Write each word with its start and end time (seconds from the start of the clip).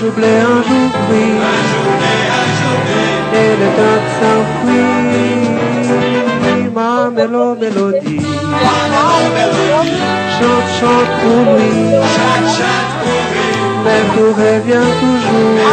jour 0.00 0.12
blé, 0.12 0.26
un 0.26 0.62
jour 0.62 0.88
gris. 1.08 1.36
Et 3.40 3.52
le 3.60 3.68
temps 3.78 4.02
s'enfuit. 4.18 5.50
Ma 6.74 7.10
mélo, 7.10 7.54
mélodie. 7.54 8.24
Chante, 10.36 10.68
chante 10.80 11.12
pour 11.20 11.42
lui. 11.56 11.78
Mais 13.84 14.02
tout 14.14 14.32
revient 14.42 14.90
toujours. 15.00 15.68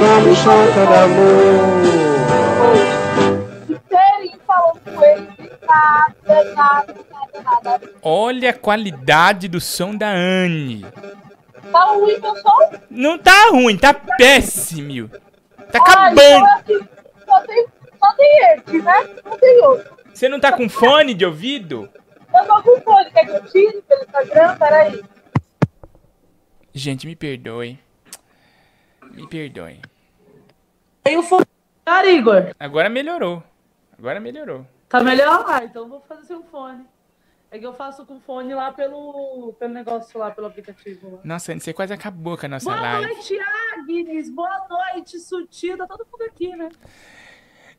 Comme 0.00 0.30
chante 0.42 0.78
d'amour. 0.90 2.08
inteirinho 3.70 4.38
falando 4.46 4.80
com 4.94 5.04
ele. 5.04 5.28
Olha 8.02 8.50
a 8.50 8.52
qualidade 8.52 9.48
do 9.48 9.60
som 9.60 9.96
da 9.96 10.08
Anne. 10.08 10.84
Tá 11.72 11.84
ruim 11.84 12.18
meu 12.20 12.36
som? 12.36 12.58
Não 12.90 13.18
tá 13.18 13.50
ruim, 13.50 13.76
tá 13.76 13.92
péssimo. 13.94 15.08
Tá 15.08 15.18
Ah, 15.18 15.68
então 15.68 15.82
acabando. 15.82 16.46
assim, 16.46 16.88
só 17.26 17.40
tem, 17.42 17.66
só 17.98 18.12
tem 18.14 18.38
esse, 18.54 18.82
né? 18.82 19.08
Não 19.24 19.38
tem 19.38 19.62
outro. 19.64 19.98
Você 20.14 20.28
não 20.28 20.40
tá 20.40 20.52
com 20.52 20.68
fone 20.68 21.14
de 21.14 21.24
ouvido? 21.24 21.88
Eu 22.34 22.46
tô 22.46 22.62
com 22.62 22.80
fone, 22.80 23.10
quer 23.10 23.24
que 23.26 23.30
eu 23.32 23.44
tire 23.46 23.82
pelo 23.82 24.02
Instagram? 24.02 24.56
Peraí. 24.58 25.04
Gente, 26.74 27.06
me 27.06 27.16
perdoe. 27.16 27.78
Me 29.10 29.26
perdoe. 29.26 29.80
Tem 31.02 31.16
o 31.16 31.22
fone. 31.22 31.44
Igor. 32.06 32.54
Agora 32.60 32.88
melhorou. 32.88 33.42
Agora 33.98 34.20
melhorou. 34.20 34.66
Tá 34.88 35.00
melhor? 35.02 35.44
Ah, 35.48 35.64
então 35.64 35.88
vou 35.88 36.00
fazer 36.00 36.24
sem 36.26 36.42
fone. 36.44 36.84
É 37.50 37.58
que 37.58 37.64
eu 37.66 37.72
faço 37.72 38.04
com 38.04 38.20
fone 38.20 38.52
lá 38.54 38.70
pelo, 38.72 39.54
pelo 39.58 39.72
negócio 39.72 40.18
lá, 40.20 40.30
pelo 40.30 40.46
aplicativo 40.48 41.12
lá. 41.12 41.18
Nossa, 41.24 41.58
você 41.58 41.72
quase 41.72 41.94
acabou 41.94 42.36
com 42.36 42.44
a 42.44 42.48
nossa 42.50 42.68
Boa 42.70 42.78
live. 42.80 43.06
noite, 43.14 43.38
Agnes. 43.78 44.30
Boa 44.30 44.66
noite, 44.68 45.18
Sutil. 45.18 45.78
Tá 45.78 45.86
todo 45.86 46.06
mundo 46.12 46.22
aqui, 46.24 46.54
né? 46.54 46.68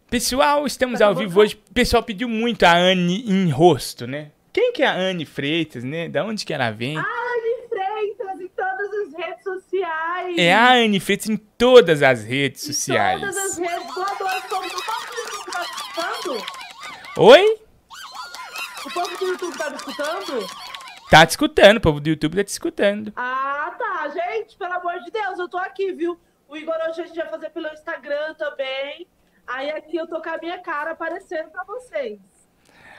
Pessoal, 0.09 0.65
estamos 0.65 0.97
Tá 0.99 1.05
ao 1.05 1.13
vivo 1.13 1.39
hoje. 1.39 1.61
O 1.69 1.73
pessoal 1.73 2.01
pediu 2.01 2.27
muito 2.27 2.63
a 2.63 2.75
Anne 2.75 3.23
em 3.29 3.49
rosto, 3.51 4.07
né? 4.07 4.31
Quem 4.51 4.73
que 4.73 4.81
é 4.81 4.87
a 4.87 4.93
Anne 4.95 5.23
Freitas, 5.23 5.83
né? 5.83 6.09
Da 6.09 6.25
onde 6.25 6.43
que 6.45 6.51
ela 6.51 6.71
vem? 6.71 6.97
Anne 6.97 7.67
Freitas 7.69 8.41
em 8.41 8.47
todas 8.47 8.91
as 8.91 9.13
redes 9.13 9.43
sociais. 9.43 10.35
É 10.39 10.51
a 10.51 10.71
Anne 10.73 10.99
Freitas 10.99 11.29
em 11.29 11.37
todas 11.37 12.01
as 12.01 12.23
redes 12.23 12.63
Em 12.63 12.73
sociais. 12.73 13.19
Todas 13.19 13.37
as 13.37 13.57
redes. 13.59 13.93
Boa 13.93 14.07
noite, 14.19 14.47
povo 14.49 14.67
do 14.67 14.83
povo 14.83 15.05
do 15.11 15.21
YouTube 15.21 15.51
tá 15.51 15.61
escutando? 15.61 16.45
Oi? 17.17 17.59
O 18.89 18.91
povo 18.91 19.17
do 19.17 19.25
YouTube 19.25 19.55
tá 19.55 19.69
me 19.69 19.75
escutando? 19.75 20.47
Tá 21.11 21.25
te 21.25 21.29
escutando, 21.29 21.77
o 21.77 21.81
povo 21.81 21.99
do 21.99 22.09
YouTube 22.09 22.37
tá 22.37 22.43
te 22.43 22.47
escutando. 22.47 23.13
Ah, 23.15 23.75
tá. 23.77 24.09
Gente, 24.09 24.57
pelo 24.57 24.73
amor 24.73 24.99
de 25.03 25.11
Deus, 25.11 25.37
eu 25.37 25.47
tô 25.47 25.59
aqui, 25.59 25.91
viu? 25.91 26.19
O 26.47 26.57
Igor 26.57 26.73
hoje 26.89 27.01
a 27.01 27.05
gente 27.05 27.15
vai 27.15 27.29
fazer 27.29 27.51
pelo 27.51 27.67
Instagram 27.67 28.33
também. 28.33 29.05
Aí 29.45 29.69
aqui 29.69 29.95
eu 29.95 30.07
tô 30.07 30.19
com 30.19 30.29
a 30.29 30.39
minha 30.39 30.57
cara 30.57 30.91
aparecendo 30.91 31.51
pra 31.51 31.63
vocês. 31.65 32.19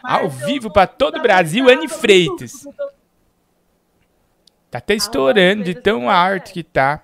Ao 0.00 0.22
Mas 0.28 0.41
eu 0.41 0.47
vivo 0.47 0.72
pra 0.72 0.86
todo 0.86 1.19
o 1.19 1.22
Brasil, 1.22 1.69
Anne 1.69 1.88
Freitas. 1.88 2.64
Tá 4.70 4.78
até 4.78 4.94
estourando 4.94 5.64
de 5.64 5.75
tão 5.75 6.02
também. 6.02 6.08
alto 6.08 6.52
que 6.52 6.62
tá. 6.62 7.02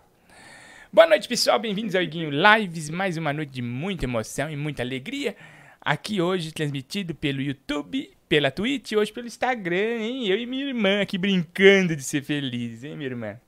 Boa 0.93 1.09
noite, 1.09 1.27
pessoal. 1.27 1.59
Bem-vindos 1.59 1.97
ao 1.97 2.03
Iguinho 2.03 2.31
Lives. 2.31 2.89
Mais 2.89 3.17
uma 3.17 3.33
noite 3.33 3.51
de 3.51 3.63
muita 3.63 4.05
emoção 4.05 4.49
e 4.49 4.55
muita 4.55 4.85
alegria. 4.85 5.37
Aqui 5.81 6.21
hoje 6.21 6.53
transmitido 6.53 7.15
pelo 7.15 7.41
YouTube, 7.43 8.16
pela 8.29 8.51
Twitch 8.51 8.93
e 8.93 8.97
hoje 8.97 9.13
pelo 9.13 9.27
Instagram, 9.27 9.99
hein? 10.01 10.27
Eu 10.27 10.39
e 10.39 10.47
minha 10.47 10.67
irmã 10.67 11.01
aqui 11.01 11.17
brincando 11.17 11.95
de 11.95 12.03
ser 12.03 12.23
feliz, 12.23 12.85
hein, 12.85 12.97
minha 12.97 13.09
irmã? 13.09 13.41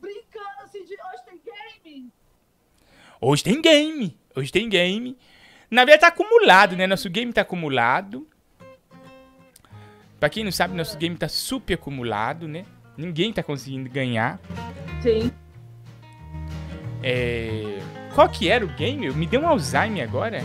Brincando 0.00 0.62
assim 0.62 0.84
de 0.84 0.94
hoje 0.94 1.24
tem 1.26 1.40
game. 1.44 2.12
Hoje 3.20 3.44
tem 3.44 3.60
game. 3.60 4.18
Hoje 4.34 4.52
tem 4.52 4.68
game. 4.68 5.18
Na 5.70 5.84
verdade 5.84 6.00
tá 6.00 6.08
acumulado, 6.08 6.76
né? 6.76 6.86
Nosso 6.86 7.10
game 7.10 7.32
tá 7.32 7.42
acumulado. 7.42 8.26
Pra 10.18 10.28
quem 10.28 10.44
não 10.44 10.52
sabe, 10.52 10.76
nosso 10.76 10.98
game 10.98 11.16
tá 11.16 11.28
super 11.28 11.74
acumulado, 11.74 12.46
né? 12.46 12.64
Ninguém 12.96 13.32
tá 13.32 13.42
conseguindo 13.42 13.88
ganhar. 13.88 14.38
Sim. 15.02 15.30
É... 17.02 17.78
Qual 18.14 18.28
que 18.28 18.48
era 18.48 18.64
o 18.64 18.68
game? 18.68 19.10
Me 19.12 19.26
deu 19.26 19.40
um 19.40 19.48
Alzheimer 19.48 20.02
agora. 20.02 20.42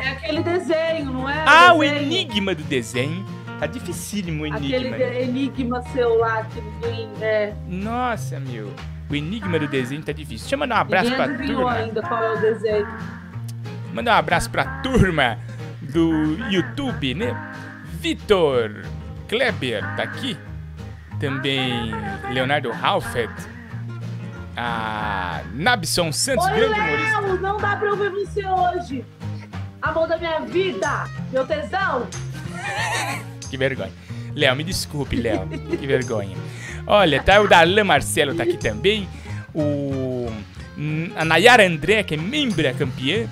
É 0.00 0.10
aquele 0.10 0.42
desenho, 0.42 1.12
não 1.12 1.28
é? 1.28 1.44
Ah, 1.46 1.72
o 1.74 1.80
desenho. 1.80 2.02
enigma 2.02 2.54
do 2.54 2.62
desenho. 2.64 3.24
Tá 3.58 3.66
dificílimo 3.66 4.44
o 4.44 4.46
Aquele 4.52 4.76
enigma. 4.76 4.96
né? 4.98 5.22
enigma 5.22 5.82
seu 5.92 6.16
lá 6.18 6.44
que 6.44 6.60
ninguém. 6.60 7.08
É, 7.20 7.52
Nossa, 7.66 8.38
meu. 8.38 8.72
O 9.10 9.14
enigma 9.16 9.58
do 9.58 9.66
desenho 9.66 10.02
tá 10.02 10.12
difícil. 10.12 10.40
Deixa 10.44 10.54
eu 10.54 10.58
mandar 10.60 10.76
um 10.76 10.80
abraço 10.80 11.10
ninguém 11.10 11.26
pra 11.36 11.46
turma. 11.46 11.72
ainda 11.72 12.02
qual 12.02 12.22
é 12.22 12.32
o 12.34 12.40
desenho. 12.40 12.88
Mandar 13.92 14.14
um 14.14 14.18
abraço 14.18 14.50
pra 14.50 14.64
turma 14.82 15.38
do 15.82 16.36
YouTube, 16.50 17.14
né? 17.14 17.34
Vitor 18.00 18.84
Kleber 19.28 19.82
tá 19.96 20.04
aqui. 20.04 20.36
Também 21.18 21.90
Leonardo 22.30 22.70
Halfett. 22.70 23.32
A 24.56 25.40
Nabson 25.54 26.12
Santos, 26.12 26.44
Oi, 26.46 26.52
grande 26.52 26.80
humorista. 26.80 27.20
Léo! 27.20 27.40
Não 27.40 27.56
dá 27.58 27.76
pra 27.76 27.88
eu 27.88 27.96
ver 27.96 28.10
você 28.10 28.44
hoje! 28.46 29.04
Amor 29.80 30.08
da 30.08 30.18
minha 30.18 30.40
vida! 30.40 31.04
Meu 31.32 31.46
tesão! 31.46 32.06
Que 33.48 33.56
vergonha. 33.56 33.92
Léo, 34.34 34.56
me 34.56 34.64
desculpe, 34.64 35.16
Léo. 35.16 35.48
Que 35.48 35.86
vergonha. 35.86 36.36
Olha, 36.86 37.22
tá 37.22 37.40
o 37.40 37.48
Darlan 37.48 37.84
Marcelo 37.84 38.34
tá 38.34 38.42
aqui 38.42 38.56
também. 38.56 39.08
O 39.54 40.30
hum, 40.76 41.10
a 41.16 41.24
Nayara 41.24 41.66
André, 41.66 42.02
que 42.02 42.14
é 42.14 42.16
membra 42.16 42.72
campeã. 42.74 43.26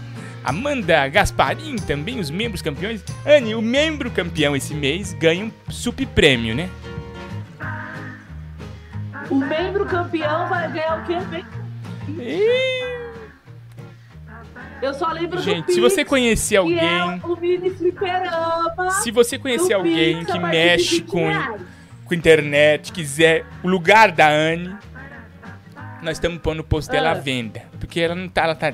Amanda 0.44 1.08
Gasparim 1.08 1.76
também, 1.76 2.20
os 2.20 2.30
membros 2.30 2.62
campeões. 2.62 3.02
Anne, 3.26 3.54
o 3.54 3.62
membro 3.62 4.10
campeão 4.10 4.54
esse 4.54 4.74
mês 4.74 5.12
ganha 5.14 5.44
um 5.44 5.52
sup 5.70 6.06
prêmio, 6.06 6.54
né? 6.54 6.70
O 9.28 9.34
membro 9.34 9.84
campeão 9.86 10.48
vai 10.48 10.70
ganhar 10.70 11.00
o 11.00 11.04
quê? 11.04 11.44
E- 12.20 13.05
Eu 14.82 14.92
só 14.94 15.10
lembro 15.12 15.36
do 15.38 15.42
Gente, 15.42 15.62
Pix, 15.66 15.74
se 15.74 15.80
você 15.80 16.04
conhecer 16.04 16.56
alguém, 16.56 16.78
é 16.78 17.04
o 17.24 17.36
mini 17.36 17.70
fliperama. 17.70 18.90
se 19.02 19.10
você 19.10 19.38
conhecer 19.38 19.68
do 19.70 19.76
alguém 19.76 20.18
Pix, 20.18 20.32
que 20.32 20.38
mexe 20.38 20.96
20 21.00 21.04
com, 21.04 21.28
com 22.04 22.14
internet, 22.14 22.92
quiser 22.92 23.44
o 23.62 23.68
lugar 23.68 24.12
da 24.12 24.28
Anne, 24.28 24.76
nós 26.02 26.12
estamos 26.18 26.38
pondo 26.38 26.60
o 26.60 26.64
post 26.64 26.90
dela 26.90 27.08
à 27.08 27.12
Ah. 27.12 27.14
venda. 27.14 27.62
Porque 27.80 28.00
ela 28.00 28.14
não 28.14 28.28
tá. 28.28 28.44
Ela 28.44 28.54
tá. 28.54 28.72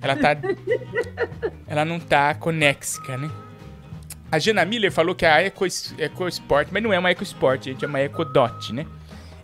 Ela 0.00 0.16
tá. 0.16 0.36
ela 1.68 1.84
não 1.84 2.00
tá 2.00 2.34
conexica, 2.34 3.16
né? 3.16 3.30
A 4.32 4.38
Jana 4.38 4.64
Miller 4.64 4.90
falou 4.90 5.14
que 5.14 5.24
é 5.24 5.30
a 5.30 5.40
Eco, 5.42 5.64
EcoSport, 5.98 6.68
mas 6.72 6.82
não 6.82 6.92
é 6.92 6.98
uma 6.98 7.10
EcoSport, 7.10 7.62
gente, 7.64 7.84
é 7.84 7.88
uma 7.88 8.00
EcoDot, 8.00 8.72
né? 8.72 8.84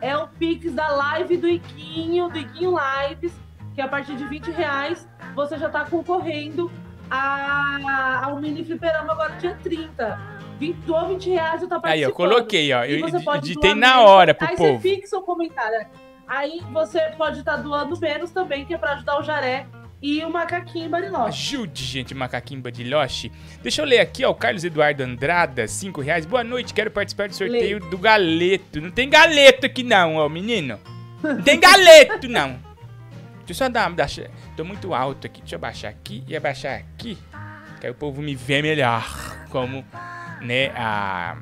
É 0.00 0.16
o 0.16 0.28
Pix 0.28 0.72
da 0.72 0.88
live 0.88 1.36
do 1.36 1.48
Iguinho, 1.48 2.28
do 2.28 2.38
Iguinho 2.38 2.74
Lives, 2.76 3.32
que 3.76 3.80
a 3.82 3.86
partir 3.86 4.16
de 4.16 4.24
20 4.24 4.50
reais 4.50 5.06
você 5.34 5.58
já 5.58 5.68
tá 5.68 5.84
concorrendo 5.84 6.72
a, 7.10 8.22
ao 8.24 8.40
mini 8.40 8.64
fliperama 8.64 9.12
agora 9.12 9.36
dia 9.36 9.56
30. 9.62 10.36
20, 10.58 10.74
doou 10.86 11.08
20 11.08 11.28
reais 11.28 11.62
e 11.62 11.66
tá 11.68 11.78
participando. 11.78 11.92
Aí, 11.92 12.00
eu 12.02 12.12
coloquei, 12.12 12.72
ó. 12.72 12.82
E 12.84 12.98
Eu 12.98 13.10
doar 13.10 13.76
na 13.76 13.96
menos. 13.96 14.10
hora 14.10 14.34
pro 14.34 14.48
Aí 14.48 14.56
povo. 14.56 14.80
você 14.80 14.96
fixa 14.96 15.18
o 15.18 15.22
comentário. 15.22 15.86
Aí 16.26 16.60
você 16.72 16.98
pode 17.18 17.40
estar 17.40 17.56
doando 17.56 18.00
menos 18.00 18.30
também, 18.30 18.64
que 18.64 18.72
é 18.72 18.78
pra 18.78 18.94
ajudar 18.94 19.20
o 19.20 19.22
Jaré 19.22 19.66
e 20.00 20.24
o 20.24 20.30
Macaquinho 20.30 20.88
Bariloche. 20.88 21.56
Ajude, 21.56 21.84
gente, 21.84 22.14
Macaquinho 22.14 22.62
Badiloche. 22.62 23.30
Deixa 23.62 23.82
eu 23.82 23.86
ler 23.86 24.00
aqui, 24.00 24.24
ó. 24.24 24.30
O 24.30 24.34
Carlos 24.34 24.64
Eduardo 24.64 25.02
Andrada, 25.02 25.68
5 25.68 26.00
reais. 26.00 26.24
Boa 26.24 26.42
noite, 26.42 26.72
quero 26.72 26.90
participar 26.90 27.28
do 27.28 27.34
sorteio 27.34 27.78
do 27.78 27.98
galeto. 27.98 28.80
Não 28.80 28.90
tem 28.90 29.10
galeto 29.10 29.66
aqui, 29.66 29.82
não, 29.82 30.16
ó, 30.16 30.28
menino. 30.30 30.80
Não 31.22 31.42
tem 31.42 31.60
galeto, 31.60 32.26
não. 32.28 32.65
Deixa 33.46 33.64
eu 33.64 33.66
só 33.66 33.68
dar 33.68 33.88
uma. 33.88 33.96
Tô 34.56 34.64
muito 34.64 34.92
alto 34.92 35.26
aqui. 35.26 35.40
Deixa 35.40 35.54
eu 35.54 35.58
abaixar 35.58 35.90
aqui 35.90 36.24
e 36.26 36.36
abaixar 36.36 36.80
aqui. 36.80 37.16
Que 37.80 37.86
aí 37.86 37.92
o 37.92 37.94
povo 37.94 38.20
me 38.20 38.34
vê 38.34 38.60
melhor. 38.60 39.06
Como, 39.50 39.84
né, 40.40 40.68
a. 40.74 41.36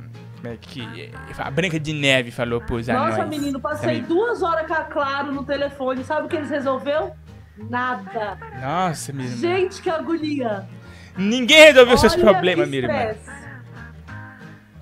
é 0.45 0.56
que 0.61 1.11
a 1.39 1.51
Branca 1.51 1.81
de 1.81 1.95
Neve 1.95 2.31
falou 2.31 2.61
pros 2.61 2.89
anões. 2.89 3.17
Nossa, 3.17 3.27
menino, 3.27 3.59
passei 3.59 3.99
Amigo. 3.99 4.09
duas 4.09 4.43
horas 4.43 4.67
com 4.67 4.75
a 4.75 4.85
Claro 4.85 5.33
no 5.33 5.45
telefone. 5.45 6.05
Sabe 6.05 6.27
o 6.27 6.29
que 6.29 6.37
eles 6.37 6.51
resolveu? 6.51 7.15
Nada. 7.56 8.39
Nossa, 8.61 9.11
irmã. 9.11 9.27
Gente, 9.27 9.81
que 9.81 9.89
agonia. 9.89 10.69
Ninguém 11.17 11.62
resolveu 11.62 11.97
seus 11.97 12.12
Olha 12.15 12.23
problemas, 12.23 12.65
que 12.65 12.71
minha 12.71 12.83
irmã. 12.83 13.15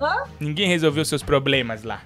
Hã? 0.01 0.23
Ninguém 0.39 0.67
resolveu 0.67 1.05
seus 1.05 1.23
problemas 1.23 1.83
lá. 1.83 2.01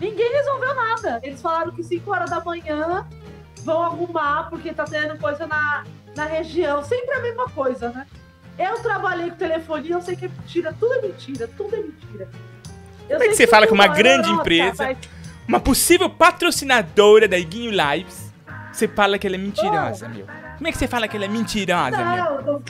Ninguém 0.00 0.32
resolveu 0.32 0.74
nada. 0.74 1.20
Eles 1.22 1.40
falaram 1.42 1.70
que 1.72 1.82
5 1.82 2.10
horas 2.10 2.30
da 2.30 2.40
manhã 2.42 3.06
vão 3.62 3.82
arrumar 3.82 4.48
porque 4.48 4.72
tá 4.72 4.84
tendo 4.84 5.18
coisa 5.18 5.46
na, 5.46 5.84
na 6.16 6.24
região. 6.24 6.82
Sempre 6.82 7.14
a 7.14 7.20
mesma 7.20 7.48
coisa, 7.50 7.90
né? 7.90 8.06
Eu 8.58 8.80
trabalhei 8.82 9.30
com 9.30 9.36
telefonia, 9.36 9.94
eu 9.94 10.02
sei 10.02 10.16
que 10.16 10.24
é 10.24 10.28
mentira. 10.28 10.74
Tudo 10.78 10.94
é 10.94 11.02
mentira, 11.02 11.48
tudo 11.56 11.74
é 11.74 11.78
mentira. 11.78 12.28
Eu 13.08 13.18
Como 13.18 13.24
é 13.24 13.28
que 13.28 13.34
você 13.36 13.46
fala 13.46 13.66
que 13.66 13.72
uma 13.72 13.86
grande 13.88 14.30
empresa- 14.30 14.96
Uma 15.46 15.58
possível 15.60 16.08
patrocinadora 16.08 17.26
da 17.26 17.38
Iguinho 17.38 17.70
Lives. 17.72 18.29
Você 18.72 18.86
fala 18.88 19.18
que 19.18 19.26
ela 19.26 19.36
é 19.36 19.38
mentirosa, 19.38 20.08
meu. 20.08 20.26
Como 20.56 20.68
é 20.68 20.72
que 20.72 20.78
você 20.78 20.86
fala 20.86 21.08
que 21.08 21.16
ela 21.16 21.24
é 21.24 21.28
mentirosa, 21.28 21.96
meu? 21.96 22.24
Não, 22.24 22.42
não 22.42 22.62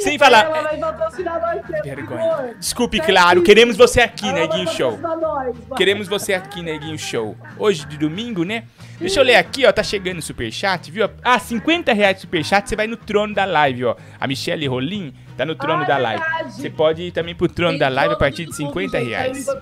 Sem 0.00 0.18
falar. 0.18 0.44
Ela 0.46 0.62
vai 0.62 0.78
patrocinar 0.78 1.40
nós, 1.40 1.60
por 1.66 1.82
Vergonha. 1.82 2.54
Desculpe, 2.58 3.00
claro. 3.00 3.42
Queremos 3.42 3.76
você 3.76 4.00
aqui 4.00 4.28
Ela 4.28 4.44
Iguinho 4.44 4.68
Show. 4.70 4.98
nós. 4.98 5.56
Queremos 5.76 6.08
você 6.08 6.32
aqui 6.32 6.62
na 6.62 6.70
Iguinho 6.70 6.98
Show. 6.98 7.36
Hoje 7.58 7.84
de 7.84 7.98
domingo, 7.98 8.44
né? 8.44 8.64
Deixa 8.98 9.20
eu 9.20 9.24
ler 9.24 9.36
aqui, 9.36 9.66
ó. 9.66 9.72
Tá 9.72 9.82
chegando 9.82 10.18
o 10.18 10.22
superchat, 10.22 10.90
viu? 10.90 11.08
Ah, 11.22 11.38
50 11.38 11.92
reais 11.92 12.16
de 12.16 12.22
superchat, 12.22 12.68
você 12.68 12.76
vai 12.76 12.86
no 12.86 12.96
trono 12.96 13.34
da 13.34 13.44
live, 13.44 13.84
ó. 13.86 13.96
A 14.18 14.26
Michelle 14.26 14.66
Rolim 14.66 15.12
tá 15.36 15.44
no 15.44 15.54
trono 15.54 15.82
Ah, 15.82 15.86
da 15.86 15.94
é 15.98 15.98
live. 16.02 16.22
verdade. 16.22 16.52
Você 16.54 16.70
pode 16.70 17.02
ir 17.02 17.12
também 17.12 17.34
pro 17.34 17.48
trono 17.48 17.78
da 17.78 17.86
Tem 17.86 17.96
live 17.96 18.14
a 18.14 18.16
partir 18.16 18.44
de 18.46 18.50
mundo, 18.52 18.56
50 18.68 18.98
gente. 18.98 19.14
Aí 19.14 19.22
reais. 19.22 19.48
Igor 19.48 19.56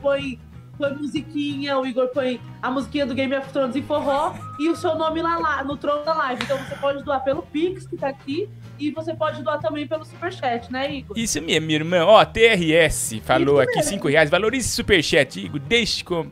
põe, 0.79 0.95
musiquinha, 0.95 1.79
o 1.79 1.87
Igor 1.87 2.09
põe 2.09 2.41
a 2.63 2.71
musiquinha 2.71 3.05
do 3.05 3.15
Game 3.15 3.35
of 3.37 3.51
Thrones 3.53 3.77
em 3.77 3.83
forró 3.83 4.35
e 4.59 4.69
o 4.69 4.77
seu 4.77 4.95
nome 4.95 5.21
lá, 5.21 5.37
lá 5.37 5.65
no 5.65 5.77
trono 5.77 6.05
da 6.05 6.15
live. 6.15 6.43
Então 6.45 6.57
você 6.57 6.75
pode 6.77 7.03
doar 7.03 7.23
pelo 7.25 7.43
Pix, 7.43 7.87
que 7.87 7.97
tá 7.97 8.09
aqui, 8.09 8.49
e 8.79 8.91
você 8.91 9.13
pode 9.13 9.43
doar 9.43 9.59
também 9.59 9.87
pelo 9.87 10.05
Superchat, 10.05 10.73
né, 10.73 10.95
Igor? 10.95 11.19
Isso 11.19 11.43
mesmo, 11.43 11.67
minha 11.67 11.79
irmã. 11.79 12.05
Ó, 12.05 12.25
TRS 12.25 13.21
falou 13.25 13.61
Isso 13.61 13.71
aqui 13.71 13.79
mesmo. 13.79 13.91
5 13.91 14.09
reais. 14.09 14.31
Valorize 14.31 14.69
o 14.69 14.73
superchat, 14.73 15.45
Igor. 15.45 15.61
Deixe 15.61 15.99
de, 15.99 16.05
com... 16.05 16.31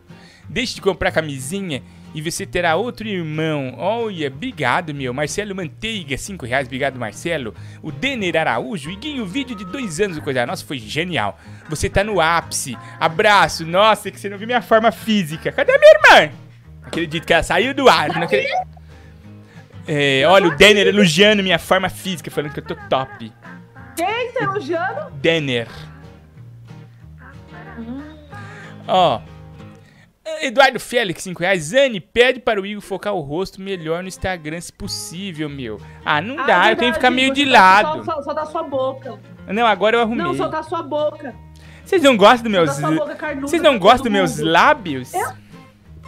Deixe 0.49 0.76
de 0.76 0.81
comprar 0.81 1.10
camisinha 1.10 1.82
e 2.16 2.22
você 2.22 2.46
terá 2.46 2.76
outro 2.76 3.06
irmão. 3.06 3.74
Olha, 3.76 4.28
obrigado, 4.28 4.94
meu. 4.94 5.12
Marcelo 5.12 5.54
Manteiga, 5.54 6.16
5 6.16 6.46
reais. 6.46 6.66
Obrigado, 6.66 6.98
Marcelo. 6.98 7.54
O 7.82 7.92
Denner 7.92 8.34
Araújo. 8.38 8.90
Iguinho, 8.90 9.22
o 9.22 9.26
vídeo 9.26 9.54
de 9.54 9.66
dois 9.66 10.00
anos 10.00 10.16
do 10.16 10.22
Coisa 10.22 10.46
Nossa 10.46 10.64
foi 10.64 10.78
genial. 10.78 11.38
Você 11.68 11.90
tá 11.90 12.02
no 12.02 12.18
ápice. 12.18 12.74
Abraço. 12.98 13.66
Nossa, 13.66 14.10
que 14.10 14.18
você 14.18 14.30
não 14.30 14.38
viu 14.38 14.46
minha 14.46 14.62
forma 14.62 14.90
física. 14.90 15.52
Cadê 15.52 15.74
a 15.74 15.78
minha 15.78 15.92
irmã? 15.92 16.32
Não 16.80 16.88
acredito 16.88 17.26
que 17.26 17.34
ela 17.34 17.42
saiu 17.42 17.74
do 17.74 17.86
ar. 17.86 18.08
Não 18.08 18.22
acredito. 18.22 18.66
É, 19.86 20.24
olha, 20.26 20.46
o 20.46 20.56
Denner 20.56 20.86
elogiando 20.86 21.42
minha 21.42 21.58
forma 21.58 21.90
física, 21.90 22.30
falando 22.30 22.54
que 22.54 22.60
eu 22.60 22.64
tô 22.64 22.74
top. 22.88 23.30
Quem 23.94 24.32
tá 24.32 24.42
elogiando? 24.42 25.10
Denner. 25.16 25.68
Ó. 28.88 29.20
Eduardo 30.43 30.81
Félix, 30.81 31.23
5 31.23 31.40
reais. 31.40 31.64
Zane, 31.64 32.00
pede 32.00 32.40
para 32.40 32.61
o 32.61 32.67
Igor 32.67 32.82
focar 32.82 33.14
o 33.14 33.20
rosto 33.20 33.61
melhor 33.61 34.02
no 34.02 34.08
Instagram, 34.08 34.61
se 34.61 34.73
possível, 34.73 35.49
meu. 35.49 35.81
Ah, 36.05 36.20
não 36.20 36.38
Ah, 36.40 36.46
dá, 36.46 36.69
é 36.69 36.73
eu 36.73 36.76
tenho 36.76 36.93
que 36.93 36.99
ficar 36.99 37.11
meio 37.11 37.28
verdade, 37.34 37.44
de 37.44 37.50
lado. 37.50 38.05
Só, 38.05 38.14
só, 38.17 38.23
só 38.23 38.32
da 38.34 38.44
sua 38.46 38.62
boca. 38.64 39.19
Não, 39.46 39.67
agora 39.67 39.96
eu 39.96 40.00
arrumei. 40.02 40.25
Não, 40.25 40.34
só 40.34 40.49
da 40.49 40.62
sua 40.62 40.82
boca. 40.82 41.34
Vocês 41.84 42.02
não 42.02 42.17
gostam 42.17 42.50
dos 42.50 42.52
Só 42.52 42.58
meus. 42.64 42.67
da 42.69 42.75
sua 42.88 42.90
boca 42.96 43.14
carnuda. 43.14 43.46
Vocês 43.46 43.62
não 43.62 43.73
pra 43.73 43.78
gostam 43.81 44.02
dos 44.05 44.12
meus 44.12 44.38
lábios? 44.38 45.12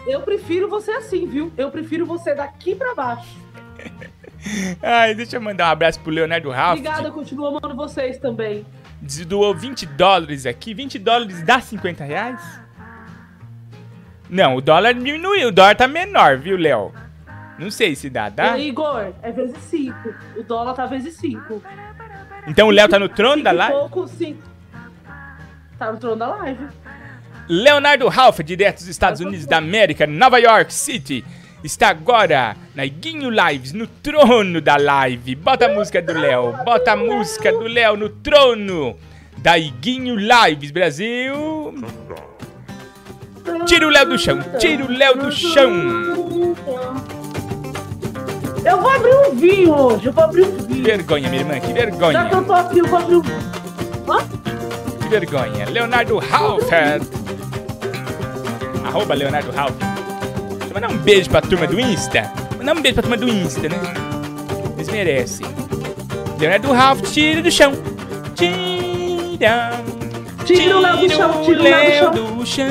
Eu 0.05 0.21
prefiro 0.21 0.69
você 0.69 0.91
assim, 0.91 1.25
viu? 1.25 1.53
Eu 1.57 1.71
prefiro 1.71 2.05
você 2.05 2.33
daqui 2.35 2.75
pra 2.75 2.93
baixo. 2.95 3.37
Ai, 4.83 5.13
deixa 5.15 5.37
eu 5.37 5.41
mandar 5.41 5.67
um 5.67 5.71
abraço 5.71 5.99
pro 6.01 6.11
Leonardo 6.11 6.49
Ralph. 6.49 6.79
Obrigada, 6.79 7.07
eu 7.07 7.13
continuo 7.13 7.47
amando 7.47 7.75
vocês 7.75 8.17
também. 8.17 8.65
Doou 9.27 9.53
20 9.55 9.85
dólares 9.85 10.45
aqui. 10.45 10.73
20 10.73 10.99
dólares 10.99 11.41
dá 11.43 11.61
50 11.61 12.03
reais? 12.03 12.41
Não, 14.29 14.55
o 14.55 14.61
dólar 14.61 14.93
diminuiu. 14.93 15.49
O 15.49 15.51
dólar 15.51 15.75
tá 15.75 15.87
menor, 15.87 16.37
viu, 16.37 16.55
Léo? 16.57 16.93
Não 17.57 17.69
sei 17.69 17.95
se 17.95 18.09
dá, 18.09 18.29
dá? 18.29 18.57
E, 18.57 18.69
Igor, 18.69 19.11
é 19.21 19.31
vezes 19.31 19.57
5. 19.63 19.95
O 20.37 20.43
dólar 20.43 20.73
tá 20.73 20.85
vezes 20.85 21.15
5. 21.15 21.61
Então 22.47 22.67
o 22.67 22.71
Léo 22.71 22.87
tá 22.87 22.97
no 22.97 23.09
trono 23.09 23.43
da 23.43 23.51
live? 23.51 23.73
pouco, 23.73 24.07
sim. 24.07 24.37
Tá 25.77 25.91
no 25.91 25.97
trono 25.97 26.15
da 26.15 26.27
live. 26.27 26.67
Leonardo 27.49 28.07
Ralph, 28.07 28.39
direto 28.41 28.77
dos 28.77 28.87
Estados 28.87 29.19
Unidos 29.19 29.45
da 29.45 29.57
América, 29.57 30.05
Nova 30.05 30.37
York 30.37 30.73
City, 30.73 31.25
está 31.63 31.89
agora 31.89 32.55
na 32.75 32.85
Iguinho 32.85 33.29
Lives, 33.29 33.73
no 33.73 33.87
trono 33.87 34.61
da 34.61 34.77
live. 34.77 35.35
Bota 35.35 35.65
a 35.65 35.69
música 35.69 36.01
do 36.01 36.13
Léo, 36.13 36.53
bota 36.63 36.93
a 36.93 36.95
música 36.95 37.51
do 37.51 37.63
Léo 37.63 37.97
no 37.97 38.07
trono 38.09 38.95
da 39.39 39.57
Iguinho 39.57 40.15
Lives, 40.15 40.71
Brasil. 40.71 41.73
Tira 43.65 43.87
o 43.87 43.89
Léo 43.89 44.09
do 44.09 44.17
chão, 44.17 44.39
tira 44.59 44.85
o 44.85 44.91
Léo 44.91 45.17
do 45.17 45.31
chão. 45.31 45.71
Eu 48.65 48.81
vou 48.81 48.89
abrir 48.89 49.13
um 49.15 49.35
vinho 49.35 49.73
hoje, 49.73 50.05
eu 50.07 50.13
vou 50.13 50.23
abrir 50.23 50.43
um 50.43 50.51
Que 50.57 50.63
vinho. 50.73 50.83
vergonha, 50.83 51.29
minha 51.29 51.41
irmã, 51.41 51.53
que 51.59 51.67
Já 51.67 51.73
que 51.73 51.73
vergonha, 51.73 52.29
eu 52.31 52.43
tô 52.43 52.53
aqui, 52.53 52.79
eu 52.79 52.87
vou 52.87 52.99
abrir 52.99 53.15
um 53.15 53.21
vinho. 53.21 53.39
que 55.01 55.07
vergonha. 55.07 55.65
Leonardo 55.69 56.17
Ralph. 56.17 56.63
Arroba 58.85 59.13
Leonardo 59.13 59.51
Ralph. 59.51 59.75
Deixa 59.77 60.65
eu 60.69 60.73
mandar 60.73 60.91
um 60.91 60.97
beijo 60.97 61.29
pra 61.29 61.41
turma 61.41 61.67
do 61.67 61.79
Insta. 61.79 62.31
Mandar 62.57 62.75
um 62.75 62.81
beijo 62.81 62.95
pra 62.95 63.03
turma 63.03 63.17
do 63.17 63.29
Insta, 63.29 63.69
né? 63.69 63.77
Eles 64.75 64.89
merecem. 64.89 65.45
Leonardo 66.39 66.71
Ralph, 66.71 67.01
tira 67.03 67.41
do 67.41 67.51
chão. 67.51 67.71
Tira. 68.35 69.71
Tira 70.45 70.77
o 70.77 70.81
Léo 70.81 70.97
do 70.97 71.09
chão, 71.09 71.41
tira 71.43 71.59
o 71.59 71.63
Léo 71.63 72.11
do 72.11 72.45
chão. 72.45 72.65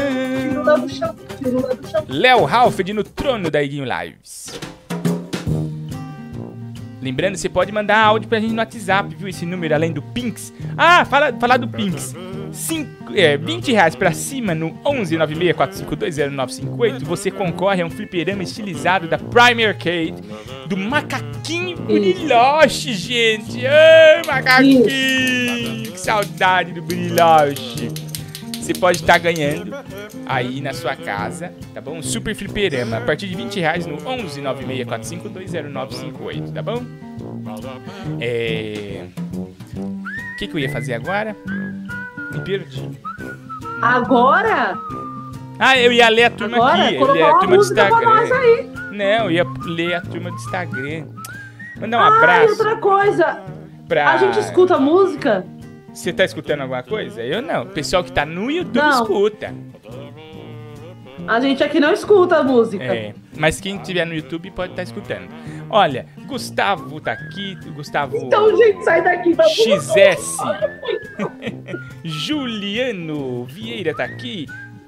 Léo 0.69 0.81
do 0.81 0.89
chão, 0.89 1.15
do 1.15 1.89
chão. 1.89 2.05
Léo 2.09 2.49
no 2.95 3.05
trono 3.05 3.51
da 3.51 3.63
Iguinho 3.63 3.85
Lives. 3.85 4.59
Lembrando, 7.01 7.37
você 7.37 7.49
pode 7.49 7.71
mandar 7.73 7.99
áudio 7.99 8.29
pra 8.29 8.41
gente 8.41 8.53
no 8.53 8.59
WhatsApp, 8.59 9.15
viu? 9.15 9.29
Esse 9.29 9.47
número 9.47 9.73
além 9.75 9.93
do 9.93 10.03
Pinks. 10.03 10.53
Ah, 10.77 11.05
fala, 11.05 11.33
falar 11.33 11.57
do 11.57 11.69
Pinks. 11.69 12.13
Cinco, 12.53 13.15
é, 13.15 13.37
20 13.37 13.71
reais 13.73 13.95
pra 13.95 14.11
cima 14.13 14.53
no 14.55 14.73
11964520958 14.85 17.05
você 17.05 17.31
concorre 17.31 17.83
a 17.83 17.87
um 17.87 17.91
fliperama 17.91 18.43
estilizado 18.43 19.07
da 19.07 19.19
Prime 19.19 19.67
Arcade 19.67 20.15
do 20.67 20.75
Macaquinho 20.77 21.77
Brilhoche, 21.77 22.95
gente. 22.95 23.65
Ai, 23.67 24.23
Macaquinho! 24.27 24.85
Que 24.85 26.01
saudade 26.01 26.73
do 26.73 26.83
Brilhoche. 26.83 28.08
Você 28.69 28.75
pode 28.75 28.99
estar 28.99 29.17
ganhando 29.17 29.75
aí 30.27 30.61
na 30.61 30.75
sua 30.75 30.95
casa, 30.95 31.55
tá 31.73 31.81
bom? 31.81 31.97
Um 31.97 32.03
super 32.03 32.35
fliperama 32.35 32.99
a 32.99 33.01
partir 33.01 33.27
de 33.27 33.35
20 33.35 33.61
reais 33.61 33.87
no 33.87 33.97
11964520958, 33.97 36.53
tá 36.53 36.61
bom? 36.61 36.83
É... 38.21 39.07
O 39.75 40.37
que, 40.39 40.47
que 40.49 40.55
eu 40.55 40.59
ia 40.59 40.69
fazer 40.71 40.93
agora? 40.93 41.35
Me 42.31 42.41
perdi. 42.43 42.91
Agora, 43.81 44.77
Ah, 45.59 45.79
eu 45.79 45.91
ia 45.91 46.11
ler 46.11 46.25
a 46.25 46.31
turma 46.31 46.59
agora, 46.59 46.83
aqui, 46.85 46.93
ia 46.93 47.01
ler 47.01 47.07
colocar 47.07 47.31
a 47.31 47.39
turma 47.39 47.57
do 47.57 47.63
Instagram. 47.63 48.37
aí. 48.37 48.71
Não, 48.93 49.25
eu 49.25 49.31
ia 49.31 49.47
ler 49.65 49.95
a 49.95 50.03
turma 50.03 50.29
do 50.31 50.37
Instagram. 50.37 51.07
Mandar 51.81 51.97
um 51.97 52.03
Ah, 52.03 52.11
e 52.11 52.17
abraço 52.19 52.51
outra 52.53 52.77
coisa, 52.77 53.41
pra... 53.89 54.13
a 54.13 54.19
gente 54.19 54.39
escuta 54.41 54.79
música? 54.79 55.43
Você 55.99 56.13
tá 56.13 56.25
escutando 56.25 56.61
alguma 56.61 56.81
coisa? 56.81 57.21
Eu 57.25 57.43
não. 57.43 57.65
O 57.65 57.67
pessoal 57.67 58.05
que 58.05 58.13
tá 58.13 58.25
no 58.25 58.49
YouTube 58.49 58.77
Não. 58.77 59.03
escuta. 59.03 59.53
A 61.27 61.41
gente 61.41 61.63
aqui 61.65 61.81
não 61.81 61.93
escuta 61.93 62.41
música. 62.45 62.85
É, 62.85 63.13
mas 63.37 63.61
quem 63.61 63.79
tiver 63.79 64.05
no 64.05 64.15
YouTube 64.15 64.49
pode 64.53 64.75
estar 64.75 64.85
escutando. 64.85 65.27
Olha, 65.69 66.07
Gustavo 66.25 67.01
tá 67.01 67.13
aqui, 67.13 67.57
Gustavo 67.75 68.17
Então, 68.17 68.57
gente, 68.57 68.85
sai 68.85 69.03
daqui. 69.03 69.33
Vamos. 69.33 69.53
XS, 69.53 70.37
Juliano 72.05 73.45
Vieira 73.45 73.93
tá 73.93 74.05
aqui, 74.05 74.47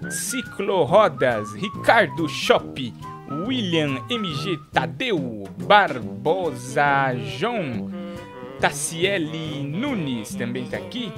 Ciclo 0.08 0.84
Rodas, 0.84 1.52
Ricardo 1.54 2.28
Shop, 2.28 2.94
William 3.46 3.98
MG 4.08 4.60
Tadeu, 4.72 5.42
Barbosa 5.64 7.16
João, 7.36 7.90
Tassiele 8.60 9.62
Nunes 9.62 10.34
também 10.34 10.64
tá 10.66 10.76
aqui, 10.76 11.12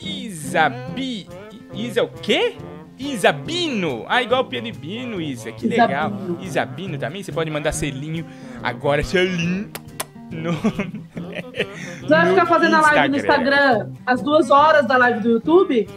Isabi... 0.00 1.26
Isa 1.72 2.02
o 2.02 2.08
quê? 2.08 2.56
Isabino! 2.98 4.04
Ah, 4.08 4.22
igual 4.22 4.42
o 4.42 4.44
Pedro 4.44 4.76
Bino, 4.76 5.20
Isa. 5.20 5.52
Que 5.52 5.66
legal. 5.68 6.10
Isabino. 6.10 6.38
Isabino 6.42 6.98
também. 6.98 7.22
Você 7.22 7.30
pode 7.32 7.48
mandar 7.50 7.70
selinho 7.72 8.26
agora. 8.62 9.02
Selinho. 9.04 9.70
no, 10.32 10.52
Você 12.02 12.08
vai 12.08 12.28
ficar 12.28 12.46
fazendo 12.46 12.74
a 12.76 12.80
live 12.80 13.08
no 13.08 13.16
Instagram 13.16 13.90
às 14.04 14.20
duas 14.20 14.50
horas 14.50 14.86
da 14.86 14.96
live 14.96 15.20
do 15.20 15.30
YouTube? 15.30 15.88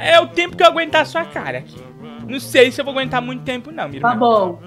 É 0.00 0.18
o 0.20 0.28
tempo 0.28 0.56
que 0.56 0.62
eu 0.62 0.68
aguentar 0.68 1.02
a 1.02 1.04
sua 1.04 1.24
cara 1.24 1.58
aqui. 1.58 1.76
Não 2.28 2.38
sei 2.38 2.70
se 2.70 2.80
eu 2.80 2.84
vou 2.84 2.92
aguentar 2.92 3.20
muito 3.20 3.42
tempo, 3.42 3.70
não, 3.72 3.88
minha 3.88 4.00
Tá 4.00 4.12
irmã. 4.12 4.20
bom. 4.20 4.58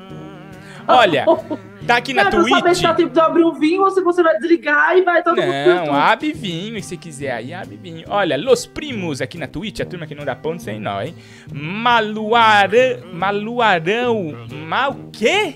Olha, 0.87 1.25
tá 1.87 1.97
aqui 1.97 2.13
na 2.13 2.23
Não, 2.23 2.29
é 2.29 2.31
pra 2.31 2.43
saber 2.43 2.55
se 2.55 2.61
Twitch. 2.63 2.81
dá 2.81 2.93
tempo 2.93 3.13
de 3.13 3.19
abrir 3.19 3.43
um 3.43 3.53
vinho 3.53 3.81
ou 3.83 3.89
se 3.91 4.01
você 4.01 4.21
vai 4.23 4.37
desligar 4.37 4.97
e 4.97 5.01
vai 5.03 5.23
todo 5.23 5.35
mundo 5.41 5.51
pro 5.63 5.75
Não, 5.87 5.95
abre 5.95 6.33
vinho, 6.33 6.81
se 6.83 6.95
quiser 6.97 7.31
aí, 7.31 7.53
abre 7.53 7.75
vinho. 7.77 8.05
Olha, 8.09 8.37
Los 8.37 8.65
Primos 8.65 9.21
aqui 9.21 9.37
na 9.37 9.47
Twitch, 9.47 9.79
a 9.79 9.85
turma 9.85 10.05
que 10.07 10.15
não 10.15 10.25
dá 10.25 10.35
ponto 10.35 10.61
sem 10.61 10.79
nó, 10.79 11.01
hein? 11.01 11.15
Maluara, 11.51 13.01
Maluarão, 13.13 14.47
mal 14.67 14.95
quê? 15.11 15.55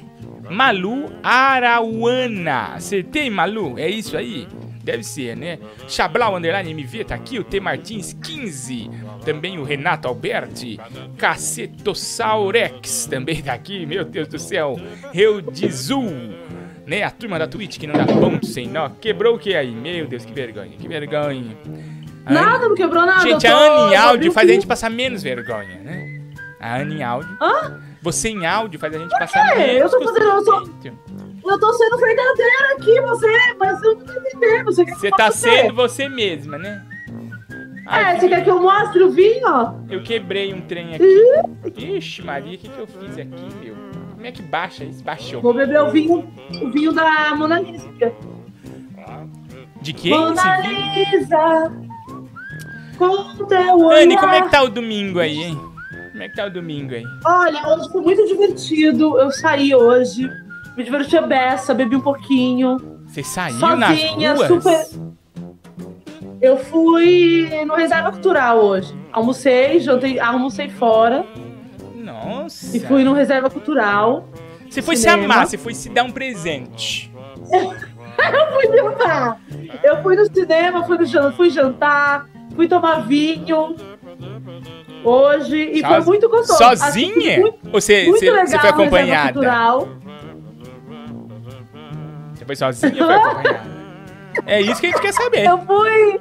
Malu 0.50 1.12
Arauana. 1.21 2.74
Acertei, 2.75 3.29
Malu? 3.29 3.77
É 3.77 3.88
isso 3.88 4.17
aí? 4.17 4.48
Deve 4.83 5.03
ser, 5.03 5.36
né? 5.38 5.59
Chablau 5.88 6.36
Underline 6.36 6.71
MV 6.71 7.03
tá 7.03 7.13
aqui, 7.15 7.38
o 7.38 7.43
T 7.43 7.59
Martins 7.59 8.13
15. 8.13 8.89
Também 9.25 9.59
o 9.59 9.63
Renato 9.63 10.07
Alberti. 10.07 10.79
Cacetossaurex 11.17 13.05
também 13.07 13.41
tá 13.41 13.53
aqui, 13.53 13.85
meu 13.85 14.03
Deus 14.05 14.27
do 14.27 14.39
céu. 14.39 14.79
Reudizul. 15.11 16.09
Né? 16.85 17.03
A 17.03 17.11
turma 17.11 17.38
da 17.38 17.47
Twitch 17.47 17.77
que 17.77 17.85
não 17.85 17.93
dá 17.93 18.05
ponto 18.05 18.45
sem 18.45 18.67
nó. 18.67 18.89
Quebrou 18.89 19.35
o 19.35 19.39
que 19.39 19.55
aí? 19.55 19.71
Meu 19.71 20.07
Deus, 20.07 20.25
que 20.25 20.33
vergonha, 20.33 20.71
que 20.77 20.88
vergonha. 20.88 21.55
Nada, 22.27 22.67
não 22.67 22.75
quebrou 22.75 23.05
nada. 23.05 23.21
Gente, 23.21 23.45
eu 23.45 23.55
a 23.55 23.59
tô- 23.59 23.65
Anne 23.83 23.93
em 23.93 23.95
áudio 23.97 24.31
faz 24.31 24.49
a 24.49 24.53
gente 24.53 24.67
passar 24.67 24.89
menos 24.89 25.21
vergonha, 25.21 25.79
né? 25.83 26.19
A 26.59 26.77
Anne 26.77 26.95
em 26.95 27.03
áudio. 27.03 27.38
Hã? 27.41 27.79
Você 28.01 28.29
em 28.29 28.45
áudio 28.45 28.79
faz 28.79 28.95
a 28.95 28.97
gente 28.97 29.09
passar 29.11 29.55
menos 29.57 29.91
Eu 29.93 29.99
tô 29.99 30.05
fazendo- 30.05 30.25
eu 30.25 30.43
sou-. 30.43 30.69
Eu 31.51 31.59
tô 31.59 31.73
sendo 31.73 31.97
verdadeira 31.97 32.73
aqui, 32.77 33.01
você, 33.01 33.53
mas 33.57 33.81
eu 33.83 33.95
não 33.95 34.05
tô 34.05 34.13
entendendo. 34.13 34.65
Você 34.65 34.85
Você 34.85 35.09
tá 35.11 35.31
sendo 35.31 35.73
você 35.73 36.09
mesma, 36.09 36.57
né? 36.57 36.83
Ai, 37.91 38.15
É, 38.15 38.19
você 38.19 38.29
quer 38.29 38.43
que 38.43 38.50
eu 38.50 38.62
mostre 38.62 39.01
o 39.03 39.10
vinho? 39.10 39.48
Eu 39.89 40.03
quebrei 40.03 40.53
um 40.53 40.62
trem 40.62 40.93
aqui. 40.96 41.75
Ixi, 41.98 42.22
Maria, 42.22 42.55
o 42.55 42.58
que, 42.58 42.69
que 42.69 42.79
eu 42.79 42.88
fiz 42.88 43.17
aqui, 43.17 43.48
meu? 43.63 43.75
Como 44.13 44.25
é 44.25 44.31
que 44.31 44.41
baixa 44.43 44.84
isso? 44.84 45.03
Baixou. 45.03 45.41
Vou 45.41 45.53
beber 45.53 45.81
o 45.81 45.89
vinho, 45.89 46.27
o 46.62 46.69
vinho 46.69 46.91
da 46.91 47.34
Mona 47.36 47.60
Lisa. 47.60 47.89
De 49.81 49.93
quem 49.93 50.12
Mona? 50.12 50.58
Lisa, 50.60 51.72
com 52.98 53.46
teu 53.46 53.75
olhar. 53.79 54.01
Anne, 54.03 54.17
como 54.17 54.34
é 54.34 54.41
que 54.41 54.50
tá 54.51 54.62
o 54.62 54.69
domingo 54.69 55.19
aí, 55.19 55.43
hein? 55.43 55.60
Como 56.12 56.24
é 56.24 56.29
que 56.29 56.36
tá 56.36 56.46
o 56.46 56.50
domingo 56.50 56.93
aí? 56.93 57.03
Olha, 57.25 57.67
hoje 57.69 57.89
foi 57.91 58.01
muito 58.01 58.27
divertido. 58.27 59.17
Eu 59.17 59.31
saí 59.31 59.74
hoje, 59.74 60.29
me 60.75 60.84
diverti 60.84 61.17
a 61.17 61.22
beça, 61.22 61.74
bebi 61.74 61.96
um 61.96 62.01
pouquinho. 62.01 62.77
Você 63.08 63.24
saiu 63.24 63.58
Sozinha, 63.58 64.34
nas 64.36 64.50
ruas? 64.50 64.63
super- 64.63 65.08
Eu 66.41 66.58
fui 66.58 67.50
no 67.65 67.75
Reserva 67.75 68.12
Cultural 68.12 68.58
hoje. 68.60 68.96
Almocei, 69.12 69.79
jantei, 69.79 70.19
almocei 70.19 70.69
fora 70.69 71.25
Nossa. 71.96 72.75
e 72.75 72.79
fui 72.79 73.03
no 73.03 73.13
Reserva 73.13 73.50
Cultural. 73.50 74.27
Você 74.69 74.81
foi 74.81 74.96
cinema. 74.96 75.17
se 75.19 75.25
amar, 75.25 75.48
você 75.48 75.58
foi 75.58 75.74
se 75.74 75.89
dar 75.89 76.03
um 76.03 76.12
presente. 76.12 77.12
Eu 78.19 78.53
fui 78.53 78.77
jantar. 78.77 79.39
Eu 79.84 80.03
fui 80.03 80.15
no 80.15 80.25
cinema, 80.34 80.84
fui, 80.86 80.98
no, 80.98 81.31
fui 81.34 81.50
jantar, 81.50 82.27
fui 82.53 82.67
tomar 82.67 83.08
vinho 83.08 83.75
hoje 85.03 85.58
e 85.74 85.81
foi 85.81 85.96
Soz- 85.96 86.05
muito 86.05 86.29
gostoso. 86.29 86.58
Sozinha? 86.60 87.39
Muito, 87.39 87.60
Ou 87.72 87.79
você, 87.81 88.03
muito 88.03 88.19
você, 88.19 88.29
legal 88.29 88.48
você 88.48 88.60
foi 88.60 88.69
acompanhada? 88.69 89.34
Cultural. 89.34 89.88
Você 92.36 92.46
foi 92.46 92.55
sozinha 92.55 93.01
ou 93.03 93.08
foi 93.10 93.15
acompanhada? 93.15 93.79
É 94.46 94.62
isso 94.62 94.79
que 94.79 94.88
a 94.88 94.89
gente 94.91 95.01
quer 95.01 95.13
saber. 95.13 95.46
Eu 95.46 95.58
fui. 95.60 96.19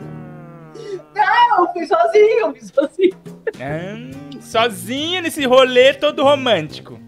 Não, 1.19 1.65
eu 1.65 1.73
fui 1.73 1.87
sozinho, 1.87 2.41
eu 2.41 2.53
fui 2.53 2.61
sozinho. 2.63 3.17
Ah, 3.61 4.41
sozinha 4.41 5.21
nesse 5.21 5.45
rolê 5.45 5.95
todo 5.95 6.23
romântico. 6.23 6.99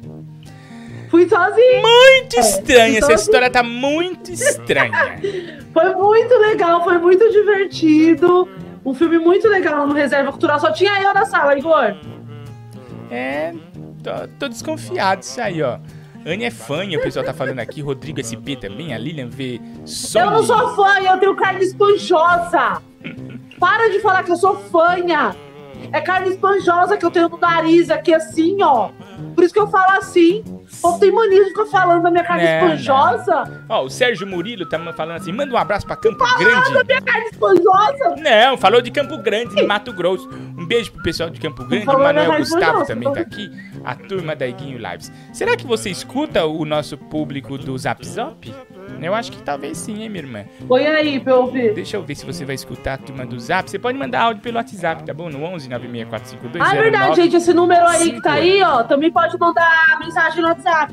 Fui 1.11 1.29
sozinho. 1.29 1.83
Muito 1.83 2.38
estranha, 2.38 2.99
essa 2.99 3.07
sozinha. 3.07 3.17
história 3.17 3.50
tá 3.50 3.62
muito 3.62 4.31
estranha. 4.31 5.21
Foi 5.73 5.95
muito 5.95 6.35
legal, 6.38 6.85
foi 6.85 6.99
muito 6.99 7.29
divertido. 7.31 8.49
Um 8.85 8.95
filme 8.95 9.19
muito 9.19 9.49
legal 9.49 9.87
no 9.87 9.95
Reserva 9.95 10.31
Cultural. 10.31 10.59
Só 10.61 10.73
tinha 10.73 11.02
eu 11.02 11.12
na 11.12 11.25
sala, 11.26 11.59
Igor. 11.59 11.97
É, 13.11 13.52
tô, 14.02 14.29
tô 14.38 14.49
desconfiado 14.49 15.21
disso 15.21 15.40
aí, 15.40 15.61
ó. 15.62 15.79
Anne 16.24 16.44
é 16.44 16.50
fã, 16.50 16.84
o 16.86 17.02
pessoal 17.02 17.24
tá 17.24 17.32
falando 17.32 17.60
aqui, 17.60 17.80
Rodrigo 17.80 18.22
SP 18.22 18.54
também, 18.54 18.92
a 18.92 18.98
Lilian 18.98 19.28
vê 19.28 19.60
Sony. 19.84 20.24
Eu 20.24 20.30
não 20.30 20.42
sou 20.42 20.74
fã, 20.74 21.00
eu 21.00 21.18
tenho 21.18 21.34
carne 21.34 21.64
esponjosa. 21.64 22.82
Para 23.58 23.90
de 23.90 24.00
falar 24.00 24.22
que 24.22 24.32
eu 24.32 24.36
sou 24.36 24.56
fanha. 24.56 25.34
É 25.92 26.00
carne 26.00 26.30
esponjosa 26.30 26.96
que 26.96 27.04
eu 27.04 27.10
tenho 27.10 27.28
no 27.28 27.38
nariz 27.38 27.90
aqui, 27.90 28.14
assim, 28.14 28.62
ó. 28.62 28.90
Por 29.34 29.44
isso 29.44 29.52
que 29.52 29.60
eu 29.60 29.68
falo 29.68 29.99
assim. 29.99 30.42
O 30.72 30.80
povo 30.80 31.00
tem 31.00 31.10
mania 31.10 31.44
de 31.44 31.50
ficar 31.50 31.66
falando 31.66 32.02
da 32.02 32.10
minha 32.10 32.25
carne 32.25 32.44
Não, 32.44 32.72
esponjosa. 32.72 33.64
Ó, 33.68 33.84
o 33.84 33.90
Sérgio 33.90 34.26
Murilo 34.26 34.66
tá 34.66 34.78
falando 34.92 35.16
assim, 35.16 35.32
manda 35.32 35.52
um 35.52 35.56
abraço 35.56 35.87
pra 35.87 35.96
Campo 35.96 36.25
Grande. 36.38 36.84
Minha 36.87 37.02
carne 37.02 37.26
esponjosa. 37.26 38.16
Não, 38.18 38.56
falou 38.56 38.80
de 38.80 38.90
Campo 38.90 39.18
Grande, 39.18 39.54
de 39.56 39.66
Mato 39.66 39.92
Grosso. 39.92 40.28
Um 40.56 40.66
beijo 40.66 40.92
pro 40.92 41.02
pessoal 41.02 41.28
de 41.28 41.40
Campo 41.40 41.64
Grande, 41.64 41.88
o 41.88 41.99
Manuel 41.99 42.30
da 42.30 42.38
Gustavo 42.38 42.87
também 42.87 43.12
tá 43.12 43.20
aqui, 43.20 43.50
a 43.84 43.94
turma 43.94 44.37
da 44.37 44.46
Iguinho 44.46 44.78
Lives. 44.78 45.12
Será 45.32 45.56
que 45.56 45.66
você 45.66 45.90
escuta 45.90 46.44
o 46.44 46.64
nosso 46.64 46.96
público 46.96 47.58
do 47.58 47.76
Zap 47.76 48.06
Zop? 48.06 48.54
Eu 49.00 49.14
acho 49.14 49.32
que 49.32 49.42
talvez 49.42 49.78
sim, 49.78 50.02
hein, 50.02 50.09
minha 50.09 50.23
irmã? 50.23 50.44
Põe 50.68 50.87
aí 50.87 51.18
pra 51.20 51.32
eu 51.32 51.40
ouvir. 51.42 51.75
Deixa 51.75 51.97
eu 51.97 52.02
ver 52.02 52.14
se 52.14 52.25
você 52.26 52.44
vai 52.44 52.54
escutar 52.54 52.94
a 52.94 52.99
turma 52.99 53.25
do 53.26 53.38
Zap. 53.38 53.70
Você 53.70 53.78
pode 53.78 53.97
mandar 53.99 54.23
áudio 54.23 54.42
pelo 54.42 54.56
WhatsApp, 54.56 55.04
tá 55.04 55.14
bom? 55.14 55.28
No 55.30 55.42
11 55.44 55.68
96452 55.68 56.64
Ah, 56.64 56.76
é 56.76 56.80
verdade, 56.82 57.16
gente. 57.16 57.37
Esse 57.37 57.52
número 57.54 57.87
aí 57.87 58.12
que 58.12 58.20
tá 58.23 58.32
aí, 58.35 58.62
ó, 58.62 58.82
também 58.82 59.11
pode 59.11 59.38
mandar 59.38 59.99
mensagem 60.00 60.42
no 60.42 60.49
WhatsApp. 60.49 60.92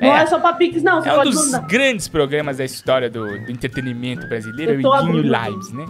Não 0.00 0.12
É. 0.16 0.22
é 0.22 0.26
só 0.26 0.38
pra 0.40 0.52
Pix, 0.54 0.82
não. 0.82 1.00
Você 1.00 1.08
É 1.08 1.18
um 1.18 1.22
dos 1.24 1.52
mandar. 1.52 1.66
grandes 1.68 2.08
programas 2.08 2.56
da 2.56 2.64
história 2.64 3.08
do, 3.08 3.24
do 3.44 3.50
entretenimento 3.52 4.26
brasileiro, 4.26 4.72
Eu 4.72 4.76
o 4.76 4.80
Iguinho 4.80 5.18
abrindo. 5.28 5.50
Lives, 5.50 5.72
né? 5.72 5.84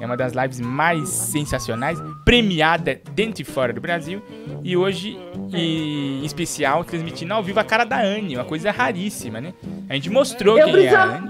É 0.00 0.06
uma 0.06 0.16
das 0.16 0.32
lives 0.32 0.58
mais 0.60 1.08
sensacionais, 1.10 1.98
premiada 2.24 2.98
dentro 3.12 3.42
e 3.42 3.44
fora 3.44 3.72
do 3.72 3.80
Brasil. 3.80 4.22
E 4.64 4.76
hoje, 4.76 5.18
e, 5.52 6.20
em 6.22 6.24
especial, 6.24 6.82
transmitindo 6.84 7.34
ao 7.34 7.42
vivo 7.42 7.60
a 7.60 7.64
cara 7.64 7.84
da 7.84 8.00
Anne, 8.00 8.36
uma 8.36 8.44
coisa 8.44 8.70
raríssima, 8.70 9.40
né? 9.40 9.52
A 9.88 9.94
gente 9.94 10.08
mostrou 10.08 10.58
Eu 10.58 10.66
quem 10.66 10.86
é 10.86 10.94
a 10.94 11.04
Anne, 11.04 11.28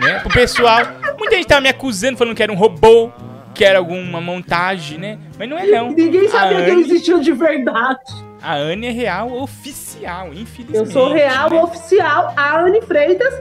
né? 0.00 0.18
Pro 0.20 0.30
pessoal. 0.30 0.80
Muita 1.18 1.36
gente 1.36 1.46
tava 1.46 1.62
me 1.62 1.68
acusando, 1.68 2.18
falando 2.18 2.34
que 2.36 2.42
era 2.42 2.52
um 2.52 2.56
robô, 2.56 3.10
que 3.54 3.64
era 3.64 3.78
alguma 3.78 4.20
montagem, 4.20 4.98
né? 4.98 5.18
Mas 5.38 5.48
não 5.48 5.58
é 5.58 5.66
não. 5.66 5.92
Ninguém 5.92 6.28
sabia 6.28 6.62
que 6.62 6.70
eu 6.70 6.74
Anne- 6.74 6.82
existia 6.82 7.18
de 7.20 7.32
verdade. 7.32 8.00
A 8.42 8.54
Anne 8.54 8.86
é 8.86 8.90
real 8.90 9.32
oficial, 9.32 10.28
infelizmente. 10.34 10.76
Eu 10.78 10.86
sou 10.86 11.10
real 11.12 11.48
né? 11.50 11.62
oficial, 11.62 12.34
a 12.36 12.60
Anne 12.60 12.82
Freitas. 12.82 13.34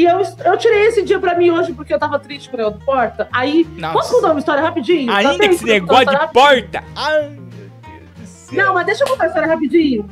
E 0.00 0.04
eu, 0.06 0.22
eu 0.46 0.56
tirei 0.56 0.86
esse 0.86 1.02
dia 1.02 1.18
pra 1.18 1.34
mim 1.34 1.50
hoje 1.50 1.74
porque 1.74 1.92
eu 1.92 1.98
tava 1.98 2.18
triste 2.18 2.48
por 2.48 2.58
eu 2.58 2.70
do 2.70 2.78
porta. 2.78 3.28
Aí, 3.30 3.68
Nossa. 3.76 3.92
posso 3.92 4.14
contar 4.14 4.30
uma 4.30 4.38
história 4.38 4.62
rapidinho? 4.62 5.12
Ainda 5.12 5.38
que 5.38 5.54
esse 5.54 5.64
negócio 5.66 6.06
de 6.06 6.12
história 6.12 6.32
porta. 6.32 6.84
Ai, 6.96 7.28
meu 7.28 7.42
Deus 7.42 8.10
do 8.16 8.26
céu. 8.26 8.64
Não, 8.64 8.72
mas 8.72 8.86
deixa 8.86 9.04
eu 9.04 9.08
contar 9.08 9.24
a 9.24 9.26
história 9.26 9.46
rapidinho 9.46 10.08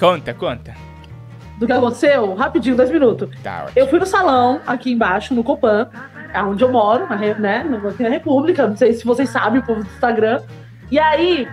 Conta, 0.00 0.32
conta. 0.32 0.74
do 1.58 1.66
que 1.66 1.72
aconteceu. 1.72 2.34
Rapidinho, 2.34 2.76
dois 2.76 2.90
minutos. 2.90 3.28
Tá. 3.42 3.66
Eu 3.76 3.86
fui 3.88 3.98
no 3.98 4.06
salão, 4.06 4.58
aqui 4.66 4.90
embaixo, 4.90 5.34
no 5.34 5.44
Copan, 5.44 5.90
é 6.32 6.42
onde 6.42 6.64
eu 6.64 6.72
moro, 6.72 7.06
na, 7.06 7.16
né, 7.16 7.62
na 8.00 8.08
República. 8.08 8.66
Não 8.66 8.76
sei 8.78 8.94
se 8.94 9.04
vocês 9.04 9.28
sabem, 9.28 9.60
o 9.60 9.66
povo 9.66 9.84
do 9.84 9.86
Instagram. 9.86 10.40
E 10.90 10.98
aí, 10.98 11.46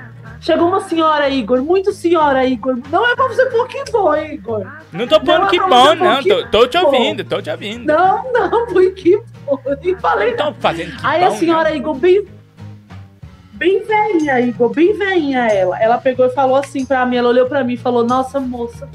chegou 0.43 0.67
uma 0.67 0.81
senhora, 0.81 1.29
Igor, 1.29 1.63
muito 1.63 1.91
senhora, 1.91 2.45
Igor. 2.45 2.77
Não 2.91 3.09
é 3.09 3.15
pra 3.15 3.27
você 3.27 3.45
pôr 3.47 3.67
que 3.67 3.89
foi, 3.89 4.33
Igor. 4.33 4.67
Não 4.91 5.07
tô 5.07 5.19
pondo 5.19 5.39
Não, 5.39 5.47
que 5.47 5.57
não, 5.57 5.69
bom, 5.69 5.95
não, 5.95 6.23
Tô, 6.23 6.47
tô 6.47 6.67
te 6.67 6.77
bom. 6.77 6.85
ouvindo, 6.85 7.23
tô 7.23 7.41
te 7.41 7.49
ouvindo. 7.49 7.85
Não, 7.85 8.31
não, 8.31 8.69
foi 8.69 8.91
que. 8.91 9.13
Eu 9.13 9.77
nem 9.81 9.97
falei 9.97 10.35
Não 10.35 10.53
tô 10.53 10.59
fazendo 10.59 10.95
que 10.95 11.05
Aí 11.05 11.21
bom, 11.21 11.27
a 11.27 11.31
senhora 11.31 11.69
não. 11.69 11.77
Igor, 11.77 11.95
bem. 11.95 12.27
Bem 13.53 13.83
velhinha, 13.83 14.41
Igor, 14.41 14.69
bem 14.69 14.93
velhinha 14.93 15.47
ela. 15.47 15.81
Ela 15.81 15.97
pegou 15.97 16.25
e 16.25 16.29
falou 16.31 16.57
assim 16.57 16.85
pra 16.85 17.05
mim, 17.05 17.17
ela 17.17 17.29
olhou 17.29 17.47
pra 17.47 17.63
mim 17.63 17.73
e 17.73 17.77
falou: 17.77 18.03
Nossa, 18.03 18.39
moça, 18.39 18.89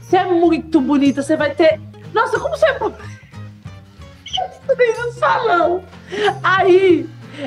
você 0.00 0.16
é 0.16 0.24
muito 0.24 0.80
bonita, 0.80 1.22
você 1.22 1.36
vai 1.36 1.54
ter. 1.54 1.78
Nossa, 2.14 2.40
como 2.40 2.56
você 2.56 2.66
é 2.66 2.78
no 2.78 2.94
salão. 5.12 5.84
Aí 6.42 7.06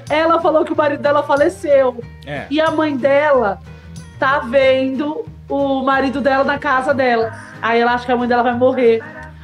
ela 0.09 0.41
falou 0.41 0.63
que 0.65 0.73
o 0.73 0.75
marido 0.75 1.01
dela 1.01 1.23
faleceu. 1.23 2.01
É. 2.25 2.45
E 2.49 2.59
a 2.59 2.71
mãe 2.71 2.95
dela 2.95 3.59
tá 4.19 4.39
vendo 4.39 5.25
o 5.49 5.83
marido 5.83 6.21
dela 6.21 6.43
na 6.43 6.57
casa 6.57 6.93
dela. 6.93 7.31
Aí 7.61 7.79
ela 7.79 7.93
acha 7.93 8.05
que 8.05 8.11
a 8.11 8.17
mãe 8.17 8.27
dela 8.27 8.43
vai 8.43 8.55
morrer. 8.55 9.01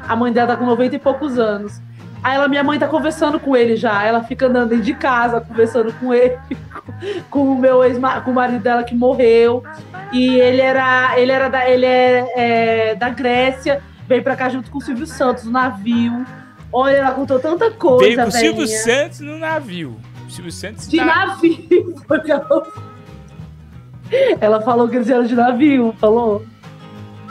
A 0.07 0.15
mãe 0.15 0.31
dela 0.31 0.47
tá 0.47 0.57
com 0.57 0.65
90 0.65 0.95
e 0.95 0.99
poucos 0.99 1.37
anos. 1.37 1.81
Aí 2.21 2.35
ela, 2.35 2.47
minha 2.47 2.63
mãe 2.63 2.77
tá 2.77 2.87
conversando 2.87 3.39
com 3.39 3.55
ele 3.55 3.75
já. 3.75 4.03
Ela 4.03 4.23
fica 4.23 4.47
andando 4.47 4.75
de 4.77 4.93
casa, 4.93 5.39
conversando 5.39 5.93
com 5.93 6.13
ele, 6.13 6.37
com 7.29 7.51
o 7.51 7.57
meu 7.57 7.83
ex 7.83 7.97
com 8.23 8.31
o 8.31 8.33
marido 8.33 8.61
dela 8.61 8.83
que 8.83 8.95
morreu. 8.95 9.63
E 10.11 10.39
ele 10.39 10.61
era, 10.61 11.17
ele 11.17 11.31
era 11.31 11.49
da, 11.49 11.69
ele 11.69 11.85
é, 11.85 12.25
é, 12.35 12.95
da 12.95 13.09
Grécia, 13.09 13.81
veio 14.07 14.23
pra 14.23 14.35
cá 14.35 14.49
junto 14.49 14.69
com 14.71 14.79
o 14.79 14.81
Silvio 14.81 15.07
Santos, 15.07 15.45
no 15.45 15.51
navio. 15.51 16.25
Olha, 16.71 16.97
ela 16.97 17.11
contou 17.11 17.39
tanta 17.39 17.71
coisa, 17.71 18.05
Veio 18.05 18.21
com 18.21 18.27
o 18.27 18.31
Silvio. 18.31 18.67
Santos 18.67 19.19
no 19.21 19.37
navio. 19.37 19.97
Silvio 20.29 20.51
Santos 20.51 20.87
De 20.87 20.97
na- 20.97 21.05
navio. 21.27 21.95
ela... 24.41 24.61
falou 24.61 24.87
que 24.87 24.95
eles 24.95 25.07
vieram 25.07 25.23
de 25.25 25.35
navio, 25.35 25.93
falou? 25.99 26.45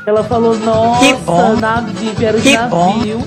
Ela 0.06 0.24
falou, 0.24 0.56
nossa, 0.58 1.04
Que 1.06 1.12
bom. 1.22 1.56
navio, 1.56 2.12
vieram 2.14 2.38
de 2.38 2.50
Que 2.50 2.58
bom. 2.68 2.96
navio. 2.96 3.18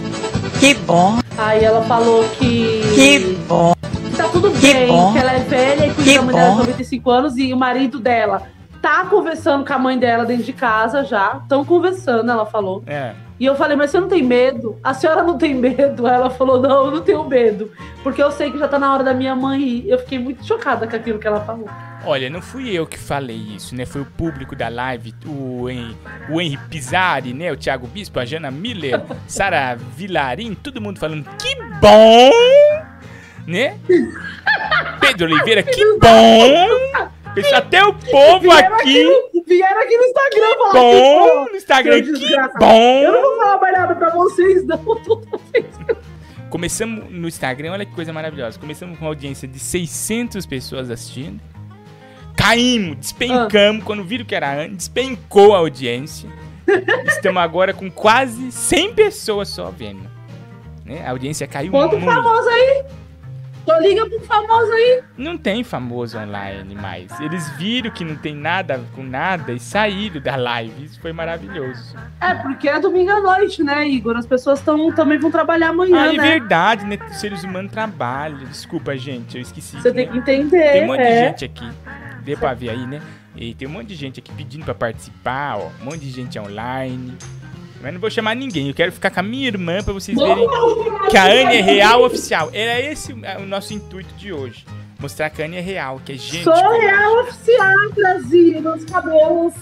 Que 0.60 0.74
bom, 0.76 1.20
Aí 1.38 1.64
ela 1.64 1.82
falou 1.84 2.24
que... 2.38 2.82
que 2.96 3.20
bom. 3.48 3.74
que 3.82 4.16
tá 4.16 4.28
tudo 4.30 4.52
Que 4.52 4.74
bem, 4.74 4.88
bom. 4.88 5.12
que 5.12 5.18
ela 5.20 5.32
é 5.34 5.40
velha 5.40 5.88
e 5.88 5.94
cuida 5.94 6.12
Que 6.12 6.20
mãe 6.20 6.36
dela 6.36 6.50
de 6.50 6.56
bom. 6.56 6.62
95 6.62 7.10
anos 7.12 7.38
e 7.38 7.54
o 7.54 7.58
marido 7.58 8.00
dela 8.00 8.44
tá 8.82 9.06
conversando 9.06 9.66
com 9.66 9.74
a 9.74 9.80
mãe 9.80 9.98
dela 9.98 10.26
dentro 10.26 10.44
de 10.44 10.54
casa 10.54 11.04
já. 11.04 11.40
Estão 11.42 11.64
conversando, 11.66 12.30
ela 12.32 12.46
falou. 12.46 12.84
É. 12.88 13.14
E 13.42 13.46
eu 13.48 13.56
falei, 13.56 13.76
mas 13.76 13.90
você 13.90 14.00
não 14.00 14.08
tem 14.08 14.22
medo? 14.22 14.78
A 14.84 14.94
senhora 14.94 15.24
não 15.24 15.36
tem 15.36 15.56
medo? 15.56 16.06
Ela 16.06 16.30
falou, 16.30 16.62
não, 16.62 16.86
eu 16.86 16.92
não 16.92 17.02
tenho 17.02 17.24
medo. 17.24 17.72
Porque 18.04 18.22
eu 18.22 18.32
sei 18.32 18.52
que 18.52 18.60
já 18.60 18.68
tá 18.68 18.78
na 18.78 18.94
hora 18.94 19.04
da 19.04 19.16
minha 19.16 19.36
mãe 19.36 19.60
ir. 19.60 19.90
Eu 19.90 19.98
fiquei 19.98 20.20
muito 20.20 20.46
chocada 20.46 20.86
com 20.86 20.96
aquilo 20.96 21.18
que 21.18 21.26
ela 21.26 21.42
falou. 21.42 21.68
Olha, 22.06 22.30
não 22.30 22.40
fui 22.40 22.70
eu 22.70 22.86
que 22.86 23.00
falei 23.00 23.36
isso, 23.36 23.74
né? 23.74 23.84
Foi 23.84 24.02
o 24.02 24.06
público 24.06 24.56
da 24.56 24.70
live, 24.70 25.16
o, 25.26 25.68
Hen 25.68 25.98
o 26.30 26.40
Henry 26.40 26.60
Pizzari, 26.70 27.34
né? 27.34 27.52
O 27.52 27.58
Thiago 27.58 27.88
Bispo, 27.88 28.20
a 28.20 28.26
Jana 28.26 28.52
Miller, 28.52 29.02
Sara 29.26 29.76
Vilarim, 29.76 30.54
todo 30.54 30.80
mundo 30.80 31.00
falando 31.00 31.28
que 31.40 31.56
bom, 31.80 32.30
né? 33.48 33.76
Pedro 35.02 35.26
Oliveira, 35.26 35.64
que 35.64 35.84
bom! 35.98 37.12
Até 37.56 37.84
o 37.86 37.94
povo 37.94 38.40
Vieram 38.42 38.76
aqui, 38.76 39.04
no- 39.04 39.44
vieram 39.46 39.82
aqui 39.82 39.98
no 39.98 40.04
Instagram 40.04 40.58
falar 40.58 40.74
bom, 40.74 41.46
no 41.46 41.56
Instagram, 41.56 42.02
que 42.04 42.12
desgraçado. 42.12 42.66
Eu 42.66 43.12
não 43.12 43.22
bom! 43.22 43.28
vou 43.28 43.38
falar 43.38 43.62
mais 43.62 43.74
nada 43.78 43.96
pra 43.96 44.10
vocês, 44.10 44.66
não. 44.66 44.78
Toda 45.04 45.40
vez. 45.54 45.66
Começamos 46.50 47.10
no 47.10 47.28
Instagram, 47.28 47.72
olha 47.72 47.86
que 47.86 47.94
coisa 47.96 48.12
maravilhosa. 48.12 48.60
Começamos 48.60 48.98
com 49.00 49.06
uma 49.06 49.12
audiência 49.12 49.48
de 49.48 49.58
600 49.60 50.46
pessoas 50.46 50.90
assistindo. 50.90 51.40
Caímos, 52.36 52.98
despencamos. 52.98 53.84
Quando 53.84 54.04
viram 54.04 54.26
que 54.26 54.36
era 54.36 54.54
antes, 54.54 54.76
despencou 54.88 55.56
a 55.56 55.60
audiência. 55.60 56.30
Estamos 57.08 57.42
agora 57.42 57.74
com 57.74 57.90
quase 57.90 58.52
100 58.52 58.94
pessoas 58.94 59.48
só 59.50 59.70
vendo. 59.70 60.10
Né? 60.86 61.04
A 61.06 61.12
audiência 61.12 61.48
caiu 61.48 61.72
Conta 61.72 61.96
um 61.96 62.00
muito. 62.00 62.14
famoso 62.22 62.50
aí. 62.50 62.84
Tô 63.66 63.80
liga 63.80 64.06
pro 64.10 64.20
famoso 64.22 64.72
aí. 64.72 65.04
Não 65.18 65.38
tem 65.38 65.64
famoso 65.64 66.18
online 66.18 66.76
mais. 66.76 67.20
Eles 67.20 67.50
viram 67.52 67.92
que 67.92 68.04
não 68.04 68.16
tem 68.16 68.36
nada 68.36 68.82
com 68.96 69.04
nada 69.04 69.52
e 69.54 69.60
saíram 69.60 70.20
da 70.22 70.36
live. 70.36 70.86
Isso 70.86 71.00
foi 71.00 71.14
maravilhoso. 71.14 71.96
É, 72.20 72.34
porque 72.36 72.68
é 72.68 72.80
domingo 72.80 73.12
à 73.12 73.22
noite, 73.22 73.64
né, 73.64 73.88
Igor? 73.88 74.18
As 74.18 74.26
pessoas 74.26 74.62
tão, 74.62 74.92
também 74.92 75.20
vão 75.20 75.30
trabalhar 75.32 75.70
amanhã, 75.70 76.02
Ah, 76.02 76.14
é 76.14 76.18
né? 76.18 76.30
verdade, 76.32 76.86
né? 76.86 76.98
Os 77.10 77.20
seres 77.20 77.44
humanos 77.44 77.72
trabalham. 77.72 78.40
Desculpa, 78.46 78.98
gente, 78.98 79.36
eu 79.38 79.42
esqueci. 79.42 79.80
Você 79.80 79.90
né? 79.90 79.96
tem 79.96 80.10
que 80.12 80.18
entender. 80.18 80.72
Tem 80.72 80.84
um 80.84 80.88
monte 80.88 81.02
de 81.02 81.08
é. 81.08 81.28
gente 81.28 81.46
aqui. 81.46 81.70
Deu 82.24 82.38
pra 82.38 82.54
ver 82.54 82.70
aí, 82.70 82.88
né? 82.88 83.02
E 83.36 83.54
tem 83.54 83.68
um 83.68 83.72
monte 83.72 83.88
de 83.88 83.96
gente 83.96 84.20
aqui 84.20 84.32
pedindo 84.34 84.66
pra 84.66 84.74
participar, 84.74 85.58
ó. 85.58 85.70
Um 85.82 85.86
monte 85.86 86.00
de 86.00 86.10
gente 86.12 86.38
online. 86.38 87.18
Mas 87.82 87.94
não 87.94 88.00
vou 88.00 88.10
chamar 88.10 88.36
ninguém. 88.36 88.68
Eu 88.68 88.74
quero 88.74 88.92
ficar 88.92 89.10
com 89.10 89.20
a 89.20 89.24
minha 89.24 89.48
irmã 89.48 89.84
pra 89.84 89.94
vocês 89.94 90.18
verem 90.18 90.48
que 91.10 91.18
a 91.18 91.26
Anne 91.26 91.56
é 91.56 91.62
real 91.62 92.04
oficial. 92.04 92.50
Era 92.54 92.80
esse 92.80 93.14
o 93.14 93.46
nosso 93.46 93.74
intuito 93.74 94.14
de 94.16 94.32
hoje. 94.32 94.66
Mostrar 95.00 95.30
que 95.30 95.42
a 95.42 95.46
Anne 95.46 95.58
é 95.58 95.62
real, 95.62 96.00
que 96.06 96.12
é 96.12 96.16
gente. 96.16 96.44
Sou 96.44 96.54
real 96.54 97.22
oficial, 97.22 97.90
Brasil. 97.96 98.62
Meus 98.62 98.86
cabelos. 98.86 99.54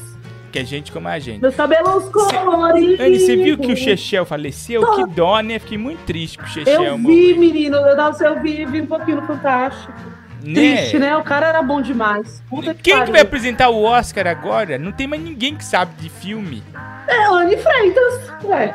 Que 0.51 0.59
é 0.59 0.65
gente 0.65 0.91
como 0.91 1.07
a 1.07 1.17
gente. 1.19 1.41
Meus 1.41 1.55
cabelos 1.55 2.09
coloridos. 2.09 2.99
Anne, 2.99 3.19
você 3.19 3.35
viu 3.37 3.57
que 3.57 3.71
o 3.71 3.77
Chechel 3.77 4.25
faleceu? 4.25 4.95
Que 4.95 5.05
dó, 5.07 5.39
né? 5.39 5.59
Fiquei 5.59 5.77
muito 5.77 6.03
triste 6.05 6.37
que 6.37 6.43
o 6.43 6.47
Chechel 6.47 6.83
Eu 6.83 6.97
vi, 6.97 7.37
menino. 7.37 7.77
Eu, 7.77 7.95
eu 7.97 8.41
vi, 8.41 8.65
vi 8.65 8.81
um 8.81 8.87
pouquinho 8.87 9.21
no 9.21 9.27
Fantástico. 9.27 9.93
Triste, 10.41 10.97
né? 10.99 11.15
O 11.17 11.23
cara 11.23 11.47
era 11.47 11.61
bom 11.61 11.81
demais. 11.81 12.41
Puta 12.49 12.73
que 12.73 12.83
Quem 12.83 12.93
que 12.93 12.99
pariu. 12.99 13.11
vai 13.13 13.21
apresentar 13.21 13.69
o 13.69 13.83
Oscar 13.83 14.27
agora? 14.27 14.77
Não 14.77 14.91
tem 14.91 15.07
mais 15.07 15.21
ninguém 15.21 15.55
que 15.55 15.65
sabe 15.65 15.93
de 16.01 16.09
filme. 16.09 16.63
É, 17.07 17.25
Anne 17.25 17.57
Freitas. 17.57 18.31
Ué. 18.43 18.73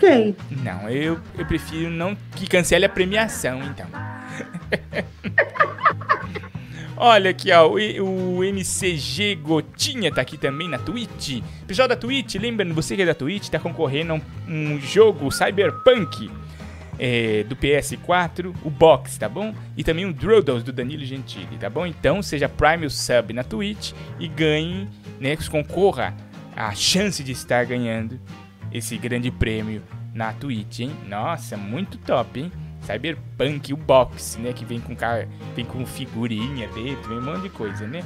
Quem? 0.00 0.36
Não, 0.62 0.88
eu, 0.88 1.18
eu 1.36 1.44
prefiro 1.46 1.90
não 1.90 2.16
que 2.36 2.46
cancele 2.46 2.84
a 2.84 2.88
premiação, 2.88 3.60
então. 3.62 3.86
Olha 7.00 7.30
aqui, 7.30 7.52
ó, 7.52 7.68
o, 7.68 8.38
o 8.38 8.44
MCG 8.44 9.36
Gotinha 9.36 10.12
tá 10.12 10.20
aqui 10.20 10.36
também 10.36 10.68
na 10.68 10.78
Twitch. 10.78 11.40
Pessoal 11.66 11.86
da 11.86 11.94
Twitch, 11.94 12.34
lembrando, 12.34 12.74
você 12.74 12.96
que 12.96 13.02
é 13.02 13.06
da 13.06 13.14
Twitch, 13.14 13.48
tá 13.48 13.58
concorrendo 13.58 14.14
a 14.14 14.16
um, 14.16 14.20
um 14.48 14.80
jogo 14.80 15.30
Cyberpunk 15.30 16.28
é, 16.98 17.44
do 17.44 17.54
PS4, 17.54 18.54
o 18.64 18.70
Box, 18.70 19.18
tá 19.18 19.28
bom? 19.28 19.54
E 19.76 19.84
também 19.84 20.04
um 20.04 20.12
Droodles 20.12 20.62
do 20.62 20.72
Danilo 20.72 21.04
Gentili, 21.04 21.56
tá 21.58 21.70
bom? 21.70 21.86
Então, 21.86 22.22
seja 22.22 22.48
Prime 22.48 22.88
Sub 22.90 23.32
na 23.32 23.44
Twitch 23.44 23.92
e 24.18 24.26
ganhe, 24.26 24.88
né, 25.20 25.36
concorra 25.50 26.14
a 26.56 26.74
chance 26.74 27.22
de 27.22 27.32
estar 27.32 27.64
ganhando 27.64 28.20
esse 28.72 28.96
grande 28.98 29.30
prêmio 29.30 29.82
na 30.12 30.32
Twitch, 30.32 30.80
hein? 30.80 30.96
Nossa, 31.06 31.56
muito 31.56 31.96
top, 31.98 32.40
hein? 32.40 32.52
Cyberpunk, 32.80 33.72
o 33.72 33.76
box, 33.76 34.38
né? 34.38 34.52
Que 34.52 34.64
vem 34.64 34.80
com 34.80 34.96
cara, 34.96 35.28
vem 35.54 35.64
com 35.64 35.84
figurinha 35.86 36.68
dentro, 36.68 37.08
vem 37.08 37.18
um 37.18 37.22
monte 37.22 37.42
de 37.42 37.50
coisa, 37.50 37.86
né? 37.86 38.02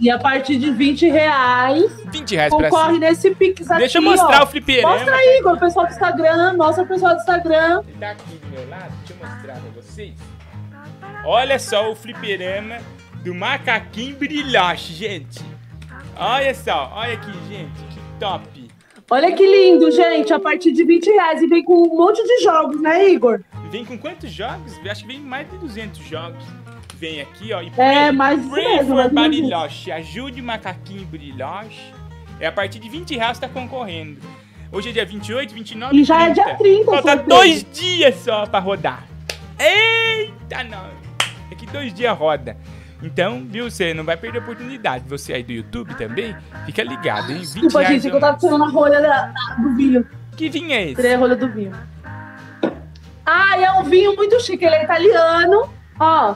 E 0.00 0.10
a 0.10 0.18
partir 0.18 0.56
de 0.56 0.70
20 0.70 1.08
reais, 1.08 1.92
20 2.06 2.34
reais 2.34 2.52
concorre 2.52 2.98
nesse 2.98 3.34
Pix 3.34 3.70
aqui, 3.70 3.80
Deixa 3.80 3.98
eu 3.98 4.02
mostrar 4.02 4.40
ó. 4.40 4.44
o 4.44 4.46
fliperama. 4.46 4.94
Mostra 4.96 5.14
aí, 5.14 5.38
Igor, 5.38 5.52
o 5.54 5.58
pessoal 5.58 5.86
do 5.86 5.92
Instagram. 5.92 6.52
Mostra 6.54 6.84
o 6.84 6.86
pessoal 6.86 7.14
do 7.14 7.20
Instagram. 7.20 7.82
Ele 7.86 7.98
tá 7.98 8.10
aqui 8.10 8.34
do 8.36 8.46
meu 8.48 8.68
lado, 8.68 8.92
deixa 8.98 9.12
eu 9.12 9.28
mostrar 9.28 9.54
pra 9.54 9.82
vocês. 9.82 10.14
Olha 11.24 11.58
só 11.58 11.90
o 11.90 11.96
fliperama 11.96 12.78
do 13.24 13.34
macaquinho 13.34 14.16
brilhoche, 14.16 14.92
gente. 14.92 15.40
Olha 16.16 16.54
só, 16.54 16.92
olha 16.94 17.14
aqui, 17.14 17.32
gente, 17.48 17.82
que 17.90 18.00
top. 18.20 18.68
Olha 19.10 19.32
que 19.32 19.46
lindo, 19.46 19.90
gente. 19.90 20.32
A 20.32 20.40
partir 20.40 20.72
de 20.72 20.84
20 20.84 21.06
reais. 21.10 21.42
E 21.42 21.46
vem 21.46 21.62
com 21.62 21.74
um 21.74 21.96
monte 21.96 22.22
de 22.22 22.42
jogos, 22.42 22.80
né, 22.80 23.10
Igor? 23.10 23.40
Vem 23.70 23.84
com 23.84 23.98
quantos 23.98 24.30
jogos? 24.30 24.78
Acho 24.88 25.02
que 25.02 25.08
vem 25.08 25.20
mais 25.20 25.50
de 25.50 25.58
200 25.58 25.98
jogos. 26.06 26.42
Vem 26.98 27.20
aqui, 27.20 27.52
ó. 27.52 27.60
E 27.62 27.72
É, 27.76 28.12
mais 28.12 28.44
Pray 28.46 28.76
mesmo, 28.76 28.94
for 28.96 29.10
Bariloche. 29.10 29.90
Ajude 29.92 30.40
o 30.40 30.44
macaquinho 30.44 31.04
brilhoche. 31.06 31.92
É 32.40 32.46
a 32.46 32.52
partir 32.52 32.78
de 32.78 32.88
20 32.88 33.16
reais 33.16 33.38
tá 33.38 33.48
concorrendo. 33.48 34.20
Hoje 34.72 34.88
é 34.90 34.92
dia 34.92 35.04
28, 35.06 35.54
29 35.54 35.96
E 35.96 36.04
já 36.04 36.28
é 36.28 36.30
dia 36.30 36.54
30, 36.56 36.84
Falta 36.90 37.16
dois 37.16 37.64
dias 37.72 38.14
só 38.16 38.44
pra 38.46 38.58
rodar. 38.58 39.04
Eita, 39.58 40.64
não. 40.64 40.84
Daqui 41.50 41.66
dois 41.66 41.92
dias 41.94 42.16
roda. 42.16 42.56
Então, 43.02 43.44
viu, 43.46 43.70
você 43.70 43.92
não 43.92 44.02
vai 44.02 44.16
perder 44.16 44.38
a 44.38 44.42
oportunidade. 44.42 45.04
Você 45.08 45.32
aí 45.34 45.42
do 45.42 45.52
YouTube 45.52 45.94
também, 45.94 46.34
fica 46.64 46.82
ligado, 46.82 47.30
hein? 47.30 47.38
20 47.38 47.44
Desculpa, 47.60 47.84
gente, 47.84 48.06
é 48.06 48.10
que 48.10 48.16
eu 48.16 48.20
tava 48.20 48.38
tirando 48.38 48.64
a 48.64 48.68
rolha 48.68 49.00
da- 49.00 49.26
da- 49.26 49.54
do 49.62 49.74
vinho. 49.76 50.06
Que 50.36 50.48
vinho 50.48 50.72
é 50.72 50.84
esse? 50.86 50.94
Tirei 50.96 51.14
a 51.14 51.18
rolha 51.18 51.36
do 51.36 51.48
vinho. 51.48 51.72
Ah, 53.26 53.58
é 53.58 53.70
um 53.72 53.84
vinho 53.84 54.14
muito 54.16 54.40
chique. 54.40 54.64
Ele 54.64 54.74
é 54.74 54.84
italiano. 54.84 55.70
Ó. 56.00 56.34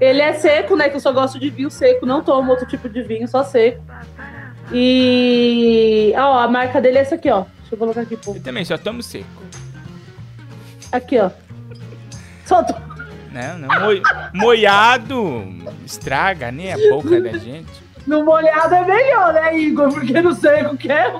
Ele 0.00 0.20
é 0.22 0.32
seco, 0.32 0.74
né? 0.76 0.88
Que 0.88 0.96
eu 0.96 1.00
só 1.00 1.12
gosto 1.12 1.38
de 1.38 1.50
vinho 1.50 1.70
seco. 1.70 2.06
Não 2.06 2.22
tomo 2.22 2.50
outro 2.50 2.66
tipo 2.66 2.88
de 2.88 3.02
vinho, 3.02 3.28
só 3.28 3.44
seco. 3.44 3.82
E. 4.72 6.12
Ó, 6.16 6.38
a 6.40 6.48
marca 6.48 6.80
dele 6.80 6.98
é 6.98 7.00
essa 7.02 7.16
aqui, 7.16 7.30
ó. 7.30 7.42
Deixa 7.60 7.74
eu 7.74 7.78
colocar 7.78 8.00
aqui, 8.02 8.16
pô. 8.16 8.34
Eu 8.34 8.42
também 8.42 8.64
só 8.64 8.78
tomo 8.78 9.02
seco. 9.02 9.26
Aqui, 10.92 11.18
ó. 11.18 11.30
Só 12.46 12.62
to... 12.64 12.74
Não, 13.32 13.58
não. 13.58 13.80
Moi- 13.80 14.02
moiado 14.34 15.44
estraga, 15.86 16.50
né? 16.50 16.72
A 16.72 16.78
boca 16.94 17.20
da 17.20 17.32
gente. 17.38 17.68
No 18.06 18.24
molhado 18.24 18.74
é 18.74 18.84
melhor, 18.84 19.32
né, 19.34 19.56
Igor? 19.56 19.92
Porque 19.92 20.20
no 20.20 20.34
seco 20.34 20.76
que 20.76 20.90
é. 20.90 21.14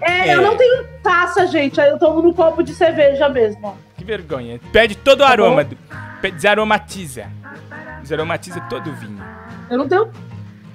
É, 0.00 0.28
É. 0.28 0.34
eu 0.34 0.42
não 0.42 0.56
tenho 0.56 0.84
taça, 1.02 1.46
gente. 1.46 1.78
Aí 1.80 1.90
eu 1.90 1.98
tomo 1.98 2.22
no 2.22 2.32
copo 2.32 2.62
de 2.62 2.72
cerveja 2.74 3.28
mesmo, 3.28 3.66
ó. 3.68 3.74
Que 3.96 4.04
vergonha. 4.04 4.58
Perde 4.72 4.94
todo 4.94 5.20
o 5.20 5.24
Tá 5.24 5.30
aroma. 5.30 5.64
bom. 5.64 5.70
do- 5.70 5.78
Desaromatiza 8.08 8.58
todo 8.62 8.88
o 8.88 8.94
vinho. 8.94 9.22
Eu 9.68 9.76
não 9.76 9.86
tenho. 9.86 10.10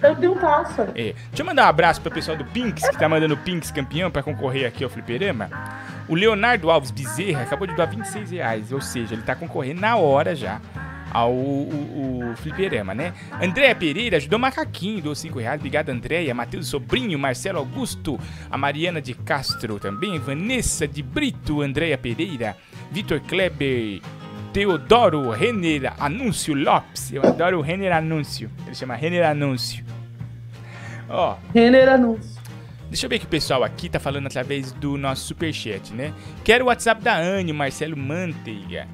Eu 0.03 0.09
não 0.09 0.15
tenho 0.15 0.35
taça. 0.35 0.83
É. 0.93 1.13
Deixa 1.13 1.41
eu 1.41 1.45
mandar 1.45 1.65
um 1.65 1.69
abraço 1.69 1.99
pro 1.99 2.11
pessoal 2.11 2.37
do 2.37 2.45
Pinks, 2.45 2.87
que 2.87 2.97
tá 2.97 3.09
mandando 3.09 3.33
o 3.33 3.37
Pinks 3.37 3.71
campeão 3.71 4.11
pra 4.11 4.21
concorrer 4.21 4.67
aqui 4.67 4.83
ao 4.83 4.89
Fliperama. 4.89 5.49
O 6.07 6.13
Leonardo 6.13 6.69
Alves 6.69 6.91
Bezerra 6.91 7.41
acabou 7.41 7.65
de 7.65 7.73
doar 7.73 7.89
26 7.89 8.31
reais, 8.31 8.71
ou 8.71 8.81
seja, 8.81 9.15
ele 9.15 9.23
tá 9.23 9.33
concorrendo 9.33 9.81
na 9.81 9.95
hora 9.95 10.35
já 10.35 10.61
ao 11.13 11.31
o, 11.31 12.31
o 12.31 12.35
Fliperama, 12.37 12.93
né? 12.93 13.13
Andréia 13.41 13.75
Pereira 13.75 14.17
ajudou 14.17 14.37
o 14.37 14.41
Macaquinho, 14.41 15.01
doou 15.01 15.15
5 15.15 15.39
reais. 15.39 15.59
Obrigado, 15.59 15.89
Andréia. 15.89 16.33
Matheus 16.33 16.67
Sobrinho, 16.67 17.17
Marcelo 17.19 17.59
Augusto, 17.59 18.19
a 18.49 18.57
Mariana 18.57 19.01
de 19.01 19.13
Castro 19.13 19.79
também, 19.79 20.19
Vanessa 20.19 20.87
de 20.87 21.03
Brito, 21.03 21.61
Andréia 21.61 21.97
Pereira, 21.97 22.57
Vitor 22.91 23.19
Kleber, 23.21 24.01
Teodoro 24.53 25.31
Renner 25.31 25.91
Anúncio 25.99 26.53
Lopes. 26.53 27.11
Eu 27.11 27.25
adoro 27.25 27.57
o 27.57 27.61
Renner 27.61 27.91
Anúncio. 27.91 28.51
Ele 28.67 28.75
chama 28.75 28.93
Renner 28.93 29.27
Anúncio. 29.27 29.83
Ó, 31.09 31.35
Renner 31.51 31.89
Anúncio. 31.89 32.39
Deixa 32.87 33.07
eu 33.07 33.09
ver 33.09 33.17
que 33.17 33.25
o 33.25 33.29
pessoal 33.29 33.63
aqui 33.63 33.89
tá 33.89 33.99
falando 33.99 34.27
através 34.27 34.71
do 34.71 34.95
nosso 34.95 35.23
superchat, 35.23 35.91
né? 35.91 36.13
Quero 36.43 36.65
o 36.65 36.67
WhatsApp 36.67 37.01
da 37.01 37.17
Anne, 37.17 37.51
Marcelo 37.51 37.97
Manteiga, 37.97 38.87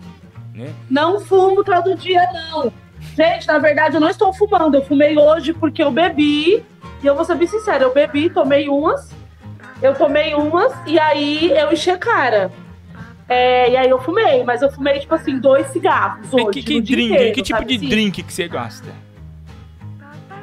né? 0.53 0.73
Não 0.89 1.19
fumo 1.19 1.61
todo 1.61 1.93
dia, 1.97 2.25
não. 2.31 2.71
Gente, 3.17 3.45
na 3.45 3.57
verdade, 3.59 3.95
eu 3.95 3.99
não 3.99 4.09
estou 4.09 4.33
fumando. 4.33 4.75
Eu 4.75 4.85
fumei 4.85 5.17
hoje 5.17 5.51
porque 5.51 5.83
eu 5.83 5.91
bebi. 5.91 6.63
E 7.03 7.05
eu 7.05 7.15
vou 7.15 7.25
ser 7.25 7.35
bem 7.35 7.47
sincera, 7.47 7.83
eu 7.83 7.93
bebi, 7.93 8.29
tomei 8.29 8.69
umas. 8.69 9.11
Eu 9.81 9.93
tomei 9.93 10.33
umas 10.33 10.73
e 10.87 10.97
aí 10.97 11.51
eu 11.51 11.73
enchi 11.73 11.91
a 11.91 11.97
cara. 11.97 12.49
É, 13.29 13.69
e 13.69 13.77
aí 13.77 13.89
eu 13.89 13.99
fumei, 13.99 14.43
mas 14.43 14.63
eu 14.63 14.71
fumei, 14.71 14.99
tipo 14.99 15.13
assim, 15.13 15.39
dois 15.39 15.67
cigarros 15.67 16.33
hoje. 16.33 16.49
que, 16.51 16.63
que 16.63 16.81
drink, 16.81 17.13
inteiro, 17.13 17.33
que 17.35 17.41
tipo 17.43 17.59
sabe 17.59 17.77
de 17.77 17.85
assim? 17.85 17.89
drink 17.89 18.23
que 18.23 18.33
você 18.33 18.47
gosta? 18.47 18.89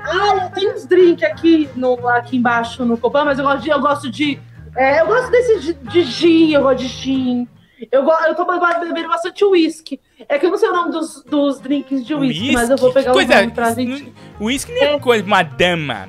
Ah, 0.05 0.45
eu 0.45 0.51
tenho 0.51 0.73
uns 0.73 0.87
drinks 0.87 1.25
aqui, 1.25 1.69
no, 1.75 2.09
aqui 2.09 2.37
embaixo 2.37 2.85
no 2.85 2.97
Copan, 2.97 3.25
mas 3.25 3.41
eu 3.41 3.45
gosto 3.45 3.63
de. 3.63 3.71
Eu 3.71 3.81
gosto 3.81 4.09
de. 4.11 4.41
é, 4.77 5.01
eu 5.01 5.07
gosto 5.07 5.31
desse 5.33 5.61
de, 5.61 5.75
de 5.75 6.03
gin, 6.05 6.53
eu 6.53 6.63
gosto 6.63 6.79
de 6.79 6.87
gin. 6.87 7.49
Eu, 7.91 8.05
go, 8.05 8.13
eu 8.27 8.35
tô 8.35 8.47
bebendo 8.47 9.09
bastante 9.09 9.45
uísque. 9.45 10.01
É 10.29 10.39
que 10.39 10.47
eu 10.47 10.51
não 10.51 10.57
sei 10.57 10.69
o 10.69 10.73
nome 10.73 10.93
dos, 10.93 11.23
dos 11.25 11.61
drinks 11.61 12.07
de 12.07 12.15
uísque, 12.15 12.53
mas 12.53 12.71
eu 12.71 12.77
vou 12.77 12.93
pegar 12.93 13.11
o 13.11 13.15
coisa, 13.15 13.41
nome 13.41 13.51
pra 13.51 13.75
gente. 13.75 14.15
Whisky 14.41 14.73
não 14.73 14.83
é 14.83 14.99
coisa, 14.99 15.25
uma 15.25 15.43
dama. 15.43 16.09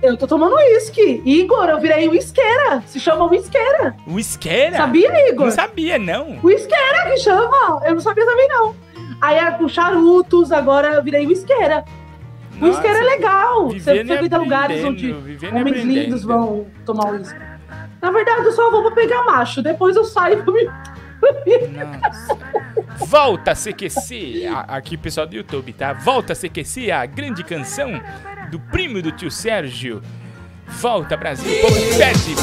Eu 0.00 0.16
tô 0.16 0.26
tomando 0.26 0.54
uísque. 0.54 1.22
Igor, 1.24 1.68
eu 1.68 1.80
virei 1.80 2.08
uisqueira. 2.08 2.82
Se 2.86 3.00
chama 3.00 3.24
uisqueira. 3.26 3.96
Whiskeira? 4.06 4.76
Sabia, 4.76 5.28
Igor? 5.28 5.46
Não 5.46 5.52
sabia, 5.52 5.98
não. 5.98 6.38
Uisqueira 6.42 7.10
que 7.10 7.16
chama. 7.18 7.82
Eu 7.84 7.94
não 7.94 8.00
sabia 8.00 8.24
também, 8.24 8.48
não. 8.48 8.74
Aí 9.20 9.36
é 9.36 9.50
com 9.50 9.68
charutos, 9.68 10.52
agora 10.52 10.94
eu 10.94 11.02
virei 11.02 11.26
uisqueira. 11.26 11.84
Uisqueira 12.60 12.98
é 12.98 13.02
legal. 13.02 13.68
Você 13.68 14.04
frequenta 14.04 14.38
lugares 14.38 14.84
onde 14.84 15.12
homens 15.52 15.84
lindos 15.84 16.22
vão 16.22 16.66
tomar 16.84 17.10
uísque. 17.10 17.38
Na 18.00 18.12
verdade, 18.12 18.44
eu 18.44 18.52
só 18.52 18.70
vou 18.70 18.82
pra 18.82 18.92
pegar 18.92 19.24
macho. 19.24 19.60
Depois 19.62 19.96
eu 19.96 20.04
saio 20.04 20.44
pra 20.44 20.52
me... 20.52 20.70
Volta 22.98 23.50
a 23.50 23.54
CQC, 23.54 24.46
aqui 24.68 24.96
pessoal 24.96 25.26
do 25.26 25.34
YouTube, 25.34 25.72
tá? 25.72 25.92
Volta 25.92 26.32
a 26.32 26.36
CQC, 26.36 26.92
a 26.92 27.04
grande 27.06 27.42
canção 27.42 28.00
do 28.50 28.58
primo 28.58 29.00
do 29.02 29.12
tio 29.12 29.30
Sérgio. 29.30 30.02
Volta 30.80 31.16
Brasil, 31.16 31.50
o 31.50 31.60
povo 31.62 31.80
pede, 31.96 32.34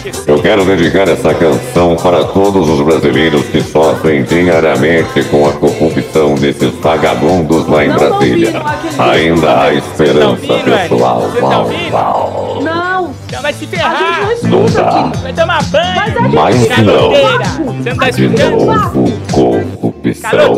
CQC. 0.00 0.30
Eu 0.30 0.40
quero 0.40 0.64
dedicar 0.64 1.06
essa 1.06 1.34
canção 1.34 1.96
para 1.96 2.24
todos 2.24 2.66
os 2.68 2.80
brasileiros 2.80 3.44
que 3.46 3.60
sofrem 3.60 4.24
diariamente 4.24 5.22
com 5.24 5.46
a 5.46 5.52
corrupção 5.52 5.91
desses 6.40 6.72
vagabundos 6.80 7.66
lá 7.68 7.84
em 7.84 7.90
Brasília. 7.90 8.62
Ainda 8.98 9.60
há 9.62 9.74
esperança, 9.74 10.46
pessoal. 10.64 11.30
Tá 11.38 11.66
Uau. 11.92 12.58
Não, 12.62 13.14
vai 13.42 13.52
se 13.52 13.66
ferrar, 13.66 14.28
não 14.44 14.64
dá. 14.66 15.12
vai 15.22 15.32
tomar 15.32 15.62
banho, 15.64 15.92
Mas 15.94 16.16
a 16.16 16.22
gente 16.22 16.34
Mas 16.34 16.68
não. 16.78 16.94
caloteira. 16.94 17.44
Você 17.44 17.90
não 17.90 17.96
tá 17.96 18.10
De 18.10 18.24
escutando? 18.24 18.64
novo, 18.66 19.12
corrupção. 19.32 20.52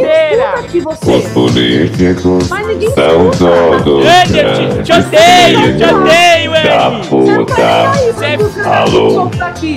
Os 0.74 0.82
você. 0.82 1.28
políticos 1.30 2.46
são 2.48 3.30
todos. 3.38 4.04
Eu 4.04 4.82
te, 4.82 4.92
odeio, 4.92 5.76
te 5.76 5.84
odeio, 5.84 6.50
Da 6.68 6.86
Andy. 6.88 7.08
Você 7.08 7.32
não 7.32 7.44
puta. 7.44 7.54
tá 7.54 8.80
Alô? 8.82 9.28
Por 9.28 9.36
Daqui, 9.36 9.76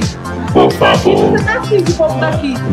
favor. 0.78 1.40
Tá. 1.40 2.32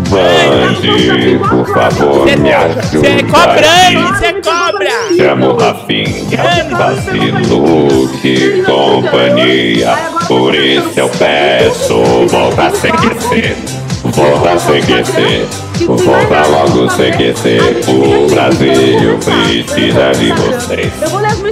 Bande, 0.08 1.38
por 1.48 1.66
favor, 1.66 2.24
me 2.38 2.52
ajuda. 2.52 2.73
É 2.78 3.22
cobrando, 3.22 4.08
aqui. 4.08 4.18
você 4.18 4.26
é 4.26 4.32
cobra. 4.42 4.90
Chamo 5.16 5.56
Rafinha, 5.56 6.66
vacilo, 6.70 8.08
que 8.20 8.62
companhia. 8.62 9.96
Por 10.26 10.54
isso 10.54 10.98
eu 10.98 11.08
peço, 11.08 12.02
volta 12.28 12.66
a 12.66 12.70
CQC. 12.70 13.83
Volta 14.04 14.52
a 14.52 14.56
CQC. 14.56 15.46
Volta 15.86 16.46
logo 16.48 16.86
CQC. 16.88 17.58
O 17.88 18.28
Brasil 18.30 19.18
precisa 19.18 20.12
de 20.12 20.32
vocês. 20.32 20.92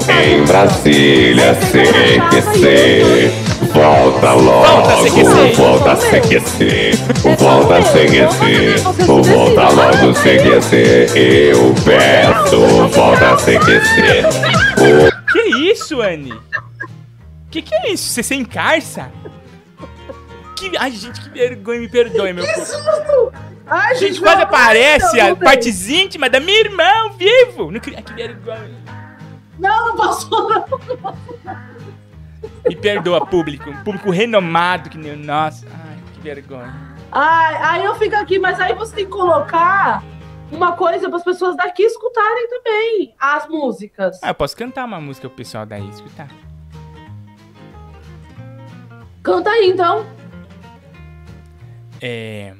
Em 0.08 0.44
Brasília, 0.44 1.54
CQC. 1.54 3.32
Volta 3.72 4.32
logo, 4.32 4.66
Volta, 5.56 5.96
CQC. 5.96 6.96
volta 7.38 7.82
CQC. 7.82 9.06
Volta 9.06 9.68
logo 9.70 10.12
CQC. 10.12 11.52
Eu 11.54 11.74
peço, 11.84 12.60
volta 12.88 13.36
CQC. 13.36 14.24
O 14.78 15.32
Que 15.32 15.72
isso, 15.72 16.02
Anne? 16.02 16.34
Que 17.50 17.62
que 17.62 17.74
é 17.74 17.92
isso? 17.92 18.10
Você 18.10 18.22
sem 18.22 18.44
carça? 18.44 19.10
Que... 20.70 20.76
Ai, 20.76 20.90
gente, 20.92 21.20
que 21.20 21.28
vergonha, 21.28 21.80
me 21.80 21.88
perdoe, 21.88 22.32
meu 22.32 22.44
povo. 22.44 23.32
Ai, 23.66 23.92
A 23.92 23.94
gente 23.94 24.20
pelo 24.20 24.24
quase 24.24 24.42
aparece 24.42 25.20
a 25.20 25.34
partes 25.34 25.88
íntimas 25.88 26.30
da 26.30 26.40
minha 26.40 26.60
irmã 26.60 26.84
ao 27.02 27.12
vivo. 27.12 27.70
Não 27.70 27.80
queria... 27.80 28.02
Que 28.02 28.12
vergonha. 28.12 28.82
Não, 29.58 29.88
não 29.88 29.96
passou, 29.96 30.48
não. 30.48 30.64
Me 32.68 32.76
perdoa, 32.76 33.26
público. 33.26 33.70
Um 33.70 33.84
público 33.84 34.10
renomado 34.10 34.90
que 34.90 34.98
nem 34.98 35.12
o 35.12 35.16
nosso. 35.16 35.66
Ai, 35.66 35.98
que 36.14 36.20
vergonha. 36.20 36.74
Ai, 37.10 37.56
aí 37.56 37.84
eu 37.84 37.94
fico 37.96 38.16
aqui, 38.16 38.38
mas 38.38 38.58
aí 38.60 38.74
você 38.74 38.94
tem 38.94 39.04
que 39.04 39.10
colocar 39.10 40.02
uma 40.50 40.72
coisa 40.72 41.08
para 41.08 41.18
as 41.18 41.24
pessoas 41.24 41.56
daqui 41.56 41.82
escutarem 41.82 42.48
também 42.48 43.14
as 43.18 43.46
músicas. 43.48 44.18
Ah, 44.22 44.28
eu 44.28 44.34
posso 44.34 44.56
cantar 44.56 44.84
uma 44.84 45.00
música 45.00 45.28
pro 45.28 45.36
pessoal 45.36 45.66
daí 45.66 45.88
escutar. 45.88 46.28
Canta 49.22 49.50
aí, 49.50 49.70
então. 49.70 50.04
É. 52.02 52.54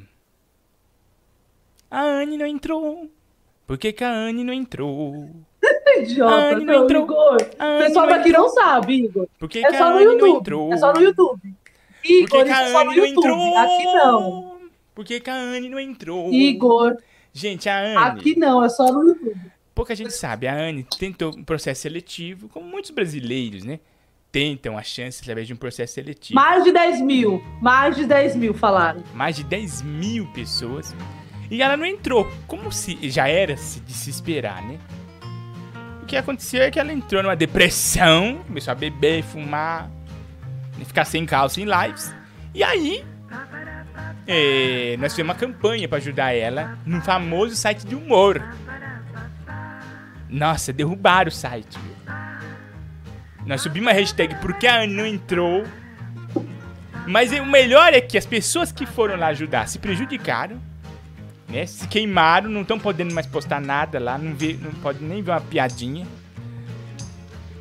A 1.90 2.00
Anne 2.02 2.38
não 2.38 2.46
entrou. 2.46 3.10
Por 3.66 3.76
que, 3.76 3.92
que 3.92 4.04
a 4.04 4.10
Anne 4.12 4.44
não 4.44 4.52
entrou? 4.52 5.28
Idiota, 5.98 6.34
Ai, 6.34 6.54
não 6.54 6.64
não, 6.64 6.84
entrou. 6.84 7.02
Igor. 7.04 7.36
A 7.58 7.64
O 7.64 7.68
Anne 7.68 7.84
pessoal 7.86 8.06
daqui 8.06 8.28
entrou. 8.30 8.42
não 8.46 8.54
sabe, 8.54 8.94
Igor. 9.04 9.28
Por 9.38 9.48
que, 9.48 9.58
É 9.58 9.68
que 9.68 9.76
a 9.76 9.78
só 9.78 9.90
no 9.90 9.96
Anne 9.96 10.04
não 10.06 10.12
YouTube. 10.12 10.38
entrou? 10.40 10.72
É 10.72 10.76
só 10.78 10.92
no 10.92 11.00
YouTube. 11.02 11.40
Por 11.42 12.02
que, 12.02 12.12
Igor, 12.22 12.44
que 12.44 12.50
isso 12.50 12.76
a 12.76 12.82
é 12.82 12.86
Anne 12.86 12.96
não 12.96 13.06
entrou? 13.06 13.58
Aqui 13.58 13.84
não. 13.84 14.58
Por 14.94 15.04
que, 15.04 15.20
que 15.20 15.30
a 15.30 15.34
Anne 15.34 15.68
não 15.68 15.78
entrou? 15.80 16.32
Igor, 16.32 16.96
Gente, 17.32 17.68
a 17.68 17.78
Anne. 17.80 17.96
aqui 18.18 18.38
não, 18.38 18.62
é 18.64 18.68
só 18.68 18.92
no 18.92 19.02
YouTube. 19.08 19.40
Pouca 19.74 19.94
gente 19.94 20.12
sabe, 20.12 20.46
a 20.46 20.54
Anne 20.54 20.84
tentou 20.98 21.34
um 21.34 21.42
processo 21.44 21.80
seletivo, 21.82 22.48
como 22.48 22.66
muitos 22.66 22.90
brasileiros, 22.90 23.64
né? 23.64 23.80
Tentam 24.32 24.78
a 24.78 24.82
chance 24.82 25.20
através 25.20 25.46
de 25.46 25.52
um 25.52 25.56
processo 25.56 25.92
seletivo. 25.94 26.34
Mais 26.34 26.64
de 26.64 26.72
10 26.72 27.02
mil. 27.02 27.44
Mais 27.60 27.94
de 27.94 28.06
10 28.06 28.34
mil 28.34 28.54
falaram. 28.54 29.04
Mais 29.14 29.36
de 29.36 29.44
10 29.44 29.82
mil 29.82 30.26
pessoas. 30.32 30.96
E 31.50 31.60
ela 31.60 31.76
não 31.76 31.84
entrou. 31.84 32.26
Como 32.46 32.72
se 32.72 32.98
já 33.10 33.28
era 33.28 33.56
se- 33.58 33.80
de 33.80 33.92
se 33.92 34.08
esperar, 34.08 34.62
né? 34.62 34.78
O 36.02 36.06
que 36.06 36.16
aconteceu 36.16 36.62
é 36.62 36.70
que 36.70 36.80
ela 36.80 36.90
entrou 36.92 37.22
numa 37.22 37.36
depressão, 37.36 38.38
começou 38.46 38.72
a 38.72 38.74
beber, 38.74 39.22
fumar, 39.22 39.88
né, 40.78 40.84
ficar 40.86 41.04
sem 41.04 41.24
calça 41.26 41.60
em 41.60 41.64
lives. 41.64 42.14
E 42.54 42.62
aí, 42.64 43.04
é, 44.26 44.96
nós 44.98 45.12
fizemos 45.12 45.28
uma 45.30 45.38
campanha 45.38 45.86
pra 45.88 45.98
ajudar 45.98 46.32
ela 46.34 46.78
num 46.86 47.00
famoso 47.02 47.54
site 47.54 47.86
de 47.86 47.94
humor. 47.94 48.42
Nossa, 50.28 50.72
derrubaram 50.72 51.28
o 51.28 51.32
site. 51.32 51.78
Nós 53.46 53.60
subimos 53.60 53.88
uma 53.88 53.92
hashtag 53.92 54.34
porque 54.36 54.66
a 54.66 54.82
Anne 54.82 54.94
não 54.94 55.06
entrou. 55.06 55.64
Mas 57.06 57.32
o 57.32 57.44
melhor 57.44 57.92
é 57.92 58.00
que 58.00 58.16
as 58.16 58.24
pessoas 58.24 58.70
que 58.70 58.86
foram 58.86 59.16
lá 59.16 59.28
ajudar 59.28 59.68
se 59.68 59.78
prejudicaram, 59.78 60.60
né? 61.48 61.66
Se 61.66 61.86
queimaram, 61.88 62.48
não 62.48 62.62
estão 62.62 62.78
podendo 62.78 63.12
mais 63.12 63.26
postar 63.26 63.60
nada 63.60 63.98
lá, 63.98 64.16
não, 64.16 64.34
vê, 64.34 64.56
não 64.60 64.70
pode 64.70 65.02
nem 65.02 65.22
ver 65.22 65.32
uma 65.32 65.40
piadinha. 65.40 66.06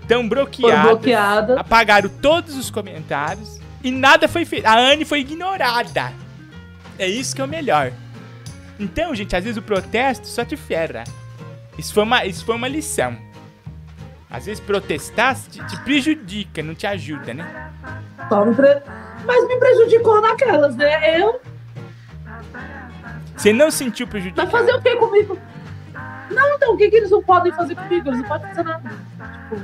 Estão 0.01 0.27
bloqueadas, 0.27 0.91
bloqueadas. 0.91 1.57
apagaram 1.57 2.09
todos 2.09 2.55
os 2.55 2.69
comentários 2.69 3.59
e 3.83 3.89
nada 3.89 4.27
foi 4.27 4.45
feito. 4.45 4.65
A 4.65 4.77
Anne 4.77 5.05
foi 5.05 5.21
ignorada. 5.21 6.13
É 6.99 7.07
isso 7.07 7.35
que 7.35 7.41
é 7.41 7.45
o 7.45 7.47
melhor. 7.47 7.91
Então, 8.79 9.15
gente, 9.15 9.35
às 9.35 9.43
vezes 9.43 9.57
o 9.57 9.61
protesto 9.61 10.27
só 10.27 10.45
te 10.45 10.55
ferra. 10.55 11.03
Isso 11.77 11.93
foi 11.93 12.03
uma, 12.03 12.25
isso 12.25 12.45
foi 12.45 12.55
uma 12.55 12.67
lição. 12.67 13.17
Às 14.31 14.45
vezes 14.45 14.63
protestar 14.63 15.35
te, 15.35 15.63
te 15.67 15.79
prejudica, 15.83 16.63
não 16.63 16.73
te 16.73 16.87
ajuda, 16.87 17.33
né? 17.33 17.71
Mas 19.25 19.47
me 19.47 19.57
prejudicou 19.59 20.21
naquelas, 20.21 20.75
né? 20.75 21.19
Eu. 21.19 21.41
Você 23.35 23.51
não 23.51 23.69
sentiu 23.69 24.07
prejudicado. 24.07 24.49
Vai 24.49 24.61
fazer 24.61 24.77
o 24.77 24.81
que 24.81 24.95
comigo? 24.95 25.37
Não, 26.29 26.55
então, 26.55 26.73
o 26.73 26.77
que, 26.77 26.89
que 26.89 26.95
eles 26.95 27.11
não 27.11 27.21
podem 27.21 27.51
fazer 27.51 27.75
comigo? 27.75 28.07
Eles 28.07 28.19
não 28.21 28.27
podem 28.27 28.47
fazer 28.47 28.63
nada. 28.63 28.89
Tipo, 28.89 29.61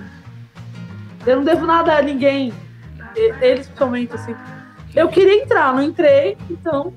eu 1.25 1.35
não 1.37 1.43
devo 1.43 1.65
nada 1.65 1.97
a 1.97 2.01
ninguém. 2.01 2.53
Eles, 3.15 3.67
principalmente, 3.67 4.15
assim. 4.15 4.35
Eu 4.93 5.07
queria 5.07 5.43
entrar, 5.43 5.73
não 5.73 5.81
entrei, 5.81 6.37
então. 6.49 6.93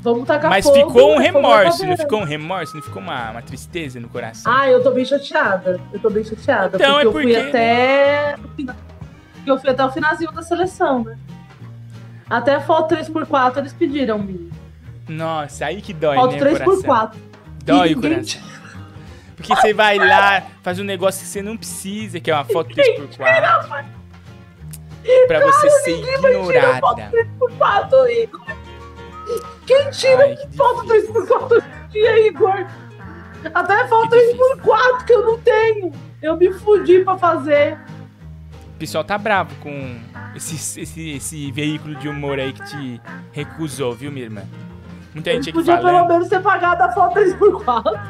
Vamos 0.00 0.26
tacar 0.26 0.48
Mas 0.48 0.64
fogo. 0.64 0.76
ficou 0.76 0.90
um 0.90 0.94
fogo 0.94 1.16
na 1.16 1.22
remorso, 1.22 1.84
não 1.86 1.96
ficou 1.96 2.20
um 2.20 2.24
remorso, 2.24 2.74
não 2.76 2.82
ficou 2.82 3.02
uma, 3.02 3.30
uma 3.32 3.42
tristeza 3.42 3.98
no 3.98 4.08
coração. 4.08 4.52
Ah, 4.52 4.68
eu 4.68 4.82
tô 4.82 4.90
bem 4.92 5.04
chateada. 5.04 5.80
Eu 5.92 5.98
tô 5.98 6.08
bem 6.08 6.22
chateada. 6.24 6.76
Então, 6.76 6.94
porque 6.94 7.02
é 7.02 7.04
eu 7.06 7.12
fui 7.12 7.22
porque- 7.24 7.48
até. 7.48 8.36
porque 9.34 9.50
eu 9.50 9.58
fui 9.58 9.70
até 9.70 9.84
o 9.84 9.90
finalzinho 9.90 10.30
da 10.32 10.42
seleção, 10.42 11.02
né? 11.04 11.18
Até 12.30 12.60
foto 12.60 12.94
3x4 12.94 13.58
eles 13.58 13.72
pediram, 13.72 14.18
menino. 14.18 14.50
Nossa, 15.08 15.66
aí 15.66 15.80
que 15.82 15.92
dói, 15.94 16.16
Foto 16.16 16.32
né, 16.36 16.36
o 16.36 16.58
coração. 16.58 16.82
3x4. 16.82 17.12
Dói 17.64 17.88
E 17.90 17.94
o 17.94 18.00
coração. 18.00 18.40
Porque 19.36 19.54
você 19.54 19.72
vai 19.72 19.98
lá, 19.98 20.42
faz 20.62 20.78
um 20.78 20.84
negócio 20.84 21.22
que 21.22 21.28
você 21.28 21.40
não 21.42 21.56
precisa, 21.56 22.20
que 22.20 22.30
é 22.30 22.34
uma 22.34 22.44
foto 22.44 22.74
3x4. 22.74 23.84
Pra 25.26 25.40
você 25.46 25.70
ser 25.70 26.02
Tira 26.02 26.18
foto 26.18 26.28
ignorada. 26.28 27.10
3x4, 27.10 28.10
Igor. 28.22 28.40
Quem 29.66 29.90
tira 29.90 30.22
Ai, 30.24 30.36
que 30.36 30.56
foto 30.56 30.82
difícil. 30.86 31.12
3x4 31.14 31.52
hoje 31.52 31.64
em 31.66 31.88
dia, 31.88 32.26
Igor? 32.28 32.66
Até 33.54 33.82
difícil. 33.84 34.36
3x4 34.56 35.04
que 35.06 35.12
eu 35.12 35.24
não 35.24 35.38
tenho. 35.38 35.92
Eu 36.22 36.36
me 36.36 36.52
fudi 36.52 37.04
pra 37.04 37.16
fazer. 37.18 37.78
O 38.74 38.78
pessoal 38.78 39.04
tá 39.04 39.18
bravo 39.18 39.54
com 39.56 39.98
esse, 40.34 40.80
esse, 40.80 41.10
esse 41.10 41.50
veículo 41.52 41.96
de 41.96 42.08
humor 42.08 42.38
aí 42.38 42.52
que 42.52 42.64
te 42.64 43.00
recusou, 43.32 43.92
viu, 43.94 44.10
minha 44.10 44.24
irmã? 44.24 44.42
Muita 45.14 45.32
gente 45.32 45.50
aqui 45.50 45.58
podiam 45.58 45.76
pelo 45.78 45.88
falando. 45.88 46.08
menos 46.08 46.28
ter 46.28 46.40
pagado 46.40 46.82
a 46.82 46.92
foto 46.92 47.18
3x4. 47.18 48.00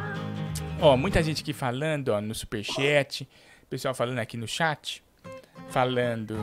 Ó, 0.81 0.97
muita 0.97 1.23
gente 1.23 1.43
aqui 1.43 1.53
falando, 1.53 2.09
ó, 2.11 2.21
no 2.21 2.35
superchat. 2.35 3.29
Pessoal 3.69 3.95
falando 3.95 4.19
aqui 4.19 4.37
no 4.37 4.47
chat. 4.47 5.03
Falando. 5.71 6.37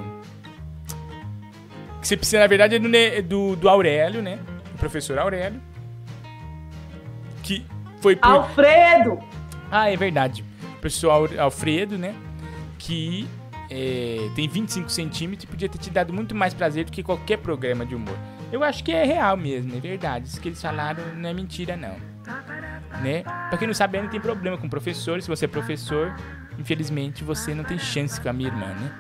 Que 2.02 2.08
você 2.08 2.18
precisa, 2.18 2.40
na 2.40 2.48
verdade, 2.48 2.76
é 2.76 2.80
do, 2.80 3.28
do, 3.28 3.56
do 3.56 3.70
Aurélio, 3.70 4.22
né? 4.22 4.40
O 4.76 4.78
professor 4.78 5.18
Aurélio. 5.18 5.62
Que 7.44 7.66
foi 8.02 8.16
por. 8.16 8.28
Alfredo! 8.30 9.20
Ah, 9.72 9.90
é 9.90 9.96
verdade. 9.98 10.44
O 10.78 10.80
professor 10.82 11.10
Al- 11.12 11.40
Alfredo, 11.46 11.98
né? 11.98 12.14
Que 12.78 13.28
é, 13.70 14.30
tem 14.36 14.48
25 14.48 14.90
centímetros 14.92 15.44
e 15.46 15.48
podia 15.48 15.68
ter 15.70 15.78
te 15.78 15.90
dado 15.90 16.14
muito 16.14 16.36
mais 16.36 16.54
prazer 16.54 16.86
do 16.86 16.92
que 16.92 17.02
qualquer 17.02 17.38
programa 17.38 17.86
de 17.86 17.96
humor. 17.96 18.16
Eu 18.52 18.64
acho 18.64 18.84
que 18.84 18.92
é 18.92 19.04
real 19.04 19.36
mesmo, 19.36 19.76
é 19.76 19.80
verdade. 19.80 20.28
Isso 20.28 20.40
que 20.40 20.50
eles 20.50 20.62
falaram 20.62 21.04
não 21.16 21.30
é 21.30 21.34
mentira, 21.34 21.76
não. 21.76 21.96
Né? 23.02 23.24
Pra 23.24 23.58
quem 23.58 23.68
não 23.68 23.74
sabe, 23.74 24.00
não 24.02 24.08
tem 24.10 24.20
problema 24.22 24.58
com 24.58 24.70
professor. 24.70 25.22
Se 25.22 25.28
você 25.28 25.46
é 25.46 25.48
professor, 25.48 26.16
infelizmente 26.60 27.24
você 27.24 27.54
não 27.56 27.64
tem 27.64 27.78
chance 27.80 28.20
com 28.22 28.30
a 28.30 28.34
minha 28.34 28.50
irmã, 28.50 28.68
né? 28.68 28.92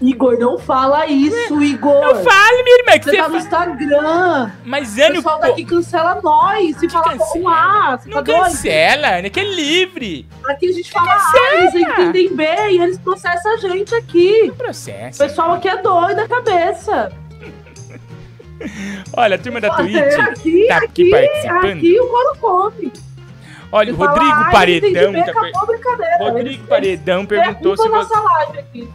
Igor, 0.00 0.38
não 0.38 0.58
fala 0.58 1.06
isso, 1.06 1.62
Igor. 1.62 2.04
Eu 2.04 2.16
falo, 2.22 2.64
minha 2.64 2.78
irmã, 2.80 2.98
que 2.98 3.04
Você 3.04 3.10
você 3.12 3.16
tá 3.16 3.28
no. 3.28 3.36
Instagram. 3.36 4.50
Mas 4.64 4.96
O 4.96 5.02
Ano, 5.02 5.14
pessoal 5.14 5.40
daqui 5.40 5.64
cancela 5.64 6.20
nós. 6.22 6.76
Se 6.76 6.88
fala 6.88 7.16
com 7.16 7.48
A, 7.48 7.96
você 7.96 8.10
não 8.10 8.22
tá 8.22 8.32
cancela, 8.32 9.22
né? 9.22 9.30
Que 9.30 9.40
é 9.40 9.44
livre. 9.44 10.28
Aqui 10.46 10.68
a 10.68 10.72
gente 10.72 10.92
fala 10.92 11.12
A, 11.14 11.54
eles 11.54 11.74
entendem 11.74 12.36
bem 12.36 12.76
e 12.76 12.80
eles 12.82 12.98
processam 12.98 13.54
a 13.54 13.56
gente 13.56 13.94
aqui. 13.94 14.48
Não 14.48 14.54
processo. 14.54 15.22
O 15.22 15.26
pessoal 15.26 15.52
aqui 15.54 15.68
é 15.68 15.80
doido 15.80 16.16
da 16.16 16.28
cabeça. 16.28 17.12
Olha, 19.14 19.36
a 19.36 19.38
turma 19.38 19.60
da 19.60 19.70
Twitch 19.76 19.96
aqui, 19.96 20.66
tá 20.66 20.76
aqui 20.78 20.86
aqui, 20.86 21.10
participando. 21.10 21.78
aqui 21.78 22.00
o 22.00 22.06
couro 22.06 22.36
come. 22.40 22.92
Olha, 23.76 23.92
o 23.92 23.96
Rodrigo 23.96 24.32
"Ai, 24.32 24.52
Paredão. 24.52 25.12
tá 25.12 25.40
per-. 25.40 25.52
Rodrigo 26.18 26.48
Eles- 26.48 26.60
Paredão 26.68 27.26
perguntou 27.26 27.76
se 27.76 27.88
você. 27.88 28.14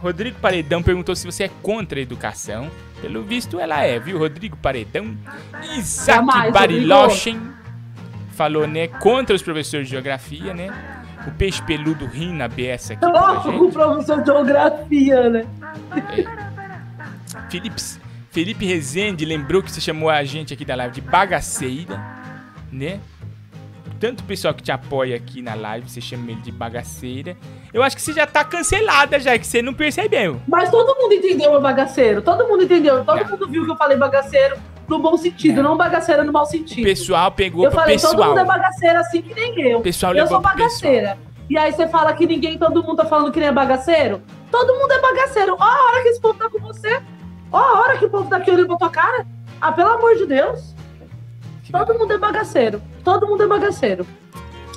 Rodrigo 0.02 0.38
Paredão 0.40 0.82
perguntou 0.82 1.14
se 1.14 1.24
você 1.24 1.44
é 1.44 1.50
contra 1.62 1.98
a 1.98 2.02
educação. 2.02 2.68
Pelo 3.00 3.22
visto, 3.22 3.60
ela 3.60 3.82
é, 3.84 3.98
viu? 3.98 4.18
Rodrigo 4.18 4.56
Paredão. 4.56 5.16
Isaac 5.76 6.24
Barilochen 6.52 7.40
falou, 8.32 8.66
né? 8.66 8.88
Contra 8.88 9.34
os 9.36 9.42
professores 9.42 9.86
de 9.86 9.92
geografia, 9.92 10.52
né? 10.52 10.70
O 11.26 11.30
peixe 11.30 11.62
peludo 11.62 12.04
rindo 12.06 12.34
na 12.34 12.48
beça 12.48 12.94
aqui 12.94 13.04
com 13.04 13.64
o 13.66 13.72
professor 13.72 14.20
de 14.20 14.26
geografia, 14.26 15.30
né? 15.30 15.46
Felipe, 17.48 17.82
Felipe 18.30 18.66
Rezende 18.66 19.24
lembrou 19.24 19.62
que 19.62 19.70
você 19.70 19.80
chamou 19.80 20.10
a 20.10 20.24
gente 20.24 20.52
aqui 20.52 20.64
da 20.64 20.74
live 20.74 20.94
de 20.94 21.00
bagaceira, 21.00 22.00
né? 22.72 22.98
Tanto 24.02 24.22
o 24.22 24.24
pessoal 24.24 24.52
que 24.52 24.64
te 24.64 24.72
apoia 24.72 25.14
aqui 25.14 25.40
na 25.40 25.54
live, 25.54 25.88
você 25.88 26.00
chama 26.00 26.32
ele 26.32 26.40
de 26.40 26.50
bagaceira. 26.50 27.36
Eu 27.72 27.84
acho 27.84 27.94
que 27.94 28.02
você 28.02 28.12
já 28.12 28.26
tá 28.26 28.42
cancelada 28.42 29.20
já, 29.20 29.38
que 29.38 29.46
você 29.46 29.62
não 29.62 29.72
percebeu. 29.72 30.42
Mas 30.48 30.70
todo 30.72 31.00
mundo 31.00 31.14
entendeu 31.14 31.52
meu 31.52 31.60
bagaceiro. 31.60 32.20
Todo 32.20 32.48
mundo 32.48 32.64
entendeu. 32.64 33.04
Todo 33.04 33.22
Não. 33.22 33.30
mundo 33.30 33.46
viu 33.48 33.64
que 33.64 33.70
eu 33.70 33.76
falei 33.76 33.96
bagaceiro 33.96 34.56
no 34.88 34.98
bom 34.98 35.16
sentido, 35.16 35.62
Não. 35.62 35.70
não, 35.70 35.76
bagaceira 35.76 36.24
no 36.24 36.32
mau 36.32 36.42
O 36.42 36.46
sentido. 36.46 36.82
pessoal 36.82 37.30
pegou 37.30 37.64
eu 37.66 37.70
falei, 37.70 37.96
todo 37.96 38.10
pessoal. 38.10 38.28
mundo 38.30 38.40
é 38.40 38.44
bagaceiro 38.44 38.98
assim 38.98 39.22
que 39.22 39.34
nem 39.34 39.60
eu. 39.70 39.78
O 39.78 39.82
pessoal 39.82 40.12
eu 40.16 40.26
sou 40.26 40.40
bagaceira. 40.40 41.16
E 41.48 41.56
aí 41.56 41.70
você 41.70 41.86
fala 41.86 42.12
que 42.12 42.26
ninguém, 42.26 42.58
todo 42.58 42.82
mundo 42.82 42.96
tá 42.96 43.04
falando 43.04 43.30
que 43.30 43.38
nem 43.38 43.50
é 43.50 43.52
bagaceiro? 43.52 44.20
Todo 44.50 44.74
mundo 44.80 44.90
é 44.90 45.00
bagaceiro. 45.00 45.56
Ó 45.60 45.62
a 45.62 45.86
hora 45.90 46.02
que 46.02 46.08
esse 46.08 46.20
povo 46.20 46.36
tá 46.36 46.50
com 46.50 46.58
você. 46.58 47.00
Ó 47.52 47.56
a 47.56 47.80
hora 47.80 47.96
que 47.98 48.06
o 48.06 48.10
povo 48.10 48.28
tá 48.28 48.38
aqui 48.38 48.50
olhando 48.50 48.66
pra 48.66 48.78
tua 48.78 48.90
cara. 48.90 49.24
Ah, 49.60 49.70
pelo 49.70 49.90
amor 49.90 50.16
de 50.16 50.26
Deus. 50.26 50.74
Todo 51.70 51.96
mundo 51.96 52.12
é 52.12 52.18
bagaceiro. 52.18 52.82
Todo 53.04 53.26
mundo 53.26 53.42
é 53.42 53.46
bagaceiro. 53.46 54.06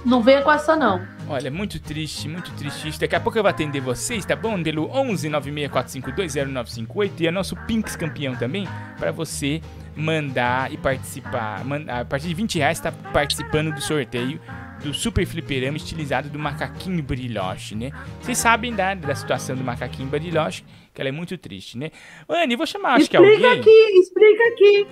Não 0.06 0.22
venha 0.22 0.42
com 0.42 0.52
essa, 0.52 0.76
não. 0.76 1.02
Olha, 1.28 1.50
muito 1.50 1.80
triste, 1.80 2.28
muito 2.28 2.52
triste 2.52 2.88
isso. 2.88 3.00
Daqui 3.00 3.16
a 3.16 3.20
pouco 3.20 3.38
eu 3.38 3.42
vou 3.42 3.50
atender 3.50 3.82
vocês, 3.82 4.24
tá 4.24 4.36
bom? 4.36 4.62
Pelo 4.62 4.88
11 4.92 5.28
964520958 5.30 7.12
e 7.22 7.28
é 7.28 7.32
nosso 7.32 7.56
Pinks 7.66 7.96
campeão 7.96 8.36
também, 8.36 8.68
pra 9.00 9.12
você 9.12 9.62
mandar 9.96 10.72
e 10.72 10.78
participar. 10.78 11.64
A 11.88 12.06
partir 12.06 12.28
de 12.28 12.36
20 12.36 12.60
reais 12.60 12.80
tá 12.80 12.92
participando 12.92 13.74
do 13.74 13.82
sorteio 13.82 14.40
do 14.84 14.94
Super 14.94 15.26
Fliperama 15.26 15.78
estilizado 15.78 16.30
do 16.30 16.38
Macaquinho 16.38 17.02
Bariloche, 17.02 17.74
né? 17.74 17.92
Vocês 18.22 18.38
sabem 18.38 18.76
da, 18.76 18.94
da 18.94 19.16
situação 19.16 19.56
do 19.56 19.64
Macaquinho 19.64 20.08
Bariloche, 20.08 20.64
que 20.94 21.02
ela 21.02 21.10
é 21.10 21.12
muito 21.12 21.36
triste, 21.40 21.78
né? 21.78 21.90
Anne, 22.30 22.56
vou 22.56 22.68
chamar, 22.68 22.96
acho 22.96 23.10
que 23.10 23.18
explica 23.18 23.48
alguém. 23.48 23.60
aqui, 23.60 24.00
explica 24.00 24.44
aqui. 24.50 24.88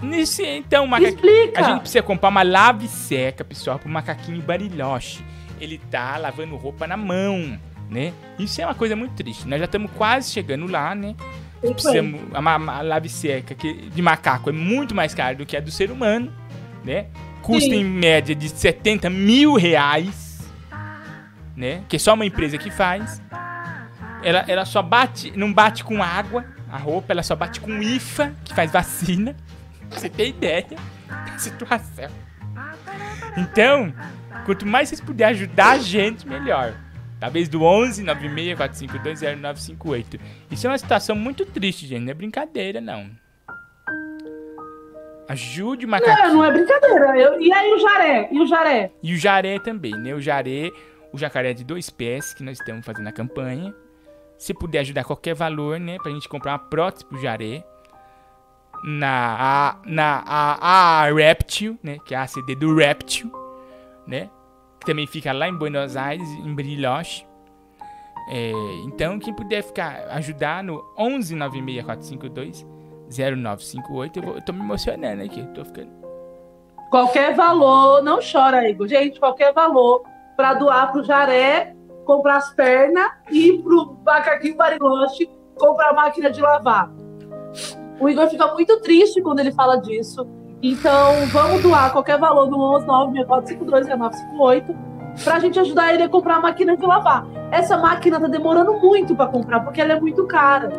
Nesse, 0.00 0.44
então. 0.46 0.88
Explica. 0.98 1.60
A 1.60 1.62
gente 1.70 1.80
precisa 1.80 2.02
comprar 2.02 2.28
uma 2.28 2.42
lave 2.42 2.86
seca, 2.88 3.44
pessoal, 3.44 3.78
pro 3.78 3.88
macaquinho 3.88 4.40
Bariloche. 4.42 5.24
Ele 5.60 5.78
tá 5.90 6.16
lavando 6.16 6.54
roupa 6.56 6.86
na 6.86 6.96
mão, 6.96 7.58
né? 7.90 8.12
Isso 8.38 8.60
é 8.60 8.64
uma 8.64 8.74
coisa 8.74 8.94
muito 8.94 9.14
triste. 9.14 9.46
Nós 9.48 9.58
já 9.58 9.64
estamos 9.64 9.90
quase 9.96 10.30
chegando 10.30 10.66
lá, 10.70 10.94
né? 10.94 11.14
Precisamos, 11.60 12.20
a, 12.32 12.40
ma- 12.40 12.76
a 12.78 12.82
lave 12.82 13.08
seca 13.08 13.52
que, 13.56 13.72
de 13.90 14.00
macaco 14.00 14.50
é 14.50 14.52
muito 14.52 14.94
mais 14.94 15.12
cara 15.12 15.34
do 15.34 15.44
que 15.44 15.56
a 15.56 15.60
do 15.60 15.72
ser 15.72 15.90
humano, 15.90 16.32
né? 16.84 17.06
Custa 17.42 17.70
Sim. 17.70 17.80
em 17.80 17.84
média 17.84 18.34
de 18.34 18.48
70 18.48 19.10
mil 19.10 19.54
reais, 19.54 20.48
né? 21.56 21.82
Que 21.88 21.96
é 21.96 21.98
só 21.98 22.14
uma 22.14 22.24
empresa 22.24 22.56
que 22.56 22.70
faz. 22.70 23.20
Ela, 24.22 24.44
ela 24.46 24.64
só 24.64 24.82
bate, 24.82 25.32
não 25.36 25.52
bate 25.52 25.82
com 25.82 26.00
água, 26.02 26.44
a 26.70 26.76
roupa, 26.76 27.12
ela 27.12 27.22
só 27.22 27.34
bate 27.34 27.60
com 27.60 27.82
IFA, 27.82 28.32
que 28.44 28.54
faz 28.54 28.70
vacina. 28.70 29.34
Pra 29.90 29.98
você 29.98 30.08
ter 30.08 30.28
ideia 30.28 30.64
da 31.08 31.38
situação. 31.38 32.08
Então, 33.36 33.92
quanto 34.44 34.64
mais 34.66 34.88
vocês 34.88 35.00
puderem 35.00 35.34
ajudar 35.34 35.70
a 35.72 35.78
gente, 35.78 36.26
melhor. 36.28 36.74
Talvez 37.20 37.48
do 37.48 37.62
11 37.64 38.04
964520958. 38.04 40.20
Isso 40.50 40.66
é 40.66 40.70
uma 40.70 40.78
situação 40.78 41.14
muito 41.16 41.44
triste, 41.46 41.86
gente. 41.86 42.02
Não 42.04 42.10
é 42.10 42.14
brincadeira, 42.14 42.80
não. 42.80 43.08
Ajude 45.28 45.84
o 45.84 45.88
Não, 45.88 45.98
macaquinho. 45.98 46.34
não 46.34 46.44
é 46.44 46.52
brincadeira. 46.52 47.18
Eu- 47.18 47.40
e 47.40 47.52
aí 47.52 47.72
o 47.74 47.78
jaré? 47.78 48.28
E 48.32 48.40
o 48.40 48.46
jaré? 48.46 48.90
E 49.02 49.14
o 49.14 49.18
jaré 49.18 49.58
também, 49.58 49.92
né? 49.92 50.14
O 50.14 50.20
jaré, 50.20 50.70
o 51.12 51.18
jacaré 51.18 51.52
de 51.52 51.64
dois 51.64 51.90
pés 51.90 52.32
que 52.32 52.42
nós 52.42 52.58
estamos 52.58 52.84
fazendo 52.86 53.08
a 53.08 53.12
campanha. 53.12 53.74
Se 54.38 54.54
puder 54.54 54.78
ajudar 54.80 55.04
qualquer 55.04 55.34
valor, 55.34 55.78
né? 55.78 55.96
Pra 56.02 56.10
gente 56.12 56.28
comprar 56.28 56.52
uma 56.52 56.58
prótese 56.58 57.04
pro 57.04 57.20
jaré. 57.20 57.62
Na 58.84 59.36
a, 59.38 59.76
na 59.84 60.22
a, 60.26 61.02
a 61.02 61.12
Reptil, 61.12 61.78
né? 61.82 61.98
Que 62.06 62.14
é 62.14 62.18
a 62.18 62.22
ACD 62.22 62.54
do 62.54 62.74
Reptil, 62.74 63.30
né? 64.06 64.30
Que 64.80 64.86
também 64.86 65.06
fica 65.06 65.32
lá 65.32 65.48
em 65.48 65.54
Buenos 65.54 65.96
Aires, 65.96 66.28
em 66.28 66.54
Bariloche. 66.54 67.26
É, 68.30 68.52
então, 68.84 69.18
quem 69.18 69.34
puder 69.34 69.62
ficar 69.62 70.06
ajudar 70.10 70.62
no 70.62 70.84
11 70.98 71.34
96452 71.34 72.66
0958, 73.10 74.18
eu, 74.18 74.22
vou, 74.22 74.34
eu 74.34 74.42
tô 74.42 74.52
me 74.52 74.60
emocionando 74.60 75.22
aqui, 75.22 75.42
tô 75.54 75.64
ficando 75.64 75.90
Qualquer 76.90 77.34
valor, 77.34 78.02
não 78.02 78.18
chora, 78.20 78.68
Igor. 78.68 78.86
Gente, 78.86 79.18
qualquer 79.18 79.52
valor 79.52 80.02
pra 80.36 80.54
doar 80.54 80.90
pro 80.90 81.04
jaré, 81.04 81.74
comprar 82.04 82.36
as 82.36 82.54
pernas 82.54 83.10
e 83.30 83.58
pro 83.58 83.98
macaquinho 84.04 84.56
bariloche 84.56 85.28
comprar 85.58 85.90
a 85.90 85.92
máquina 85.92 86.30
de 86.30 86.40
lavar. 86.40 86.90
O 88.00 88.08
Igor 88.08 88.28
fica 88.28 88.46
muito 88.54 88.80
triste 88.80 89.20
quando 89.20 89.40
ele 89.40 89.52
fala 89.52 89.76
disso. 89.76 90.26
Então, 90.62 91.26
vamos 91.32 91.62
doar 91.62 91.92
qualquer 91.92 92.18
valor 92.18 92.50
no 92.50 92.56
11964520958 92.56 94.88
pra 95.24 95.38
gente 95.38 95.58
ajudar 95.58 95.94
ele 95.94 96.04
a 96.04 96.08
comprar 96.08 96.36
a 96.36 96.40
máquina 96.40 96.76
de 96.76 96.84
lavar. 96.84 97.26
Essa 97.50 97.76
máquina 97.76 98.20
tá 98.20 98.26
demorando 98.26 98.74
muito 98.74 99.16
pra 99.16 99.26
comprar, 99.26 99.60
porque 99.60 99.80
ela 99.80 99.94
é 99.94 100.00
muito 100.00 100.26
cara. 100.26 100.70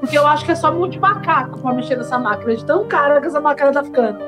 Porque 0.00 0.16
eu 0.16 0.26
acho 0.26 0.44
que 0.44 0.52
é 0.52 0.54
só 0.54 0.72
mão 0.72 0.88
de 0.88 1.00
macaco 1.00 1.58
pra 1.58 1.72
mexer 1.72 1.96
nessa 1.96 2.18
máquina, 2.18 2.54
de 2.54 2.64
tão 2.64 2.86
cara 2.86 3.20
que 3.20 3.26
essa 3.26 3.40
máquina 3.40 3.72
tá 3.72 3.82
ficando. 3.82 4.18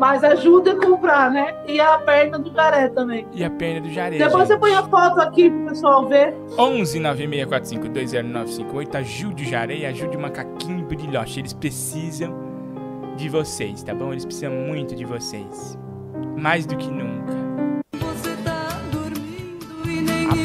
Mas 0.00 0.24
ajuda 0.24 0.72
a 0.72 0.76
comprar, 0.76 1.30
né? 1.30 1.54
E 1.68 1.78
a 1.78 1.98
perna 1.98 2.38
do 2.38 2.50
jaré 2.54 2.88
também. 2.88 3.26
E 3.34 3.44
a 3.44 3.50
perna 3.50 3.82
do 3.82 3.90
Jaré. 3.92 4.16
Depois 4.16 4.48
você 4.48 4.54
gente. 4.54 4.60
põe 4.60 4.74
a 4.74 4.82
foto 4.82 5.20
aqui 5.20 5.50
pro 5.50 5.66
pessoal 5.66 6.08
ver. 6.08 6.34
11 6.58 6.98
9645 7.00 7.88
20958. 7.90 8.96
Ajude 8.96 9.44
o 9.44 9.46
Jaré 9.46 9.74
e 9.76 9.84
ajude 9.84 10.16
o 10.16 10.20
Macaquinho 10.20 10.86
Brilhoche. 10.86 11.40
Eles 11.40 11.52
precisam 11.52 12.34
de 13.18 13.28
vocês, 13.28 13.82
tá 13.82 13.94
bom? 13.94 14.10
Eles 14.10 14.24
precisam 14.24 14.52
muito 14.54 14.94
de 14.96 15.04
vocês. 15.04 15.78
Mais 16.34 16.64
do 16.64 16.78
que 16.78 16.90
nunca. 16.90 17.34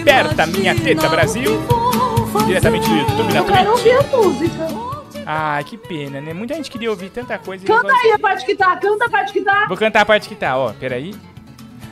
Aperta 0.01 0.43
a 0.43 0.47
minha 0.47 0.75
teta, 0.75 1.07
Brasil. 1.07 1.51
Diretamente 2.45 2.89
do 2.89 2.95
YouTube 2.97 3.33
na 3.33 3.39
Eu 3.39 3.45
quero 3.45 3.71
Twitch. 3.71 3.85
ouvir 3.85 3.91
a 3.93 4.17
música. 4.17 4.84
Ah, 5.25 5.59
que 5.65 5.77
pena, 5.77 6.21
né? 6.21 6.33
Muita 6.33 6.53
gente 6.53 6.69
queria 6.69 6.89
ouvir 6.89 7.09
tanta 7.09 7.37
coisa. 7.39 7.63
e 7.63 7.67
Canta 7.67 7.91
aí 7.93 8.11
a 8.11 8.19
parte 8.19 8.45
que 8.45 8.55
tá, 8.55 8.77
canta 8.77 9.05
a 9.05 9.09
parte 9.09 9.33
que 9.33 9.41
tá. 9.41 9.65
Vou 9.67 9.77
cantar 9.77 10.01
a 10.01 10.05
parte 10.05 10.29
que 10.29 10.35
tá, 10.35 10.57
ó. 10.57 10.71
Peraí. 10.73 11.15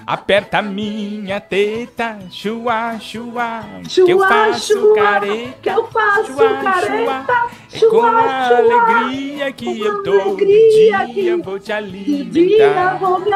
Aperta 0.06 0.62
minha 0.62 1.40
teta, 1.40 2.20
chua, 2.30 3.00
chua, 3.00 3.62
que 3.90 4.02
eu 4.02 4.08
Chua, 4.20 4.28
faço 4.28 4.74
chua, 4.74 4.96
careta. 4.96 5.54
Que 5.62 5.70
eu 5.70 5.88
faço 5.88 6.26
Chua, 6.26 6.58
careta. 6.62 7.34
É 7.72 7.80
com 7.80 7.90
Chua, 7.90 8.10
a 8.10 8.48
chua, 8.50 8.58
alegria 8.58 9.52
que 9.54 9.80
eu 9.80 10.04
todo 10.04 10.20
alegria 10.20 11.06
que 11.08 11.14
dia 11.14 11.38
vou 11.38 11.58
te 11.58 11.72
Que 11.72 12.26
dia 12.26 12.68
alimentar. 12.68 12.98
vou 13.00 13.20
me... 13.20 13.32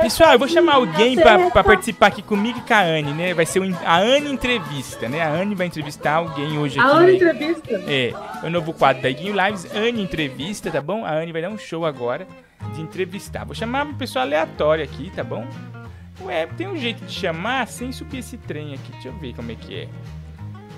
Pessoal, 0.00 0.32
eu 0.32 0.38
vou 0.38 0.48
chamar 0.48 0.74
alguém 0.74 1.16
pra, 1.16 1.50
participar 1.50 2.08
aqui 2.08 2.22
comigo 2.22 2.58
e 2.58 2.62
com 2.62 2.74
a 2.74 2.82
Anne, 2.82 3.12
né? 3.12 3.34
Vai 3.34 3.46
ser 3.46 3.62
a 3.84 3.98
Anne 3.98 4.30
Entrevista, 4.30 5.08
né? 5.08 5.22
A 5.22 5.28
Anne 5.28 5.54
vai 5.54 5.66
entrevistar 5.66 6.14
alguém 6.14 6.58
hoje 6.58 6.78
aqui. 6.78 6.88
A 6.88 6.92
Ana 6.92 7.06
né? 7.06 7.14
entrevista. 7.14 7.74
É, 7.86 8.12
o 8.42 8.50
novo 8.50 8.72
quadro 8.72 9.02
da 9.02 9.10
Iguinho 9.10 9.34
Lives, 9.34 9.66
Anne 9.74 10.02
Entrevista, 10.02 10.70
tá 10.70 10.80
bom? 10.80 11.04
A 11.04 11.12
Anne 11.14 11.32
vai 11.32 11.42
dar 11.42 11.50
um 11.50 11.58
show 11.58 11.84
agora 11.84 12.26
de 12.74 12.80
entrevistar. 12.80 13.44
Vou 13.44 13.54
chamar 13.54 13.86
uma 13.86 13.94
pessoa 13.94 14.24
aleatória 14.24 14.84
aqui, 14.84 15.10
tá 15.14 15.24
bom? 15.24 15.46
Ué, 16.22 16.46
tem 16.46 16.68
um 16.68 16.76
jeito 16.76 17.04
de 17.04 17.12
chamar 17.12 17.66
sem 17.66 17.92
subir 17.92 18.18
esse 18.18 18.36
trem 18.36 18.74
aqui. 18.74 18.92
Deixa 18.92 19.08
eu 19.08 19.12
ver 19.14 19.34
como 19.34 19.50
é 19.50 19.54
que 19.54 19.80
é. 19.80 19.88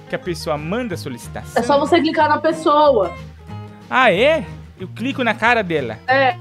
Que 0.09 0.15
a 0.15 0.19
pessoa 0.19 0.57
manda 0.57 0.95
a 0.95 0.99
solicitação. 0.99 1.61
É 1.61 1.65
só 1.65 1.79
você 1.79 2.01
clicar 2.01 2.29
na 2.29 2.39
pessoa. 2.39 3.15
Ah, 3.91 4.13
é? 4.13 4.45
Eu 4.79 4.89
clico 4.89 5.23
na 5.25 5.35
cara 5.35 5.63
dela. 5.63 5.99
É. 6.07 6.37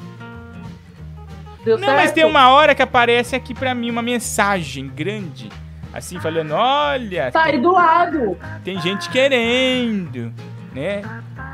Deu 1.65 1.78
Não, 1.78 1.86
certo? 1.88 1.97
mas 1.99 2.12
tem 2.13 2.23
uma 2.23 2.49
hora 2.51 2.73
que 2.73 2.82
aparece 2.82 3.36
aqui 3.36 3.54
pra 3.54 3.73
mim 3.75 3.89
uma 3.89 4.01
mensagem 4.01 4.88
grande. 4.88 5.49
Assim, 5.91 6.19
falando, 6.19 6.51
olha, 6.54 7.32
Tá 7.32 7.45
aí 7.45 7.58
do 7.60 7.71
lado. 7.71 8.38
tem 8.63 8.80
gente 8.82 9.10
querendo, 9.10 10.32
né? 10.73 11.01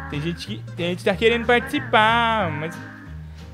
Tem 0.09 0.19
gente 0.19 0.45
que 0.47 0.63
tem 0.75 0.89
gente 0.89 0.97
que 0.99 1.05
tá 1.05 1.15
querendo 1.15 1.45
participar, 1.45 2.49
mas 2.51 2.75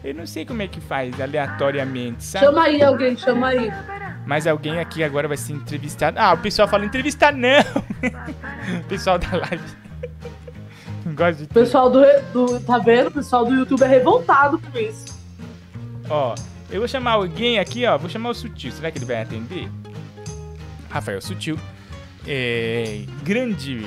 eu 0.03 0.13
não 0.15 0.25
sei 0.25 0.45
como 0.45 0.61
é 0.61 0.67
que 0.67 0.79
faz 0.81 1.19
aleatoriamente, 1.19 2.23
sabe? 2.23 2.45
Chama 2.45 2.63
aí 2.63 2.81
alguém, 2.81 3.15
chama 3.17 3.47
aí. 3.49 3.71
Mas 4.25 4.47
alguém 4.47 4.79
aqui 4.79 5.03
agora 5.03 5.27
vai 5.27 5.37
ser 5.37 5.53
entrevistado. 5.53 6.17
Ah, 6.19 6.33
o 6.33 6.37
pessoal 6.37 6.67
fala 6.67 6.85
entrevistar 6.85 7.31
não. 7.33 7.59
o 8.79 8.83
pessoal 8.87 9.17
da 9.19 9.27
live. 9.31 9.63
Não 11.05 11.13
gosta 11.15 11.33
de 11.35 11.43
O 11.43 11.47
pessoal 11.47 11.89
do, 11.89 12.01
do. 12.33 12.59
Tá 12.61 12.77
vendo? 12.77 13.07
O 13.07 13.11
pessoal 13.11 13.45
do 13.45 13.53
YouTube 13.53 13.83
é 13.83 13.87
revoltado 13.87 14.57
com 14.59 14.77
isso. 14.79 15.16
Ó, 16.09 16.35
eu 16.69 16.79
vou 16.79 16.87
chamar 16.87 17.11
alguém 17.13 17.59
aqui, 17.59 17.85
ó. 17.85 17.97
Vou 17.97 18.09
chamar 18.09 18.29
o 18.29 18.33
Sutil. 18.33 18.71
Será 18.71 18.91
que 18.91 18.97
ele 18.97 19.05
vai 19.05 19.21
atender? 19.21 19.69
Rafael 20.89 21.21
Sutil. 21.21 21.57
É. 22.25 23.01
Grande 23.23 23.85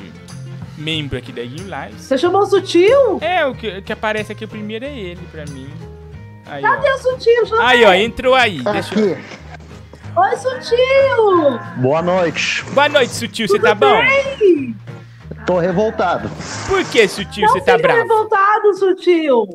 membro 0.77 1.19
aqui 1.19 1.33
da 1.33 1.43
Yu 1.43 1.59
Lives. 1.59 2.03
Você 2.03 2.17
chamou 2.19 2.43
o 2.43 2.47
Sutil? 2.47 3.19
É, 3.21 3.45
o 3.47 3.55
que, 3.55 3.83
que 3.83 3.93
aparece 3.93 4.33
aqui 4.33 4.47
primeiro 4.47 4.85
é 4.85 4.97
ele 4.97 5.21
pra 5.31 5.45
mim. 5.47 5.69
Aí, 6.47 6.63
Cadê 6.63 6.91
ó. 6.91 6.95
o 6.95 6.99
Sutil? 6.99 7.47
Chama 7.47 7.69
Aí, 7.69 7.85
ó, 7.85 7.93
entrou 7.93 8.35
aí. 8.35 8.63
Tá 8.63 8.73
Deixa 8.73 8.99
eu... 8.99 9.13
Aqui. 9.13 9.23
Oi, 10.17 10.37
Sutil! 10.37 11.61
Boa 11.77 12.03
noite. 12.03 12.65
Boa 12.73 12.89
noite, 12.89 13.13
Sutil. 13.13 13.47
Você 13.47 13.59
tá 13.59 13.75
bom? 13.75 14.03
Ei, 14.03 14.75
Tô 15.47 15.59
revoltado. 15.59 16.29
Por 16.69 16.85
que, 16.85 17.07
Sutil, 17.09 17.49
você 17.49 17.61
tá 17.61 17.79
bravo? 17.79 18.01
revoltado, 18.01 18.75
Sutil. 18.75 19.47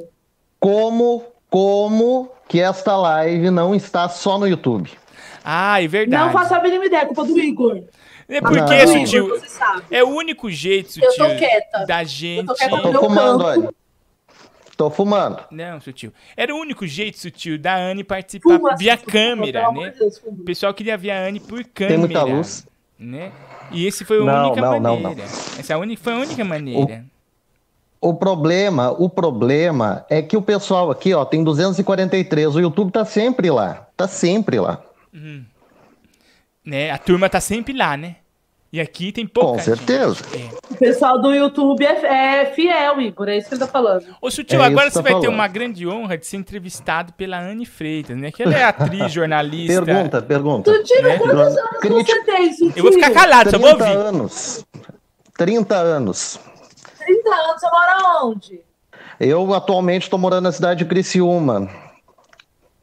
Como, 0.60 1.24
como 1.50 2.32
que 2.56 2.62
esta 2.62 2.96
live 2.96 3.50
não 3.52 3.76
está 3.76 4.08
só 4.08 4.38
no 4.40 4.48
YouTube? 4.48 4.90
Ah, 5.44 5.84
é 5.84 5.88
verdade. 5.90 6.24
Não 6.24 6.32
faço 6.32 6.56
a 6.56 6.62
mínima 6.64 6.86
ideia, 6.86 7.02
é 7.02 7.06
culpa 7.06 7.26
do 7.26 7.38
Igor. 7.38 7.84
É 8.30 8.40
porque, 8.40 8.60
Não. 8.62 8.88
Sutil, 8.88 9.26
Igor, 9.26 9.40
você 9.42 9.50
sabe. 9.50 9.84
é 9.92 10.02
o 10.02 10.08
único 10.08 10.50
jeito, 10.50 10.98
Eu 11.04 11.12
Sutil, 11.12 11.26
tô 11.30 11.36
quieta. 11.36 11.86
da 11.86 12.04
gente... 12.06 12.48
quieta 12.56 12.82
Tô 12.82 12.92
Meu 12.92 13.02
fumando, 13.02 13.44
campo. 13.44 13.60
olha. 13.62 13.70
Tô 14.78 14.90
fumando. 14.90 15.44
Não, 15.52 15.82
Sutil. 15.82 16.14
Era 16.38 16.56
o 16.56 16.58
único 16.58 16.88
jeito, 16.88 17.20
Sutil, 17.20 17.60
da 17.60 17.76
Anne 17.76 18.06
participar 18.06 18.58
Fuma, 18.58 18.76
via 18.78 18.96
Sutil, 18.98 19.12
câmera, 19.12 19.72
né? 19.74 19.90
de 19.90 20.00
Deus. 20.00 20.22
O 20.26 20.44
pessoal 20.46 20.74
queria 20.74 20.98
ver 20.98 21.12
a 21.12 21.26
Anne 21.28 21.42
por 21.42 21.62
câmera. 21.66 21.90
Tem 21.90 21.98
muita 21.98 22.24
luz. 22.24 22.66
Né? 22.98 23.34
E 23.72 23.86
esse 23.86 24.06
foi 24.06 24.22
a 24.22 24.24
Não, 24.24 24.48
única 24.48 24.62
não, 24.62 24.80
não, 24.80 25.00
maneira. 25.02 25.24
Essa 25.24 25.76
foi 25.98 26.14
a 26.14 26.18
única 26.18 26.46
maneira. 26.46 26.80
O 26.80 27.15
problema, 28.14 28.92
o 28.92 29.10
problema 29.10 30.06
é 30.10 30.22
que 30.22 30.38
o 30.38 30.42
pessoal 30.42 30.92
aqui, 30.92 31.14
ó, 31.14 31.26
tem 31.26 31.44
243. 31.44 32.56
O 32.56 32.60
YouTube 32.60 32.92
tá 32.92 33.04
sempre 33.06 33.50
lá. 33.50 33.88
Tá 33.98 34.08
sempre 34.08 34.60
lá. 34.60 34.80
Né? 36.64 36.92
A 36.92 36.98
turma 36.98 37.30
tá 37.30 37.40
sempre 37.40 37.74
lá, 37.78 37.96
né? 37.96 38.18
E 38.74 38.82
aqui 38.82 39.14
tem 39.14 39.26
pouca 39.26 39.52
Com 39.54 39.60
certeza. 39.60 40.16
gente. 40.34 40.52
É. 40.54 40.74
O 40.74 40.76
pessoal 40.76 41.22
do 41.22 41.34
YouTube 41.34 41.86
é, 41.86 42.42
é 42.42 42.46
fiel, 42.48 43.00
Igor. 43.00 43.30
É 43.30 43.38
isso 43.38 43.48
que 43.48 43.54
ele 43.54 43.60
tá 43.62 43.68
falando. 43.68 44.04
Ô, 44.22 44.30
Sutil, 44.30 44.62
É 44.62 44.66
agora 44.66 44.90
você 44.90 44.98
que 44.98 45.04
vai 45.04 45.14
tá 45.14 45.20
ter 45.22 45.26
falando. 45.28 45.40
uma 45.40 45.48
grande 45.48 45.88
honra 45.88 46.18
de 46.18 46.26
ser 46.28 46.36
entrevistado 46.36 47.14
pela 47.14 47.40
Anne 47.40 47.66
Freitas, 47.66 48.18
né? 48.18 48.32
Que 48.32 48.44
ela 48.44 48.54
é 48.54 48.64
atriz, 48.64 49.10
jornalista. 49.14 49.82
Pergunta, 49.82 50.22
pergunta. 50.22 50.74
Sutil, 50.74 51.04
Né? 51.04 51.18
quantos 51.18 51.40
anos 51.40 51.80
Crítico. 51.80 52.06
você 52.06 52.24
tem, 52.26 52.52
Sutil? 52.54 52.74
Eu 52.76 52.84
vou 52.84 52.92
ficar 52.92 53.12
calado, 53.12 53.50
só 53.52 53.58
vou 53.58 53.70
30 53.78 53.86
ouvir. 53.86 54.08
anos. 54.08 54.66
30 55.38 55.76
anos. 55.76 56.40
30 57.06 57.30
anos, 57.30 57.60
você 57.62 57.68
mora 57.70 58.24
onde? 58.26 58.62
Eu 59.20 59.54
atualmente 59.54 60.04
estou 60.04 60.20
morando 60.20 60.44
na 60.44 60.52
cidade 60.52 60.80
de 60.80 60.86
Criciúma, 60.86 61.70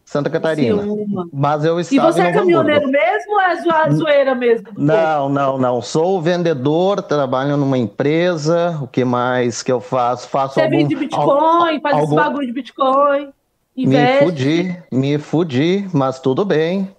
Santa 0.04 0.28
Catarina. 0.30 0.78
Criciúma. 0.78 1.28
Mas 1.32 1.64
eu 1.64 1.78
E 1.78 1.82
estava 1.82 2.12
você 2.12 2.20
em 2.22 2.26
é 2.26 2.32
caminhoneiro 2.32 2.86
Hamburgo. 2.86 2.92
mesmo 2.98 3.32
ou 3.32 3.40
é 3.40 3.90
zoeira 3.90 4.34
mesmo? 4.34 4.66
povo? 4.66 4.80
Não, 4.80 5.28
não, 5.28 5.58
não. 5.58 5.82
Sou 5.82 6.20
vendedor, 6.20 7.02
trabalho 7.02 7.56
numa 7.56 7.76
empresa. 7.78 8.78
O 8.82 8.86
que 8.86 9.04
mais 9.04 9.62
que 9.62 9.72
eu 9.72 9.80
faço? 9.80 10.28
Faço 10.28 10.54
Você 10.54 10.62
algum... 10.62 10.76
vende 10.76 10.94
Bitcoin, 10.96 11.80
faz 11.80 11.94
esse 11.94 12.00
algum- 12.04 12.16
bagulho 12.16 12.46
de 12.46 12.52
Bitcoin, 12.52 13.32
Me 13.76 13.84
investe. 13.84 14.24
fudi, 14.24 14.82
me 14.92 15.18
fudi, 15.18 15.88
mas 15.92 16.18
tudo 16.20 16.44
bem. 16.44 16.94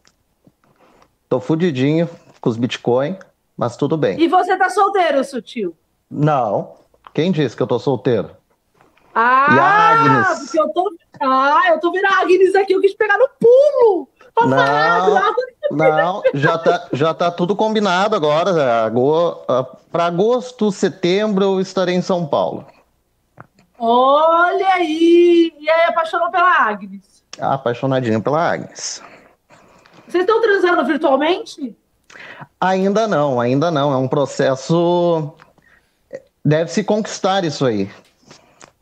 Tô 1.30 1.40
fudidinho 1.40 2.08
com 2.42 2.50
os 2.50 2.58
Bitcoin, 2.58 3.18
mas 3.58 3.76
tudo 3.78 3.96
bem. 3.98 4.20
E 4.20 4.28
você 4.28 4.56
tá 4.58 4.70
solteiro, 4.70 5.24
Sutil? 5.24 5.76
Não. 6.10 6.74
Quem 7.14 7.32
disse 7.32 7.56
que 7.56 7.62
eu 7.62 7.68
tô 7.68 7.78
solteiro? 7.80 8.32
Ah, 9.14 9.48
E 9.52 9.60
a 9.60 9.90
Agnes? 10.24 10.40
porque 10.46 10.60
eu 10.60 10.70
tô... 10.70 10.92
Ah, 11.22 11.62
eu 11.70 11.80
tô 11.80 11.92
vendo 11.92 12.06
a 12.06 12.22
Agnes 12.22 12.56
aqui, 12.56 12.74
eu 12.74 12.82
quis 12.82 12.96
pegar 12.96 13.18
no 13.18 13.30
pulo. 13.40 14.10
Não. 14.48 15.34
Não, 15.72 16.24
já 16.34 16.58
tá, 16.58 16.88
já 16.92 17.14
tá 17.14 17.30
tudo 17.32 17.56
combinado 17.56 18.16
agora. 18.16 18.84
Ago- 18.86 19.44
ah, 19.48 19.64
Pra 19.92 20.06
agosto, 20.06 20.72
setembro, 20.72 21.44
eu 21.46 21.62
estarei 21.62 21.94
em 21.96 22.02
São 22.02 22.26
Paulo. 22.26 22.66
Olha 23.78 24.68
aí! 24.70 25.54
E 25.60 25.70
aí, 25.70 25.86
apaixonou 25.90 26.32
pela 26.32 26.52
Agnes. 26.68 27.24
Apaixonadinho 27.40 28.22
pela 28.22 28.52
Agnes. 28.52 29.04
Vocês 30.08 30.24
estão 30.24 30.42
transando 30.42 30.84
virtualmente? 30.86 31.76
Ainda 32.60 33.08
não, 33.08 33.40
ainda 33.40 33.70
não. 33.70 33.92
É 33.94 33.98
um 33.98 34.08
processo. 34.08 35.34
Deve 36.46 36.70
se 36.72 36.84
conquistar 36.84 37.44
isso 37.46 37.66
aí. 37.66 37.90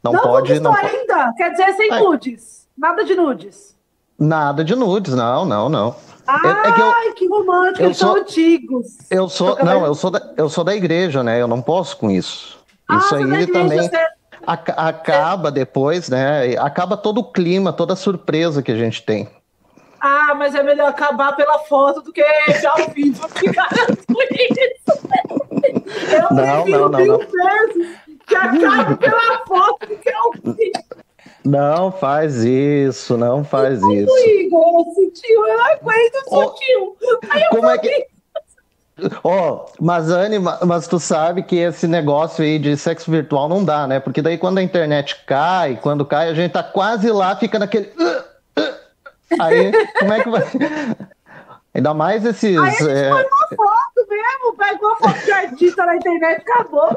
Não, 0.03 0.13
pode. 0.13 0.47
conquistou 0.59 0.71
Não 0.71 0.75
ainda? 0.75 1.33
Quer 1.37 1.51
dizer, 1.51 1.73
sem 1.73 1.91
Ai. 1.91 1.99
nudes. 2.01 2.67
Nada 2.77 3.03
de 3.03 3.13
nudes. 3.15 3.75
Nada 4.17 4.63
de 4.63 4.75
nudes, 4.75 5.13
não, 5.13 5.45
não, 5.45 5.69
não. 5.69 5.95
Ai, 6.27 6.51
é 6.67 6.71
que 6.71 6.81
eu- 6.81 7.13
que 7.15 7.27
romântico, 7.27 7.81
eu 7.81 7.85
eles 7.87 7.97
são 7.97 8.15
antigos. 8.15 8.85
Eu 9.09 9.27
sou. 9.27 9.55
Tô 9.55 9.65
Não, 9.65 9.85
eu 9.85 9.93
sou, 9.95 10.09
da, 10.11 10.33
eu 10.37 10.47
sou 10.49 10.63
da 10.63 10.75
igreja, 10.75 11.23
né? 11.23 11.41
Eu 11.41 11.47
não 11.47 11.61
posso 11.61 11.97
com 11.97 12.09
isso. 12.09 12.59
Ah, 12.87 12.97
Isso 12.97 13.15
aí 13.15 13.23
é 13.23 13.27
da 13.27 13.41
igreja, 13.41 13.51
também 13.69 13.79
você- 13.89 14.05
aca- 14.45 14.73
acaba 14.73 15.51
depois, 15.51 16.09
né? 16.09 16.55
Acaba 16.57 16.95
todo 16.97 17.19
o 17.19 17.31
clima, 17.31 17.73
toda 17.73 17.93
a 17.93 17.95
surpresa 17.95 18.61
que 18.61 18.71
a 18.71 18.77
gente 18.77 19.03
tem. 19.03 19.27
Ah, 19.99 20.33
mas 20.35 20.55
é 20.55 20.63
melhor 20.63 20.89
acabar 20.89 21.35
pela 21.35 21.59
foto 21.59 22.01
do 22.01 22.11
que 22.13 22.23
já 22.61 22.71
ao 22.71 22.89
vivo. 22.89 23.23
Eu 23.43 23.53
garanto 23.53 24.05
isso. 24.31 25.07
Eu 25.63 26.35
Não, 26.35 26.65
não, 26.65 26.89
não, 26.89 26.99
mil 26.99 27.07
não. 27.07 27.17
vezes 27.19 27.97
que 28.27 28.35
acabe 28.35 28.95
pela 28.97 29.45
foto 29.47 29.87
que 29.87 30.09
ao 30.11 30.31
vivo. 30.33 30.71
Não 31.43 31.91
faz 31.91 32.43
isso, 32.43 33.17
não 33.17 33.43
faz 33.43 33.79
isso. 33.81 34.17
Igor, 34.27 34.85
sutil, 34.93 35.47
eu 35.47 35.59
aguento 35.61 36.23
sutil. 36.29 36.97
Aí 37.31 37.41
eu 37.41 37.49
Como 37.49 37.67
é 37.69 37.77
que. 37.79 38.07
Ó, 39.23 39.65
mas 39.79 40.11
Anne, 40.11 40.37
ma- 40.37 40.59
mas 40.63 40.87
tu 40.87 40.99
sabe 40.99 41.41
que 41.41 41.55
esse 41.55 41.87
negócio 41.87 42.43
aí 42.43 42.59
de 42.59 42.77
sexo 42.77 43.09
virtual 43.09 43.49
não 43.49 43.63
dá, 43.65 43.87
né? 43.87 43.99
Porque 43.99 44.21
daí 44.21 44.37
quando 44.37 44.59
a 44.59 44.61
internet 44.63 45.15
cai, 45.25 45.79
quando 45.81 46.05
cai, 46.05 46.29
a 46.29 46.33
gente 46.35 46.51
tá 46.51 46.61
quase 46.61 47.09
lá, 47.11 47.35
fica 47.35 47.57
naquele. 47.57 47.91
"Uh, 47.97 48.61
uh". 48.61 49.41
Aí, 49.41 49.71
como 49.97 50.13
é 50.13 50.21
que 50.23 50.29
vai? 50.29 50.43
Ainda 51.73 51.93
mais 51.93 52.23
esses. 52.25 52.55
é, 52.81 53.09
Uma 53.11 53.23
foto 53.23 53.29
mesmo, 53.29 53.29
pegou 54.69 54.95
foto 54.97 55.25
de 55.25 55.31
artista 55.31 55.85
na 55.85 55.95
internet 55.95 56.41
acabou. 56.47 56.89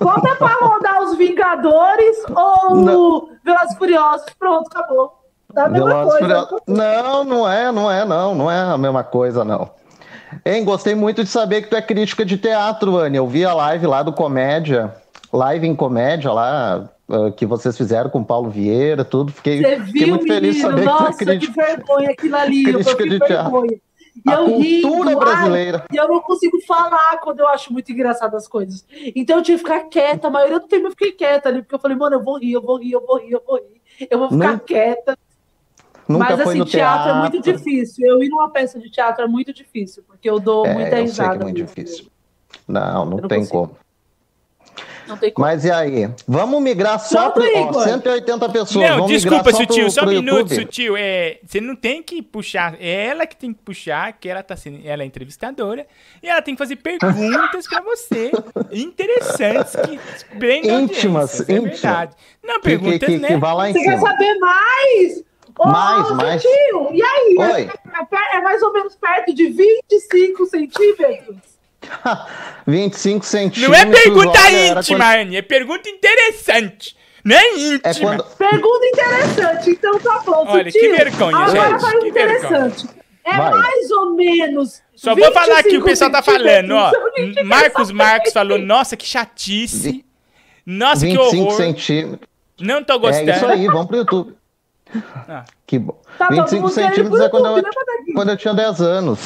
Bota 0.00 0.36
pra 0.36 0.54
rodar 0.60 1.02
os 1.02 1.16
Vingadores 1.16 2.16
ou 2.34 2.76
Não. 2.76 3.28
Velozes 3.44 3.76
Furiosos. 3.78 4.26
Pronto, 4.38 4.68
acabou. 4.74 5.12
Dá 5.52 5.64
a 5.64 5.68
mesma 5.68 5.86
Velozes 5.88 6.18
coisa. 6.18 6.26
Furiosos- 6.46 6.60
Não, 6.66 7.24
não 7.24 7.48
é, 7.48 7.72
não 7.72 7.90
é, 7.90 8.04
não. 8.04 8.34
Não 8.34 8.50
é 8.50 8.60
a 8.60 8.78
mesma 8.78 9.02
coisa, 9.04 9.44
não. 9.44 9.70
Hein, 10.46 10.64
gostei 10.64 10.94
muito 10.94 11.22
de 11.24 11.28
saber 11.30 11.62
que 11.62 11.68
tu 11.68 11.76
é 11.76 11.82
crítica 11.82 12.24
de 12.24 12.36
teatro, 12.38 12.96
Anne. 12.96 13.16
Eu 13.18 13.26
vi 13.26 13.44
a 13.44 13.52
live 13.54 13.86
lá 13.86 14.02
do 14.02 14.12
Comédia, 14.12 14.94
live 15.32 15.66
em 15.68 15.74
comédia 15.76 16.32
lá, 16.32 16.84
ah, 17.10 17.30
que 17.36 17.44
vocês 17.44 17.76
fizeram 17.76 18.08
com 18.08 18.20
o 18.20 18.24
Paulo 18.24 18.48
Vieira, 18.48 19.04
tudo. 19.04 19.30
Fiquei, 19.30 19.60
Você 19.60 19.80
fiquei 19.84 20.04
viu, 20.06 20.08
muito 20.14 20.26
feliz 20.26 20.56
de 20.56 20.62
menino? 20.66 20.70
saber 20.70 20.80
que 20.80 20.86
tu 20.86 20.90
é 20.90 21.04
Nossa, 21.04 21.18
que 21.18 21.24
crítica. 21.26 21.62
vergonha 21.62 22.10
aquilo 22.10 22.36
ali. 22.36 22.64
Eu 22.64 22.72
Crítica 22.74 22.90
fiquei 22.96 23.08
de 23.10 23.18
teatro. 23.26 23.80
E 24.14 24.30
A 24.30 24.34
eu 24.34 24.44
cultura 24.46 25.08
demais, 25.10 25.18
brasileira. 25.18 25.84
E 25.92 25.96
eu 25.96 26.06
não 26.08 26.20
consigo 26.20 26.60
falar 26.66 27.18
quando 27.22 27.40
eu 27.40 27.48
acho 27.48 27.72
muito 27.72 27.90
engraçado 27.90 28.36
as 28.36 28.46
coisas. 28.46 28.84
Então 29.16 29.38
eu 29.38 29.42
tive 29.42 29.62
que 29.62 29.64
ficar 29.70 29.84
quieta. 29.88 30.28
A 30.28 30.30
maioria 30.30 30.60
do 30.60 30.66
tempo 30.68 30.86
eu 30.86 30.90
fiquei 30.90 31.12
quieta 31.12 31.48
ali, 31.48 31.62
porque 31.62 31.74
eu 31.74 31.78
falei, 31.78 31.96
mano, 31.96 32.16
eu 32.16 32.22
vou 32.22 32.38
rir, 32.38 32.52
eu 32.52 32.62
vou 32.62 32.76
rir, 32.76 32.92
eu 32.92 33.04
vou 33.06 33.18
rir, 33.18 33.32
eu 33.32 33.42
vou 33.46 33.56
rir. 33.56 33.80
Eu 34.10 34.18
vou 34.18 34.30
ficar 34.30 34.58
quieta. 34.60 35.18
Nunca 36.08 36.24
Mas 36.36 36.40
assim, 36.40 36.64
teatro, 36.64 36.70
teatro. 36.70 37.10
é 37.10 37.14
muito 37.20 37.40
difícil. 37.40 38.06
Eu 38.06 38.22
ir 38.22 38.28
numa 38.28 38.50
peça 38.50 38.78
de 38.78 38.90
teatro 38.90 39.24
é 39.24 39.28
muito 39.28 39.52
difícil, 39.52 40.02
porque 40.06 40.28
eu 40.28 40.38
dou 40.40 40.66
É, 40.66 40.74
muita 40.74 40.90
eu 40.90 40.96
sei 40.96 41.02
risada. 41.04 41.30
que 41.36 41.42
é 41.42 41.44
muito 41.44 41.56
difícil. 41.56 42.06
Não, 42.68 43.04
não 43.06 43.16
não 43.18 43.28
tem 43.28 43.38
consigo. 43.38 43.58
como. 43.68 43.76
Não 45.06 45.16
tem 45.16 45.30
como. 45.32 45.46
Mas 45.46 45.64
e 45.64 45.70
aí? 45.70 46.08
Vamos 46.26 46.62
migrar 46.62 46.98
só 47.00 47.30
para 47.30 47.44
Igor. 47.46 47.82
180 47.82 48.48
pessoas. 48.48 48.88
Não, 48.88 48.94
vamos 48.96 49.10
desculpa, 49.10 49.50
Sutil, 49.52 49.84
pro, 49.84 49.90
só 49.90 50.02
um 50.04 50.08
minuto? 50.08 50.54
Sutil. 50.54 50.94
É, 50.96 51.38
você 51.44 51.60
não 51.60 51.74
tem 51.76 52.02
que 52.02 52.22
puxar, 52.22 52.76
é 52.80 53.06
ela 53.06 53.26
que 53.26 53.36
tem 53.36 53.52
que 53.52 53.60
puxar, 53.62 54.12
que 54.14 54.28
ela 54.28 54.42
tá 54.42 54.56
sendo, 54.56 54.80
ela 54.84 55.02
é 55.02 55.06
entrevistadora, 55.06 55.86
e 56.22 56.28
ela 56.28 56.40
tem 56.42 56.54
que 56.54 56.58
fazer 56.58 56.76
perguntas 56.76 57.66
pra 57.68 57.80
você, 57.80 58.30
interessantes, 58.72 59.74
que 60.22 60.36
prendam 60.38 60.80
Íntimas, 60.82 61.40
é 61.40 61.42
íntimas. 61.54 61.70
verdade. 61.80 62.16
Não, 62.42 62.54
Que, 62.54 62.60
que, 62.60 62.68
perguntas, 62.78 63.08
que, 63.08 63.18
né? 63.18 63.28
que 63.28 63.34
lá 63.36 63.70
em 63.70 63.72
Você 63.72 63.82
quer 63.84 63.96
cima. 63.98 64.10
saber 64.10 64.34
mais? 64.38 65.24
Ô, 65.58 65.66
Mais, 65.68 66.10
mais. 66.12 66.42
Tio, 66.42 66.88
e 66.92 67.02
aí? 67.02 67.36
Oi. 67.38 67.62
É, 67.62 68.04
per- 68.06 68.28
é 68.34 68.40
mais 68.40 68.62
ou 68.62 68.72
menos 68.72 68.94
perto 68.96 69.34
de 69.34 69.48
25 69.48 70.46
centímetros? 70.46 71.36
25 72.66 73.24
centímetros. 73.24 73.68
Não 73.68 73.74
é 73.74 73.86
pergunta 73.86 74.50
íntima, 74.50 74.98
quando- 74.98 75.02
Anne, 75.20 75.36
é 75.36 75.42
pergunta 75.42 75.88
interessante. 75.88 76.96
Não 77.24 77.36
é 77.36 77.54
íntima. 77.56 77.80
É 77.84 77.94
quando... 77.94 78.24
Pergunta 78.36 78.86
interessante, 78.86 79.70
então 79.70 79.98
tá 80.00 80.22
bom. 80.26 80.44
Olha, 80.48 80.70
Sutil. 80.70 80.80
que 80.80 80.96
vergonha, 80.96 81.36
Agora 81.36 81.78
gente, 81.78 81.98
que 82.00 82.08
interessante. 82.08 82.86
É 83.24 83.36
Vai. 83.36 83.50
mais 83.52 83.90
ou 83.92 84.14
menos. 84.16 84.82
Só 84.96 85.14
vou 85.14 85.32
falar 85.32 85.58
aqui, 85.60 85.68
o 85.76 85.82
25 85.84 85.84
pessoal 85.86 86.10
tá 86.10 86.22
falando, 86.22 86.72
ó. 86.72 86.90
Marcos. 87.44 87.90
Marques 87.92 88.32
falou, 88.32 88.58
nossa, 88.58 88.96
que 88.96 89.06
chatice. 89.06 90.04
Nossa, 90.66 91.06
que 91.06 91.12
25 91.16 91.40
horror. 91.42 91.56
centímetros. 91.56 92.28
Não 92.60 92.82
tô 92.82 92.94
É 92.94 92.98
gostando. 92.98 93.30
isso 93.30 93.46
aí, 93.46 93.66
vamos 93.66 93.86
pro 93.86 93.96
YouTube. 93.98 94.34
Ah. 95.28 95.44
Que 95.66 95.78
bom. 95.78 96.00
Tá 96.18 96.26
todo 96.26 96.36
25 96.36 96.62
mundo 96.62 96.74
querendo 96.74 96.88
centímetros 96.94 97.20
é 97.20 97.28
quando 97.28 97.46
eu, 97.46 97.56
né, 97.56 97.62
quando 98.14 98.28
eu 98.30 98.36
tinha 98.36 98.54
10 98.54 98.80
anos. 98.80 99.20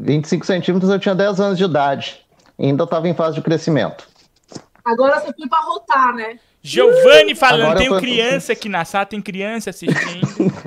25 0.00 0.46
centímetros 0.46 0.90
eu 0.90 0.98
tinha 0.98 1.14
10 1.14 1.40
anos 1.40 1.58
de 1.58 1.64
idade. 1.64 2.20
Ainda 2.58 2.84
estava 2.84 3.08
em 3.08 3.14
fase 3.14 3.36
de 3.36 3.42
crescimento. 3.42 4.08
Agora 4.84 5.20
você 5.20 5.32
foi 5.32 5.48
pra 5.48 5.60
rotar, 5.60 6.14
né? 6.14 6.38
Giovanni 6.62 7.34
falando, 7.34 7.62
Agora 7.62 7.78
tenho 7.78 7.92
tô- 7.94 8.00
criança 8.00 8.52
aqui 8.52 8.68
na 8.68 8.84
sala, 8.84 9.06
tem 9.06 9.20
criança 9.20 9.70
assistindo. 9.70 10.26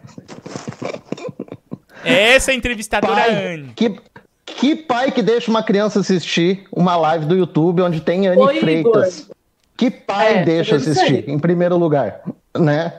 É 2.05 2.33
Essa 2.35 2.51
é 2.51 2.53
a 2.53 2.57
entrevistadora 2.57 3.13
Pai, 3.15 3.53
Anne. 3.53 3.71
que, 3.75 3.97
que 4.45 4.75
pai 4.75 5.09
que 5.09 5.21
deixa 5.21 5.49
uma 5.49 5.63
criança 5.63 6.01
assistir 6.01 6.65
uma 6.69 6.97
live 6.97 7.25
do 7.25 7.33
YouTube 7.35 7.81
onde 7.81 8.01
tem 8.01 8.27
Anne 8.27 8.41
Oi, 8.41 8.59
Freitas? 8.59 9.29
Que 9.77 9.89
pai 9.89 10.39
É, 10.39 10.43
deixa 10.43 10.75
assistir, 10.75 11.29
em 11.29 11.39
primeiro 11.39 11.77
lugar? 11.77 12.21
Né? 12.57 12.93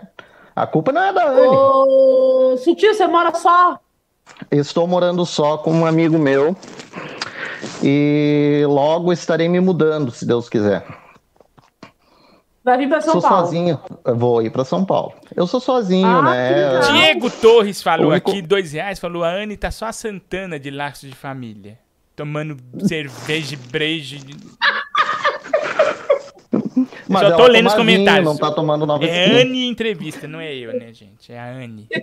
A 0.56 0.66
culpa 0.66 0.90
não 0.90 1.02
é 1.02 1.12
da 1.12 1.26
Anne. 1.28 1.46
Ô, 1.48 2.56
Sutil, 2.56 2.94
você 2.94 3.06
mora 3.06 3.34
só? 3.34 3.78
Estou 4.50 4.86
morando 4.86 5.24
só 5.26 5.56
com 5.58 5.72
um 5.72 5.86
amigo 5.86 6.18
meu 6.18 6.56
e 7.82 8.62
logo 8.66 9.12
estarei 9.12 9.48
me 9.48 9.60
mudando, 9.60 10.10
se 10.10 10.26
Deus 10.26 10.48
quiser. 10.48 10.84
Vai 12.64 12.78
vir 12.78 12.88
pra 12.88 13.00
São 13.02 13.12
sou 13.12 13.22
Paulo. 13.22 13.44
sozinho, 13.44 13.78
eu 14.04 14.16
vou 14.16 14.40
ir 14.42 14.50
para 14.50 14.64
São 14.64 14.84
Paulo. 14.86 15.12
Eu 15.36 15.46
sou 15.46 15.60
sozinho, 15.60 16.06
Ah, 16.06 16.22
né? 16.22 16.80
Diego 16.92 17.30
Torres 17.30 17.82
falou 17.82 18.10
Único- 18.10 18.30
aqui, 18.30 18.40
dois 18.40 18.72
reais, 18.72 18.98
falou, 18.98 19.22
a 19.22 19.28
Anne 19.30 19.56
tá 19.56 19.70
só 19.70 19.86
a 19.86 19.92
Santana 19.92 20.58
de 20.58 20.70
laços 20.70 21.10
de 21.10 21.14
família. 21.16 21.78
Tomando 22.16 22.56
cerveja 22.86 23.54
e 23.54 23.56
brejo. 23.56 24.16
Mas 27.08 27.28
só 27.28 27.36
tô 27.36 27.46
lendo 27.48 27.66
os 27.66 27.74
comentários. 27.74 28.24
Não 28.24 28.36
tá 28.36 28.50
tomando 28.50 28.86
nova 28.86 29.04
É 29.04 29.42
Anne 29.42 29.66
entrevista, 29.68 30.26
não 30.26 30.40
é 30.40 30.54
eu, 30.54 30.72
né, 30.78 30.92
gente? 30.92 31.30
É 31.32 31.38
a 31.38 31.46
Anne. 31.52 31.86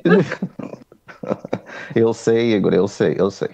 Eu 1.96 2.14
sei, 2.14 2.54
Igor, 2.56 2.74
eu 2.74 2.88
sei, 2.88 3.16
eu 3.18 3.30
sei. 3.32 3.50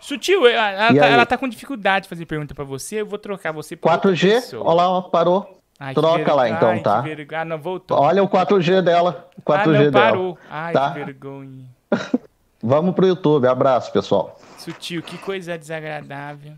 Sutil, 0.00 0.46
ela, 0.46 0.70
ela 0.70 0.94
tá, 1.00 1.06
ela 1.06 1.26
tá 1.26 1.38
com 1.38 1.48
dificuldade 1.48 2.04
de 2.04 2.08
fazer 2.08 2.26
pergunta 2.26 2.54
pra 2.54 2.64
você, 2.64 3.00
eu 3.00 3.06
vou 3.06 3.18
trocar 3.18 3.52
você 3.52 3.74
por 3.76 3.90
outra 3.90 4.10
4G, 4.12 4.34
pessoa. 4.34 4.64
olha 4.64 4.86
lá, 4.88 5.02
parou. 5.02 5.60
Ai, 5.78 5.92
Troca 5.94 6.32
lá 6.32 6.44
vergonha. 6.44 6.56
então, 6.56 6.68
Ai, 6.70 6.80
tá? 6.80 7.00
vergonha. 7.00 7.40
Ah, 7.40 7.44
não, 7.44 7.58
voltou. 7.58 7.98
Olha 7.98 8.22
o 8.22 8.28
4G 8.28 8.80
dela. 8.82 9.28
o 9.36 9.42
4G 9.42 9.60
ah, 9.60 9.66
não, 9.66 9.72
dela. 9.72 9.92
parou. 9.92 10.38
Ai, 10.48 10.72
Tá? 10.72 10.90
que 10.92 11.04
vergonha. 11.04 11.64
Vamos 12.62 12.94
pro 12.94 13.06
YouTube. 13.06 13.46
Abraço, 13.46 13.92
pessoal. 13.92 14.38
Sutil, 14.58 15.02
que 15.02 15.18
coisa 15.18 15.58
desagradável. 15.58 16.52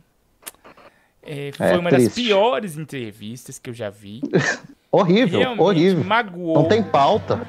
É, 1.22 1.48
É, 1.48 1.52
foi 1.52 1.78
uma 1.78 1.90
das 1.90 2.04
triste. 2.04 2.22
piores 2.22 2.76
entrevistas 2.78 3.58
que 3.58 3.68
eu 3.70 3.74
já 3.74 3.90
vi. 3.90 4.20
Horrível, 4.90 5.40
Realmente 5.40 5.60
horrível. 5.62 6.04
magoou. 6.04 6.54
Não 6.54 6.64
tem 6.68 6.82
pauta. 6.82 7.40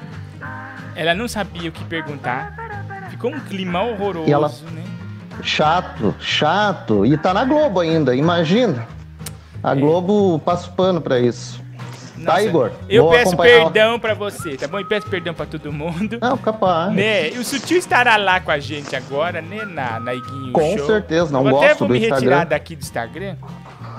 Ela 0.94 1.14
não 1.14 1.26
sabia 1.26 1.70
o 1.70 1.72
que 1.72 1.82
perguntar. 1.84 2.59
Ficou 3.20 3.34
um 3.34 3.40
clima 3.40 3.82
horroroso, 3.82 4.28
E 4.28 4.32
ela- 4.32 4.48
né? 4.72 4.82
Chato, 5.42 6.14
chato. 6.20 7.04
E 7.04 7.16
tá 7.18 7.34
na 7.34 7.44
Globo 7.44 7.80
ainda, 7.80 8.14
imagina. 8.14 8.86
A 9.62 9.74
Globo 9.74 10.38
passa 10.38 10.70
o 10.70 10.72
pano 10.72 11.00
pra 11.00 11.18
isso. 11.20 11.60
tá, 12.24 12.32
Nossa, 12.32 12.42
Igor? 12.42 12.70
Eu 12.88 13.04
Vou 13.04 13.12
peço 13.12 13.28
acompanhar- 13.28 13.70
perdão 13.70 13.98
pra 13.98 14.12
você, 14.14 14.56
tá 14.56 14.68
bom? 14.68 14.78
E 14.80 14.84
peço 14.84 15.06
perdão 15.06 15.32
pra 15.34 15.46
todo 15.46 15.70
mundo. 15.72 16.18
Não, 16.20 16.36
capaz. 16.36 16.92
Né? 16.94 17.30
E 17.30 17.38
o 17.38 17.44
Sutil 17.44 17.78
estará 17.78 18.16
lá 18.18 18.40
com 18.40 18.50
a 18.50 18.58
gente 18.58 18.94
agora, 18.96 19.40
né? 19.40 19.64
Na, 19.64 19.98
na 20.00 20.14
Iguinho 20.14 20.52
Com 20.52 20.76
Show. 20.78 20.86
certeza, 20.86 21.30
não 21.32 21.42
eu 21.48 21.56
até 21.56 21.68
gosto 21.68 21.78
vou 21.80 21.88
do 21.88 21.94
me 21.94 22.00
retirar 22.00 22.16
Instagram. 22.22 22.46
daqui 22.46 22.76
do 22.76 22.82
Instagram. 22.82 23.36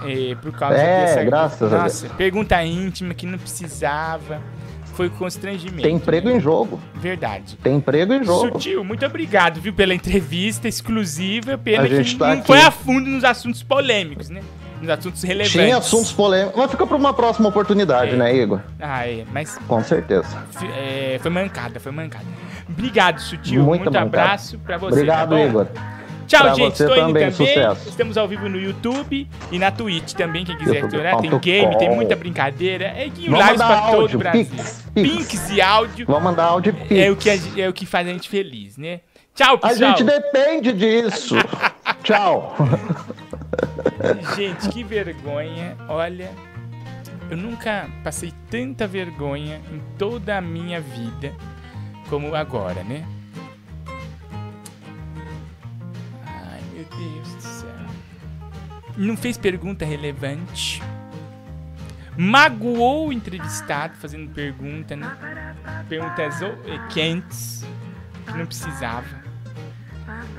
é, 0.04 0.36
por 0.36 0.52
causa 0.52 0.76
É, 0.78 1.06
dessa. 1.06 1.24
graças 1.24 1.74
a 1.74 1.78
Nossa, 1.84 2.10
pergunta 2.10 2.64
íntima 2.64 3.14
que 3.14 3.26
não 3.28 3.38
precisava. 3.38 4.40
Foi 4.94 5.10
constrangimento. 5.10 5.82
Tem 5.82 5.96
emprego 5.96 6.30
em 6.30 6.40
jogo. 6.40 6.80
Verdade. 6.96 7.58
Tem 7.64 7.76
emprego 7.76 8.14
em 8.14 8.24
jogo. 8.24 8.54
Sutil, 8.54 8.84
muito 8.84 9.06
obrigado, 9.06 9.60
viu, 9.62 9.74
pela 9.74 9.94
entrevista 9.94 10.68
exclusiva. 10.68 11.58
Pena 11.58 11.84
A 11.84 11.88
gente 11.88 12.14
que 12.14 12.20
tá 12.20 12.28
não 12.28 12.34
aqui. 12.36 12.48
foi 12.48 12.62
a 12.62 12.70
fundo 12.72 13.10
nos 13.10 13.24
assuntos 13.24 13.64
polêmicos, 13.64 14.30
né? 14.30 14.42
Nos 14.82 14.90
assuntos 14.90 15.22
relevantes. 15.24 15.52
Tinha 15.54 15.78
assuntos 15.78 16.12
polêmicos. 16.12 16.58
Mas 16.58 16.72
fica 16.72 16.86
pra 16.88 16.98
uma 16.98 17.14
próxima 17.14 17.48
oportunidade, 17.50 18.12
É. 18.14 18.16
né, 18.18 18.36
Igor? 18.36 18.60
Ah, 18.80 19.08
é, 19.08 19.24
mas 19.32 19.58
Com 19.68 19.84
certeza. 19.84 20.28
é, 20.76 21.20
foi 21.22 21.30
mancada, 21.32 21.80
foi 21.80 21.92
mancada. 21.92 22.26
Obrigado, 22.68 23.20
Sutil. 23.22 23.64
Muito 23.64 23.84
Muito, 23.84 23.86
mancada. 23.94 24.06
abraço 24.24 24.58
pra 24.60 24.78
você. 24.78 24.94
Obrigado, 24.96 25.30
tá? 25.30 25.40
Igor. 25.42 25.68
Tchau, 26.32 26.42
Pra 26.44 26.54
gente. 26.54 26.72
Estou 26.82 26.96
indo 26.98 27.06
também, 27.08 27.32
sucesso. 27.32 27.90
Estamos 27.90 28.18
ao 28.18 28.28
vivo 28.28 28.48
no 28.48 28.58
YouTube 28.60 29.28
e 29.52 29.60
na 29.60 29.70
Twitch 29.70 30.14
também, 30.14 30.46
quem 30.46 30.56
quiser 30.58 30.76
YouTube 30.76 30.96
explorar. 30.96 31.18
Tem 31.22 31.40
game, 31.40 31.74
com. 31.74 31.78
tem 31.78 31.90
muita 31.94 32.16
brincadeira. 32.16 32.86
É 32.86 33.06
Lives 33.06 33.28
mandar 33.30 33.56
pra 33.58 33.82
todo 33.92 34.02
áudio, 34.02 34.16
o 34.16 34.20
Brasil. 34.20 34.46
Pix, 34.46 34.86
Pix. 34.94 35.12
Pinks 35.18 35.50
e 35.52 35.62
áudio 35.62 36.06
Vamos 36.08 36.24
mandar 36.24 36.46
áudio 36.46 36.74
e 36.90 37.00
é 37.00 37.12
o, 37.12 37.16
pix. 37.18 37.44
que 37.46 37.60
a- 37.62 37.64
é 37.66 37.70
o 37.70 37.74
que 37.74 37.86
faz 37.86 38.08
a 38.08 38.12
gente 38.12 38.30
feliz, 38.30 38.78
né? 38.78 39.02
Tchau, 39.36 39.56
A 39.62 39.68
pessoal. 39.70 39.92
gente 39.98 40.04
depende 40.06 40.72
disso. 40.74 41.36
Tchau. 42.04 42.56
Gente, 44.36 44.70
que 44.70 44.84
vergonha. 44.84 45.76
Olha, 45.88 46.32
eu 47.30 47.38
nunca 47.38 47.88
passei 48.04 48.34
tanta 48.50 48.88
vergonha 48.88 49.62
em 49.72 49.82
toda 49.98 50.38
a 50.38 50.42
minha 50.42 50.80
vida 50.82 51.34
como 52.10 52.34
agora, 52.36 52.84
né? 52.84 53.04
Não 58.98 59.16
fez 59.16 59.38
pergunta 59.38 59.86
relevante. 59.86 60.82
Magoou 62.18 63.08
o 63.08 63.14
entrevistado 63.14 63.96
fazendo 63.96 64.30
pergunta, 64.32 64.96
né? 64.96 65.56
Perguntas 65.88 66.42
eh, 66.42 66.50
quentes 66.90 67.66
que 68.26 68.38
não 68.38 68.46
precisava. 68.46 69.22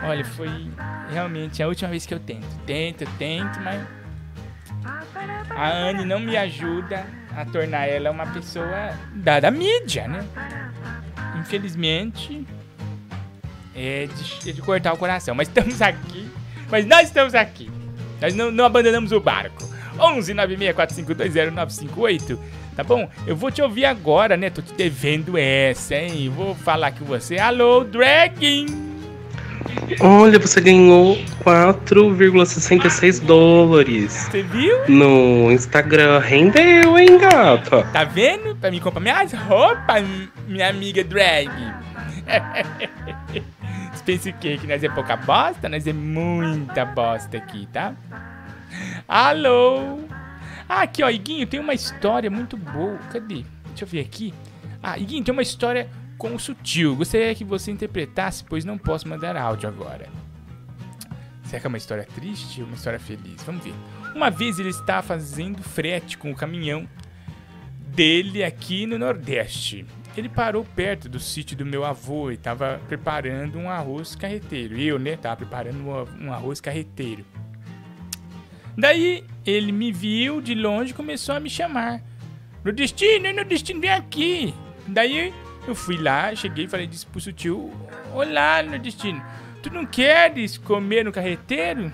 Olha, 0.03 0.25
foi 0.25 0.71
realmente 1.11 1.63
a 1.63 1.69
última 1.69 1.91
vez 1.91 2.05
que 2.05 2.13
eu 2.13 2.21
tento. 2.21 2.47
Tento, 2.67 3.07
tento, 3.19 3.59
mas 3.61 3.87
a 5.51 5.69
Anne 5.69 6.05
não 6.05 6.21
me 6.21 6.37
ajuda 6.37 7.07
a 7.35 7.45
tornar 7.45 7.87
ela 7.87 8.11
uma 8.11 8.27
pessoa 8.27 8.93
da, 9.15 9.41
da 9.41 9.51
mídia, 9.51 10.07
né? 10.07 10.27
Infelizmente, 11.39 12.47
é 13.75 14.07
de, 14.07 14.51
é 14.51 14.53
de 14.53 14.61
cortar 14.61 14.93
o 14.93 14.99
coração. 14.99 15.35
Mas 15.35 15.49
estamos 15.49 15.81
aqui. 15.81 16.31
Mas 16.71 16.87
nós 16.87 17.09
estamos 17.09 17.35
aqui. 17.35 17.71
Nós 18.23 18.35
não, 18.35 18.51
não 18.53 18.65
abandonamos 18.65 19.11
o 19.13 19.21
barco. 19.21 19.69
11 19.99 20.33
964520958. 20.35 22.39
Tá 22.77 22.83
bom? 22.83 23.07
Eu 23.27 23.37
vou 23.37 23.51
te 23.51 23.61
ouvir 23.61 23.85
agora, 23.85 24.35
né? 24.37 24.49
Tô 24.49 24.63
te 24.63 24.73
devendo 24.73 25.37
essa, 25.37 25.95
hein? 25.97 26.33
Vou 26.35 26.55
falar 26.55 26.93
com 26.93 27.05
você. 27.05 27.37
Alô, 27.37 27.85
Dragging! 27.85 28.93
Olha, 30.01 30.39
você 30.39 30.61
ganhou 30.61 31.17
4,66 31.45 33.21
dólares 33.25 34.13
Você 34.31 34.43
viu? 34.43 34.77
no 34.89 35.51
Instagram. 35.53 36.19
Rendeu, 36.21 36.99
hein, 36.99 37.19
gata? 37.19 37.83
Tá 37.93 38.05
vendo? 38.05 38.57
Pra 38.57 38.71
me 38.71 38.81
comprar 38.81 39.01
minhas 39.01 39.33
roupas, 39.33 40.05
minha 40.47 40.69
amiga 40.69 41.03
drag. 41.05 41.51
Pensa 44.05 44.31
o 44.31 44.33
quê? 44.33 44.59
Que 44.59 44.67
nós 44.67 44.83
é 44.83 44.89
pouca 44.89 45.17
bosta? 45.17 45.69
Nós 45.69 45.87
é 45.87 45.93
muita 45.93 46.85
bosta 46.85 47.37
aqui, 47.37 47.69
tá? 47.73 47.95
Alô? 49.07 50.01
Ah, 50.69 50.83
aqui, 50.83 51.03
ó, 51.03 51.11
Iguinho, 51.11 51.47
tem 51.47 51.61
uma 51.61 51.75
história 51.75 52.31
muito 52.31 52.57
boa. 52.57 52.99
Cadê? 53.13 53.45
Deixa 53.67 53.85
eu 53.85 53.89
ver 53.89 54.01
aqui. 54.01 54.35
Ah, 54.83 54.99
Iguinho, 54.99 55.23
tem 55.23 55.33
uma 55.33 55.43
história 55.43 55.89
com 56.19 56.35
o 56.35 56.39
sutil. 56.39 56.97
Gostaria 56.97 57.35
que 57.35 57.45
você 57.45 57.71
interpretasse, 57.71 58.45
pois 58.45 58.65
não 58.65 58.77
posso 58.77 59.09
mandar 59.09 59.37
áudio 59.37 59.69
agora. 59.69 60.09
Será 61.45 61.61
que 61.61 61.67
é 61.67 61.69
uma 61.69 61.79
história 61.79 62.05
triste 62.05 62.61
ou 62.61 62.67
uma 62.67 62.77
história 62.77 62.99
feliz? 62.99 63.43
Vamos 63.45 63.63
ver. 63.63 63.75
Uma 64.15 64.31
vez 64.31 64.59
ele 64.59 64.71
estava 64.71 65.03
fazendo 65.03 65.63
frete 65.63 66.17
com 66.19 66.31
o 66.31 66.35
caminhão 66.35 66.89
dele 67.95 68.43
aqui 68.43 68.87
no 68.87 68.99
Nordeste. 68.99 69.87
Ele 70.17 70.29
parou 70.29 70.65
perto 70.65 71.09
do 71.09 71.19
sítio 71.19 71.57
do 71.57 71.65
meu 71.65 71.85
avô 71.85 72.31
e 72.31 72.35
estava 72.35 72.81
preparando 72.87 73.59
um 73.59 73.71
arroz 73.71 74.15
carreteiro. 74.15 74.77
Eu, 74.79 74.99
né, 74.99 75.17
tava 75.17 75.37
preparando 75.37 75.79
um- 76.21 76.33
arroz 76.33 76.61
carreteiro. 76.61 77.25
Daí 78.77 79.25
ele 79.45 79.73
me 79.73 79.91
viu 79.93 80.41
de 80.41 80.55
longe 80.55 80.91
e 80.93 80.95
começou 80.95 81.35
a 81.35 81.41
me 81.41 81.49
chamar. 81.49 82.01
Nordestino, 82.65 83.33
Nordestino, 83.33 83.81
vem 83.81 83.91
aqui. 83.91 84.55
Daí 84.87 85.33
eu 85.67 85.75
fui 85.75 85.97
lá, 85.97 86.35
cheguei 86.35 86.65
e 86.65 86.69
falei 86.69 86.87
disse 86.87 87.07
pro 87.07 87.21
sutil: 87.21 87.71
Olá, 88.15 88.63
Nordestino, 88.63 89.23
tu 89.63 89.71
não 89.71 89.85
queres 89.87 90.59
comer 90.59 91.05
no 91.05 91.13
carreteiro? 91.13 91.91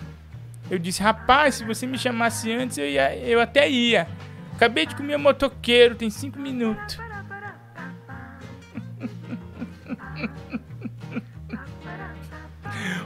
Eu 0.70 0.78
disse: 0.78 1.02
Rapaz, 1.02 1.56
se 1.56 1.64
você 1.64 1.86
me 1.86 1.98
chamasse 1.98 2.50
antes, 2.52 2.78
eu, 2.78 2.86
ia, 2.88 3.16
eu 3.16 3.40
até 3.40 3.68
ia. 3.68 4.06
Acabei 4.54 4.86
de 4.86 4.94
comer 4.96 5.16
um 5.16 5.20
motoqueiro, 5.20 5.94
tem 5.94 6.10
cinco 6.10 6.38
minutos. 6.38 6.98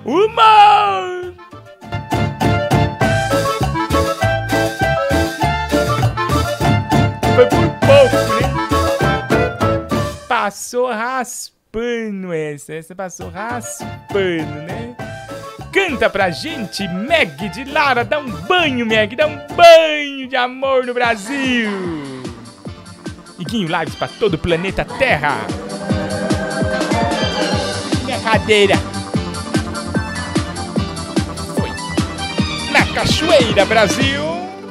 Humor! 0.04 1.34
Foi 7.34 7.46
por 7.46 7.70
pouco, 7.80 8.16
né? 8.34 8.42
Passou 10.28 10.90
raspando 10.90 12.32
essa. 12.32 12.74
Essa 12.74 12.96
passou 12.96 13.30
raspando, 13.30 14.62
né? 14.66 14.96
Canta 15.72 16.10
pra 16.10 16.30
gente, 16.30 16.86
Meg 16.88 17.48
de 17.50 17.64
Lara. 17.64 18.04
Dá 18.04 18.18
um 18.18 18.28
banho, 18.28 18.84
Meg. 18.84 19.14
Dá 19.14 19.28
um 19.28 19.38
banho 19.54 20.26
de 20.26 20.34
amor 20.34 20.84
no 20.84 20.92
Brasil. 20.92 21.70
Iguinho 23.38 23.68
Lives 23.68 23.94
pra 23.94 24.08
todo 24.08 24.34
o 24.34 24.38
planeta 24.38 24.84
Terra. 24.84 25.38
Minha 28.04 28.18
Cachoeira, 32.94 33.64
Brasil. 33.64 34.22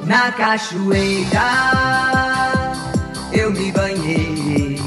Na 0.05 0.31
cachoeira 0.31 1.41
eu 3.31 3.51
me 3.51 3.71
banhei. 3.71 4.79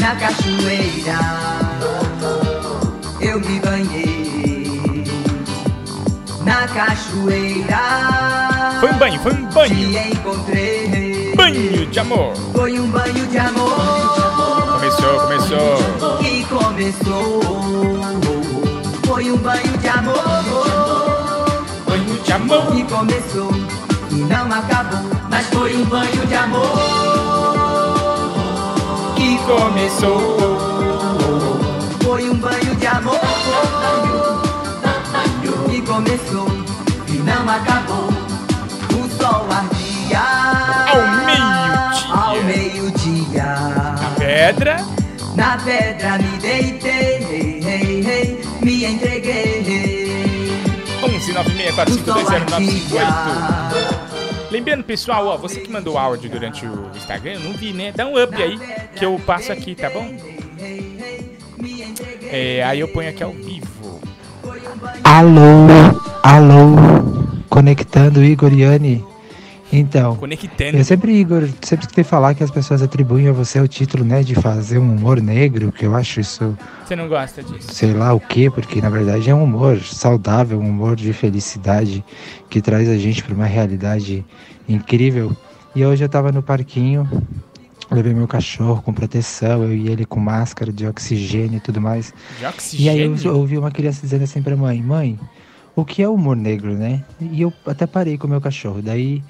Na 0.00 0.14
cachoeira 0.16 1.18
eu 3.20 3.40
me 3.40 3.60
banhei. 3.60 5.04
Na 6.44 6.66
cachoeira 6.68 8.78
Foi 8.80 8.90
um 8.90 8.98
banho, 8.98 9.20
foi 9.20 9.32
um 9.32 9.46
banho. 9.50 9.92
te 9.92 9.98
encontrei. 10.14 11.34
Banho 11.36 11.86
de 11.86 12.00
amor. 12.00 12.34
Foi 12.54 12.80
um 12.80 12.90
banho 12.90 13.26
de 13.26 13.38
amor 13.38 14.31
Começou, 15.02 15.18
começou. 15.20 16.18
que 16.18 16.44
começou. 16.44 17.40
Foi 19.04 19.30
um 19.32 19.36
banho 19.38 19.78
de 19.78 19.88
amor 19.88 20.14
Banho 21.88 22.18
de 22.24 22.32
amor. 22.32 22.66
que 22.72 22.84
começou 22.84 23.50
e 24.10 24.14
não 24.14 24.46
acabou, 24.52 25.00
mas 25.28 25.46
foi 25.48 25.74
um 25.76 25.84
banho 25.86 26.26
de 26.26 26.34
amor 26.36 26.70
Que 29.16 29.38
começou. 29.38 30.38
foi 32.04 32.30
um 32.30 32.34
banho 32.36 32.76
de 32.76 32.86
amor 32.86 33.18
que 35.68 35.82
começou 35.82 36.46
e 37.08 37.16
não 37.18 37.48
acabou. 37.50 38.21
Pedra. 44.42 44.84
Na 45.36 45.56
pedra 45.56 46.18
me 46.18 46.36
deitei, 46.38 47.20
me 48.60 48.84
entreguei. 48.84 50.50
11 51.00 51.32
96 51.32 52.00
O 52.00 52.04
sol 52.04 52.24
4520 52.24 52.98
ardia. 52.98 53.78
Lembrando, 54.50 54.82
pessoal, 54.82 55.28
ó, 55.28 55.36
você 55.36 55.60
que 55.60 55.70
mandou 55.70 55.96
áudio 55.96 56.28
durante 56.28 56.66
o 56.66 56.90
Instagram, 56.96 57.34
eu 57.34 57.40
não 57.40 57.52
vi, 57.52 57.72
né? 57.72 57.92
Dá 57.92 58.04
um 58.04 58.20
up 58.20 58.34
aí 58.34 58.58
que 58.96 59.04
eu 59.04 59.16
passo 59.24 59.52
aqui, 59.52 59.76
tá 59.76 59.88
bom? 59.88 60.12
É, 62.28 62.64
aí 62.64 62.80
eu 62.80 62.88
ponho 62.88 63.10
aqui 63.10 63.22
ao 63.22 63.30
vivo. 63.30 64.00
Alô, 65.04 65.68
alô, 66.20 67.44
conectando 67.48 68.24
Igor 68.24 68.52
e 68.52 68.64
Anne. 68.64 69.11
Então, 69.72 70.16
Conectando. 70.16 70.76
eu 70.76 70.84
sempre, 70.84 71.12
Igor, 71.18 71.48
sempre 71.62 71.84
escutei 71.84 72.04
falar 72.04 72.34
que 72.34 72.44
as 72.44 72.50
pessoas 72.50 72.82
atribuem 72.82 73.28
a 73.28 73.32
você 73.32 73.58
o 73.58 73.66
título, 73.66 74.04
né, 74.04 74.22
de 74.22 74.34
fazer 74.34 74.78
um 74.78 74.94
humor 74.94 75.18
negro, 75.20 75.72
que 75.72 75.86
eu 75.86 75.94
acho 75.96 76.20
isso, 76.20 76.54
Você 76.84 76.94
não 76.94 77.08
gosta 77.08 77.42
disso? 77.42 77.72
sei 77.72 77.94
lá 77.94 78.12
o 78.12 78.20
quê, 78.20 78.50
porque 78.50 78.82
na 78.82 78.90
verdade 78.90 79.30
é 79.30 79.34
um 79.34 79.42
humor 79.44 79.80
saudável, 79.80 80.60
um 80.60 80.68
humor 80.68 80.94
de 80.94 81.10
felicidade 81.14 82.04
que 82.50 82.60
traz 82.60 82.86
a 82.88 82.98
gente 82.98 83.24
para 83.24 83.34
uma 83.34 83.46
realidade 83.46 84.22
incrível. 84.68 85.34
E 85.74 85.84
hoje 85.86 86.04
eu 86.04 86.08
tava 86.08 86.30
no 86.30 86.42
parquinho, 86.42 87.08
levei 87.90 88.12
meu 88.12 88.28
cachorro 88.28 88.82
com 88.82 88.92
proteção, 88.92 89.62
eu 89.62 89.74
e 89.74 89.88
ele 89.88 90.04
com 90.04 90.20
máscara 90.20 90.70
de 90.70 90.86
oxigênio 90.86 91.56
e 91.56 91.60
tudo 91.60 91.80
mais. 91.80 92.12
De 92.38 92.42
E 92.42 92.88
aí 92.90 93.08
oxigênio? 93.08 93.16
eu 93.24 93.36
ouvi 93.38 93.56
uma 93.56 93.70
criança 93.70 94.02
dizendo 94.02 94.24
assim 94.24 94.42
pra 94.42 94.54
mãe, 94.54 94.82
mãe, 94.82 95.18
o 95.74 95.82
que 95.82 96.02
é 96.02 96.08
o 96.08 96.12
humor 96.12 96.36
negro, 96.36 96.74
né? 96.74 97.02
E 97.18 97.40
eu 97.40 97.50
até 97.66 97.86
parei 97.86 98.18
com 98.18 98.26
o 98.26 98.30
meu 98.30 98.40
cachorro. 98.42 98.82
Daí 98.82 99.22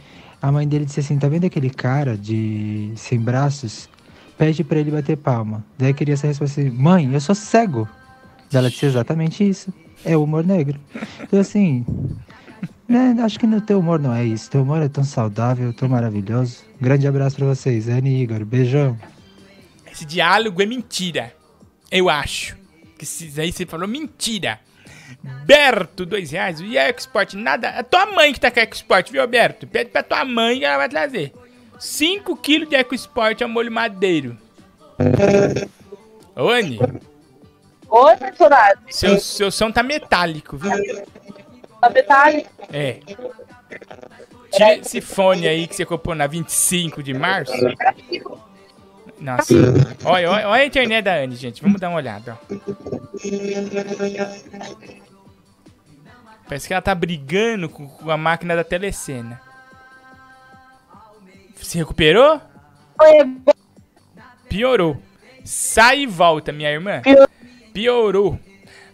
a 0.42 0.50
mãe 0.50 0.66
dele 0.66 0.84
disse 0.84 0.98
assim, 0.98 1.16
tá 1.16 1.28
vendo 1.28 1.46
aquele 1.46 1.70
cara 1.70 2.18
de 2.18 2.92
sem 2.96 3.20
braços? 3.20 3.88
Pede 4.36 4.64
pra 4.64 4.80
ele 4.80 4.90
bater 4.90 5.16
palma. 5.16 5.64
Daí 5.78 5.90
a 5.90 5.94
criança 5.94 6.26
respondeu 6.26 6.52
assim, 6.52 6.70
mãe, 6.70 7.14
eu 7.14 7.20
sou 7.20 7.34
cego. 7.34 7.88
Ela 8.52 8.68
disse 8.68 8.86
exatamente 8.86 9.48
isso. 9.48 9.72
É 10.04 10.16
o 10.16 10.24
humor 10.24 10.44
negro. 10.44 10.80
Então 11.22 11.38
assim, 11.38 11.86
né, 12.88 13.14
acho 13.22 13.38
que 13.38 13.46
no 13.46 13.60
teu 13.60 13.78
humor 13.78 14.00
não 14.00 14.12
é 14.12 14.24
isso. 14.24 14.50
Teu 14.50 14.62
humor 14.62 14.82
é 14.82 14.88
tão 14.88 15.04
saudável, 15.04 15.72
tão 15.72 15.88
maravilhoso. 15.88 16.64
Grande 16.80 17.06
abraço 17.06 17.36
pra 17.36 17.46
vocês, 17.46 17.88
Anne 17.88 18.10
e 18.10 18.22
Igor. 18.22 18.44
Beijão. 18.44 18.98
Esse 19.92 20.04
diálogo 20.04 20.60
é 20.60 20.66
mentira. 20.66 21.32
Eu 21.88 22.10
acho. 22.10 22.56
Que 22.98 23.06
aí 23.40 23.52
você 23.52 23.64
falou 23.64 23.86
mentira. 23.86 24.58
Berto, 25.44 26.06
dois 26.06 26.30
reais. 26.30 26.60
E 26.60 26.78
a 26.78 26.88
Export, 26.88 27.34
nada. 27.34 27.68
É 27.68 27.82
tua 27.82 28.06
mãe 28.06 28.32
que 28.32 28.40
tá 28.40 28.50
com 28.50 28.60
a 28.60 28.62
Export, 28.62 29.10
viu, 29.10 29.26
Berto? 29.26 29.66
Pede 29.66 29.90
pra 29.90 30.02
tua 30.02 30.24
mãe 30.24 30.58
que 30.58 30.64
ela 30.64 30.78
vai 30.78 30.88
trazer. 30.88 31.32
5 31.78 32.36
quilos 32.36 32.68
de 32.68 32.76
EcoSport 32.76 33.42
a 33.42 33.48
molho 33.48 33.72
madeiro. 33.72 34.38
Ô, 36.36 36.48
Anne, 36.48 36.78
Oi, 37.88 38.16
personagem. 38.16 38.78
seu, 38.88 39.18
seu 39.18 39.50
som 39.50 39.70
tá 39.70 39.82
metálico, 39.82 40.56
viu? 40.56 40.70
A 41.82 41.90
metade. 41.90 42.46
É. 42.72 43.00
Tira 44.52 44.76
esse 44.76 45.00
fone 45.00 45.48
aí 45.48 45.66
que 45.66 45.74
você 45.74 45.84
comprou 45.84 46.14
na 46.14 46.26
25 46.26 47.02
de 47.02 47.12
março. 47.12 47.52
Nossa. 49.22 49.54
Olha, 50.04 50.30
olha, 50.30 50.48
olha 50.48 50.62
a 50.62 50.66
internet 50.66 51.04
da 51.04 51.14
Anne, 51.14 51.36
gente. 51.36 51.62
Vamos 51.62 51.80
dar 51.80 51.88
uma 51.88 51.98
olhada, 51.98 52.36
ó. 52.36 52.58
Parece 56.48 56.66
que 56.66 56.74
ela 56.74 56.82
tá 56.82 56.92
brigando 56.94 57.68
com, 57.68 57.86
com 57.86 58.10
a 58.10 58.16
máquina 58.16 58.56
da 58.56 58.64
telecena. 58.64 59.40
Se 61.54 61.78
recuperou? 61.78 62.40
Piorou. 64.48 65.00
Sai 65.44 66.00
e 66.00 66.06
volta, 66.06 66.50
minha 66.52 66.70
irmã. 66.70 67.00
Piorou. 67.72 68.38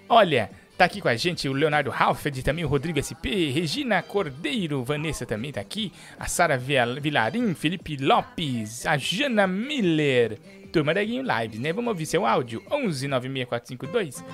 Olha, 0.08 0.50
tá 0.78 0.84
aqui 0.84 1.00
com 1.00 1.08
a 1.08 1.16
gente 1.16 1.48
o 1.48 1.52
Leonardo 1.52 1.92
Halfed, 1.92 2.40
também 2.44 2.64
o 2.64 2.68
Rodrigo 2.68 3.02
SP, 3.02 3.50
Regina 3.50 4.00
Cordeiro, 4.00 4.84
Vanessa 4.84 5.26
também 5.26 5.50
tá 5.50 5.60
aqui, 5.60 5.92
a 6.18 6.26
Sara 6.26 6.56
Vilarim, 6.56 7.52
Felipe 7.52 7.96
Lopes, 7.96 8.86
a 8.86 8.96
Jana 8.96 9.46
Miller. 9.46 10.38
Turma 10.72 10.94
da 10.94 11.02
Guinho 11.02 11.22
Lives, 11.22 11.58
né? 11.58 11.72
Vamos 11.72 11.88
ouvir 11.88 12.06
seu 12.06 12.24
áudio. 12.24 12.62
11 12.70 13.08
96452 13.08 14.24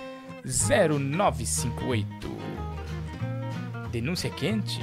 0958. 0.44 2.36
Denúncia 3.90 4.28
quente? 4.30 4.80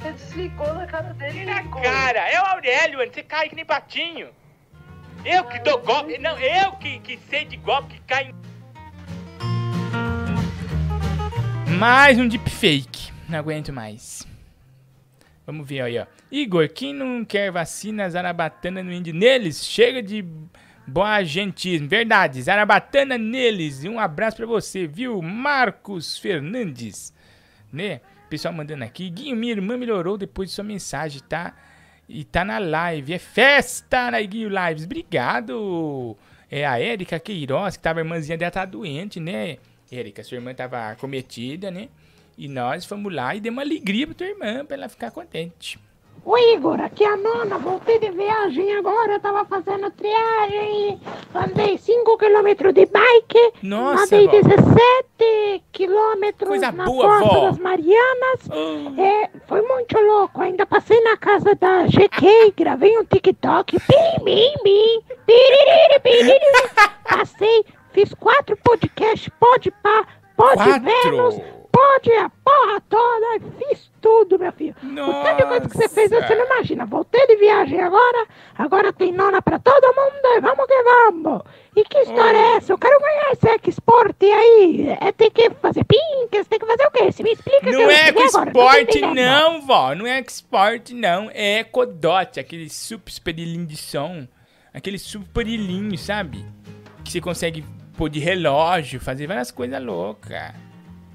Você 0.00 0.12
desligou 0.12 0.74
na 0.74 0.86
cara 0.86 1.12
dele. 1.14 1.44
né? 1.44 1.64
Cara, 1.82 2.28
é 2.28 2.40
o 2.40 2.44
Aurélio, 2.46 2.98
você 2.98 3.22
cai 3.22 3.48
que 3.48 3.54
nem 3.54 3.64
patinho. 3.64 4.28
Eu 5.24 5.44
que 5.44 5.58
dou 5.60 5.78
golpe, 5.80 6.16
não, 6.18 6.38
eu 6.38 6.72
que, 6.72 6.98
que 7.00 7.18
sei 7.28 7.44
de 7.44 7.56
golpe 7.58 7.94
que 7.94 8.00
cai. 8.00 8.34
Mais 11.78 12.18
um 12.18 12.26
deepfake, 12.26 13.12
não 13.28 13.38
aguento 13.38 13.72
mais. 13.72 14.26
Vamos 15.46 15.64
ver 15.64 15.82
aí, 15.82 15.96
ó. 15.96 16.06
Igor, 16.28 16.68
quem 16.68 16.92
não 16.92 17.24
quer 17.24 17.52
vacina 17.52 18.10
Zarabatana 18.10 18.82
no 18.82 18.92
índio 18.92 19.14
neles? 19.14 19.64
Chega 19.64 20.02
de 20.02 20.24
boa 20.84 21.22
gentismo. 21.22 21.86
Verdade, 21.86 22.42
Zarabatana 22.42 23.16
neles. 23.16 23.84
Um 23.84 24.00
abraço 24.00 24.38
pra 24.38 24.46
você, 24.46 24.88
viu? 24.88 25.22
Marcos 25.22 26.18
Fernandes, 26.18 27.14
né? 27.72 28.00
Pessoal 28.28 28.52
mandando 28.52 28.82
aqui. 28.82 29.08
Guinho, 29.08 29.36
minha 29.36 29.52
irmã 29.52 29.76
melhorou 29.76 30.18
depois 30.18 30.48
de 30.48 30.56
sua 30.56 30.64
mensagem, 30.64 31.22
tá? 31.28 31.54
E 32.08 32.24
tá 32.24 32.44
na 32.44 32.58
live. 32.58 33.14
É 33.14 33.20
festa 33.20 34.10
na 34.10 34.20
Guinho 34.20 34.48
Lives. 34.48 34.84
Obrigado. 34.84 36.16
É 36.50 36.66
a 36.66 36.80
Érica 36.80 37.20
Queiroz, 37.20 37.76
que 37.76 37.82
tava, 37.84 38.00
a 38.00 38.02
irmãzinha 38.02 38.36
dela 38.36 38.50
tá 38.50 38.64
doente, 38.64 39.20
né? 39.20 39.58
Érica, 39.90 40.22
sua 40.22 40.36
irmã 40.36 40.54
tava 40.54 40.94
cometida, 41.00 41.70
né? 41.70 41.88
E 42.36 42.46
nós 42.48 42.84
fomos 42.84 43.12
lá 43.12 43.34
e 43.34 43.40
demos 43.40 43.56
uma 43.58 43.62
alegria 43.62 44.06
pra 44.06 44.14
tua 44.14 44.26
irmã, 44.26 44.64
pra 44.64 44.76
ela 44.76 44.88
ficar 44.88 45.10
contente. 45.10 45.78
Oi, 46.24 46.54
Igor, 46.54 46.80
aqui 46.80 47.04
é 47.04 47.08
a 47.12 47.16
nona. 47.16 47.58
Voltei 47.58 47.98
de 47.98 48.10
viagem 48.10 48.76
agora. 48.76 49.14
Eu 49.14 49.20
tava 49.20 49.44
fazendo 49.46 49.90
triagem. 49.92 51.00
Andei 51.34 51.78
5 51.78 52.18
km 52.18 52.72
de 52.74 52.84
bike. 52.86 53.52
Nossa, 53.62 54.14
Andei 54.16 54.26
vó. 54.26 54.32
17 54.32 55.64
km 55.72 56.46
Coisa 56.46 56.72
na 56.72 56.84
boa, 56.84 57.20
vó. 57.20 57.46
das 57.46 57.58
Marianas. 57.58 58.48
Oh. 58.50 59.00
É, 59.00 59.30
foi 59.46 59.62
muito 59.62 59.98
louco. 59.98 60.42
Ainda 60.42 60.66
passei 60.66 61.00
na 61.00 61.16
casa 61.16 61.54
da 61.54 61.84
GK, 61.86 62.52
gravei 62.58 62.98
um 62.98 63.04
TikTok. 63.04 63.78
Bim, 63.78 64.24
bim, 64.24 64.54
bim. 64.62 65.00
Piriri, 65.24 66.00
piriri. 66.02 66.38
Passei, 67.08 67.64
fiz 67.92 68.12
quatro 68.14 68.56
podcasts. 68.58 69.30
Pode 69.38 69.70
pá, 69.70 70.06
pode 70.36 70.56
Quatro? 70.56 70.82
Vênus, 70.82 71.40
pode 71.72 72.12
a 72.12 72.30
porra 72.30 72.80
toda. 72.88 73.40
Fiz 73.58 73.90
tudo, 74.00 74.38
meu 74.38 74.52
filho. 74.52 74.74
O 74.82 75.24
tanto 75.24 75.36
de 75.36 75.42
coisa 75.44 75.68
que 75.68 75.76
você 75.76 75.88
fez, 75.88 76.10
você 76.10 76.34
não 76.34 76.44
imagina. 76.46 76.86
Voltei 76.86 77.26
de 77.26 77.36
viagem 77.36 77.80
agora, 77.80 78.26
agora 78.56 78.92
tem 78.92 79.12
nona 79.12 79.42
pra 79.42 79.58
todo 79.58 79.86
mundo, 79.94 80.36
e 80.36 80.40
vamos 80.40 80.66
que 80.66 80.82
vamos. 80.82 81.42
E 81.76 81.84
que 81.84 81.98
história 81.98 82.36
é 82.36 82.56
essa? 82.56 82.72
Eu 82.72 82.78
quero 82.78 82.98
ganhar 83.00 83.32
esse 83.32 83.68
export 83.68 84.16
aí. 84.22 84.96
É, 85.00 85.12
tem 85.12 85.30
que 85.30 85.50
fazer 85.50 85.84
pincas, 85.84 86.46
tem 86.48 86.58
que 86.58 86.66
fazer 86.66 86.86
o 86.86 86.90
quê? 86.90 87.12
Você 87.12 87.22
me 87.22 87.32
explica 87.32 87.70
Não 87.70 87.90
é 87.90 88.12
não 88.12 88.22
export, 88.24 88.80
entendendo. 88.82 89.14
não, 89.14 89.62
vó. 89.66 89.94
Não 89.94 90.06
é 90.06 90.18
export, 90.20 90.90
não. 90.92 91.30
É 91.32 91.60
Ecodote, 91.60 92.40
aquele 92.40 92.68
super 92.68 93.10
espelhinho 93.10 93.66
de 93.66 93.76
som. 93.76 94.26
Aquele 94.74 94.98
super 94.98 95.44
brilhinho, 95.44 95.96
sabe? 95.96 96.44
Que 97.04 97.10
você 97.12 97.20
consegue 97.20 97.64
de 98.06 98.20
relógio, 98.20 99.00
fazer 99.00 99.26
várias 99.26 99.50
coisas 99.50 99.82
loucas. 99.82 100.52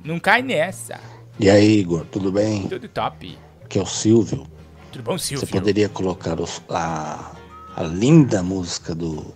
Não 0.03 0.19
cai 0.19 0.41
nessa. 0.41 0.99
E 1.39 1.47
aí, 1.49 1.79
Igor, 1.79 2.03
tudo 2.05 2.31
bem? 2.31 2.67
Tudo 2.67 2.87
top. 2.89 3.37
Aqui 3.63 3.77
é 3.77 3.81
o 3.81 3.85
Silvio. 3.85 4.47
Tudo 4.91 5.03
bom, 5.03 5.17
Você 5.17 5.27
Silvio? 5.37 5.47
poderia 5.47 5.87
colocar 5.87 6.39
os- 6.41 6.61
a, 6.69 7.31
a 7.75 7.83
linda 7.83 8.41
música 8.43 8.93
do 8.93 9.33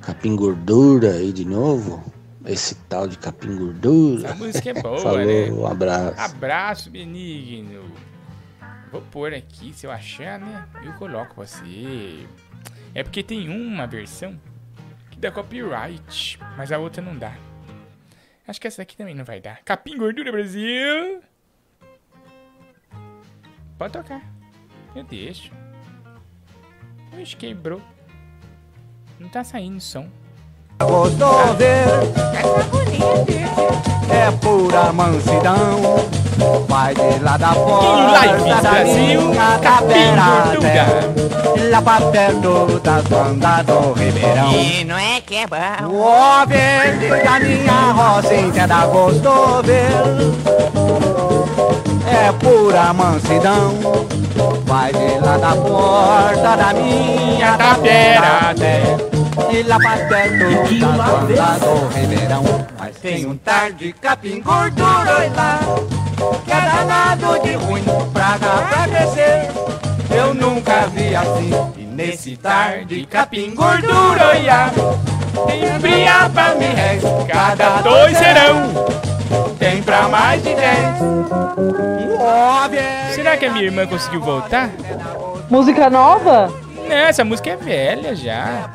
Capim 0.00 0.36
Gordura 0.36 1.12
aí 1.12 1.32
de 1.32 1.44
novo? 1.44 2.02
Esse 2.44 2.74
tal 2.88 3.06
de 3.08 3.16
Capim 3.18 3.56
Gordura. 3.56 4.26
Essa 4.28 4.34
música 4.34 4.70
é 4.70 4.74
boa, 4.82 4.98
Falou, 4.98 5.18
né? 5.24 5.50
um 5.50 5.66
abraço. 5.66 6.20
Abraço, 6.20 6.90
Benigno. 6.90 7.84
Vou 8.90 9.00
pôr 9.00 9.32
aqui, 9.32 9.72
se 9.72 9.86
eu 9.86 9.90
achar, 9.90 10.38
né? 10.38 10.66
Eu 10.84 10.92
coloco 10.94 11.34
você. 11.36 12.26
É 12.94 13.02
porque 13.02 13.22
tem 13.22 13.48
uma 13.48 13.86
versão 13.86 14.32
que 14.34 14.51
dá 15.22 15.30
copyright, 15.30 16.36
mas 16.56 16.72
a 16.72 16.78
outra 16.78 17.00
não 17.00 17.16
dá. 17.16 17.32
Acho 18.46 18.60
que 18.60 18.66
essa 18.66 18.82
aqui 18.82 18.96
também 18.96 19.14
não 19.14 19.24
vai 19.24 19.40
dar. 19.40 19.62
Capim 19.62 19.96
Gordura 19.96 20.32
Brasil. 20.32 21.22
Pode 23.78 23.92
tocar. 23.92 24.20
Eu 24.96 25.04
deixo. 25.04 25.52
Ixi, 27.16 27.36
quebrou. 27.36 27.80
Não 29.20 29.28
tá 29.28 29.44
saindo 29.44 29.80
som. 29.80 30.10
Gostou 30.84 31.54
ver? 31.56 32.12
É 34.10 34.30
pura 34.40 34.92
mansidão. 34.92 36.12
Vai 36.68 36.94
de 36.94 37.22
lá 37.22 37.36
da 37.36 37.54
porta 37.54 38.46
da 38.46 38.60
Brasil, 38.60 39.20
minha 39.20 39.58
taberna, 39.58 40.52
Lá 41.70 41.82
pra 41.82 42.00
perto 42.10 42.80
das 42.82 43.02
bandas 43.04 43.66
do 43.66 43.92
Ribeirão. 43.92 44.52
E 44.52 44.84
não 44.84 44.96
é 44.98 45.20
que 45.20 45.36
é 45.36 45.46
bom. 45.46 45.88
O 45.88 46.46
verde 46.46 47.08
da 47.22 47.38
minha 47.38 47.92
roça 47.92 48.34
inteira 48.34 48.86
gostou 48.86 49.62
ver. 49.62 49.90
É 52.06 52.32
pura 52.32 52.92
mansidão. 52.92 53.74
Vai 54.66 54.92
de 54.92 55.18
lá 55.24 55.36
da 55.36 55.54
porta 55.54 56.56
da 56.56 56.72
minha 56.74 57.56
tapera 57.56 58.50
até. 58.50 59.11
E 59.50 59.62
lá 59.62 59.78
pra 59.78 59.96
perto 60.06 60.78
das 60.78 60.96
bandas 60.96 61.60
do 61.60 61.88
Ribeirão. 61.94 62.66
Mas 62.78 62.96
tem 62.96 63.26
um 63.26 63.36
tarde 63.36 63.94
capim 64.00 64.40
gordura 64.40 65.30
lá. 65.34 65.60
Que 66.44 66.52
é 66.52 66.60
danado 66.60 67.40
de 67.42 67.54
ruim, 67.54 67.84
praga 68.12 68.48
pra 68.68 68.88
crescer. 68.88 69.50
Eu 70.10 70.34
nunca 70.34 70.86
vi 70.88 71.14
assim. 71.14 71.50
E 71.76 71.82
nesse 71.82 72.36
tarde 72.36 73.06
capim 73.06 73.54
gordura. 73.54 74.32
Tem 75.46 75.80
fria 75.80 76.30
pra 76.32 76.54
me 76.54 76.66
réis, 76.66 77.02
cada 77.26 77.80
dois 77.80 78.16
serão. 78.16 78.70
Tem 79.58 79.82
pra 79.82 80.08
mais 80.08 80.42
de 80.42 80.54
dez. 80.54 80.96
Será 83.14 83.36
que 83.36 83.46
a 83.46 83.50
minha 83.50 83.64
irmã 83.64 83.86
conseguiu 83.86 84.20
voltar? 84.20 84.70
Música 85.48 85.88
nova? 85.88 86.52
Não, 86.88 86.96
essa 86.96 87.24
música 87.24 87.50
é 87.50 87.56
velha 87.56 88.14
já. 88.14 88.70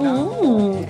Hum. 0.00 0.86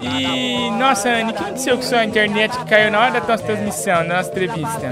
E, 0.00 0.70
nossa, 0.72 1.08
Anne, 1.08 1.32
o 1.32 1.34
que 1.34 1.42
aconteceu 1.42 1.76
com 1.76 1.82
sua 1.82 2.04
internet 2.04 2.56
que 2.58 2.64
caiu 2.66 2.90
na 2.90 3.00
hora 3.00 3.20
da 3.20 3.26
nossa 3.26 3.44
transmissão, 3.44 4.06
da 4.06 4.16
nossa 4.16 4.30
entrevista? 4.30 4.90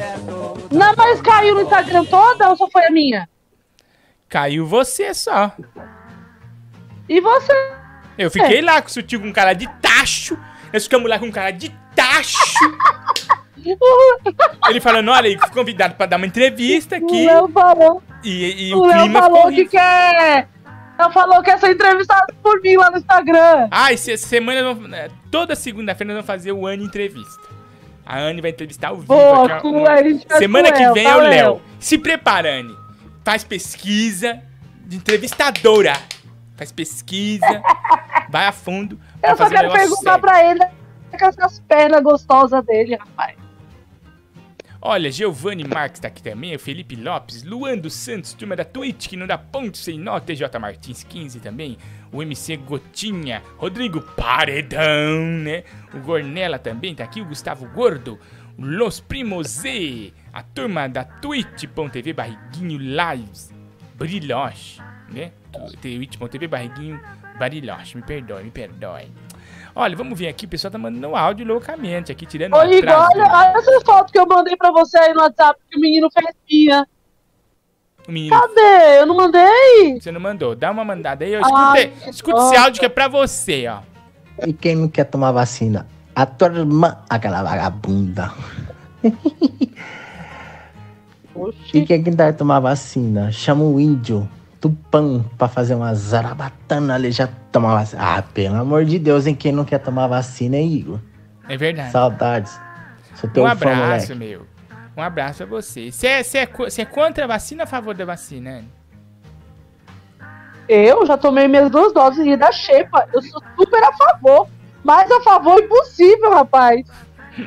Não, 0.70 0.94
mas 0.96 1.20
caiu 1.20 1.54
no 1.54 1.62
Instagram 1.62 2.04
toda 2.06 2.48
ou 2.48 2.56
só 2.56 2.68
foi 2.70 2.86
a 2.86 2.90
minha? 2.90 3.28
Caiu 4.28 4.66
você 4.66 5.12
só. 5.12 5.52
E 7.08 7.20
você? 7.20 7.52
Eu 8.16 8.30
fiquei 8.30 8.62
lá 8.62 8.80
com 8.80 8.88
o 8.88 8.90
sutil 8.90 9.20
com 9.20 9.32
cara 9.32 9.52
de 9.52 9.68
tacho. 9.80 10.38
Nós 10.72 10.84
ficamos 10.84 11.08
lá 11.08 11.18
com 11.18 11.30
cara 11.30 11.50
de 11.50 11.68
tacho. 11.94 12.38
Ele 14.68 14.80
falando, 14.80 15.10
olha, 15.10 15.28
ele 15.28 15.38
foi 15.38 15.50
convidado 15.50 15.94
pra 15.94 16.06
dar 16.06 16.16
uma 16.16 16.26
entrevista 16.26 16.96
O 16.96 16.98
aqui. 16.98 17.26
Léo 17.26 17.48
falou. 17.48 18.02
E, 18.24 18.70
e 18.70 18.74
o 18.74 18.78
o 18.78 18.86
Léo 18.86 19.00
clima 19.02 19.20
falou 19.20 19.36
ficou 19.36 19.52
que 19.52 19.64
quer. 19.66 20.48
Ela 20.98 21.10
falou 21.10 21.42
que 21.42 21.50
ia 21.50 21.58
ser 21.58 21.72
entrevistada 21.72 22.32
por 22.42 22.60
mim 22.60 22.76
lá 22.76 22.90
no 22.90 22.98
Instagram. 22.98 23.68
Ah, 23.70 23.92
essa 23.92 24.16
semana, 24.16 24.62
nós 24.62 24.76
vamos- 24.78 24.92
é, 24.92 25.08
toda 25.30 25.54
segunda-feira 25.56 26.12
nós 26.12 26.24
vamos 26.24 26.26
fazer 26.26 26.52
o 26.52 26.66
Anne 26.66 26.84
Entrevista. 26.84 27.42
A 28.04 28.18
Anne 28.18 28.40
vai 28.40 28.50
entrevistar 28.50 28.88
ao 28.88 28.96
vivo. 28.96 29.06
Boa, 29.08 29.46
aqui, 29.46 29.62
com- 29.62 29.70
uma- 29.70 29.90
a 29.92 30.38
Semana 30.38 30.70
que 30.72 30.92
vem 30.92 31.06
é 31.06 31.16
o 31.16 31.20
Léo? 31.20 31.62
Se 31.78 31.96
prepara, 31.98 32.52
Anne. 32.60 32.76
Faz 33.24 33.42
pesquisa 33.44 34.40
de 34.84 34.96
entrevistadora. 34.96 35.94
Faz 36.56 36.70
pesquisa, 36.72 37.62
vai 38.28 38.46
a 38.46 38.52
fundo. 38.52 38.98
Eu 39.22 39.36
só 39.36 39.48
quero 39.48 39.72
perguntar 39.72 40.02
sério. 40.02 40.20
pra 40.20 40.44
ele 40.50 40.60
com 41.18 41.26
essas 41.26 41.60
pernas 41.60 42.02
gostosas 42.02 42.64
dele, 42.64 42.96
rapaz. 42.96 43.36
Olha, 44.84 45.12
Giovanni 45.12 45.62
Marques 45.62 46.00
tá 46.00 46.08
aqui 46.08 46.20
também, 46.20 46.56
o 46.56 46.58
Felipe 46.58 46.96
Lopes, 46.96 47.44
Luan 47.44 47.78
dos 47.78 47.94
Santos, 47.94 48.32
turma 48.32 48.56
da 48.56 48.64
Twitch, 48.64 49.06
que 49.06 49.16
não 49.16 49.28
dá 49.28 49.38
ponto 49.38 49.78
sem 49.78 49.96
nó, 49.96 50.18
TJ 50.18 50.58
Martins 50.58 51.04
15 51.04 51.38
também, 51.38 51.78
o 52.10 52.20
MC 52.20 52.56
Gotinha, 52.56 53.44
Rodrigo 53.58 54.02
Paredão, 54.02 55.20
né? 55.40 55.62
O 55.94 56.00
Gornela 56.00 56.58
também 56.58 56.96
tá 56.96 57.04
aqui, 57.04 57.20
o 57.20 57.24
Gustavo 57.24 57.64
Gordo, 57.68 58.18
o 58.58 58.64
Los 58.64 58.98
Primos 58.98 59.62
a 60.32 60.42
turma 60.42 60.88
da 60.88 61.04
Twitch.tv 61.04 62.12
Barriguinho 62.12 62.78
Lives, 62.80 63.54
Brilhoche, 63.94 64.82
né? 65.08 65.30
Twitch.tv 65.80 66.48
Barriguinho 66.48 67.00
Bariloche, 67.38 67.96
me 67.96 68.02
perdoe, 68.02 68.42
me 68.42 68.50
perdoe. 68.50 69.12
Olha, 69.74 69.96
vamos 69.96 70.18
ver 70.18 70.28
aqui, 70.28 70.44
o 70.44 70.48
pessoal 70.48 70.70
tá 70.70 70.78
mandando 70.78 71.16
áudio 71.16 71.46
loucamente 71.46 72.12
aqui, 72.12 72.26
tirando 72.26 72.54
Ô, 72.54 72.60
um 72.60 72.70
Igor, 72.70 72.90
olha, 72.90 73.24
olha 73.24 73.52
essas 73.56 73.82
fotos 73.82 74.12
que 74.12 74.18
eu 74.18 74.26
mandei 74.26 74.56
pra 74.56 74.70
você 74.70 74.98
aí 74.98 75.14
no 75.14 75.22
WhatsApp 75.22 75.58
que 75.70 75.78
o 75.78 75.80
menino 75.80 76.08
fez 76.10 76.34
minha. 76.50 76.86
O 78.06 78.12
menino, 78.12 78.38
Cadê? 78.38 79.00
Eu 79.00 79.06
não 79.06 79.16
mandei? 79.16 80.00
você 80.00 80.12
não 80.12 80.20
mandou, 80.20 80.54
dá 80.54 80.70
uma 80.70 80.84
mandada 80.84 81.24
aí, 81.24 81.32
eu 81.32 81.40
Ai, 81.44 81.84
escute, 81.84 82.10
escute 82.10 82.40
esse 82.40 82.56
áudio 82.56 82.80
que 82.80 82.86
é 82.86 82.90
pra 82.90 83.08
você, 83.08 83.66
ó. 83.68 83.80
E 84.46 84.52
quem 84.52 84.76
não 84.76 84.88
quer 84.88 85.04
tomar 85.04 85.32
vacina? 85.32 85.86
A 86.14 86.26
tua 86.26 86.48
irmã, 86.48 86.98
aquela 87.08 87.42
vagabunda. 87.42 88.32
E 91.72 91.86
quem 91.86 92.02
que 92.02 92.10
vai 92.10 92.32
tomar 92.32 92.60
vacina? 92.60 93.32
Chama 93.32 93.64
o 93.64 93.80
índio 93.80 94.28
Tupã 94.62 95.24
pra 95.36 95.48
fazer 95.48 95.74
uma 95.74 95.92
zarabatana 95.92 96.94
ali 96.94 97.10
já 97.10 97.26
tomar 97.50 97.74
vacina. 97.74 98.00
Ah, 98.00 98.22
pelo 98.22 98.54
amor 98.54 98.84
de 98.84 98.96
Deus, 98.96 99.26
hein? 99.26 99.34
Quem 99.34 99.50
não 99.50 99.64
quer 99.64 99.78
tomar 99.80 100.06
vacina, 100.06 100.56
hein, 100.56 100.72
Igor? 100.72 101.00
É 101.48 101.56
verdade. 101.56 101.90
Saudades. 101.90 102.60
Sou 103.16 103.28
teu 103.28 103.42
Um 103.42 103.46
fã, 103.48 103.52
abraço, 103.52 104.14
moleque. 104.14 104.14
meu. 104.14 104.46
Um 104.96 105.02
abraço 105.02 105.38
pra 105.38 105.46
você. 105.46 105.90
Você 105.90 106.06
é, 106.06 106.20
é, 106.20 106.48
é 106.78 106.84
contra 106.84 107.24
a 107.24 107.26
vacina 107.26 107.62
ou 107.62 107.64
a 107.64 107.66
favor 107.66 107.92
da 107.92 108.04
vacina, 108.04 108.58
Anne? 108.58 108.68
Eu 110.68 111.04
já 111.06 111.18
tomei 111.18 111.48
minhas 111.48 111.68
duas 111.68 111.92
doses 111.92 112.24
e 112.24 112.36
da 112.36 112.52
Xepa. 112.52 113.08
Eu 113.12 113.20
sou 113.20 113.42
super 113.58 113.82
a 113.82 113.92
favor. 113.92 114.46
Mais 114.84 115.10
a 115.10 115.20
favor 115.22 115.60
impossível, 115.60 116.30
rapaz. 116.30 116.86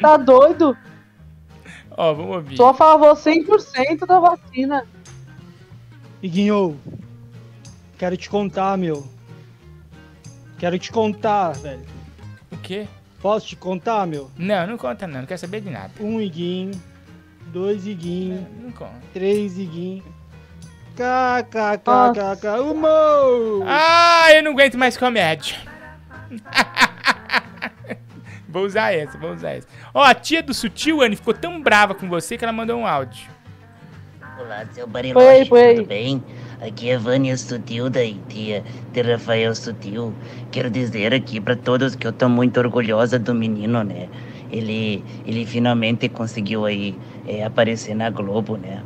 Tá 0.02 0.18
doido? 0.18 0.78
Ó, 1.92 2.14
vamos 2.14 2.36
ouvir. 2.36 2.58
Sou 2.58 2.68
a 2.68 2.74
favor 2.74 3.16
100% 3.16 4.06
da 4.06 4.20
vacina. 4.20 4.86
Iguinho, 6.22 6.78
quero 7.98 8.18
te 8.18 8.30
contar, 8.30 8.78
meu. 8.78 9.06
Quero 10.58 10.78
te 10.80 10.92
contar, 10.92 11.52
velho. 11.54 11.86
O 12.52 12.58
quê? 12.58 12.88
Posso 13.22 13.48
te 13.48 13.56
contar, 13.56 14.06
meu? 14.08 14.30
Não, 14.38 14.68
não 14.68 14.78
conta 14.78 15.08
não, 15.08 15.22
não 15.22 15.26
quero 15.26 15.40
saber 15.40 15.62
de 15.62 15.70
nada. 15.70 15.92
Um 16.00 16.22
iguinho, 16.22 16.72
dois 17.48 17.88
iguinhos, 17.88 18.42
Não 18.62 18.72
conta. 18.72 18.94
três 19.14 19.58
iguinhos. 19.58 20.06
KKKKK, 20.96 22.48
humor! 22.62 23.66
Ah, 23.68 24.28
eu 24.34 24.42
não 24.44 24.52
aguento 24.52 24.78
mais 24.78 24.96
comédia. 24.96 25.58
vou 28.48 28.64
usar 28.64 28.94
essa, 28.94 29.18
vou 29.18 29.34
usar 29.34 29.56
essa. 29.58 29.68
Ó, 29.94 30.02
a 30.02 30.14
tia 30.14 30.42
do 30.42 30.54
Sutil, 30.54 31.02
Anne, 31.02 31.18
ficou 31.18 31.34
tão 31.34 31.62
brava 31.62 31.94
com 31.94 32.08
você 32.08 32.38
que 32.38 32.46
ela 32.46 32.54
mandou 32.54 32.80
um 32.80 32.88
áudio. 32.88 33.28
Olá, 34.40 34.66
seu 34.72 34.88
Bariloche, 34.88 35.50
foi 35.50 35.76
tudo 35.76 35.88
bem? 35.88 36.24
Aqui 36.62 36.90
é 36.90 36.98
Vânia 36.98 37.36
Sutil 37.38 37.90
da 37.90 38.00
tia 38.30 38.64
de 38.94 39.02
Rafael 39.02 39.54
Sutil. 39.54 40.14
Quero 40.52 40.70
dizer 40.70 41.14
aqui 41.14 41.40
para 41.42 41.56
todos 41.56 41.96
que 41.96 42.08
eu 42.08 42.14
tô 42.14 42.30
muito 42.30 42.58
orgulhosa 42.60 43.20
do 43.20 43.34
menino, 43.36 43.84
né? 43.84 44.08
Ele, 44.52 45.04
ele 45.26 45.46
finalmente 45.46 46.08
conseguiu 46.08 46.66
aí 46.66 46.96
é, 47.28 47.44
aparecer 47.44 47.94
na 47.96 48.10
Globo, 48.10 48.56
né? 48.58 48.82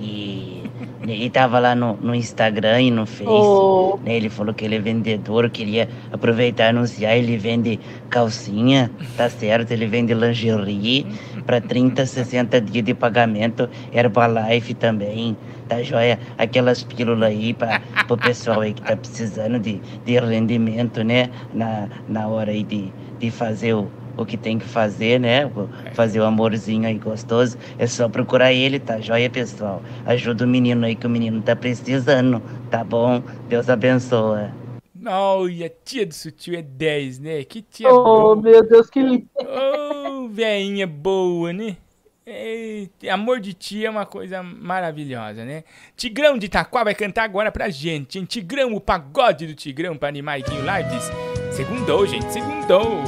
E 0.00 0.62
ele 1.06 1.30
tava 1.30 1.58
lá 1.60 1.74
no, 1.74 1.96
no 2.00 2.14
Instagram 2.14 2.80
e 2.82 2.90
no 2.90 3.06
Face, 3.06 3.24
Oh. 3.30 3.98
né? 4.04 4.16
Ele 4.16 4.28
falou 4.28 4.52
que 4.52 4.64
ele 4.64 4.76
é 4.76 4.80
vendedor, 4.80 5.48
queria 5.50 5.88
aproveitar 6.12 6.64
e 6.64 6.68
anunciar, 6.70 7.16
ele 7.16 7.36
vende 7.36 7.78
calcinha, 8.10 8.90
tá 9.16 9.30
certo? 9.30 9.70
Ele 9.70 9.86
vende 9.86 10.12
lingerie 10.14 11.06
para 11.46 11.60
30, 11.60 12.04
60 12.06 12.60
dias 12.60 12.84
de 12.84 12.94
pagamento, 12.94 13.68
Herbalife 13.92 14.74
também, 14.74 15.36
tá 15.68 15.82
joia? 15.82 16.18
Aquelas 16.38 16.82
pílulas 16.82 17.28
aí 17.30 17.54
para 17.54 17.80
o 18.08 18.16
pessoal 18.16 18.60
aí 18.60 18.72
que 18.74 18.82
tá 18.82 18.96
precisando 18.96 19.58
de, 19.58 19.80
de 20.04 20.18
rendimento, 20.18 21.02
né? 21.02 21.30
Na, 21.52 21.88
na 22.08 22.28
hora 22.28 22.50
aí 22.50 22.62
de, 22.62 22.92
de 23.18 23.30
fazer 23.30 23.74
o, 23.74 23.88
o 24.16 24.24
que 24.24 24.36
tem 24.36 24.58
que 24.58 24.64
fazer, 24.66 25.18
né? 25.20 25.50
Fazer 25.94 26.20
o 26.20 26.24
amorzinho 26.24 26.86
aí 26.86 26.98
gostoso. 26.98 27.56
É 27.78 27.86
só 27.86 28.08
procurar 28.08 28.52
ele, 28.52 28.78
tá 28.78 29.00
joia, 29.00 29.30
pessoal? 29.30 29.82
Ajuda 30.06 30.44
o 30.44 30.48
menino 30.48 30.84
aí 30.84 30.94
que 30.94 31.06
o 31.06 31.10
menino 31.10 31.40
tá 31.42 31.54
precisando, 31.56 32.42
tá 32.70 32.82
bom? 32.84 33.22
Deus 33.48 33.68
abençoa. 33.68 34.50
Olha, 35.06 35.66
a 35.66 35.70
tia 35.70 36.06
do 36.06 36.14
Sutil 36.14 36.54
é 36.54 36.62
10, 36.62 37.18
né? 37.18 37.44
Que 37.44 37.60
tia 37.62 37.92
Oh, 37.92 37.94
boa. 37.94 38.36
meu 38.36 38.66
Deus, 38.66 38.88
que 38.90 39.00
lindo. 39.02 39.28
Ô, 39.42 40.28
veinha 40.28 40.86
boa, 40.86 41.52
né? 41.52 41.76
Amor 43.12 43.38
de 43.38 43.52
tia 43.52 43.88
é 43.88 43.90
uma 43.90 44.06
coisa 44.06 44.42
maravilhosa, 44.42 45.44
né? 45.44 45.62
Tigrão 45.94 46.38
de 46.38 46.46
Itaquá 46.46 46.82
vai 46.82 46.94
cantar 46.94 47.24
agora 47.24 47.52
pra 47.52 47.68
gente, 47.68 48.18
hein? 48.18 48.24
Tigrão, 48.24 48.72
o 48.74 48.80
pagode 48.80 49.46
do 49.46 49.54
Tigrão 49.54 49.94
pra 49.94 50.08
animar 50.08 50.40
Iguinho 50.40 50.62
Lives. 50.62 51.10
Segundou, 51.52 52.06
gente, 52.06 52.32
segundou. 52.32 53.02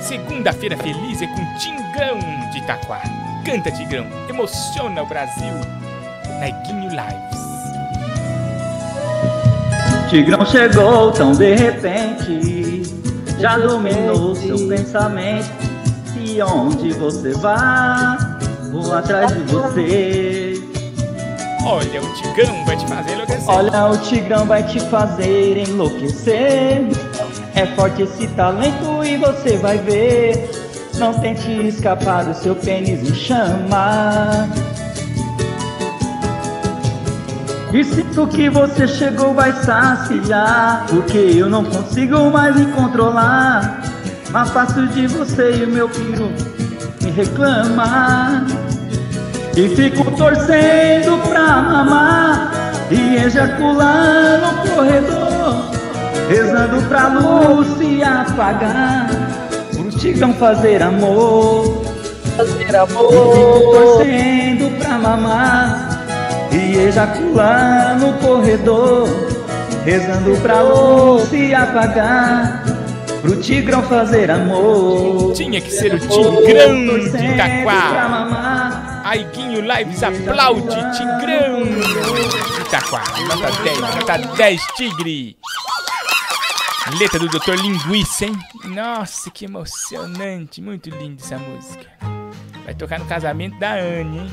Segunda-feira 0.00 0.78
feliz 0.78 1.20
é 1.20 1.26
com 1.26 1.58
Tigrão 1.58 2.18
de 2.50 2.58
Itaquá. 2.58 3.02
Canta, 3.44 3.70
Tigrão, 3.70 4.06
emociona 4.30 5.02
o 5.02 5.06
Brasil 5.06 5.52
na 6.38 6.48
Iguinho 6.48 6.88
Lives. 6.88 7.40
Tigrão 10.08 10.46
chegou 10.46 11.12
tão 11.12 11.32
de 11.32 11.54
repente, 11.54 12.82
já 13.38 13.58
dominou 13.58 14.34
seu 14.34 14.66
pensamento. 14.66 15.69
E 16.40 16.42
onde 16.42 16.90
você 16.94 17.34
vai, 17.34 18.16
vou 18.72 18.94
atrás 18.94 19.30
de 19.30 19.42
você. 19.52 20.54
Olha, 21.66 22.00
o 22.00 22.14
Tigrão 22.14 22.64
vai 22.64 22.76
te 22.78 22.86
fazer 22.86 23.12
enlouquecer. 23.12 23.46
Olha, 23.46 23.86
o 23.88 23.98
Tigrão 23.98 24.46
vai 24.46 24.62
te 24.62 24.80
fazer 24.80 25.68
enlouquecer. 25.68 26.88
É 27.54 27.66
forte 27.76 28.04
esse 28.04 28.26
talento 28.28 29.04
e 29.04 29.18
você 29.18 29.58
vai 29.58 29.76
ver. 29.76 30.50
Não 30.94 31.12
tente 31.12 31.50
escapar 31.68 32.24
do 32.24 32.32
seu 32.32 32.56
pênis 32.56 33.06
em 33.06 33.14
chama. 33.14 34.48
E 37.70 37.84
sinto 37.84 38.26
que 38.28 38.48
você 38.48 38.88
chegou 38.88 39.32
vai 39.32 39.52
saciar 39.52 40.86
Porque 40.88 41.18
eu 41.18 41.48
não 41.48 41.64
consigo 41.64 42.30
mais 42.30 42.56
me 42.56 42.72
controlar 42.72 43.89
Mas 44.32 44.50
faço 44.50 44.86
de 44.88 45.06
você 45.06 45.52
e 45.56 45.64
o 45.64 45.68
meu 45.68 45.88
filho 45.88 46.32
me 47.02 47.10
reclama. 47.10 48.46
E 49.56 49.68
fico 49.70 50.08
torcendo 50.12 51.20
pra 51.28 51.56
mamar 51.60 52.52
E 52.88 53.16
ejacular 53.16 54.40
no 54.40 54.70
corredor 54.70 55.70
Rezando 56.28 56.80
pra 56.82 57.08
luz 57.08 57.66
se 57.76 58.00
apagar. 58.02 59.10
Pro 59.72 59.90
tigrão 59.90 60.32
fazer 60.34 60.80
amor. 60.80 61.82
Fazer 62.36 62.70
E 62.70 62.76
amor. 62.76 63.10
fico 63.10 63.72
torcendo 63.72 64.78
pra 64.78 64.98
mamar 64.98 65.90
e 66.52 66.76
ejacular 66.78 67.98
no 67.98 68.12
corredor, 68.14 69.08
rezando 69.84 70.36
pra 70.42 70.60
luz 70.62 71.28
se 71.28 71.54
apagar, 71.54 72.64
pro 73.20 73.40
tigrão 73.40 73.82
fazer 73.82 74.30
amor. 74.30 75.32
Tinha 75.34 75.60
que 75.60 75.70
ser 75.70 75.94
o 75.94 75.98
Tigrão 75.98 76.98
de 76.98 77.26
Itaquá. 77.26 79.02
Aiguinho 79.04 79.60
Lives 79.60 80.02
aplaude 80.02 80.76
Tigrão 80.96 81.64
de 81.64 82.60
Itaquá. 82.62 83.02
Nota 83.28 83.62
10, 83.62 83.80
nota 83.80 84.18
10, 84.36 84.66
Tigre. 84.76 85.36
Letra 86.98 87.18
do 87.20 87.28
Dr. 87.28 87.54
Linguiça, 87.60 88.24
hein? 88.24 88.36
Nossa, 88.64 89.30
que 89.30 89.44
emocionante. 89.44 90.60
Muito 90.60 90.90
linda 90.90 91.22
essa 91.22 91.38
música. 91.38 91.86
Vai 92.64 92.74
tocar 92.74 92.98
no 92.98 93.06
casamento 93.06 93.58
da 93.58 93.74
Anne, 93.74 94.18
hein? 94.18 94.30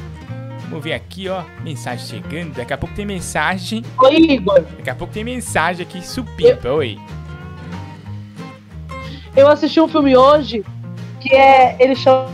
Vamos 0.69 0.83
ver 0.83 0.93
aqui, 0.93 1.29
ó. 1.29 1.43
Mensagem 1.63 2.05
chegando. 2.05 2.55
Daqui 2.55 2.73
a 2.73 2.77
pouco 2.77 2.95
tem 2.95 3.05
mensagem. 3.05 3.83
Oi, 3.99 4.15
Igor. 4.15 4.61
Daqui 4.77 4.89
a 4.89 4.95
pouco 4.95 5.13
tem 5.13 5.23
mensagem 5.23 5.85
aqui 5.85 6.05
supimpa. 6.05 6.69
Oi. 6.69 6.97
Eu 9.38 9.47
assisti 9.47 9.79
um 9.79 9.88
filme 9.88 10.17
hoje 10.17 10.65
que 11.21 11.35
é. 11.35 11.77
Ele 11.79 11.95
chama 11.95 12.27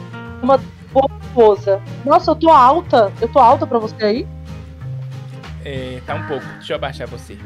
Boa 0.93 1.09
Esposa. 1.21 1.81
Nossa, 2.05 2.31
eu 2.31 2.35
tô 2.35 2.49
alta. 2.49 3.11
Eu 3.19 3.27
tô 3.27 3.39
alta 3.39 3.67
pra 3.67 3.77
você 3.77 4.05
aí? 4.05 4.27
É, 5.65 6.01
tá 6.05 6.15
um 6.15 6.25
pouco. 6.27 6.45
Deixa 6.53 6.71
eu 6.71 6.77
abaixar 6.77 7.05
você. 7.09 7.37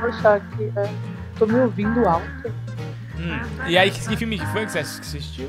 Vou 0.00 0.08
achar 0.10 0.36
aqui. 0.36 0.70
É. 0.76 0.90
Tô 1.38 1.46
me 1.46 1.58
ouvindo 1.60 2.06
alta. 2.06 2.52
Hum. 3.18 3.40
E 3.66 3.78
aí, 3.78 3.90
que, 3.90 4.06
que 4.06 4.16
filme 4.18 4.38
que 4.38 4.46
foi 4.48 4.66
que 4.66 4.72
você 4.72 4.80
assistiu? 4.80 5.48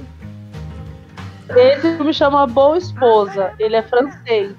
Esse 1.49 1.93
filme 1.97 2.13
chama 2.13 2.47
Boa 2.47 2.77
Esposa. 2.77 3.51
Ele 3.59 3.75
é 3.75 3.83
francês. 3.83 4.55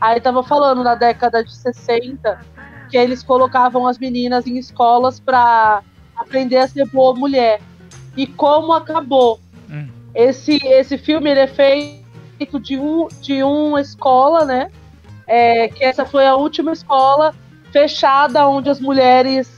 Aí 0.00 0.18
tava 0.18 0.42
falando 0.42 0.82
na 0.82 0.94
década 0.94 1.44
de 1.44 1.54
60 1.54 2.40
que 2.88 2.96
eles 2.96 3.22
colocavam 3.22 3.86
as 3.86 3.98
meninas 3.98 4.46
em 4.46 4.56
escolas 4.56 5.20
pra 5.20 5.82
aprender 6.16 6.56
a 6.58 6.68
ser 6.68 6.86
boa 6.86 7.14
mulher. 7.14 7.60
E 8.16 8.26
como 8.26 8.72
acabou. 8.72 9.38
Hum. 9.70 9.88
Esse, 10.14 10.56
esse 10.66 10.96
filme 10.96 11.30
ele 11.30 11.40
é 11.40 11.46
feito 11.46 12.58
de, 12.60 12.78
um, 12.78 13.08
de 13.20 13.42
uma 13.42 13.80
escola, 13.80 14.44
né? 14.44 14.70
É, 15.26 15.68
que 15.68 15.84
essa 15.84 16.04
foi 16.06 16.26
a 16.26 16.34
última 16.36 16.72
escola 16.72 17.34
fechada 17.72 18.46
onde 18.48 18.70
as 18.70 18.80
mulheres 18.80 19.54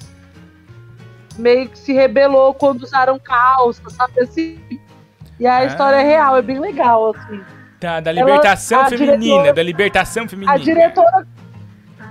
meio 1.39 1.69
que 1.69 1.79
se 1.79 1.93
rebelou 1.93 2.53
quando 2.55 2.83
usaram 2.83 3.19
calça, 3.19 3.83
sabe 3.91 4.21
assim? 4.21 4.59
E 5.39 5.47
a 5.47 5.59
Ah. 5.59 5.65
história 5.67 5.97
é 5.99 6.03
real, 6.03 6.37
é 6.37 6.43
bem 6.43 6.59
legal, 6.59 7.15
assim. 7.15 7.41
Tá, 7.79 8.01
da 8.01 8.11
libertação 8.11 8.81
Ela- 8.81 8.89
feminina, 8.89 9.17
diretora- 9.19 9.53
da 9.53 9.63
libertação 9.63 10.29
feminina. 10.29 10.53
A 10.55 10.59
diretora. 10.59 11.29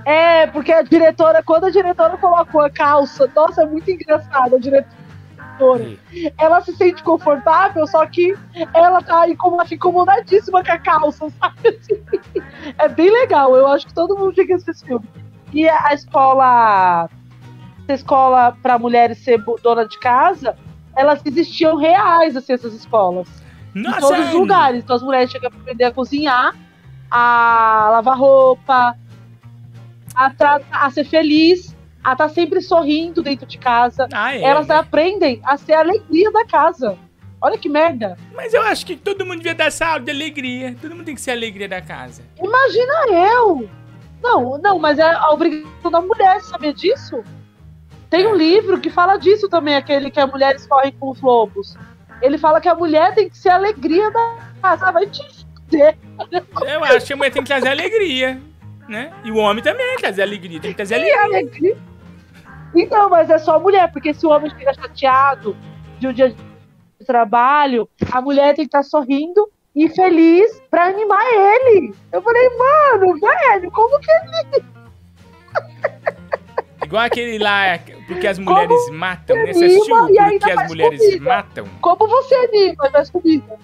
É, 0.08 0.48
porque 0.48 0.72
a 0.72 0.82
diretora, 0.84 1.44
quando 1.44 1.66
a 1.66 1.70
diretora 1.70 2.16
colocou 2.18 2.62
a 2.62 2.70
calça, 2.70 3.30
nossa, 3.36 3.64
é 3.64 3.66
muito 3.66 3.92
engraçado 3.92 4.56
a 4.56 4.58
diretora. 4.58 5.98
Ela 6.38 6.62
se 6.62 6.74
sente 6.78 7.04
confortável, 7.04 7.86
só 7.86 8.06
que 8.06 8.34
ela 8.74 9.02
tá 9.02 9.28
incomo- 9.28 9.62
incomodadíssima 9.70 10.64
com 10.64 10.72
a 10.72 10.78
calça, 10.78 11.28
sabe? 11.38 11.78
assim? 11.78 12.02
É 12.78 12.88
bem 12.88 13.12
legal, 13.12 13.54
eu 13.58 13.68
acho 13.68 13.86
que 13.88 13.94
todo 13.94 14.18
mundo 14.18 14.30
assistir 14.30 14.72
esse 14.72 14.86
filme. 14.86 15.06
E 15.52 15.68
a 15.68 15.94
escola. 15.94 17.10
Essa 17.84 17.94
escola 17.94 18.56
para 18.64 18.80
mulheres 18.80 19.18
ser 19.18 19.44
dona 19.62 19.86
de 19.86 20.00
casa, 20.00 20.58
elas 20.96 21.22
existiam 21.26 21.76
reais, 21.76 22.36
assim, 22.38 22.54
essas 22.54 22.74
escolas 22.74 23.28
Nossa, 23.74 23.98
em 23.98 24.02
todos 24.02 24.28
os 24.28 24.34
lugares. 24.34 24.84
Então 24.84 24.96
as 24.96 25.04
mulheres 25.04 25.32
chegam 25.32 25.50
pra 25.50 25.60
aprender 25.60 25.84
a 25.86 25.92
cozinhar, 25.92 26.54
a 27.12 27.90
lavar 27.92 28.18
roupa, 28.18 28.96
a, 30.18 30.30
tra- 30.32 30.62
a 30.72 30.90
ser 30.90 31.06
feliz, 31.06 31.76
a 32.04 32.14
estar 32.14 32.30
sempre 32.30 32.62
sorrindo 32.62 33.22
dentro 33.22 33.46
de 33.46 33.58
casa. 33.58 34.08
é, 34.14 34.42
Elas 34.42 34.68
né? 34.68 34.76
aprendem 34.76 35.40
a 35.44 35.56
ser 35.58 35.74
a 35.74 35.80
alegria 35.80 36.32
da 36.32 36.46
casa. 36.46 36.98
Olha 37.40 37.58
que 37.58 37.70
merda. 37.70 38.18
Mas 38.34 38.52
eu 38.54 38.62
acho 38.64 38.84
que 38.86 38.96
todo 38.96 39.24
mundo 39.26 39.38
devia 39.38 39.54
dar 39.54 39.66
essa 39.66 39.86
aula 39.86 40.00
de 40.00 40.10
alegria. 40.10 40.76
Todo 40.82 40.96
mundo 40.96 41.06
tem 41.06 41.14
que 41.16 41.22
ser 41.22 41.32
a 41.32 41.34
alegria 41.36 41.70
da 41.70 41.80
casa. 41.82 42.24
Imagina 42.42 42.94
eu! 43.38 43.70
Não, 44.24 44.58
não, 44.58 44.80
mas 44.80 44.98
é 44.98 45.04
a 45.04 45.30
obrigação 45.30 45.92
da 45.92 46.02
mulher, 46.02 46.42
saber 46.42 46.74
disso? 46.74 47.24
Tem 48.10 48.24
É. 48.24 48.28
um 48.28 48.34
livro 48.36 48.80
que 48.80 48.90
fala 48.90 49.18
disso 49.18 49.48
também, 49.48 49.76
aquele 49.76 50.10
que 50.10 50.20
as 50.20 50.28
mulheres 50.32 50.66
correm 50.66 50.92
com 50.94 51.12
os 51.12 51.22
lobos. 51.22 51.76
Ele 52.24 52.40
fala 52.40 52.60
que 52.60 52.68
a 52.68 52.74
mulher 52.74 53.14
tem 53.14 53.30
que 53.30 53.38
ser 53.38 53.50
a 53.50 53.56
alegria 53.56 54.10
da 54.10 54.38
casa. 54.60 54.88
Ah, 54.88 54.92
Vai 54.92 55.06
te 55.06 55.22
fuder. 55.56 55.96
Eu 56.68 56.84
acho 56.86 57.06
que 57.06 57.14
a 57.14 57.16
mulher 57.18 57.32
tem 57.32 57.44
que 57.44 57.48
trazer 57.48 57.68
alegria, 57.70 58.42
né? 58.88 59.12
E 59.24 59.32
o 59.32 59.38
homem 59.38 59.64
também 59.64 59.98
trazer 59.98 60.22
alegria, 60.22 60.60
tem 60.60 60.72
que 60.72 60.78
trazer 60.78 60.96
alegria. 60.96 61.24
alegria. 61.24 61.78
Então, 62.76 63.10
mas 63.10 63.30
é 63.30 63.38
só 63.38 63.56
a 63.56 63.60
mulher, 63.60 63.92
porque 63.92 64.14
se 64.14 64.26
o 64.26 64.30
homem 64.30 64.52
fica 64.52 64.74
chateado 64.74 65.56
de 66.00 66.08
um 66.08 66.14
dia 66.14 66.30
de 66.30 67.06
trabalho, 67.06 67.90
a 68.12 68.22
mulher 68.22 68.56
tem 68.56 68.66
que 68.66 68.78
estar 68.78 68.84
sorrindo 68.84 69.50
e 69.76 69.90
feliz 69.90 70.62
pra 70.70 70.86
animar 70.88 71.24
ele. 71.26 71.94
Eu 72.12 72.22
falei, 72.22 72.50
mano, 72.50 73.20
velho, 73.20 73.72
como 73.72 74.00
que 74.00 74.12
ele. 74.12 74.66
Igual 76.84 77.04
aquele 77.04 77.38
lá, 77.38 77.80
porque 78.08 78.28
as 78.28 78.40
mulheres 78.40 78.90
matam, 78.92 79.36
né? 79.36 79.54
Você 79.54 79.66
assistiu 79.66 79.96
Porque 79.96 80.52
as 80.52 80.68
mulheres 80.68 81.00
comida? 81.02 81.24
matam? 81.26 81.66
Como 81.82 82.08
você 82.08 82.36
anima 82.36 82.90
faz 82.92 83.10
comida? 83.10 83.60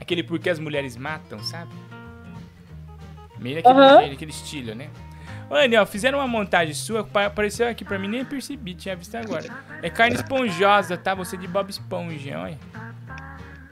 Aquele 0.00 0.22
porque 0.22 0.48
as 0.48 0.58
mulheres 0.58 0.96
matam, 0.96 1.40
sabe? 1.40 1.70
Meio 3.40 3.58
aquele, 3.58 3.74
Aham. 3.78 3.98
jeito, 4.00 4.14
aquele 4.14 4.30
estilo, 4.30 4.74
né? 4.74 4.88
Ô, 5.50 5.54
ó, 5.80 5.86
fizeram 5.86 6.18
uma 6.18 6.28
montagem 6.28 6.74
sua, 6.74 7.02
pa- 7.04 7.26
apareceu 7.26 7.66
aqui 7.68 7.84
pra 7.84 7.98
mim, 7.98 8.08
nem 8.08 8.24
percebi, 8.24 8.74
tinha 8.74 8.94
visto 8.94 9.14
agora. 9.16 9.46
É 9.82 9.88
carne 9.88 10.16
esponjosa, 10.16 10.96
tá? 10.96 11.14
Você 11.14 11.36
de 11.36 11.46
Bob 11.48 11.70
Esponja, 11.70 12.38
olha. 12.38 12.58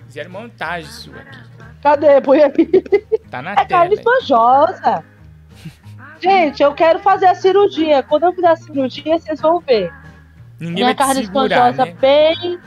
Fizeram 0.06 0.30
montagem 0.30 0.90
sua 0.90 1.16
aqui. 1.18 1.38
Cadê? 1.82 2.20
Põe 2.20 2.42
aqui. 2.42 2.66
Tá 3.30 3.42
na 3.42 3.52
É 3.52 3.54
carne 3.56 3.66
tela. 3.68 3.82
aí. 3.84 3.92
esponjosa. 3.94 5.04
Gente, 6.20 6.62
eu 6.62 6.72
quero 6.74 6.98
fazer 7.00 7.26
a 7.26 7.34
cirurgia. 7.34 8.02
Quando 8.02 8.24
eu 8.24 8.32
fizer 8.32 8.48
a 8.48 8.56
cirurgia, 8.56 9.18
vocês 9.18 9.40
vão 9.40 9.60
ver. 9.60 9.92
Ninguém 10.58 10.74
Minha 10.74 10.86
vai 10.86 10.94
carne 10.94 11.26
segurar, 11.26 11.70
esponjosa 11.70 11.84
né? 11.84 11.96
bem 12.00 12.58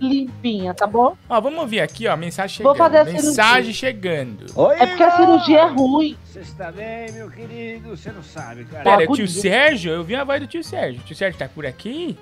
limpinha, 0.00 0.74
tá 0.74 0.86
bom? 0.86 1.16
Ó, 1.28 1.40
vamos 1.40 1.60
ouvir 1.60 1.80
aqui, 1.80 2.06
ó, 2.08 2.16
mensagem 2.16 2.56
chegando. 2.56 2.76
Vou 2.76 2.76
fazer 2.76 2.98
a 2.98 3.04
mensagem 3.04 3.72
cirurgia. 3.72 3.74
chegando. 3.74 4.46
é 4.72 4.86
porque 4.86 5.02
a 5.02 5.16
cirurgia 5.16 5.58
é 5.58 5.66
ruim. 5.66 6.16
Você 6.24 6.40
está 6.40 6.72
bem, 6.72 7.12
meu 7.12 7.30
querido? 7.30 7.90
Você 7.90 8.10
não 8.12 8.22
sabe, 8.22 8.64
cara. 8.64 8.84
Pera, 8.84 9.10
o 9.10 9.14
tio 9.14 9.28
Sérgio, 9.28 9.92
eu 9.92 10.04
vi 10.04 10.14
a 10.14 10.24
voz 10.24 10.40
do 10.40 10.46
tio 10.46 10.64
Sérgio. 10.64 11.00
O 11.00 11.04
tio 11.04 11.16
Sérgio 11.16 11.38
tá 11.38 11.48
por 11.48 11.66
aqui? 11.66 12.16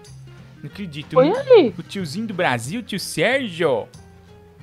Não 0.62 0.70
acredito. 0.70 1.14
Foi 1.14 1.30
aí. 1.30 1.74
O 1.78 1.82
tiozinho 1.82 2.26
do 2.26 2.34
Brasil, 2.34 2.82
tio 2.82 2.98
Sérgio. 2.98 3.88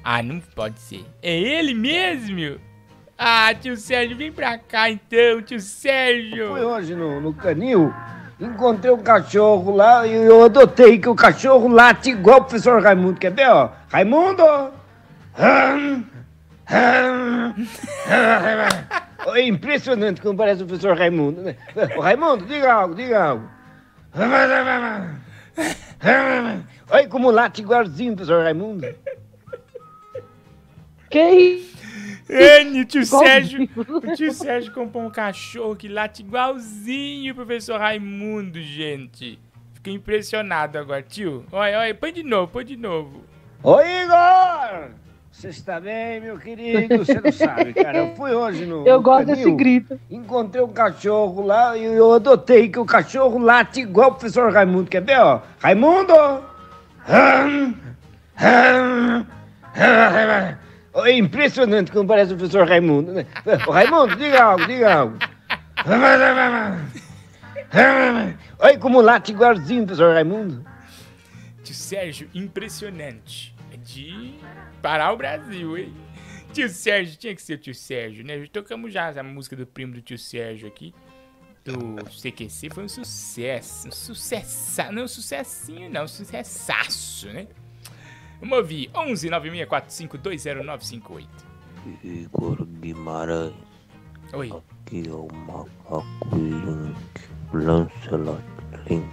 Ah, 0.03 0.21
não 0.21 0.39
pode 0.39 0.79
ser. 0.79 1.03
É 1.21 1.35
ele 1.35 1.73
mesmo? 1.73 2.59
Ah, 3.17 3.53
tio 3.53 3.77
Sérgio, 3.77 4.17
vem 4.17 4.31
pra 4.31 4.57
cá 4.57 4.89
então, 4.89 5.41
tio 5.41 5.59
Sérgio. 5.59 6.49
Fui 6.49 6.61
hoje 6.61 6.93
no, 6.93 7.21
no 7.21 7.33
canil, 7.33 7.93
encontrei 8.39 8.91
um 8.91 9.01
cachorro 9.01 9.75
lá 9.75 10.05
e 10.05 10.13
eu 10.13 10.43
adotei 10.43 10.97
que 10.99 11.09
o 11.09 11.15
cachorro 11.15 11.67
late 11.67 12.09
igual 12.11 12.39
o 12.39 12.43
professor 12.43 12.81
Raimundo. 12.81 13.19
Quer 13.19 13.31
ver, 13.31 13.49
ó? 13.49 13.69
Raimundo! 13.89 14.43
É 19.33 19.41
impressionante 19.41 20.21
como 20.21 20.37
parece 20.37 20.63
o 20.63 20.67
professor 20.67 20.95
Raimundo, 20.97 21.41
né? 21.41 21.55
Ô, 21.97 22.01
Raimundo, 22.01 22.45
diga 22.45 22.71
algo, 22.71 22.95
diga 22.95 23.23
algo. 23.23 23.49
Olha 26.89 27.07
como 27.09 27.31
late 27.31 27.61
igualzinho 27.61 28.13
o 28.13 28.15
professor 28.15 28.43
Raimundo. 28.43 28.87
Que 31.09 31.67
N, 32.27 32.81
o 32.81 32.85
tio. 32.85 33.05
Sérgio. 33.05 33.69
O 33.75 34.15
tio 34.15 34.31
Sérgio 34.31 34.73
comprou 34.73 35.03
um 35.03 35.09
cachorro 35.09 35.75
que 35.75 35.87
late 35.87 36.23
igualzinho 36.23 37.33
o 37.33 37.35
professor 37.35 37.79
Raimundo, 37.79 38.59
gente. 38.61 39.39
Fiquei 39.73 39.93
impressionado 39.93 40.77
agora, 40.77 41.03
tio. 41.03 41.45
Olha, 41.51 41.79
olha, 41.79 41.93
põe 41.93 42.11
de 42.11 42.23
novo, 42.23 42.51
põe 42.51 42.65
de 42.65 42.75
novo. 42.75 43.23
Ô 43.61 43.79
Igor! 43.79 44.89
Você 45.31 45.49
está 45.49 45.79
bem, 45.81 46.21
meu 46.21 46.39
querido? 46.39 46.97
Você 46.97 47.19
não 47.19 47.31
sabe, 47.31 47.73
cara. 47.73 47.97
Eu 47.97 48.15
fui 48.15 48.33
hoje 48.33 48.65
no. 48.65 48.87
Eu 48.87 48.97
no 48.97 49.01
gosto 49.03 49.27
canil, 49.27 49.35
desse 49.35 49.51
grito. 49.51 49.99
Encontrei 50.09 50.63
um 50.63 50.69
cachorro 50.69 51.45
lá 51.45 51.77
e 51.77 51.83
eu 51.83 52.13
adotei 52.13 52.69
que 52.69 52.79
o 52.79 52.85
cachorro 52.85 53.37
late 53.37 53.81
igual 53.81 54.09
o 54.09 54.13
professor 54.13 54.51
Raimundo. 54.51 54.89
Quer 54.89 55.01
ver, 55.01 55.19
ó? 55.19 55.41
Raimundo! 55.59 56.13
Hum, 57.07 57.73
hum, 58.39 59.25
hum. 59.25 59.25
É 61.03 61.11
impressionante 61.11 61.91
como 61.91 62.07
parece 62.07 62.33
o 62.33 62.37
professor 62.37 62.67
Raimundo, 62.67 63.11
né? 63.11 63.25
Ô, 63.67 63.71
Raimundo, 63.71 64.15
diga 64.15 64.43
algo, 64.43 64.65
diga 64.65 64.93
algo. 64.93 65.17
Olha 68.57 68.79
como 68.79 69.01
late 69.01 69.33
igualzinho 69.33 69.83
o 69.83 69.85
professor 69.85 70.13
Raimundo. 70.13 70.65
Tio 71.63 71.75
Sérgio, 71.75 72.29
impressionante. 72.33 73.53
É 73.73 73.77
de 73.77 74.35
parar 74.81 75.11
o 75.11 75.17
Brasil, 75.17 75.77
hein? 75.77 75.93
Tio 76.53 76.69
Sérgio, 76.69 77.17
tinha 77.17 77.35
que 77.35 77.41
ser 77.41 77.55
o 77.55 77.57
tio 77.57 77.75
Sérgio, 77.75 78.23
né? 78.25 78.45
Tocamos 78.51 78.93
já 78.93 79.09
a 79.09 79.23
música 79.23 79.55
do 79.55 79.67
primo 79.67 79.93
do 79.93 80.01
tio 80.01 80.17
Sérgio 80.17 80.67
aqui. 80.67 80.93
Do 81.65 81.95
CQC, 82.05 82.69
foi 82.69 82.83
um 82.85 82.87
sucesso. 82.87 83.87
Um 83.87 83.91
sucesso. 83.91 84.93
Não, 84.93 85.03
um 85.03 85.07
sucessinho, 85.07 85.89
não. 85.89 86.03
Um 86.03 86.07
sucessaço, 86.07 87.27
né? 87.27 87.47
Vamos 88.39 88.57
ouvir. 88.57 88.89
11 88.95 89.29
9645 89.29 90.17
20958. 90.17 91.29
Igor 92.03 92.65
Guimarães. 92.65 93.53
Oi. 94.33 94.51
Aqui 94.85 95.03
é 95.07 95.11
o 95.11 95.27
Macaco 95.33 96.05
Link, 96.35 96.95
Lancelot 97.53 98.41
Link. 98.89 99.07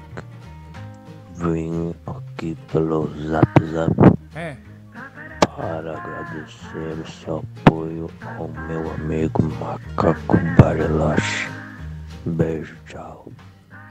Vim 1.34 1.94
aqui 2.06 2.56
pelo 2.72 3.08
Zap 3.28 3.46
Zap 3.66 3.92
É. 4.34 4.56
para 5.56 5.98
agradecer 5.98 6.98
o 7.00 7.06
seu 7.06 7.44
apoio 7.64 8.10
ao 8.38 8.48
meu 8.48 8.90
amigo 8.94 9.42
Macaco 9.60 10.36
Barilache. 10.58 11.48
Beijo, 12.24 12.76
tchau. 12.86 13.30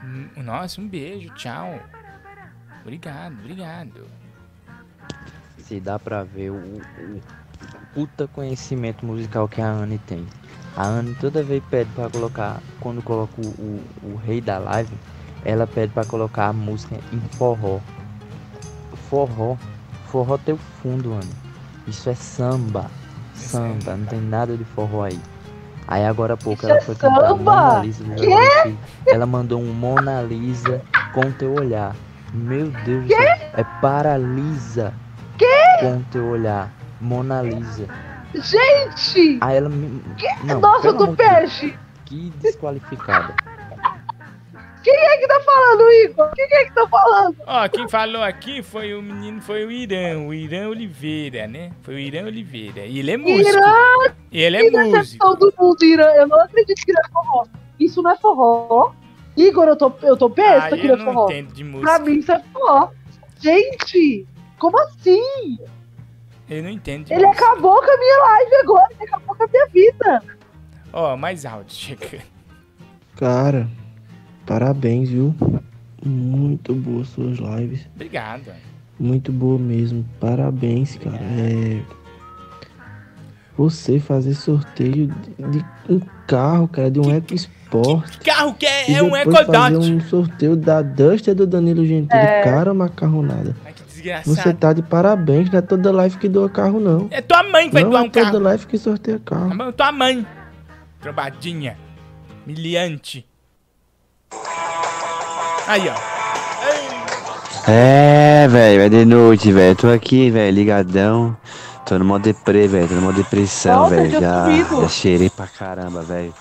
Hum, 0.04 0.28
Nossa, 0.42 0.80
um 0.80 0.88
beijo. 0.88 1.32
Tchau. 1.34 1.78
Obrigado, 2.82 3.34
obrigado. 3.38 4.06
Se 5.72 5.80
dá 5.80 5.98
pra 5.98 6.22
ver 6.22 6.50
o, 6.50 6.56
o 6.56 7.20
puta 7.94 8.28
conhecimento 8.28 9.06
musical 9.06 9.48
que 9.48 9.58
a 9.58 9.66
Anne 9.66 9.96
tem. 9.96 10.26
A 10.76 10.84
Anne 10.84 11.14
toda 11.14 11.42
vez 11.42 11.62
pede 11.70 11.88
pra 11.94 12.10
colocar, 12.10 12.60
quando 12.78 13.02
coloca 13.02 13.32
o, 13.40 13.46
o, 13.46 13.82
o 14.02 14.16
rei 14.16 14.42
da 14.42 14.58
live, 14.58 14.92
ela 15.42 15.66
pede 15.66 15.90
pra 15.94 16.04
colocar 16.04 16.48
a 16.48 16.52
música 16.52 16.96
em 17.10 17.18
forró. 17.38 17.80
Forró. 19.08 19.56
Forró 20.08 20.36
tem 20.36 20.54
o 20.54 20.58
fundo, 20.82 21.14
Anne. 21.14 21.32
Isso 21.86 22.10
é 22.10 22.14
samba. 22.14 22.90
Samba, 23.32 23.96
não 23.96 24.04
tem 24.04 24.20
nada 24.20 24.54
de 24.54 24.64
forró 24.64 25.04
aí. 25.04 25.18
Aí 25.88 26.04
agora 26.04 26.34
há 26.34 26.36
pouco 26.36 26.64
Isso 26.64 26.70
ela 26.70 26.80
é 26.80 26.82
foi 26.82 26.96
cantar 26.96 27.28
samba? 27.28 27.54
Mona 27.54 27.82
Lisa 27.82 28.04
do? 28.04 28.14
Brasil. 28.14 28.78
Ela 29.06 29.24
mandou 29.24 29.58
um 29.58 29.72
Mona 29.72 30.20
Lisa 30.20 30.82
com 31.14 31.32
teu 31.32 31.54
olhar. 31.54 31.96
Meu 32.34 32.70
Deus 32.84 33.06
do 33.06 33.08
céu. 33.08 33.36
É 33.54 33.64
paralisa 33.80 34.92
com 35.82 36.02
teu 36.10 36.24
olhar. 36.26 36.70
Mona 37.00 37.42
Lisa. 37.42 37.86
Gente! 38.34 39.38
Aí 39.40 39.56
ela 39.56 39.68
me. 39.68 40.02
Não, 40.44 40.60
Nossa, 40.60 40.82
pelo 40.92 41.06
do 41.06 41.16
peixe! 41.16 41.76
Que 42.06 42.30
desqualificada. 42.40 43.34
Quem 44.82 44.94
é 44.94 45.16
que 45.18 45.28
tá 45.28 45.38
falando, 45.40 45.82
Igor? 45.92 46.30
Quem 46.34 46.44
é 46.44 46.64
que 46.64 46.72
tá 46.74 46.88
falando? 46.88 47.36
Ó, 47.46 47.68
quem 47.68 47.88
falou 47.88 48.22
aqui 48.22 48.62
foi 48.62 48.94
o 48.94 49.00
menino, 49.02 49.40
foi 49.40 49.64
o 49.64 49.70
Irã, 49.70 50.18
o 50.18 50.34
Irã 50.34 50.68
Oliveira, 50.68 51.46
né? 51.46 51.70
Foi 51.82 51.94
o 51.94 51.98
Irã 51.98 52.24
Oliveira. 52.26 52.80
E 52.84 52.98
ele 52.98 53.12
é 53.12 53.16
músico. 53.16 53.48
Irã! 53.48 54.12
E 54.32 54.40
ele 54.42 54.56
é 54.56 54.60
Que 54.60 54.70
músico. 54.70 54.92
decepção 54.98 55.34
do 55.36 55.54
mundo, 55.56 55.84
Irã. 55.84 56.06
Eu 56.16 56.26
não 56.26 56.40
acredito 56.40 56.84
que 56.84 56.92
não 56.92 57.00
é 57.00 57.08
forró. 57.12 57.44
Isso 57.78 58.02
não 58.02 58.10
é 58.10 58.16
forró. 58.16 58.92
Igor, 59.36 59.68
eu 59.68 59.76
tô, 59.76 59.92
eu 60.02 60.16
tô 60.16 60.28
besta 60.28 60.74
Ah, 60.74 60.78
que 60.78 60.86
eu 60.86 60.96
não 60.96 61.02
é 61.02 61.06
não 61.06 61.12
forró. 61.14 61.26
entendo 61.30 61.52
de 61.54 61.64
música. 61.64 61.90
Pra 61.92 61.98
mim 62.04 62.18
isso 62.18 62.32
é 62.32 62.42
forró. 62.52 62.88
Gente, 63.40 64.26
como 64.62 64.78
assim? 64.78 65.58
Eu 66.48 66.62
não 66.62 66.70
entendo 66.70 67.06
de 67.06 67.12
Ele 67.12 67.26
acabou 67.26 67.80
com 67.80 67.90
a 67.90 67.96
minha 67.96 68.18
live 68.18 68.54
agora. 68.62 68.88
Ele 68.92 69.08
acabou 69.08 69.34
com 69.34 69.42
a 69.42 69.48
minha 69.48 69.66
vida. 69.66 70.22
Ó, 70.92 71.16
mais 71.16 71.44
áudio 71.44 71.74
chegando. 71.74 72.22
Cara, 73.16 73.68
parabéns, 74.46 75.08
viu? 75.08 75.34
Muito 76.04 76.74
boas 76.76 77.08
suas 77.08 77.38
lives. 77.38 77.88
Obrigado. 77.96 78.52
Muito 79.00 79.32
boa 79.32 79.58
mesmo. 79.58 80.04
Parabéns, 80.20 80.96
cara. 80.96 81.18
É... 81.18 81.82
Você 83.56 83.98
fazer 83.98 84.34
sorteio 84.34 85.08
de, 85.08 85.58
de 85.58 85.64
um 85.88 86.00
carro, 86.28 86.68
cara, 86.68 86.88
de 86.88 87.00
um 87.00 87.12
EcoSport. 87.12 88.18
Carro 88.24 88.54
que 88.54 88.66
é, 88.66 88.92
é 88.92 89.02
um 89.02 89.10
depois 89.10 89.38
fazer 89.38 89.74
Ecodot. 89.74 89.92
um 89.92 90.00
sorteio 90.02 90.54
da 90.54 90.82
Duster 90.82 91.34
do 91.34 91.48
Danilo 91.48 91.84
Gentili. 91.84 92.20
É. 92.20 92.42
Cara, 92.42 92.72
macarronada. 92.72 93.56
Desgraçado. 94.02 94.34
Você 94.34 94.52
tá 94.52 94.72
de 94.72 94.82
parabéns, 94.82 95.48
não 95.48 95.60
é 95.60 95.62
toda 95.62 95.92
live 95.92 96.18
que 96.18 96.28
doa 96.28 96.50
carro, 96.50 96.80
não. 96.80 97.06
É 97.12 97.20
tua 97.20 97.44
mãe 97.44 97.68
que 97.68 97.74
vai 97.74 97.84
não 97.84 97.90
doar 97.90 98.02
é 98.02 98.06
um 98.06 98.10
toda 98.10 98.26
carro. 98.26 98.38
live 98.40 98.66
que 98.66 98.76
sorteia 98.76 99.20
carro. 99.24 99.62
A 99.62 99.72
Tua 99.72 99.92
mãe. 99.92 100.26
Trombadinha. 101.00 101.78
Miliante. 102.44 103.24
Aí, 105.68 105.88
ó. 105.88 107.70
É, 107.70 108.48
velho, 108.48 108.82
é 108.82 108.88
de 108.88 109.04
noite, 109.04 109.52
velho. 109.52 109.76
Tô 109.76 109.88
aqui, 109.88 110.30
velho, 110.30 110.52
ligadão. 110.52 111.36
Tô 111.86 111.96
no 111.96 112.04
modo 112.04 112.22
deprê, 112.22 112.66
velho. 112.66 112.88
Tô 112.88 112.94
no 112.94 113.02
modo 113.02 113.16
depressão, 113.16 113.88
velho. 113.88 114.10
Já, 114.10 114.46
já 114.50 114.88
cheirei 114.88 115.30
pra 115.30 115.46
caramba, 115.46 116.02
velho. 116.02 116.34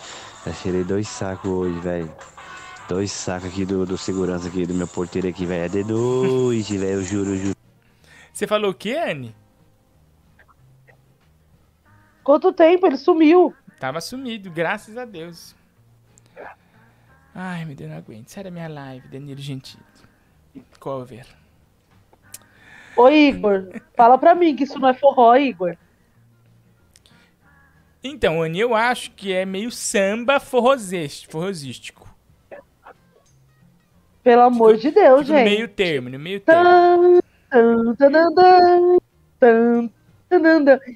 Já 0.48 0.54
cheirei 0.54 0.84
dois 0.84 1.08
sacos 1.08 1.52
hoje, 1.52 1.80
velho. 1.80 2.12
Dois 2.92 3.10
sacos 3.10 3.48
aqui 3.48 3.64
do, 3.64 3.86
do 3.86 3.98
segurança 3.98 4.50
aqui, 4.50 4.66
do 4.66 4.74
meu 4.74 4.86
porteiro 4.86 5.26
aqui, 5.26 5.46
velho. 5.46 5.64
É 5.64 5.70
de 5.70 5.82
noite, 5.82 6.76
velho. 6.78 6.92
Eu 6.92 7.02
juro, 7.02 7.30
eu 7.30 7.38
juro. 7.38 7.56
Você 8.34 8.46
falou 8.46 8.72
o 8.72 8.74
quê, 8.74 8.98
Anne? 8.98 9.34
Quanto 12.22 12.52
tempo? 12.52 12.86
Ele 12.86 12.98
sumiu. 12.98 13.56
Tava 13.80 14.02
sumido, 14.02 14.52
graças 14.52 14.98
a 14.98 15.06
Deus. 15.06 15.56
Ai, 17.34 17.64
meu 17.64 17.78
Deus, 17.78 17.90
não 17.90 17.98
aguento. 17.98 18.28
Sai 18.28 18.44
da 18.44 18.52
minha 18.52 18.68
live, 18.68 19.08
Danilo 19.08 19.40
Gentili. 19.40 19.82
Cover. 20.78 21.26
Ô, 22.98 23.08
Igor, 23.08 23.70
fala 23.96 24.18
pra 24.18 24.36
mim 24.36 24.54
que 24.54 24.66
isso 24.66 24.78
não 24.78 24.90
é 24.90 24.94
forró, 24.94 25.38
Igor. 25.38 25.78
Então, 28.04 28.42
Anne, 28.42 28.60
eu 28.60 28.76
acho 28.76 29.12
que 29.12 29.32
é 29.32 29.46
meio 29.46 29.72
samba 29.72 30.42
forrosístico. 30.42 32.01
Pelo 34.24 34.42
amor 34.44 34.78
de 34.78 34.92
Deus, 34.92 35.22
Fica 35.22 35.34
no 35.34 35.40
gente. 35.40 35.50
meio 35.50 35.68
termo, 35.68 36.10
no 36.10 36.20
meio 36.20 36.40
termo. 36.40 37.22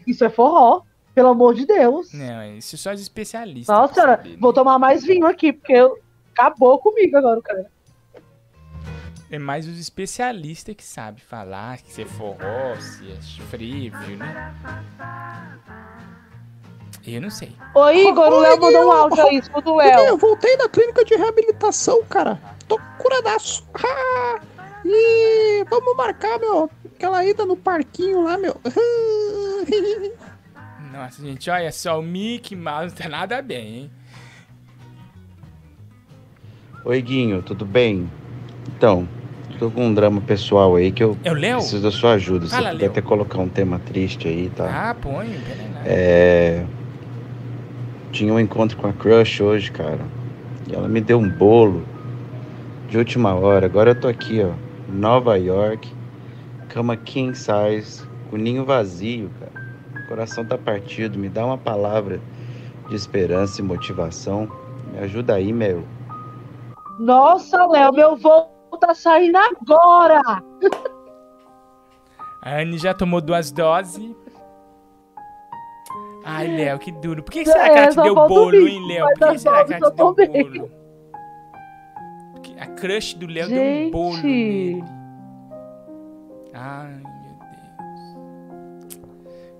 Isso 0.05 0.23
é 0.23 0.29
forró, 0.29 0.83
pelo 1.13 1.29
amor 1.29 1.55
de 1.55 1.65
Deus. 1.65 2.13
Não, 2.13 2.57
isso 2.57 2.77
só 2.77 2.93
os 2.93 3.01
especialistas. 3.01 3.75
Nossa 3.75 3.93
senhora, 3.93 4.23
vou 4.39 4.53
tomar 4.53 4.77
mais 4.77 5.03
vinho 5.03 5.25
aqui, 5.25 5.51
porque 5.51 5.73
eu... 5.73 5.97
acabou 6.31 6.77
comigo 6.79 7.17
agora, 7.17 7.41
cara. 7.41 7.65
É 9.31 9.39
mais 9.39 9.67
os 9.67 9.79
especialistas 9.79 10.75
que 10.75 10.83
sabem 10.83 11.21
falar 11.21 11.79
se 11.79 12.03
é 12.03 12.05
forró, 12.05 12.75
se 12.79 13.11
é 13.11 13.15
frívio, 13.49 14.17
né? 14.17 14.53
Eu 17.07 17.21
não 17.21 17.29
sei. 17.29 17.51
Ô, 17.73 17.89
Igor, 17.89 18.31
o 18.31 18.39
Léo 18.39 18.59
mandou 18.59 18.87
um 18.87 18.91
áudio 18.91 19.25
aí, 19.25 19.37
escuta 19.37 19.69
o 19.69 19.75
Léo. 19.77 20.05
Eu 20.05 20.17
voltei 20.17 20.55
da 20.57 20.69
clínica 20.69 21.03
de 21.03 21.15
reabilitação, 21.15 22.03
cara. 22.03 22.39
Tô 22.67 22.79
curadaço. 22.97 23.67
Ah, 23.73 24.39
e 24.85 25.63
vamos 25.69 25.95
marcar, 25.95 26.39
meu, 26.39 26.69
aquela 26.95 27.25
ida 27.25 27.45
no 27.45 27.55
parquinho 27.55 28.23
lá, 28.23 28.37
meu. 28.37 28.55
Nossa, 30.93 31.21
gente, 31.21 31.49
olha 31.49 31.71
só, 31.71 31.99
o 31.99 32.03
Mickey 32.03 32.55
Mouse 32.55 32.95
não 32.95 33.03
tá 33.03 33.09
nada 33.09 33.41
bem, 33.41 33.75
hein? 33.75 33.91
Oi, 36.85 37.01
Guinho, 37.01 37.41
tudo 37.41 37.65
bem? 37.65 38.09
Então, 38.67 39.07
tô 39.59 39.71
com 39.71 39.87
um 39.87 39.93
drama 39.93 40.21
pessoal 40.21 40.75
aí 40.75 40.91
que 40.91 41.03
eu 41.03 41.17
É 41.23 41.31
preciso 41.31 41.81
da 41.81 41.91
sua 41.91 42.13
ajuda. 42.13 42.47
Fala, 42.47 42.69
você 42.69 42.73
puder 42.73 42.85
até 42.85 43.01
colocar 43.01 43.39
um 43.39 43.49
tema 43.49 43.79
triste 43.79 44.27
aí, 44.27 44.51
tá? 44.55 44.89
Ah, 44.89 44.95
põe. 44.95 45.35
É. 45.83 46.63
Tinha 48.11 48.31
um 48.31 48.39
encontro 48.39 48.77
com 48.77 48.87
a 48.87 48.93
Crush 48.93 49.41
hoje, 49.41 49.71
cara. 49.71 50.05
E 50.69 50.75
ela 50.75 50.87
me 50.87 51.01
deu 51.01 51.19
um 51.19 51.29
bolo 51.29 51.83
de 52.87 52.97
última 52.97 53.35
hora. 53.35 53.65
Agora 53.65 53.91
eu 53.91 53.99
tô 53.99 54.07
aqui, 54.07 54.41
ó. 54.43 54.51
Nova 54.91 55.37
York. 55.37 55.91
Cama 56.69 56.95
king 56.97 57.35
size. 57.37 58.05
Com 58.29 58.37
ninho 58.37 58.65
vazio, 58.65 59.29
cara. 59.39 59.65
O 60.03 60.07
coração 60.07 60.45
tá 60.45 60.57
partido. 60.57 61.17
Me 61.17 61.29
dá 61.29 61.45
uma 61.45 61.57
palavra 61.57 62.19
de 62.89 62.95
esperança 62.95 63.61
e 63.61 63.63
motivação. 63.63 64.49
Me 64.91 64.99
ajuda 64.99 65.35
aí, 65.35 65.51
meu. 65.51 65.83
Nossa, 66.99 67.65
Léo, 67.67 67.93
meu 67.93 68.15
voo 68.15 68.49
tá 68.79 68.93
saindo 68.93 69.37
agora. 69.37 70.21
A 72.41 72.59
Anne 72.59 72.77
já 72.77 72.93
tomou 72.93 73.21
duas 73.21 73.51
doses. 73.51 74.15
Ai, 76.23 76.47
Léo, 76.47 76.79
que 76.79 76.91
duro. 76.91 77.21
Por 77.23 77.31
que, 77.31 77.43
que 77.43 77.51
será 77.51 77.69
que 77.69 77.71
É, 77.71 77.77
ela 77.77 77.87
te 77.87 77.93
só 77.93 78.03
deu 78.03 78.15
bolo, 78.15 78.67
hein, 78.67 78.87
Léo? 78.87 79.05
Por 79.17 79.29
que 79.29 79.39
será 79.39 79.63
que 79.63 79.73
ela 79.73 79.91
te 79.91 79.95
deu 79.95 80.13
bolo? 80.13 80.84
A 82.59 82.67
crush 82.67 83.13
do 83.15 83.27
Léo 83.27 83.49
deu 83.49 83.63
um 83.63 83.91
bolo 83.91 84.17
nele. 84.17 84.83
Ai, 86.53 86.93
meu 86.93 87.35
Deus. 88.89 88.99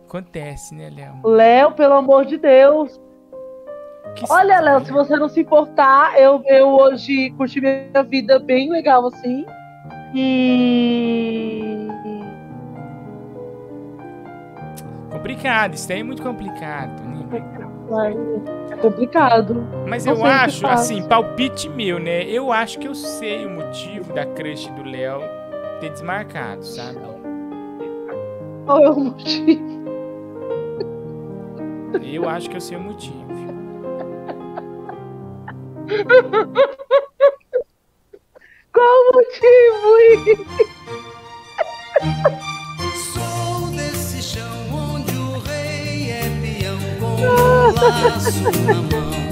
Acontece, 0.07 0.73
né, 0.73 0.89
Léo? 0.89 1.19
Léo, 1.23 1.71
pelo 1.73 1.93
amor 1.95 2.25
de 2.25 2.37
Deus. 2.37 2.99
Olha, 4.29 4.61
Léo, 4.61 4.85
se 4.85 4.91
você 4.91 5.17
não 5.17 5.27
se 5.27 5.41
importar, 5.41 6.17
eu, 6.19 6.41
eu 6.45 6.69
hoje 6.69 7.31
curti 7.31 7.59
minha 7.59 8.03
vida 8.03 8.39
bem 8.39 8.69
legal 8.69 9.05
assim. 9.07 9.45
E. 10.13 11.87
Complicado, 15.11 15.73
isso 15.73 15.87
daí 15.87 15.99
é 15.99 16.03
muito 16.03 16.23
complicado, 16.23 17.01
né? 17.03 17.64
Ai, 17.91 18.15
É 18.71 18.75
complicado. 18.77 19.67
Mas 19.87 20.05
Não 20.05 20.15
eu 20.15 20.25
acho, 20.25 20.65
assim, 20.67 21.07
palpite 21.07 21.69
meu, 21.69 21.99
né? 21.99 22.23
Eu 22.23 22.51
acho 22.51 22.79
que 22.79 22.87
eu 22.87 22.95
sei 22.95 23.45
o 23.45 23.49
motivo 23.49 24.11
da 24.13 24.25
crush 24.25 24.67
do 24.71 24.83
Léo 24.83 25.19
ter 25.79 25.89
desmarcado, 25.91 26.65
sabe? 26.65 26.99
Qual 28.65 28.83
é 28.83 28.89
o 28.89 28.99
motivo? 28.99 29.85
Eu 32.01 32.27
acho 32.27 32.49
que 32.49 32.55
eu 32.57 32.61
sei 32.61 32.77
o 32.77 32.81
motivo. 32.81 33.25
Qual 38.73 39.01
o 39.01 39.11
motivo, 39.13 39.99
Igor? 40.31 40.45
laço 47.89 48.41
na 48.41 48.73
mão. 48.75 49.25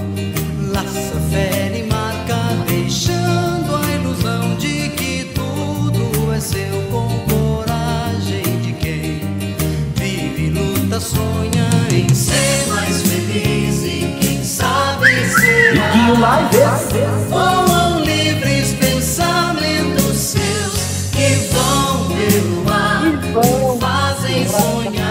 Laça, 0.71 1.19
fere 1.31 1.79
e 1.79 1.83
marca, 1.83 2.37
deixando 2.67 3.75
a 3.75 3.91
ilusão 3.95 4.55
de 4.57 4.89
que 4.89 5.31
tudo 5.33 6.33
é 6.33 6.39
seu 6.39 6.81
com 6.91 7.09
coragem 7.29 8.59
de 8.61 8.73
quem 8.73 9.21
vive, 9.95 10.49
luta, 10.49 10.99
sonha 10.99 11.67
em 11.91 12.09
ser 12.13 12.67
mais 12.67 13.01
feliz 13.01 13.83
e 13.83 14.17
quem 14.19 14.43
sabe 14.43 15.07
ser. 15.29 15.73
Voam 17.29 17.99
livres 18.01 18.73
pensamentos 18.73 20.17
seus 20.17 21.09
que 21.11 21.49
vão 21.51 22.07
pelo 22.09 22.69
ar, 22.71 23.79
fazem 23.79 24.47
sonhar. 24.47 25.02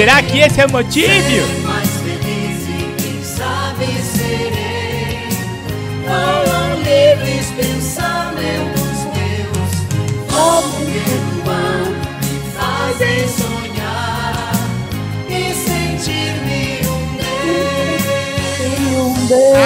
Será 0.00 0.22
que 0.22 0.38
esse 0.38 0.58
é 0.58 0.64
o 0.64 0.70
motivo? 0.70 1.10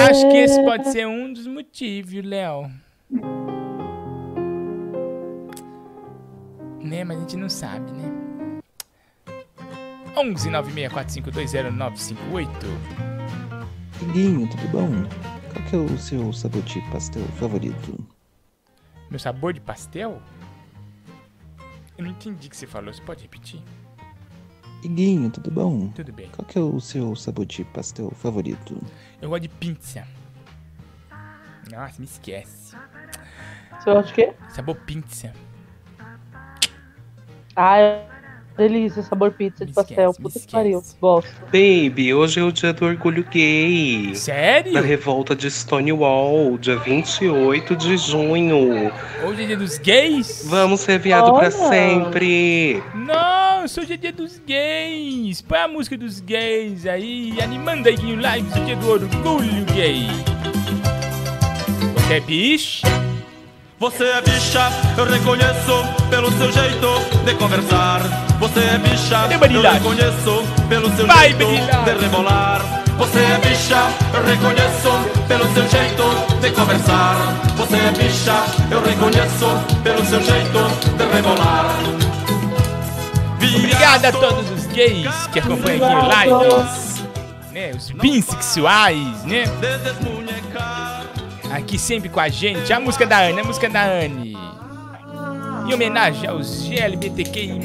Acho 0.09 0.29
que 0.29 0.37
esse 0.37 0.61
pode 0.63 0.91
ser 0.91 1.07
um 1.07 1.31
dos 1.31 1.47
motivos, 1.47 2.13
Léo. 2.25 2.69
Né, 6.83 7.05
mas 7.05 7.17
a 7.17 7.21
gente 7.21 7.37
não 7.37 7.47
sabe, 7.47 7.89
né? 7.93 8.24
11 10.17 10.49
964520958. 10.49 12.47
Guinho, 14.13 14.47
tudo 14.47 14.67
bom? 14.69 14.89
Qual 15.51 15.65
que 15.65 15.75
é 15.75 15.79
o 15.79 15.97
seu 15.97 16.31
sabor 16.31 16.61
de 16.61 16.79
pastel 16.89 17.23
favorito? 17.37 18.07
Meu 19.09 19.19
sabor 19.19 19.51
de 19.51 19.59
pastel? 19.59 20.21
Eu 21.97 22.05
não 22.05 22.11
entendi 22.11 22.47
o 22.47 22.49
que 22.49 22.55
você 22.55 22.65
falou. 22.65 22.93
Você 22.93 23.01
pode 23.01 23.23
repetir? 23.23 23.61
Guinho, 24.85 25.29
tudo 25.31 25.51
bom? 25.51 25.89
Tudo 25.89 26.13
bem. 26.13 26.29
Qual 26.29 26.47
que 26.47 26.57
é 26.57 26.61
o 26.61 26.79
seu 26.79 27.13
sabor 27.15 27.45
de 27.45 27.65
pastel 27.65 28.09
favorito? 28.11 28.81
Eu 29.21 29.29
gosto 29.29 29.41
de 29.41 29.49
pizza. 29.49 30.07
Nossa, 31.69 31.99
me 31.99 32.05
esquece. 32.05 32.73
Você 33.79 33.91
gosta 33.91 34.03
de 34.03 34.13
quê? 34.13 34.33
Sabor 34.49 34.75
pizza. 34.77 35.33
Ah, 37.55 37.79
é 37.79 38.14
delícia, 38.57 39.03
sabor 39.03 39.31
pizza 39.31 39.65
de 39.65 39.73
pastel. 39.73 40.13
Puta 40.13 40.39
que 40.39 40.51
pariu. 40.51 40.83
Gosto. 40.99 41.29
Baby, 41.45 42.13
hoje 42.13 42.39
é 42.39 42.43
o 42.43 42.51
dia 42.51 42.73
do 42.73 42.85
orgulho 42.85 43.25
gay. 43.29 44.15
Sério? 44.15 44.73
Da 44.73 44.81
revolta 44.81 45.35
de 45.35 45.49
Stonewall, 45.49 46.57
dia 46.57 46.77
28 46.77 47.75
de 47.75 47.97
junho. 47.97 48.91
Hoje 49.25 49.43
é 49.43 49.45
dia 49.47 49.57
dos 49.57 49.77
gays? 49.77 50.45
Vamos 50.47 50.81
ser 50.81 50.99
viado 50.99 51.31
pra 51.33 51.43
Olha. 51.43 51.51
sempre. 51.51 52.81
Nossa, 52.93 53.81
hoje 53.81 53.93
é 53.93 53.97
dia 53.97 54.13
dos 54.13 54.39
gays. 54.45 55.41
Põe 55.41 55.59
a 55.59 55.67
música 55.67 55.97
dos 55.97 56.19
gays 56.19 56.85
aí, 56.85 57.37
animando 57.41 57.89
aí 57.89 57.95
o 57.95 58.65
dia 58.65 58.75
do 58.75 58.89
orgulho 58.89 59.65
gay. 59.73 60.07
Você 61.95 62.13
é 62.13 62.19
bicho? 62.19 62.81
Você 63.77 64.05
é 64.05 64.21
bicha, 64.21 64.71
eu 64.97 65.03
reconheço 65.03 65.83
pelo 66.09 66.31
seu 66.37 66.49
jeito 66.49 66.87
de 67.25 67.33
conversar. 67.35 67.99
Você 68.39 68.59
é 68.61 68.77
bicha, 68.77 69.27
eu 69.29 69.61
reconheço 69.61 70.43
pelo 70.69 70.95
seu 70.95 71.05
Vai, 71.05 71.27
jeito 71.27 71.45
de 71.45 71.91
rebolar. 72.01 72.61
Você 72.97 73.19
é 73.19 73.37
bicha, 73.39 73.75
eu 74.13 74.23
reconheço 74.23 75.25
pelo 75.27 75.53
seu 75.53 75.67
jeito 75.67 76.03
de 76.39 76.51
conversar. 76.51 77.17
Você 77.57 77.75
é 77.75 77.91
bicha, 77.91 78.45
eu 78.71 78.81
reconheço 78.81 79.45
pelo 79.83 80.05
seu 80.05 80.23
jeito 80.23 80.59
de 80.97 81.13
rebolar. 81.13 81.75
Obrigado 83.57 84.05
a 84.05 84.11
todos 84.13 84.51
os 84.51 84.65
gays 84.67 85.27
que 85.33 85.39
acompanham 85.39 85.85
aqui 85.85 86.29
o 86.29 86.39
Lives. 86.39 86.95
Né, 87.51 87.71
os 87.75 87.91
bissexuais, 87.91 89.23
né? 89.25 89.43
Aqui 91.55 91.79
sempre 91.79 92.09
com 92.09 92.19
a 92.19 92.27
gente. 92.27 92.73
A 92.73 92.79
música 92.81 93.05
da 93.05 93.21
Anne, 93.21 93.39
a 93.39 93.43
música 93.45 93.69
da 93.69 93.85
Anne. 93.85 94.37
Em 95.65 95.73
homenagem 95.73 96.27
aos 96.27 96.67
GLBTQI+. 96.67 97.61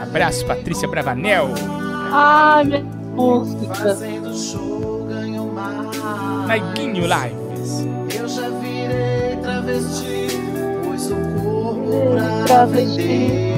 Abraço, 0.00 0.46
Patrícia 0.46 0.86
Bravanel. 0.86 1.48
Ai, 2.12 2.64
minha 2.64 2.84
música. 2.84 3.96
Maiguinho 6.46 7.02
Lives. 7.02 7.84
Eu 8.14 8.28
já 8.28 8.48
virei 8.48 9.36
travesti, 9.42 10.28
pois 10.84 11.10
o 11.10 11.16
corpo 11.16 12.12
pra 12.14 12.44
Travesti. 12.44 12.96
vender. 13.02 13.56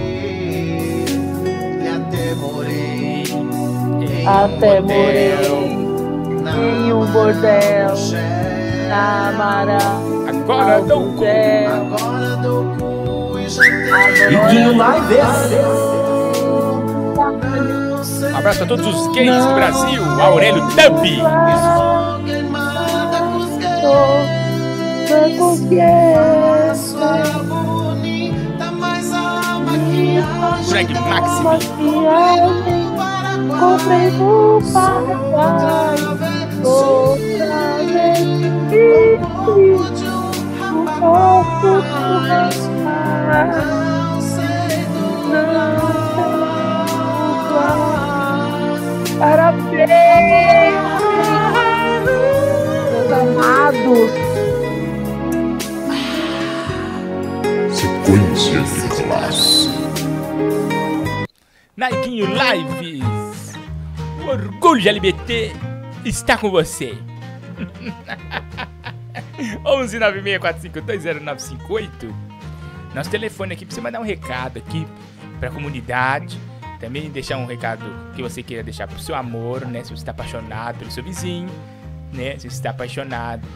E 1.85 1.89
até 1.89 2.35
morei. 2.35 3.25
Até 4.27 4.81
morei 4.81 5.88
em 6.57 6.93
um 6.93 7.07
bordel 7.07 7.95
na 8.89 9.33
Mara. 9.37 9.79
Agora 10.29 10.81
dou 10.83 11.13
cu. 11.13 11.25
Agora 11.25 12.37
dou 12.37 12.65
cu 12.77 13.39
e 13.39 13.49
já 13.49 13.63
tenho. 13.63 14.49
Iguinho 14.49 14.73
Um 18.33 18.37
abraço 18.37 18.63
a 18.63 18.67
todos 18.67 18.87
os 18.87 19.15
gays 19.15 19.45
do 19.45 19.55
Brasil. 19.55 20.03
Aurélio 20.21 20.63
maquiagem 20.69 20.99
Drag 30.69 30.93
Maxi. 31.09 31.43
Comprei 33.59 34.11
no 34.13 34.61
Paraguai 34.73 36.28
Sequência 57.73 58.61
de 58.63 59.03
classe. 59.03 59.71
Naiguinho 61.77 62.27
Lives. 62.27 63.55
Orgulho 64.29 64.89
LGBT 64.89 65.68
está 66.09 66.37
com 66.37 66.51
você. 66.51 66.99
11 69.65 69.99
964520958. 69.99 71.89
Nosso 72.95 73.11
telefone 73.11 73.53
aqui 73.55 73.65
pra 73.67 73.75
você 73.75 73.81
mandar 73.81 74.01
um 74.01 74.05
recado 74.05 74.59
aqui 74.59 74.87
pra 75.39 75.51
comunidade. 75.51 76.39
Também 76.81 77.11
deixar 77.11 77.37
um 77.39 77.47
recado 77.47 77.85
que 78.15 78.23
você 78.23 78.43
queira 78.43 78.63
deixar 78.63 78.87
pro 78.87 78.99
seu 79.01 79.15
amor, 79.15 79.67
né? 79.67 79.83
Se 79.83 79.91
você 79.91 80.03
está 80.03 80.13
apaixonado 80.13 80.79
pelo 80.79 80.91
seu 80.91 81.03
vizinho, 81.03 81.49
né? 82.13 82.33
Se 82.39 82.49
você 82.49 82.57
está 82.57 82.71
apaixonado 82.71 83.47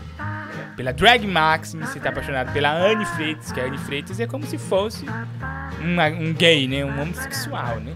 pela 0.77 0.93
Drag 0.93 1.25
Maxim, 1.27 1.81
se 1.83 1.93
você 1.93 1.99
está 1.99 2.11
apaixonado 2.11 2.53
pela 2.53 2.71
Anne 2.73 3.05
Freitas, 3.07 3.53
que 3.53 3.61
a 3.61 3.65
Anne 3.65 3.79
Freitas 3.79 4.19
é 4.19 4.27
como 4.27 4.45
se 4.45 4.59
fosse 4.59 5.07
uma- 5.81 6.09
um 6.09 6.33
gay, 6.33 6.67
né? 6.67 6.85
Um 6.85 7.01
homossexual, 7.01 7.77
né? 7.79 7.95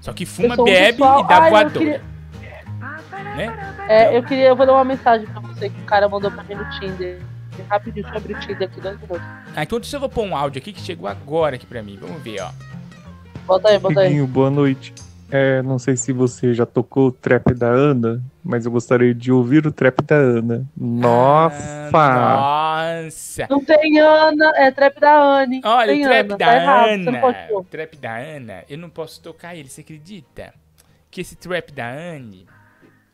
Só 0.00 0.14
que 0.14 0.24
fuma, 0.24 0.56
bebe 0.56 1.02
e 1.02 1.26
dá 1.28 1.42
Ai, 1.42 1.50
voadora. 1.50 2.02
Né? 3.46 3.76
É, 3.88 4.16
eu 4.16 4.22
queria, 4.22 4.48
eu 4.48 4.56
vou 4.56 4.66
dar 4.66 4.72
uma 4.72 4.84
mensagem 4.84 5.26
pra 5.26 5.40
você 5.40 5.68
que 5.68 5.80
o 5.80 5.84
cara 5.84 6.08
mandou 6.08 6.30
pra 6.30 6.42
mim 6.44 6.54
no 6.54 6.68
Tinder. 6.78 7.20
Rapidinho, 7.68 8.04
deixa 8.04 8.10
eu 8.10 8.16
abrir 8.16 8.34
o 8.34 8.40
Tinder 8.40 8.68
aqui, 8.68 8.80
dois 8.80 9.00
minutos. 9.00 9.22
Ah, 9.54 9.62
então 9.62 9.78
deixa 9.78 9.96
eu 9.96 10.00
vou 10.00 10.08
pôr 10.08 10.24
um 10.24 10.36
áudio 10.36 10.60
aqui 10.60 10.72
que 10.72 10.80
chegou 10.80 11.08
agora 11.08 11.56
aqui 11.56 11.66
pra 11.66 11.82
mim. 11.82 11.98
Vamos 12.00 12.22
ver, 12.22 12.40
ó. 12.40 12.50
Bota 13.46 13.68
aí, 13.68 13.78
bota 13.78 14.00
aí. 14.00 14.22
Boa 14.22 14.50
noite. 14.50 14.94
É, 15.32 15.62
não 15.62 15.78
sei 15.78 15.96
se 15.96 16.12
você 16.12 16.52
já 16.52 16.66
tocou 16.66 17.08
o 17.08 17.12
trap 17.12 17.54
da 17.54 17.68
Ana, 17.68 18.20
mas 18.42 18.66
eu 18.66 18.72
gostaria 18.72 19.14
de 19.14 19.30
ouvir 19.30 19.64
o 19.64 19.70
trap 19.70 20.02
da 20.02 20.16
Ana. 20.16 20.64
Nossa! 20.76 21.90
Nossa! 21.92 23.46
Não 23.48 23.64
tem 23.64 24.00
Ana, 24.00 24.52
é 24.56 24.72
trap 24.72 24.98
da 24.98 25.14
Anne. 25.14 25.60
Olha, 25.64 25.92
tem 25.92 26.04
o 26.04 26.08
trap 26.08 26.26
Ana, 26.26 26.36
da 26.36 26.46
tá 26.46 26.84
Ana. 26.84 27.64
trap 27.70 27.96
da 27.96 28.16
Ana, 28.16 28.64
eu 28.68 28.76
não 28.76 28.90
posso 28.90 29.22
tocar 29.22 29.54
ele, 29.54 29.68
você 29.68 29.82
acredita? 29.82 30.52
Que 31.10 31.20
esse 31.20 31.36
trap 31.36 31.72
da 31.72 31.88
Anne, 31.88 32.46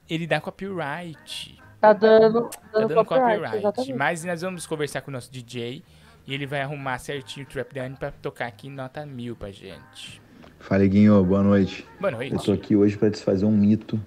ele 0.09 0.27
dá 0.27 0.41
copyright. 0.41 1.59
Tá 1.81 1.93
dando, 1.93 2.43
Tá 2.49 2.59
dando, 2.73 2.89
dando 2.89 3.05
copyright, 3.05 3.63
copyright. 3.63 3.93
Mas 3.95 4.25
nós 4.25 4.43
vamos 4.43 4.67
conversar 4.67 5.03
com 5.03 5.11
o 5.11 5.13
nosso 5.13 5.31
DJ 5.31 5.83
e 6.27 6.35
ele 6.35 6.47
vai 6.47 6.61
arrumar 6.63 6.99
certinho 6.99 7.47
o 7.47 7.49
trap 7.49 7.75
da 7.75 7.85
Anne 7.85 7.97
pra 7.97 8.11
tocar 8.11 8.47
aqui 8.47 8.69
em 8.69 8.71
nota 8.71 9.05
mil 9.07 9.37
pra 9.37 9.51
gente. 9.51 10.21
Fala, 10.59 10.87
Guinho, 10.87 11.23
boa 11.25 11.43
noite. 11.43 11.87
Boa 12.01 12.11
noite. 12.11 12.33
Eu 12.33 12.41
tô 12.41 12.53
aqui 12.53 12.75
hoje 12.75 12.97
para 12.97 13.09
desfazer 13.09 13.45
um 13.45 13.53
mito, 13.53 14.01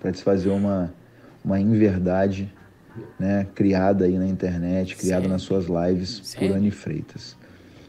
para 0.00 0.10
desfazer 0.10 0.50
uma, 0.50 0.92
uma 1.44 1.58
inverdade, 1.58 2.52
né, 3.18 3.46
criada 3.54 4.04
aí 4.04 4.16
na 4.18 4.26
internet, 4.26 4.94
criada 4.94 5.22
Sério? 5.22 5.28
nas 5.30 5.42
suas 5.42 5.66
lives 5.66 6.20
Sério? 6.22 6.48
por 6.48 6.56
Anne 6.56 6.70
Freitas. 6.70 7.36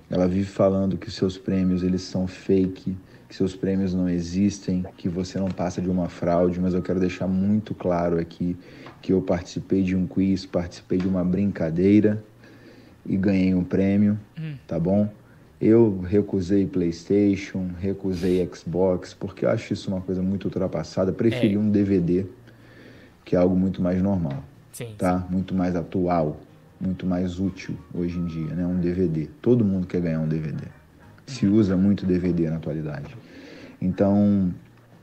Ela 0.09 0.27
vive 0.27 0.45
falando 0.45 0.97
que 0.97 1.11
seus 1.11 1.37
prêmios 1.37 1.83
eles 1.83 2.01
são 2.01 2.27
fake, 2.27 2.97
que 3.27 3.35
seus 3.35 3.55
prêmios 3.55 3.93
não 3.93 4.07
existem, 4.09 4.85
que 4.97 5.09
você 5.09 5.37
não 5.37 5.49
passa 5.49 5.81
de 5.81 5.89
uma 5.89 6.07
fraude, 6.07 6.59
mas 6.59 6.73
eu 6.73 6.81
quero 6.81 6.99
deixar 6.99 7.27
muito 7.27 7.73
claro 7.75 8.19
aqui 8.19 8.55
que 9.01 9.11
eu 9.13 9.21
participei 9.21 9.83
de 9.83 9.95
um 9.95 10.07
quiz, 10.07 10.45
participei 10.45 10.97
de 10.97 11.07
uma 11.07 11.23
brincadeira 11.23 12.23
e 13.05 13.15
ganhei 13.17 13.53
um 13.53 13.63
prêmio, 13.63 14.17
Hum. 14.39 14.55
tá 14.65 14.79
bom? 14.79 15.09
Eu 15.59 15.99
recusei 16.01 16.65
PlayStation, 16.67 17.69
recusei 17.79 18.47
Xbox, 18.53 19.13
porque 19.13 19.43
eu 19.45 19.49
acho 19.49 19.73
isso 19.73 19.89
uma 19.89 20.01
coisa 20.01 20.21
muito 20.21 20.45
ultrapassada. 20.45 21.11
Preferi 21.11 21.55
É. 21.55 21.57
um 21.57 21.69
DVD, 21.69 22.25
que 23.25 23.35
é 23.35 23.39
algo 23.39 23.55
muito 23.55 23.81
mais 23.81 24.01
normal, 24.01 24.43
Sim. 24.71 24.93
tá? 24.97 25.25
Muito 25.29 25.55
mais 25.55 25.75
atual, 25.75 26.39
muito 26.79 27.05
mais 27.07 27.39
útil 27.39 27.75
hoje 27.93 28.19
em 28.19 28.25
dia, 28.25 28.53
né? 28.53 28.65
Um 28.67 28.79
DVD. 28.79 29.27
Todo 29.41 29.65
mundo 29.65 29.87
quer 29.87 29.99
ganhar 29.99 30.19
um 30.19 30.27
DVD. 30.27 30.63
Se 31.27 31.45
usa 31.45 31.75
muito 31.77 32.05
DVD 32.05 32.49
na 32.49 32.55
atualidade. 32.55 33.15
Então, 33.81 34.53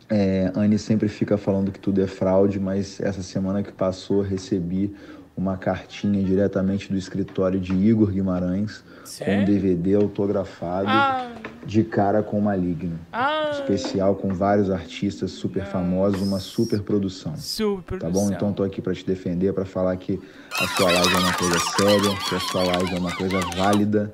é, 0.08 0.50
Anne 0.54 0.78
sempre 0.78 1.08
fica 1.08 1.36
falando 1.36 1.70
que 1.70 1.78
tudo 1.78 2.02
é 2.02 2.06
fraude, 2.06 2.58
mas 2.58 3.00
essa 3.00 3.22
semana 3.22 3.62
que 3.62 3.70
passou 3.70 4.22
recebi 4.22 4.94
uma 5.36 5.56
cartinha 5.56 6.22
diretamente 6.22 6.90
do 6.92 6.96
escritório 6.98 7.58
de 7.60 7.74
Igor 7.74 8.10
Guimarães 8.10 8.78
com 8.78 9.02
um 9.02 9.06
Sério? 9.06 9.44
DVD 9.46 9.94
autografado 9.94 10.86
Ah. 10.88 11.28
de 11.66 11.82
cara 11.82 12.22
com 12.22 12.40
maligno. 12.40 12.98
Ah. 13.12 13.50
Especial 13.52 14.14
com 14.14 14.32
vários 14.32 14.70
artistas 14.70 15.32
super 15.32 15.64
famosos, 15.66 16.20
uma 16.22 16.38
super 16.38 16.82
produção. 16.82 17.36
Super 17.36 17.98
Tá 17.98 18.08
bom? 18.08 18.30
Então 18.30 18.52
tô 18.52 18.62
aqui 18.62 18.80
pra 18.80 18.94
te 18.94 19.04
defender, 19.04 19.52
pra 19.52 19.64
falar 19.64 19.96
que 19.96 20.20
a 20.52 20.66
sua 20.68 20.90
live 20.90 21.14
é 21.14 21.18
uma 21.18 21.32
coisa 21.34 21.58
séria, 21.76 22.16
que 22.28 22.34
a 22.34 22.40
sua 22.40 22.62
live 22.64 22.94
é 22.94 22.98
uma 22.98 23.14
coisa 23.16 23.40
válida. 23.56 24.12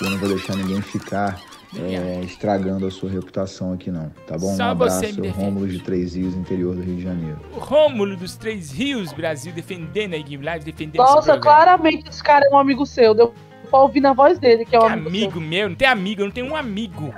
Eu 0.00 0.10
não 0.10 0.18
vou 0.18 0.28
deixar 0.28 0.56
ninguém 0.56 0.80
ficar 0.82 1.40
é, 1.74 2.20
estragando 2.20 2.86
a 2.86 2.90
sua 2.90 3.10
reputação 3.10 3.72
aqui 3.72 3.90
não, 3.90 4.10
tá 4.26 4.36
bom? 4.38 4.54
Só 4.54 4.64
um 4.64 4.70
abraço. 4.70 5.04
Rômulo 5.34 5.68
de 5.68 5.78
Três 5.80 6.14
Rios, 6.14 6.34
interior 6.34 6.74
do 6.74 6.82
Rio 6.82 6.96
de 6.96 7.02
Janeiro. 7.02 7.38
O 7.54 7.58
Rômulo 7.58 8.16
dos 8.16 8.36
Três 8.36 8.70
Rios, 8.70 9.12
Brasil, 9.12 9.52
defendendo 9.52 10.14
a 10.14 10.18
Game 10.18 10.44
Live, 10.44 10.64
defendendo 10.64 11.02
esse 11.02 11.14
Nossa, 11.14 11.38
claramente 11.38 12.08
esse 12.08 12.22
cara 12.22 12.46
é 12.46 12.54
um 12.54 12.58
amigo 12.58 12.86
seu. 12.86 13.14
Deu 13.14 13.34
pra 13.68 13.80
ouvir 13.80 14.00
na 14.00 14.12
voz 14.12 14.38
dele 14.38 14.64
que 14.64 14.76
é 14.76 14.80
um 14.80 14.86
amigo, 14.86 15.08
Amigo 15.08 15.40
meu, 15.40 15.68
não 15.68 15.76
tem 15.76 15.88
amigo, 15.88 16.22
eu 16.22 16.26
não 16.26 16.32
tenho 16.32 16.46
um 16.46 16.56
amigo. 16.56 17.14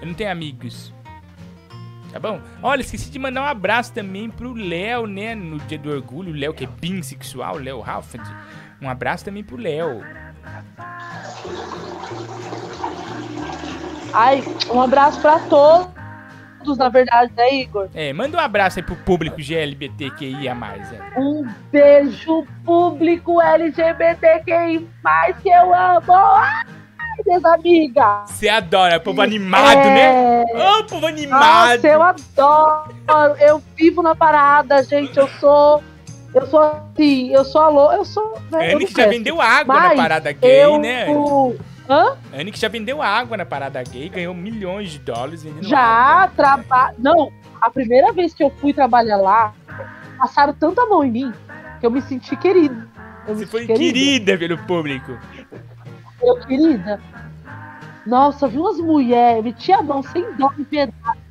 Eu 0.00 0.06
não 0.06 0.14
tenho 0.14 0.30
amigos. 0.30 0.92
Tá 2.12 2.18
bom? 2.18 2.40
Olha, 2.62 2.80
esqueci 2.80 3.10
de 3.10 3.18
mandar 3.18 3.42
um 3.42 3.46
abraço 3.46 3.92
também 3.92 4.30
pro 4.30 4.52
Léo, 4.52 5.06
né? 5.06 5.34
No 5.34 5.58
dia 5.58 5.78
do 5.78 5.90
orgulho, 5.90 6.32
o 6.32 6.36
Léo 6.36 6.54
que 6.54 6.64
é 6.64 6.68
bissexual, 6.68 7.58
Léo 7.58 7.82
Halford. 7.82 8.24
Um 8.80 8.88
abraço 8.88 9.24
também 9.24 9.42
pro 9.42 9.56
Léo. 9.56 10.00
Ai, 14.12 14.44
um 14.72 14.80
abraço 14.80 15.20
pra 15.20 15.38
todos, 15.40 16.78
na 16.78 16.88
verdade, 16.88 17.32
né, 17.36 17.52
Igor? 17.54 17.88
É, 17.94 18.12
manda 18.12 18.36
um 18.36 18.40
abraço 18.40 18.78
aí 18.78 18.82
pro 18.84 18.94
público 18.96 19.36
GLBTQIA+. 19.38 20.52
É. 20.54 21.20
Um 21.20 21.44
beijo 21.72 22.46
público 22.64 23.40
LGBTQI+, 23.40 24.86
que 25.42 25.48
eu 25.48 25.74
amo. 25.74 26.12
Ai, 26.12 26.64
minhas 27.26 27.44
amigas. 27.44 28.30
Você 28.30 28.48
adora, 28.48 29.00
povo 29.00 29.20
animado, 29.20 29.78
É. 29.78 29.94
né? 29.94 30.44
Ô, 30.78 30.84
povo 30.84 31.06
animado! 31.06 31.74
Nossa, 31.82 31.88
eu 31.88 32.02
adoro. 32.02 33.36
Eu 33.40 33.62
vivo 33.76 34.00
na 34.02 34.14
parada, 34.14 34.82
gente. 34.84 35.18
Eu 35.18 35.28
sou. 35.40 35.82
Eu 36.32 36.46
sou 36.48 36.60
assim, 36.60 37.32
eu 37.32 37.44
sou 37.44 37.60
alô, 37.60 37.92
eu 37.92 38.04
sou. 38.04 38.36
né, 38.50 38.72
eu 38.72 38.76
Anne 38.76 38.86
que 38.86 38.92
já 39.00 39.06
vendeu 39.06 39.40
água 39.40 39.72
na 39.74 39.88
Mas 39.88 39.96
parada 39.96 40.32
gay, 40.32 40.64
eu- 40.64 40.78
né? 40.80 41.04
Anne? 41.04 41.56
Hã? 41.88 42.16
Que 42.52 42.58
já 42.58 42.68
vendeu 42.68 43.02
água 43.02 43.36
na 43.36 43.44
parada 43.44 43.82
gay, 43.82 44.08
ganhou 44.08 44.34
milhões 44.34 44.90
de 44.90 44.98
dólares 44.98 45.42
vendendo 45.42 45.66
água. 45.66 45.68
Já 45.68 46.30
trabalho. 46.34 46.96
Não, 46.98 47.32
a 47.60 47.70
primeira 47.70 48.12
vez 48.12 48.32
que 48.32 48.42
eu 48.42 48.50
fui 48.50 48.72
trabalhar 48.72 49.16
lá, 49.16 49.54
passaram 50.18 50.54
tanta 50.54 50.86
mão 50.86 51.04
em 51.04 51.10
mim 51.10 51.32
que 51.80 51.86
eu 51.86 51.90
me 51.90 52.00
senti 52.00 52.36
querida. 52.36 52.88
Eu 53.26 53.36
Você 53.36 53.46
foi 53.46 53.66
senti 53.66 53.78
querida 53.78 54.38
pelo 54.38 54.58
público. 54.66 55.18
Eu, 56.22 56.40
querida. 56.40 57.00
Nossa, 58.06 58.48
vi 58.48 58.58
umas 58.58 58.78
mulheres, 58.78 59.44
meti 59.44 59.72
a 59.72 59.82
mão 59.82 60.02
sem 60.02 60.24
dó 60.36 60.50
em 60.58 60.64
pedaço. 60.64 61.24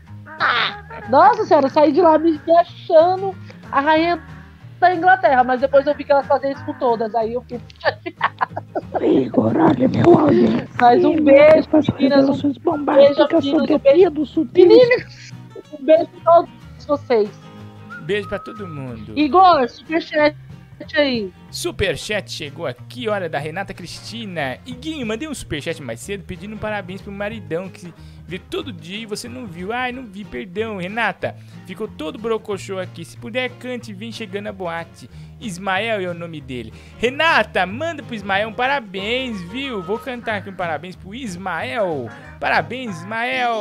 Nossa 1.10 1.46
senhora, 1.46 1.68
eu 1.68 1.70
saí 1.70 1.92
de 1.92 2.02
lá 2.02 2.18
me 2.18 2.32
me 2.32 2.58
achando 2.58 3.36
a 3.72 3.80
rainha 3.80 4.22
da 4.80 4.94
Inglaterra, 4.94 5.44
mas 5.44 5.62
depois 5.62 5.86
eu 5.88 5.96
vi 5.96 6.04
que 6.04 6.12
elas 6.12 6.26
faziam 6.26 6.52
isso 6.52 6.66
com 6.66 6.74
todas, 6.74 7.14
aí 7.16 7.34
eu 7.34 7.42
fiquei 7.42 7.62
chateada. 7.80 8.62
Igor, 9.02 9.53
olha 9.57 9.88
meu 9.88 10.20
áudio. 10.20 10.68
Mas 10.80 11.03
um 11.06 11.15
beijo, 11.24 11.68
As 11.72 11.88
meninas. 11.90 12.30
Um 12.30 12.86
beijo, 12.86 13.15
sobre 13.15 13.74
Um 13.74 14.06
a 14.06 14.10
do 14.10 14.26
sutil. 14.26 14.68
meninas. 14.68 15.34
Um 15.80 15.84
beijo 15.86 16.07
pra 16.24 16.34
todos 16.34 16.86
vocês. 16.86 17.30
Beijo 18.03 18.28
pra 18.28 18.40
todo 18.40 18.68
mundo. 18.68 19.14
Igor, 19.18 19.68
superchat 19.70 20.36
aí. 20.95 21.32
Superchat 21.49 22.30
chegou 22.32 22.65
aqui, 22.68 23.07
olha, 23.07 23.30
da 23.30 23.40
Renata 23.40 23.74
Cristina. 23.74 24.57
Iguinho, 24.65 25.06
mandei 25.06 25.28
um 25.28 25.34
superchat 25.34 25.82
mais 25.82 25.99
cedo 26.02 26.24
pedindo 26.26 26.56
um 26.56 26.57
parabéns 26.57 27.02
pro 27.02 27.11
maridão 27.11 27.70
que 27.70 27.80
se 27.80 27.94
vê 28.34 28.39
todo 28.39 28.73
dia 28.73 28.97
e 28.97 29.05
você 29.05 29.30
não 29.30 29.45
viu. 29.45 29.72
Ai, 29.72 29.91
não 29.91 30.05
vi, 30.05 30.26
perdão, 30.26 30.77
Renata. 30.77 31.35
Ficou 31.68 31.88
todo 31.88 32.18
brocochô 32.18 32.80
aqui. 32.80 33.05
Se 33.05 33.15
puder, 33.15 33.47
cante, 33.60 33.93
vem 33.93 34.11
chegando 34.11 34.47
a 34.47 34.51
boate. 34.51 35.07
Ismael 35.39 36.01
é 36.01 36.07
o 36.07 36.15
nome 36.15 36.41
dele. 36.41 36.73
Renata, 36.97 37.64
manda 37.68 38.01
pro 38.01 38.15
Ismael 38.15 38.49
um 38.49 38.53
parabéns, 38.53 39.39
viu? 39.51 39.84
Vou 39.84 39.99
cantar 39.99 40.38
aqui 40.38 40.49
um 40.49 40.55
parabéns 40.55 40.95
pro 40.95 41.14
Ismael. 41.14 42.10
Parabéns, 42.39 42.97
Ismael. 42.97 43.53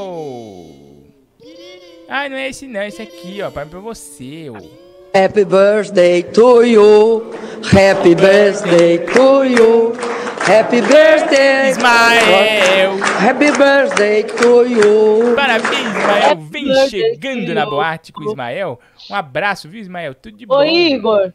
Ai, 2.08 2.30
não 2.30 2.36
é 2.36 2.48
esse 2.48 2.66
não, 2.66 2.82
esse 2.82 3.02
aqui, 3.02 3.42
ó. 3.42 3.50
Parabéns 3.50 3.72
pra 3.72 3.80
você, 3.80 4.48
ô. 4.48 4.81
Happy 5.14 5.44
birthday 5.44 6.22
to 6.22 6.62
you. 6.62 7.34
Happy 7.70 8.14
birthday 8.14 8.96
to 8.96 9.44
you. 9.44 9.92
Happy 10.40 10.80
birthday. 10.80 11.68
Ismael. 11.68 12.96
Happy 13.20 13.50
birthday 13.50 14.22
to 14.22 14.64
you. 14.66 15.34
Parabéns, 15.36 15.86
Ismael. 15.86 16.36
Vem 16.50 16.88
chegando 16.88 17.52
na 17.52 17.66
boate 17.66 18.10
com 18.10 18.22
o 18.22 18.30
Ismael. 18.30 18.80
Um 19.10 19.14
abraço, 19.14 19.68
viu, 19.68 19.82
Ismael? 19.82 20.14
Tudo 20.14 20.34
de 20.34 20.46
bom. 20.46 20.56
Oi, 20.56 20.92
Igor. 20.92 21.32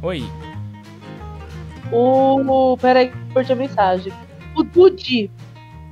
Oi. 0.00 0.24
O. 1.92 2.78
Peraí, 2.80 3.10
que 3.10 3.14
eu 3.14 3.34
perdi 3.34 3.52
a 3.52 3.56
mensagem. 3.56 4.12
O 4.56 4.62
Dudi. 4.62 5.30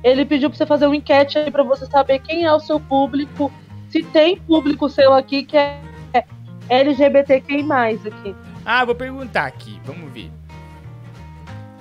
Ele 0.03 0.25
pediu 0.25 0.49
pra 0.49 0.57
você 0.57 0.65
fazer 0.65 0.87
uma 0.87 0.95
enquete 0.95 1.37
aí 1.37 1.51
pra 1.51 1.61
você 1.61 1.85
saber 1.85 2.17
quem 2.17 2.45
é 2.45 2.51
o 2.51 2.59
seu 2.59 2.79
público. 2.79 3.51
Se 3.89 4.01
tem 4.01 4.37
público 4.37 4.89
seu 4.89 5.13
aqui 5.13 5.43
que 5.43 5.55
é 5.55 5.79
LGBTQI 6.69 7.63
aqui. 8.07 8.35
Ah, 8.65 8.83
vou 8.85 8.95
perguntar 8.95 9.45
aqui. 9.45 9.79
Vamos 9.85 10.11
ver. 10.11 10.31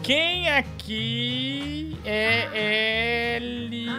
Quem 0.02 0.50
aqui 0.50 1.98
é 2.04 3.38
LGBTQ? 3.38 3.94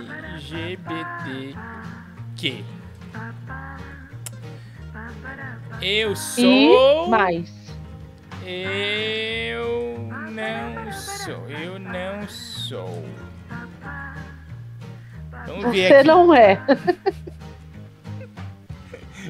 Eu 5.82 6.16
sou. 6.16 7.08
E 7.08 7.10
mais. 7.10 7.52
Eu 8.46 9.98
não 10.32 10.92
sou. 10.94 11.50
Eu 11.50 11.80
não 11.80 12.28
sou. 12.28 13.04
Vamos 15.48 15.66
Você 15.66 16.04
não 16.04 16.34
é. 16.34 16.60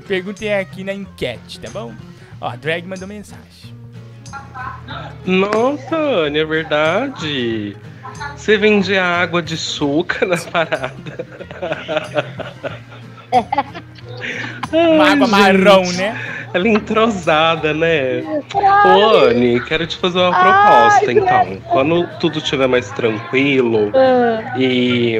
Perguntem 0.07 0.53
aqui 0.53 0.83
na 0.83 0.93
enquete, 0.93 1.59
tá 1.59 1.69
bom? 1.71 1.93
Ó, 2.41 2.49
a 2.49 2.55
Drag 2.55 2.85
mandou 2.85 3.07
mensagem. 3.07 3.73
Nossa, 5.25 5.95
Anne, 5.95 6.39
é 6.39 6.45
verdade. 6.45 7.75
Você 8.35 8.57
vende 8.57 8.97
água 8.97 9.41
de 9.41 9.57
suca 9.57 10.25
na 10.25 10.37
parada. 10.37 11.25
Uma 14.71 15.11
água 15.11 15.27
gente, 15.27 15.31
marrom, 15.31 15.91
né? 15.93 16.19
Ela 16.53 16.67
é 16.67 16.71
entrosada, 16.71 17.73
né? 17.73 18.23
Ai. 18.55 18.91
Ô, 18.93 19.25
Anne, 19.25 19.59
quero 19.61 19.85
te 19.85 19.97
fazer 19.97 20.19
uma 20.19 20.31
Ai, 20.33 20.99
proposta, 21.01 21.11
então. 21.11 21.57
Quando 21.69 22.07
tudo 22.19 22.37
estiver 22.37 22.67
mais 22.67 22.89
tranquilo 22.91 23.91
Ah. 23.93 24.53
e, 24.57 25.19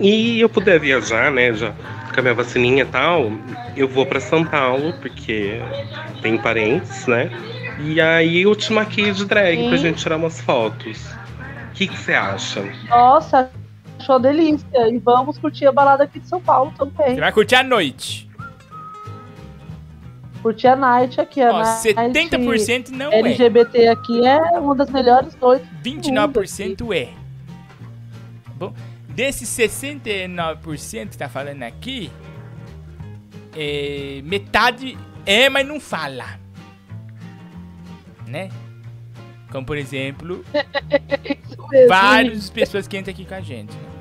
e 0.00 0.40
eu 0.40 0.48
puder 0.48 0.78
viajar, 0.78 1.32
né, 1.32 1.52
já 1.52 1.72
com 2.14 2.20
a 2.20 2.22
minha 2.22 2.34
vacininha 2.34 2.84
e 2.84 2.86
tal, 2.86 3.32
eu 3.76 3.88
vou 3.88 4.06
pra 4.06 4.20
São 4.20 4.44
Paulo, 4.44 4.94
porque 5.00 5.60
tem 6.22 6.38
parentes, 6.38 7.06
né? 7.06 7.30
E 7.80 8.00
aí 8.00 8.42
eu 8.42 8.54
te 8.54 8.72
maquio 8.72 9.12
de 9.12 9.24
drag 9.24 9.56
Sim. 9.58 9.68
pra 9.68 9.76
gente 9.76 9.98
tirar 10.00 10.16
umas 10.16 10.40
fotos. 10.40 11.04
O 11.70 11.74
que 11.74 11.88
você 11.88 12.14
acha? 12.14 12.62
Nossa, 12.88 13.50
achou 13.98 14.20
delícia. 14.20 14.66
E 14.88 14.98
vamos 14.98 15.38
curtir 15.38 15.66
a 15.66 15.72
balada 15.72 16.04
aqui 16.04 16.20
de 16.20 16.28
São 16.28 16.40
Paulo 16.40 16.72
também. 16.78 17.14
Você 17.14 17.20
vai 17.20 17.32
curtir 17.32 17.56
a 17.56 17.64
noite. 17.64 18.30
Curtir 20.40 20.68
a 20.68 20.76
night 20.76 21.20
aqui. 21.20 21.40
A 21.42 21.50
Ó, 21.52 21.62
night 21.62 21.94
70% 21.94 22.90
não 22.90 23.10
é. 23.12 23.18
LGBT 23.18 23.88
aqui 23.88 24.24
é 24.24 24.38
uma 24.60 24.74
das 24.76 24.90
melhores 24.90 25.34
noites. 25.40 25.66
do 25.82 25.90
mundo 25.90 26.02
29% 26.42 26.94
é. 26.94 27.06
Tá 27.06 27.12
Bom, 28.56 28.72
desses 29.14 29.48
69% 29.48 31.10
que 31.10 31.18
tá 31.18 31.28
falando 31.28 31.62
aqui, 31.62 32.10
é, 33.56 34.20
metade 34.24 34.98
é, 35.24 35.48
mas 35.48 35.66
não 35.66 35.80
fala. 35.80 36.38
Né? 38.26 38.50
Como, 39.50 39.64
por 39.64 39.76
exemplo, 39.78 40.44
mesmo. 41.70 41.88
várias 41.88 42.50
pessoas 42.50 42.88
que 42.88 42.98
entram 42.98 43.12
aqui 43.12 43.24
com 43.24 43.34
a 43.34 43.40
gente. 43.40 43.72
Né? 43.72 43.94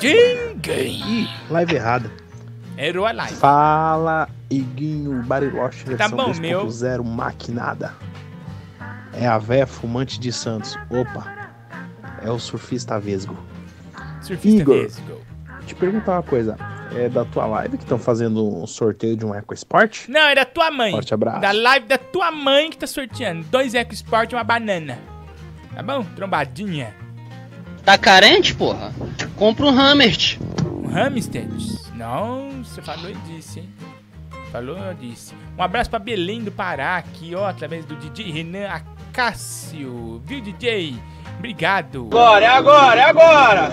Jingle! 0.00 1.28
Live 1.50 1.74
errada. 1.74 2.10
Errou 2.76 3.04
a 3.04 3.12
live. 3.12 3.36
Fala, 3.36 4.28
Iguinho 4.48 5.22
Bariloche, 5.22 5.84
Tá 5.84 6.08
versão 6.08 6.16
bom, 6.16 6.34
meu. 6.34 6.66
2.0 6.66 7.04
maquinada. 7.04 7.94
É 9.12 9.26
a 9.26 9.36
véia 9.36 9.66
fumante 9.66 10.18
de 10.18 10.32
Santos. 10.32 10.78
Opa, 10.88 11.39
é 12.22 12.30
o 12.30 12.38
surfista 12.38 12.98
vesgo. 12.98 13.36
Surfista 14.22 14.60
Igor, 14.60 14.82
vesgo. 14.82 15.20
te 15.66 15.74
perguntar 15.74 16.12
uma 16.12 16.22
coisa. 16.22 16.56
É 16.94 17.08
da 17.08 17.24
tua 17.24 17.46
live 17.46 17.76
que 17.76 17.84
estão 17.84 17.98
fazendo 17.98 18.44
um 18.44 18.66
sorteio 18.66 19.16
de 19.16 19.24
um 19.24 19.32
EcoSport? 19.32 20.08
Não, 20.08 20.20
é 20.20 20.34
da 20.34 20.44
tua 20.44 20.72
mãe. 20.72 20.90
Forte 20.90 21.14
abraço. 21.14 21.40
Da 21.40 21.52
live 21.52 21.86
da 21.86 21.96
tua 21.96 22.32
mãe 22.32 22.68
que 22.68 22.76
tá 22.76 22.86
sorteando. 22.86 23.44
Dois 23.44 23.74
Eco 23.74 23.94
Sport 23.94 24.32
e 24.32 24.34
uma 24.34 24.42
banana. 24.42 24.98
Tá 25.72 25.84
bom? 25.84 26.04
Trombadinha. 26.16 26.92
Tá 27.84 27.96
carente, 27.96 28.54
porra? 28.54 28.92
Compra 29.36 29.66
um 29.66 29.68
Hammer. 29.68 30.16
Um 30.66 30.88
hamster? 30.88 31.46
Não, 31.94 32.64
você 32.64 32.82
falou 32.82 33.08
e 33.08 33.14
disse, 33.14 33.60
hein? 33.60 33.68
Falou 34.50 34.76
eu 34.76 34.94
disse. 34.94 35.32
Um 35.56 35.62
abraço 35.62 35.88
pra 35.88 35.98
Belém 35.98 36.42
do 36.42 36.50
Pará 36.50 36.96
aqui, 36.96 37.34
ó, 37.34 37.46
através 37.46 37.84
do 37.84 37.94
DJ 37.94 38.32
Renan 38.32 38.68
Acácio. 39.10 40.22
Viu, 40.24 40.40
DJ? 40.40 40.94
Obrigado. 41.36 42.06
Agora, 42.12 42.44
é 42.44 42.48
agora, 42.48 43.00
é 43.00 43.04
agora! 43.04 43.70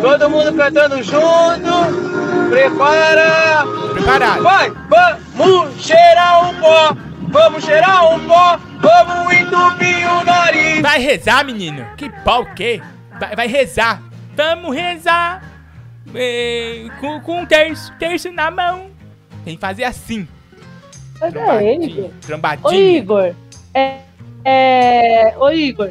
Todo 0.00 0.30
mundo 0.30 0.54
cantando 0.54 1.02
junto! 1.02 2.48
Prepara! 2.48 3.64
Preparado! 3.92 4.42
Vai! 4.44 4.70
Vamos 5.34 5.84
cheirar 5.84 6.48
um 6.48 6.60
pó! 6.60 6.96
Vamos 7.28 7.64
cheirar 7.64 8.14
um 8.14 8.24
pó! 8.24 8.56
Vamos 8.80 9.32
entupir 9.32 10.08
o 10.12 10.24
nariz! 10.24 10.80
Vai 10.80 11.00
rezar, 11.00 11.44
menino? 11.44 11.84
Que 11.96 12.08
pau 12.22 12.42
o 12.42 12.54
quê? 12.54 12.80
Vai, 13.18 13.34
vai 13.34 13.46
rezar. 13.48 14.00
Vamos 14.36 14.76
rezar. 14.76 15.42
É, 16.14 16.86
com, 17.00 17.20
com 17.20 17.40
um 17.40 17.46
terço, 17.46 17.92
terço 17.98 18.30
na 18.30 18.48
mão. 18.48 18.90
Tem 19.44 19.56
que 19.56 19.60
fazer 19.60 19.84
assim. 19.84 20.28
Cadê 21.18 21.40
ele? 21.64 22.02
Ô, 22.02 22.10
Trombadinha. 22.20 22.98
Igor, 22.98 23.34
é, 23.74 24.07
é... 24.44 25.36
Ô, 25.38 25.50
Igor, 25.50 25.90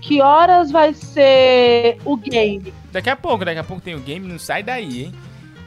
que 0.00 0.20
horas 0.22 0.70
vai 0.70 0.94
ser 0.94 1.98
o 2.04 2.16
game? 2.16 2.72
Daqui 2.92 3.10
a 3.10 3.16
pouco, 3.16 3.44
daqui 3.44 3.58
a 3.58 3.64
pouco 3.64 3.82
tem 3.82 3.94
o 3.94 4.00
game, 4.00 4.26
não 4.26 4.38
sai 4.38 4.62
daí, 4.62 5.04
hein? 5.04 5.14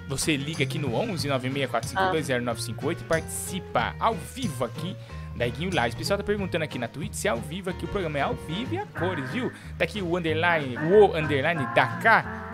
Você 0.08 0.36
liga 0.36 0.64
aqui 0.64 0.78
no 0.78 0.94
11 0.94 1.30
964520958 1.30 3.00
e 3.00 3.04
participa 3.04 3.96
ao 4.00 4.14
vivo 4.14 4.66
aqui 4.66 4.96
da 5.36 5.48
Iguinho 5.48 5.74
Live. 5.74 5.96
O 5.96 5.98
pessoal 5.98 6.18
tá 6.18 6.24
perguntando 6.24 6.64
aqui 6.64 6.78
na 6.78 6.88
Twitch 6.88 7.14
se 7.14 7.28
é 7.28 7.32
ao 7.32 7.38
vivo 7.38 7.70
aqui, 7.70 7.86
o 7.86 7.88
programa 7.88 8.18
é 8.18 8.22
ao 8.22 8.36
vivo 8.36 8.76
e 8.76 8.78
a 8.78 8.86
cores, 8.86 9.30
viu? 9.32 9.52
Tá 9.78 9.86
aqui 9.86 10.02
o 10.02 10.18
underline, 10.18 10.78
o 10.78 11.16
underline 11.16 11.66
Dakar, 11.74 12.54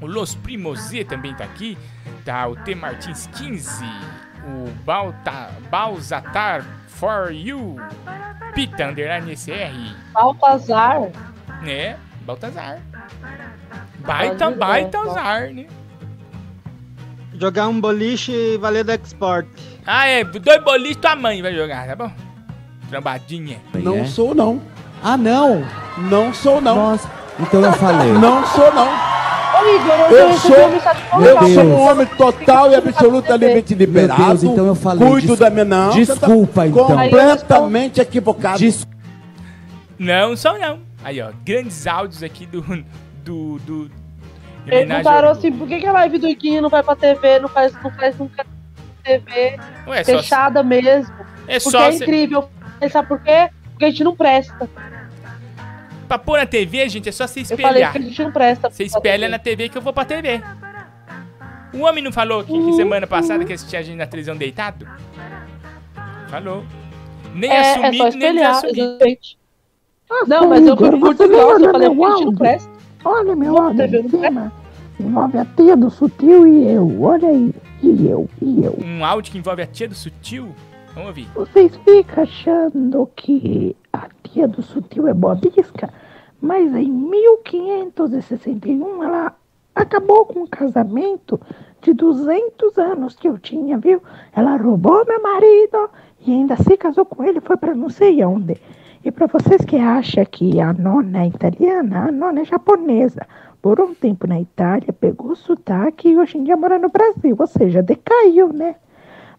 o 0.00 0.06
Los 0.06 0.34
Primose 0.34 1.04
também 1.04 1.34
tá 1.34 1.44
aqui, 1.44 1.76
tá 2.24 2.46
o 2.48 2.56
T 2.56 2.74
Martins 2.74 3.28
15, 3.36 3.84
o 4.46 4.70
Balta, 4.84 5.50
Balzatar 5.70 6.64
for 7.04 7.30
You, 7.30 7.76
Pita 8.54 8.88
underline 8.88 9.36
SR, 9.36 9.72
Baltazar. 10.14 11.10
né? 11.62 11.96
Baltazar. 12.24 12.78
Baita, 13.98 14.46
Pode 14.46 14.58
baita 14.58 15.02
ver. 15.02 15.10
azar, 15.10 15.40
né? 15.52 15.66
Jogar 17.34 17.68
um 17.68 17.78
boliche 17.80 18.56
valendo 18.58 18.90
export. 18.92 19.46
Ah, 19.86 20.06
é, 20.06 20.24
dois 20.24 20.62
boliches 20.64 20.96
tua 20.96 21.14
mãe 21.16 21.42
vai 21.42 21.54
jogar, 21.54 21.86
tá 21.86 21.94
bom? 21.96 22.10
Trambadinha. 22.88 23.60
Não 23.74 24.06
sou, 24.06 24.34
não. 24.34 24.62
Ah, 25.02 25.16
não. 25.18 25.62
Não 26.08 26.32
sou, 26.32 26.60
não. 26.60 26.74
Nossa, 26.76 27.10
então 27.38 27.60
eu 27.60 27.72
falei. 27.74 28.12
Não 28.12 28.46
sou, 28.46 28.72
não. 28.72 28.88
Ô, 29.54 29.66
Igor, 29.76 29.94
Eu 30.10 30.28
recebi 30.28 30.54
sou, 30.54 31.22
eu 31.22 31.54
sou 31.54 31.62
um 31.64 31.80
homem 31.80 32.06
total 32.06 32.70
e 32.70 32.74
absolutamente 32.74 33.74
liberado. 33.74 34.24
Deus, 34.26 34.42
então 34.44 34.66
eu 34.66 34.74
falei. 34.74 35.06
Cuido 35.08 35.28
Des- 35.28 35.38
da 35.38 35.50
minha 35.50 35.64
não. 35.64 35.90
Desculpa, 35.90 36.62
você 36.62 36.68
então. 36.68 36.86
Completamente 36.86 38.00
equivocado. 38.00 38.58
Não 39.98 40.36
são 40.36 40.58
não. 40.58 40.80
Aí, 41.04 41.20
ó, 41.20 41.30
grandes 41.44 41.86
áudios 41.86 42.22
aqui 42.22 42.46
do. 42.46 42.60
do. 43.24 43.58
do. 43.60 43.90
Perguntaram 44.66 45.28
ao- 45.28 45.34
assim, 45.34 45.52
por 45.52 45.68
que, 45.68 45.78
que 45.78 45.86
a 45.86 45.92
live 45.92 46.18
do 46.18 46.26
Iguinho 46.26 46.62
não 46.62 46.70
vai 46.70 46.82
pra 46.82 46.96
TV, 46.96 47.38
não 47.38 47.48
faz, 47.48 47.72
não 47.82 47.90
faz 47.90 48.18
nunca 48.18 48.46
TV 49.04 49.58
Ué, 49.86 50.02
só- 50.02 50.12
fechada 50.18 50.62
mesmo? 50.62 51.12
É 51.46 51.58
Porque 51.58 51.70
só 51.70 51.82
é 51.82 51.94
incrível. 51.94 52.48
Mas 52.80 52.90
Sabe 52.90 53.06
por 53.08 53.20
quê? 53.20 53.50
Porque 53.72 53.84
a 53.84 53.90
gente 53.90 54.02
não 54.04 54.16
presta. 54.16 54.68
Pra 56.06 56.18
pôr 56.18 56.38
na 56.38 56.46
TV, 56.46 56.88
gente, 56.88 57.08
é 57.08 57.12
só 57.12 57.26
você 57.26 57.40
Eu 57.40 57.44
falei 57.46 57.82
espelhar. 57.82 57.92
que 57.92 57.98
a 57.98 58.00
gente 58.00 58.22
não 58.22 58.32
presta. 58.32 58.70
Você 58.70 58.84
espelha 58.84 59.28
na 59.28 59.38
TV 59.38 59.68
que 59.68 59.78
eu 59.78 59.82
vou 59.82 59.92
pra 59.92 60.04
TV. 60.04 60.42
O 61.72 61.80
homem 61.80 62.02
não 62.04 62.12
falou 62.12 62.44
que, 62.44 62.52
que 62.52 62.72
semana 62.74 63.06
passada 63.06 63.44
que 63.44 63.52
assistia 63.52 63.80
a 63.80 63.82
gente 63.82 63.96
na 63.96 64.06
televisão 64.06 64.36
deitado? 64.36 64.86
Falou. 66.28 66.64
Nem 67.34 67.50
é, 67.50 67.54
é 67.54 67.72
assumido, 67.72 67.96
só 67.96 68.04
nem 68.04 68.08
espelhar, 68.08 68.52
desassumido. 68.52 68.80
exatamente. 68.80 69.38
Não, 70.28 70.48
mas 70.48 70.66
eu 70.66 70.76
fui 70.76 70.90
grosso, 70.90 71.22
olha 71.22 71.64
eu 71.64 71.72
falei, 71.72 71.88
meu 71.88 72.04
a 72.04 72.10
gente 72.10 72.20
não 72.20 72.26
áudio? 72.26 72.38
presta. 72.38 72.70
Olha 73.04 73.36
meu 73.36 73.58
áudio 73.58 74.10
cima. 74.10 74.52
Envolve 75.00 75.38
a 75.38 75.44
tia 75.44 75.76
do 75.76 75.90
sutil 75.90 76.46
e 76.46 76.72
eu. 76.72 77.02
Olha 77.02 77.28
aí. 77.28 77.52
E 77.82 78.06
eu, 78.08 78.30
e 78.40 78.64
eu. 78.64 78.78
Um 78.82 79.04
áudio 79.04 79.32
que 79.32 79.38
envolve 79.38 79.62
a 79.62 79.66
tia 79.66 79.88
do 79.88 79.94
sutil. 79.94 80.54
Vamos 80.94 81.08
ouvir. 81.08 81.28
Vocês 81.34 81.74
ficam 81.78 82.22
achando 82.22 83.10
que 83.16 83.74
a 83.92 84.08
tia 84.22 84.46
do 84.46 84.62
sutil 84.62 85.08
é 85.08 85.14
boa 85.14 85.34
bisca, 85.34 85.92
mas 86.40 86.72
em 86.72 86.88
1561 86.88 89.02
ela 89.02 89.34
acabou 89.74 90.24
com 90.24 90.42
um 90.42 90.46
casamento 90.46 91.40
de 91.82 91.92
200 91.92 92.78
anos 92.78 93.16
que 93.16 93.28
eu 93.28 93.36
tinha, 93.38 93.76
viu? 93.76 94.00
Ela 94.32 94.56
roubou 94.56 95.04
meu 95.04 95.20
marido 95.20 95.90
e 96.24 96.30
ainda 96.30 96.54
se 96.56 96.76
casou 96.76 97.04
com 97.04 97.24
ele, 97.24 97.40
foi 97.40 97.56
para 97.56 97.74
não 97.74 97.90
sei 97.90 98.24
onde. 98.24 98.56
E 99.04 99.10
para 99.10 99.26
vocês 99.26 99.64
que 99.64 99.76
acham 99.76 100.24
que 100.24 100.60
a 100.60 100.72
nona 100.72 101.24
é 101.24 101.26
italiana, 101.26 102.06
a 102.08 102.12
nona 102.12 102.42
é 102.42 102.44
japonesa. 102.44 103.26
Por 103.60 103.80
um 103.80 103.92
tempo 103.94 104.28
na 104.28 104.40
Itália, 104.40 104.92
pegou 104.92 105.34
sotaque 105.34 106.10
e 106.10 106.16
hoje 106.16 106.38
em 106.38 106.44
dia 106.44 106.56
mora 106.56 106.78
no 106.78 106.88
Brasil, 106.88 107.34
ou 107.36 107.46
seja, 107.46 107.82
decaiu, 107.82 108.52
né? 108.52 108.76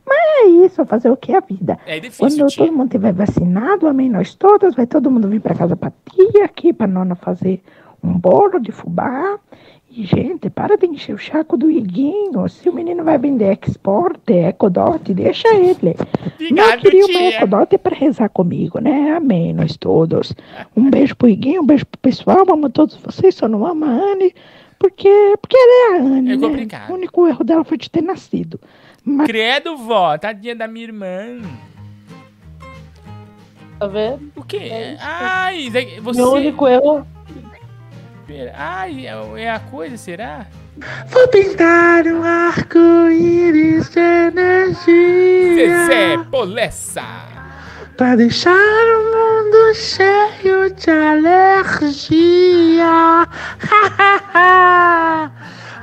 Mas 0.08 0.18
é 0.18 0.48
isso, 0.66 0.86
fazer 0.86 1.10
o 1.10 1.18
que 1.18 1.32
é 1.32 1.38
a 1.38 1.42
vida. 1.42 1.80
É 1.86 2.00
difícil, 2.00 2.26
Quando 2.28 2.48
tia. 2.50 2.66
todo 2.66 2.76
mundo 2.76 2.90
tiver 2.92 3.14
vacinado, 3.14 3.88
amém, 3.88 4.10
nós 4.10 4.36
todos, 4.36 4.76
vai 4.76 4.86
todo 4.86 5.10
mundo 5.10 5.28
vir 5.28 5.42
para 5.42 5.56
casa 5.56 5.76
pra 5.76 5.92
tia 6.12 6.46
aqui, 6.46 6.72
pra 6.72 6.86
nona 6.88 7.16
fazer 7.16 7.62
um 8.04 8.14
bolo 8.18 8.60
de 8.60 8.72
fubá. 8.72 9.40
E, 9.98 10.04
gente, 10.04 10.50
para 10.50 10.76
de 10.78 10.86
encher 10.88 11.16
o 11.16 11.18
chaco 11.18 11.56
do 11.56 11.72
Iguinho. 11.72 12.50
Se 12.50 12.68
o 12.68 12.74
menino 12.74 13.02
vai 13.06 13.18
vender 13.18 13.58
export, 13.66 14.20
ecodote, 14.30 15.14
deixa 15.14 15.48
ele. 15.56 15.96
Obrigado, 16.36 16.70
Não 16.76 16.78
queria 16.80 17.06
uma 17.06 17.22
ecodote 17.30 17.78
para 17.78 17.96
rezar 17.96 18.28
comigo, 18.28 18.80
né? 18.80 19.14
Amém, 19.16 19.54
nós 19.54 19.78
todos. 19.78 20.34
Um 20.76 20.90
beijo 20.90 21.16
pro 21.16 21.30
Iguinho, 21.30 21.62
um 21.62 21.66
beijo 21.66 21.86
pro 21.86 21.98
pessoal, 22.02 22.46
amo 22.50 22.70
todos 22.70 22.98
vocês, 22.98 23.36
só 23.36 23.48
não 23.48 23.66
amo 23.66 23.86
a 23.86 23.88
Anne, 23.88 24.36
porque, 24.78 25.10
porque 25.42 25.56
ela 25.56 25.96
é 25.96 25.98
a 25.98 26.02
Anne, 26.04 26.34
É 26.34 26.38
né? 26.38 26.68
O 26.90 26.94
único 26.94 27.26
erro 27.26 27.44
dela 27.46 27.64
foi 27.64 27.78
de 27.78 27.90
ter 27.90 28.04
nascido. 28.04 28.60
Mas 29.06 29.28
Credo, 29.28 29.78
vó, 29.78 30.18
tadinha 30.18 30.56
da 30.56 30.68
minha 30.68 30.86
irmã. 30.86 31.40
Tá 33.80 33.88
vendo? 33.88 34.32
O 34.36 34.44
quê? 34.44 34.98
Ai, 35.00 35.70
Zé- 35.70 36.00
você. 36.00 36.20
Meu 36.20 36.32
único 36.34 36.68
erro. 36.68 37.06
Pera, 38.26 38.54
Ai, 38.58 39.06
é 39.06 39.14
é 39.44 39.52
a 39.52 39.60
coisa, 39.60 39.96
será? 39.98 40.48
Vou 41.08 41.28
pintar 41.28 42.06
um 42.08 42.24
arco-íris 42.24 43.90
de 43.92 44.00
energia 44.00 45.56
Zezé 45.56 46.18
Polessa. 46.32 47.04
Pra 47.96 48.16
deixar 48.16 48.52
o 48.52 49.04
mundo 49.14 49.74
cheio 49.76 50.74
de 50.74 50.90
alergia 50.90 52.46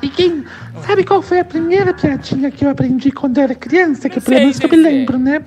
E 0.03 0.09
quem... 0.09 0.45
Sabe 0.85 1.05
qual 1.05 1.23
foi 1.23 1.39
a 1.39 1.45
primeira 1.45 1.95
piadinha 1.95 2.51
que 2.51 2.65
eu 2.65 2.70
aprendi 2.70 3.12
quando 3.12 3.39
eu 3.39 3.45
era 3.45 3.55
criança? 3.55 4.09
Que 4.09 4.20
pelo 4.20 4.37
sei, 4.37 4.41
menos 4.41 4.59
que 4.59 4.66
eu 4.66 4.70
me 4.70 4.77
lembro, 4.77 5.16
né? 5.16 5.45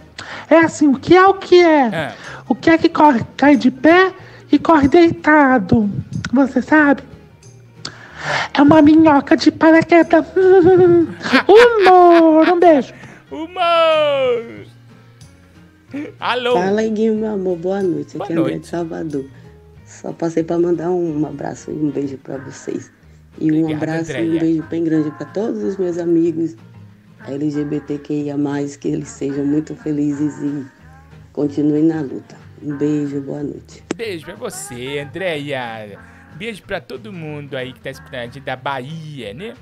É 0.49 0.59
assim, 0.59 0.87
o 0.87 0.97
que 0.97 1.13
é 1.15 1.25
o 1.27 1.33
que 1.33 1.61
é? 1.61 1.87
Ah. 1.87 2.15
O 2.47 2.55
que 2.55 2.69
é 2.69 2.77
que 2.77 2.87
corre, 2.87 3.21
cai 3.35 3.57
de 3.57 3.69
pé 3.69 4.13
e 4.49 4.57
corre 4.57 4.87
deitado? 4.87 5.89
Você 6.31 6.61
sabe? 6.61 7.03
É 8.53 8.61
uma 8.61 8.81
minhoca 8.81 9.35
de 9.35 9.51
paraquedas. 9.51 10.25
Humor! 11.47 12.47
Um 12.49 12.59
beijo. 12.59 12.93
Humor! 13.29 14.65
Alô? 16.19 16.53
Fala, 16.53 16.83
Iguinho, 16.83 17.15
meu 17.15 17.33
amor. 17.33 17.57
Boa 17.57 17.81
noite. 17.83 18.17
Boa 18.17 18.25
Aqui 18.25 18.33
é 18.33 18.37
André 18.37 18.51
noite. 18.51 18.63
de 18.63 18.67
Salvador. 18.67 19.25
Só 19.85 20.11
passei 20.13 20.43
para 20.43 20.57
mandar 20.57 20.89
um 20.89 21.25
abraço 21.25 21.71
e 21.71 21.73
um 21.73 21.89
beijo 21.89 22.17
para 22.17 22.37
vocês. 22.37 22.91
E 23.37 23.51
um 23.51 23.63
Obrigado, 23.63 23.83
abraço 23.83 24.11
e 24.11 24.15
um 24.15 24.17
Andréia. 24.17 24.39
beijo 24.39 24.63
bem 24.63 24.83
grande 24.83 25.11
para 25.11 25.25
todos 25.27 25.63
os 25.63 25.77
meus 25.77 25.97
amigos 25.97 26.55
LGBTQIA+, 27.27 28.35
que 28.79 28.87
eles 28.87 29.09
sejam 29.09 29.45
muito 29.45 29.75
felizes 29.75 30.37
e 30.41 30.65
continue 31.33 31.81
na 31.81 32.01
luta. 32.01 32.37
Um 32.61 32.77
beijo, 32.77 33.19
boa 33.21 33.43
noite. 33.43 33.83
Beijo 33.95 34.25
pra 34.25 34.35
você, 34.35 34.99
Andréia. 34.99 35.99
Beijo 36.35 36.63
pra 36.63 36.79
todo 36.79 37.11
mundo 37.11 37.55
aí 37.55 37.73
que 37.73 37.79
tá 37.79 37.89
escutando 37.89 38.39
da 38.41 38.55
Bahia, 38.55 39.33
né? 39.33 39.53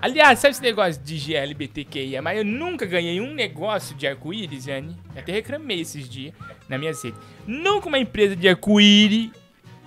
Aliás, 0.00 0.38
sabe 0.38 0.52
esse 0.52 0.62
negócio 0.62 1.02
de 1.02 1.16
GLBTQIA? 1.18 2.22
Mas 2.22 2.38
eu 2.38 2.44
nunca 2.44 2.86
ganhei 2.86 3.20
um 3.20 3.34
negócio 3.34 3.96
de 3.96 4.06
arco-íris, 4.06 4.68
Anne. 4.68 4.96
Até 5.16 5.32
reclamei 5.32 5.80
esses 5.80 6.08
dias 6.08 6.32
na 6.68 6.78
minha 6.78 6.94
sede. 6.94 7.16
Nunca 7.46 7.88
uma 7.88 7.98
empresa 7.98 8.36
de 8.36 8.48
arco-íris, 8.48 9.30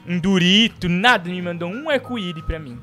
um 0.06 0.20
Durito, 0.20 0.90
nada 0.90 1.30
me 1.30 1.42
mandou 1.42 1.70
um 1.70 1.90
arco-íris 1.90 2.44
pra 2.44 2.60
mim. 2.60 2.78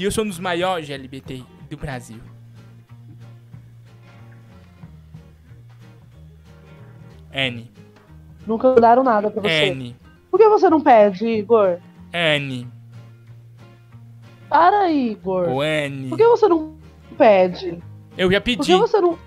E 0.00 0.04
eu 0.04 0.10
sou 0.10 0.24
um 0.24 0.28
dos 0.28 0.38
maiores 0.38 0.88
GLBT 0.88 1.44
do 1.68 1.76
Brasil. 1.76 2.16
Anne. 7.30 7.70
Nunca 8.46 8.68
mandaram 8.68 9.04
nada 9.04 9.30
pra 9.30 9.42
você. 9.42 9.70
Anne. 9.70 9.94
Por 10.30 10.40
que 10.40 10.48
você 10.48 10.70
não 10.70 10.80
pede, 10.80 11.26
Igor? 11.26 11.76
Anne. 12.14 12.66
Para 14.48 14.84
aí, 14.84 15.10
Igor. 15.10 15.50
Ô, 15.50 15.60
Anne. 15.60 16.08
Por 16.08 16.16
que 16.16 16.26
você 16.28 16.48
não 16.48 16.78
pede? 17.18 17.78
Eu 18.16 18.32
já 18.32 18.40
Por 18.40 18.44
que 18.46 18.56
pedi. 18.56 18.74
você 18.76 19.02
não. 19.02 19.18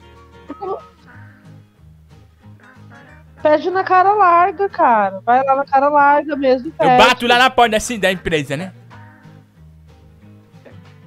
Pede 3.44 3.70
na 3.70 3.84
cara 3.84 4.12
larga, 4.16 4.68
cara. 4.68 5.22
Vai 5.24 5.46
lá 5.46 5.56
na 5.56 5.66
cara 5.66 5.88
larga 5.88 6.36
mesmo 6.36 6.72
pede. 6.72 6.90
Eu 6.90 6.98
bato 6.98 7.28
lá 7.28 7.38
na 7.38 7.52
porta 7.52 7.78
assim 7.78 8.00
da 8.00 8.12
empresa, 8.12 8.58
né? 8.58 8.74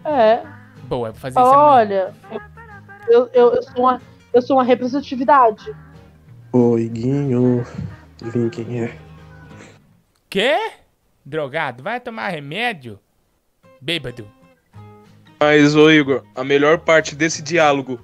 É. 0.07 0.43
Boa, 0.85 1.11
vou 1.11 1.21
fazer 1.21 1.41
isso 1.41 1.49
olha, 1.49 2.15
eu, 3.09 3.29
eu, 3.35 3.55
eu, 3.55 3.63
sou 3.63 3.81
uma, 3.81 4.03
eu 4.33 4.41
sou 4.41 4.57
uma 4.57 4.65
representatividade. 4.65 5.75
Ô, 6.53 6.79
Iguinho, 6.79 7.67
adivinha 8.23 8.51
quem 8.51 8.85
é? 8.85 8.97
Quê? 10.31 10.59
Drogado? 11.25 11.83
Vai 11.83 11.99
tomar 11.99 12.29
remédio? 12.29 13.01
Bêbado. 13.81 14.31
Mas, 15.41 15.75
ô 15.75 15.91
Igor, 15.91 16.23
a 16.35 16.45
melhor 16.45 16.79
parte 16.79 17.17
desse 17.17 17.43
diálogo 17.43 18.01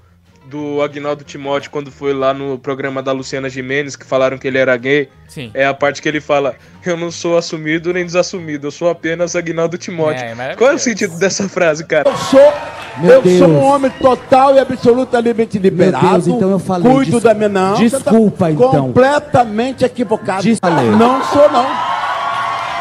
do 0.52 0.82
Agnaldo 0.82 1.24
Timóteo 1.24 1.70
quando 1.70 1.90
foi 1.90 2.12
lá 2.12 2.34
no 2.34 2.58
programa 2.58 3.02
da 3.02 3.10
Luciana 3.10 3.48
Gimenez, 3.48 3.96
que 3.96 4.04
falaram 4.04 4.36
que 4.36 4.46
ele 4.46 4.58
era 4.58 4.76
gay, 4.76 5.08
Sim. 5.26 5.50
é 5.54 5.64
a 5.64 5.72
parte 5.72 6.02
que 6.02 6.08
ele 6.08 6.20
fala: 6.20 6.54
Eu 6.84 6.94
não 6.94 7.10
sou 7.10 7.38
assumido 7.38 7.90
nem 7.90 8.04
desassumido, 8.04 8.66
eu 8.66 8.70
sou 8.70 8.90
apenas 8.90 9.34
Agnaldo 9.34 9.78
Timóteo. 9.78 10.22
É, 10.22 10.34
maravilhoso. 10.34 10.58
Qual 10.58 10.70
é 10.70 10.74
o 10.74 10.78
sentido 10.78 11.18
dessa 11.18 11.48
frase, 11.48 11.86
cara? 11.86 12.06
Eu 12.10 12.16
sou, 12.18 12.52
Meu 12.98 13.10
eu 13.12 13.22
Deus. 13.22 13.38
sou 13.38 13.48
um 13.48 13.62
homem 13.64 13.90
total 13.98 14.54
e 14.54 14.58
absolutamente 14.58 15.58
liberado. 15.58 16.06
Deus, 16.06 16.26
então 16.26 16.50
eu 16.50 16.58
falei, 16.58 16.92
Cuido 16.92 17.18
da 17.18 17.32
minha 17.32 17.48
não. 17.48 17.76
você 17.76 17.88
tá 17.88 18.10
desculpa, 18.10 18.50
então. 18.50 18.70
Completamente 18.70 19.86
equivocado. 19.86 20.42
Des-. 20.42 20.60
Não 20.98 21.24
sou 21.24 21.50
não. 21.50 21.66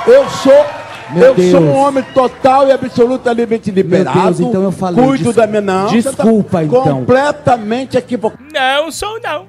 Eu 0.08 0.30
sou 0.30 0.81
Meu 1.14 1.24
eu 1.28 1.36
Deus. 1.36 1.52
sou 1.52 1.62
um 1.62 1.76
homem 1.76 2.04
total 2.14 2.68
e 2.68 2.72
absolutamente 2.72 3.72
liberado. 3.72 4.22
Deus, 4.24 4.40
então 4.40 4.64
eu 4.64 4.72
falei, 4.72 5.04
Cuido 5.06 5.24
des- 5.26 5.36
da 5.36 5.48
minha 5.48 5.62
não. 5.62 5.88
tá 5.88 5.92
desculpa, 5.94 6.64
então. 6.64 6.82
Completamente 6.84 7.98
equivocado. 7.98 8.44
Não 8.54 8.92
sou 8.92 9.20
não. 9.22 9.46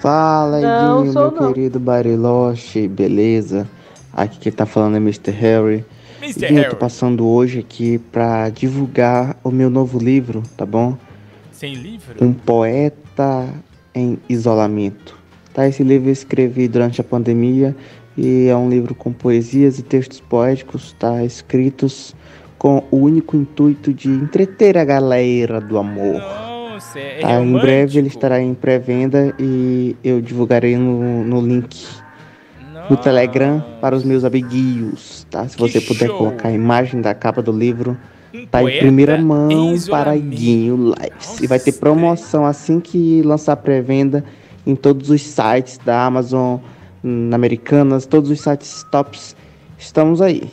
Fala, 0.00 0.58
Edinho, 0.58 1.12
meu 1.14 1.30
não. 1.30 1.52
querido 1.52 1.80
Bariloche, 1.80 2.86
beleza? 2.88 3.66
Aqui 4.12 4.38
quem 4.38 4.52
tá 4.52 4.66
falando 4.66 4.94
é 4.96 4.98
Mr. 4.98 5.30
Harry. 5.30 5.84
Mr. 6.20 6.44
Edinho, 6.44 6.58
eu 6.60 6.64
tô 6.64 6.68
Harry. 6.70 6.76
passando 6.80 7.26
hoje 7.26 7.60
aqui 7.60 7.98
pra 7.98 8.48
divulgar 8.50 9.36
o 9.42 9.50
meu 9.50 9.70
novo 9.70 9.98
livro, 9.98 10.42
tá 10.56 10.66
bom? 10.66 10.96
Sem 11.52 11.74
livro? 11.74 12.22
Um 12.22 12.32
poeta 12.32 13.48
em 13.94 14.18
isolamento. 14.28 15.16
Tá, 15.54 15.66
esse 15.68 15.82
livro 15.84 16.08
eu 16.08 16.12
escrevi 16.12 16.66
durante 16.68 17.00
a 17.00 17.04
pandemia 17.04 17.74
e 18.16 18.48
é 18.48 18.56
um 18.56 18.68
livro 18.68 18.94
com 18.94 19.12
poesias 19.12 19.78
e 19.78 19.82
textos 19.82 20.20
poéticos, 20.20 20.94
tá? 20.98 21.24
Escritos 21.24 22.14
com 22.58 22.82
o 22.90 22.96
único 22.96 23.36
intuito 23.36 23.92
de 23.92 24.08
entreter 24.08 24.78
a 24.78 24.84
galera 24.84 25.60
do 25.60 25.76
amor. 25.78 26.14
Nossa, 26.14 26.98
é 26.98 27.20
Tá, 27.20 27.40
em 27.40 27.52
breve 27.52 27.98
ele 27.98 28.08
estará 28.08 28.40
em 28.40 28.54
pré-venda 28.54 29.34
e 29.38 29.96
eu 30.02 30.20
divulgarei 30.20 30.76
no, 30.76 31.24
no 31.24 31.40
link 31.40 31.86
no 32.88 32.96
Telegram 32.96 33.64
para 33.80 33.94
os 33.94 34.04
meus 34.04 34.24
amiguinhos, 34.24 35.26
tá? 35.30 35.48
Se 35.48 35.56
você 35.56 35.80
puder 35.80 36.06
show. 36.06 36.18
colocar 36.18 36.48
a 36.48 36.52
imagem 36.52 37.00
da 37.00 37.14
capa 37.14 37.40
do 37.42 37.52
livro, 37.52 37.96
tá 38.50 38.62
em 38.62 38.78
primeira 38.78 39.16
em 39.16 39.22
mão 39.24 39.74
para. 39.88 40.16
Iguinho 40.16 40.76
Lives. 40.76 41.40
E 41.40 41.46
vai 41.46 41.58
ter 41.58 41.72
promoção 41.72 42.44
assim 42.44 42.80
que 42.80 43.22
lançar 43.22 43.56
pré-venda 43.56 44.24
em 44.66 44.74
todos 44.74 45.10
os 45.10 45.22
sites 45.22 45.78
da 45.78 46.04
Amazon, 46.04 46.58
na 47.04 47.36
Americanas, 47.36 48.06
todos 48.06 48.30
os 48.30 48.40
sites 48.40 48.82
tops. 48.90 49.36
Estamos 49.78 50.22
aí. 50.22 50.50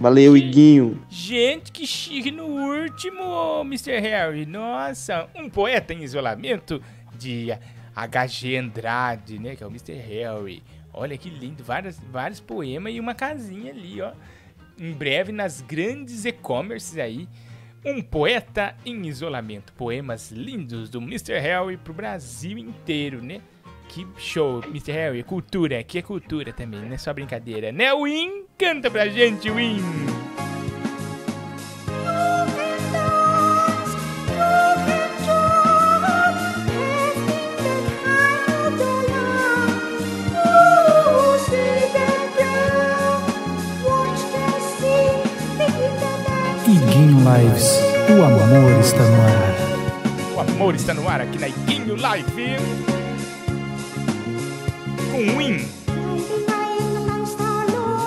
Valeu, 0.00 0.36
Iguinho. 0.36 1.00
Gente, 1.08 1.70
que 1.70 1.86
chique 1.86 2.32
no 2.32 2.44
último, 2.44 3.60
Mr. 3.60 4.00
Harry. 4.00 4.44
Nossa, 4.44 5.28
um 5.32 5.48
poeta 5.48 5.94
em 5.94 6.02
isolamento 6.02 6.82
de 7.16 7.56
H.G. 7.94 8.56
Andrade, 8.56 9.38
né? 9.38 9.54
Que 9.54 9.62
é 9.62 9.66
o 9.66 9.70
Mr. 9.70 9.92
Harry. 9.92 10.60
Olha 10.92 11.16
que 11.16 11.30
lindo, 11.30 11.62
vários, 11.62 12.00
vários 12.10 12.40
poemas 12.40 12.92
e 12.92 12.98
uma 12.98 13.14
casinha 13.14 13.70
ali, 13.70 14.00
ó. 14.02 14.10
Em 14.76 14.92
breve 14.92 15.30
nas 15.30 15.60
grandes 15.60 16.24
e-commerces 16.24 16.98
aí. 16.98 17.28
Um 17.84 18.02
poeta 18.02 18.74
em 18.84 19.06
isolamento. 19.06 19.72
Poemas 19.74 20.32
lindos 20.32 20.90
do 20.90 21.00
Mr. 21.00 21.38
Harry 21.38 21.76
pro 21.76 21.94
Brasil 21.94 22.58
inteiro, 22.58 23.22
né? 23.22 23.40
Que 23.92 24.06
show, 24.16 24.62
Mr. 24.68 24.90
Harry. 24.90 25.22
Cultura, 25.22 25.78
aqui 25.78 25.98
é 25.98 26.02
cultura 26.02 26.50
também, 26.50 26.80
não 26.80 26.94
é 26.94 26.96
só 26.96 27.12
brincadeira, 27.12 27.70
né? 27.70 27.94
Win, 27.94 28.44
canta 28.56 28.90
pra 28.90 29.06
gente, 29.06 29.50
Win. 29.50 29.82
Iguinho 46.66 47.18
Lives, 47.18 47.78
o 48.08 48.24
amor 48.24 48.80
está 48.80 49.04
no 49.04 49.20
ar. 49.20 50.34
O 50.34 50.40
amor 50.40 50.74
está 50.74 50.94
no 50.94 51.06
ar 51.06 51.20
aqui 51.20 51.38
na 51.38 51.48
Iguinho 51.48 51.94
Live. 52.00 53.01
Win. 55.30 55.64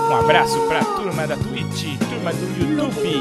Um 0.09 0.15
abraço 0.15 0.59
pra 0.67 0.83
turma 0.83 1.27
da 1.27 1.35
Twitch, 1.35 1.97
turma 2.09 2.31
do 2.33 2.45
YouTube. 2.59 3.19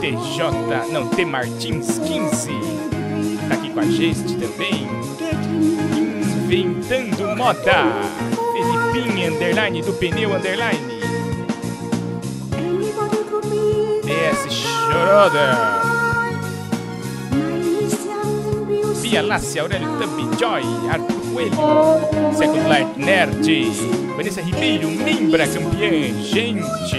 TJ, 0.00 0.92
não, 0.92 1.08
T 1.08 1.24
Martins 1.24 1.98
15. 1.98 2.50
Tá 3.48 3.54
aqui 3.54 3.70
com 3.70 3.80
a 3.80 3.84
gente 3.84 4.36
também. 4.36 4.86
Inventando 6.46 7.36
moda. 7.36 7.84
Felipinho 8.52 9.34
underline 9.34 9.82
do 9.82 9.92
pneu 9.94 10.34
underline. 10.34 10.96
DS 14.04 14.52
Choroda. 14.52 15.82
Via 19.00 19.22
Lácia, 19.22 19.62
Aurélio 19.62 19.88
Thumb, 19.98 20.36
Joy, 20.38 20.62
Arthur 20.90 21.15
Coelho, 21.36 22.32
Second 22.32 22.66
Light 22.66 22.96
Nerd, 22.96 23.70
Vanessa 24.16 24.40
Ribeiro, 24.40 24.88
membra 24.88 25.46
campeã, 25.46 25.90
gente. 26.22 26.96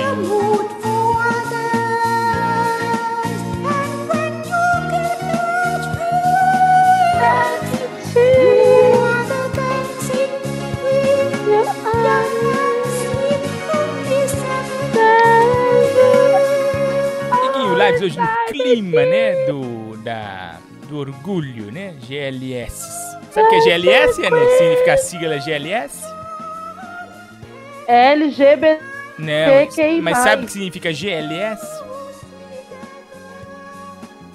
Lives 17.75 18.01
hoje 18.01 18.19
no 18.19 18.27
clima, 18.47 19.05
né, 19.05 19.45
do, 19.45 19.97
da, 19.97 20.57
do 20.87 20.97
orgulho, 20.99 21.71
né, 21.71 21.95
GLS. 22.01 22.96
Sabe 23.37 23.45
o 23.45 23.49
que 23.51 23.55
é 23.55 23.77
GLS, 23.77 24.19
né? 24.19 24.29
Significa 24.57 24.93
a 24.93 24.97
sigla 24.97 25.37
GLS? 25.37 26.01
LGBT. 27.87 28.79
Não, 29.19 30.01
mas 30.01 30.17
sabe 30.17 30.41
o 30.41 30.45
que 30.47 30.51
significa 30.53 30.91
GLS? 30.91 31.61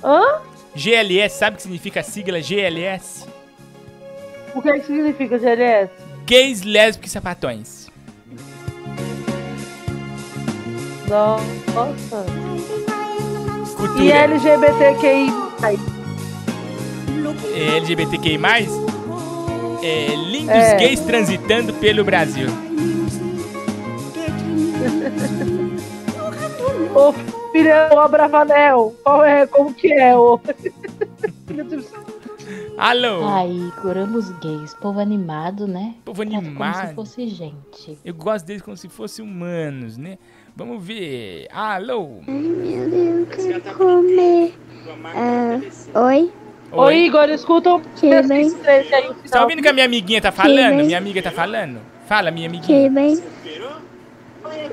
Hã? 0.05 0.41
GLS, 0.77 1.35
sabe 1.37 1.55
o 1.55 1.57
que 1.57 1.63
significa 1.63 1.99
a 1.99 2.03
sigla 2.05 2.41
GLS? 2.41 3.27
O 4.55 4.63
que, 4.63 4.73
que 4.73 4.87
significa 4.87 5.37
GLS? 5.37 5.91
Gays, 6.25 6.63
lésbicos 6.63 7.11
e 7.11 7.13
sapatões. 7.13 7.89
Nossa. 11.09 12.25
Cultura. 13.77 14.05
E 14.05 14.13
LGBTQI. 14.13 16.02
É 17.55 17.77
LGBTQI+, 17.79 18.39
É, 19.83 20.15
lindos 20.15 20.55
É. 20.55 20.77
gays 20.77 21.01
transitando 21.01 21.73
pelo 21.75 22.05
Brasil. 22.05 22.47
Ô, 26.95 27.13
filhão, 27.53 27.99
Abravanel, 27.99 28.95
qual 29.03 29.25
é? 29.25 29.47
Como 29.47 29.73
que 29.75 29.93
é? 29.93 30.17
Ô? 30.17 30.39
Meu 31.51 31.65
Deus. 31.65 31.87
Alô? 32.77 33.27
Aí, 33.29 33.71
curamos 33.81 34.29
gays, 34.41 34.75
povo 34.75 34.99
animado, 35.01 35.67
né? 35.67 35.95
Povo 36.05 36.23
animado. 36.23 36.55
Como 36.57 36.75
se 36.89 36.95
fosse 36.95 37.29
gente. 37.29 37.99
Eu 38.05 38.15
gosto 38.15 38.47
deles 38.47 38.63
como 38.63 38.77
se 38.77 38.89
fossem 38.89 39.25
humanos, 39.25 39.97
né? 39.97 40.19
Vamos 40.57 40.85
ver. 40.85 41.49
Alô? 41.53 42.19
Eu 42.27 43.27
quero 43.27 43.77
comer. 43.77 44.55
Ah, 45.15 45.61
oi? 46.07 46.31
Ô, 46.73 46.91
Igor, 46.91 47.29
escuta 47.29 47.75
o 47.75 47.81
Tudo 47.81 48.29
bem? 48.29 48.51
três 48.51 48.93
aí. 48.93 49.11
Tá 49.31 49.43
ouvindo 49.43 49.59
o 49.59 49.63
que 49.63 49.69
a 49.69 49.73
minha 49.73 49.85
amiguinha 49.87 50.21
tá 50.21 50.33
falando? 50.33 50.85
Minha 50.85 50.99
amiga 50.99 51.23
tá 51.23 51.31
falando? 51.31 51.81
Fala, 52.07 52.31
minha 52.31 52.49
amiguinha. 52.49 52.89
Tudo 52.89 52.95
bem? 52.95 53.23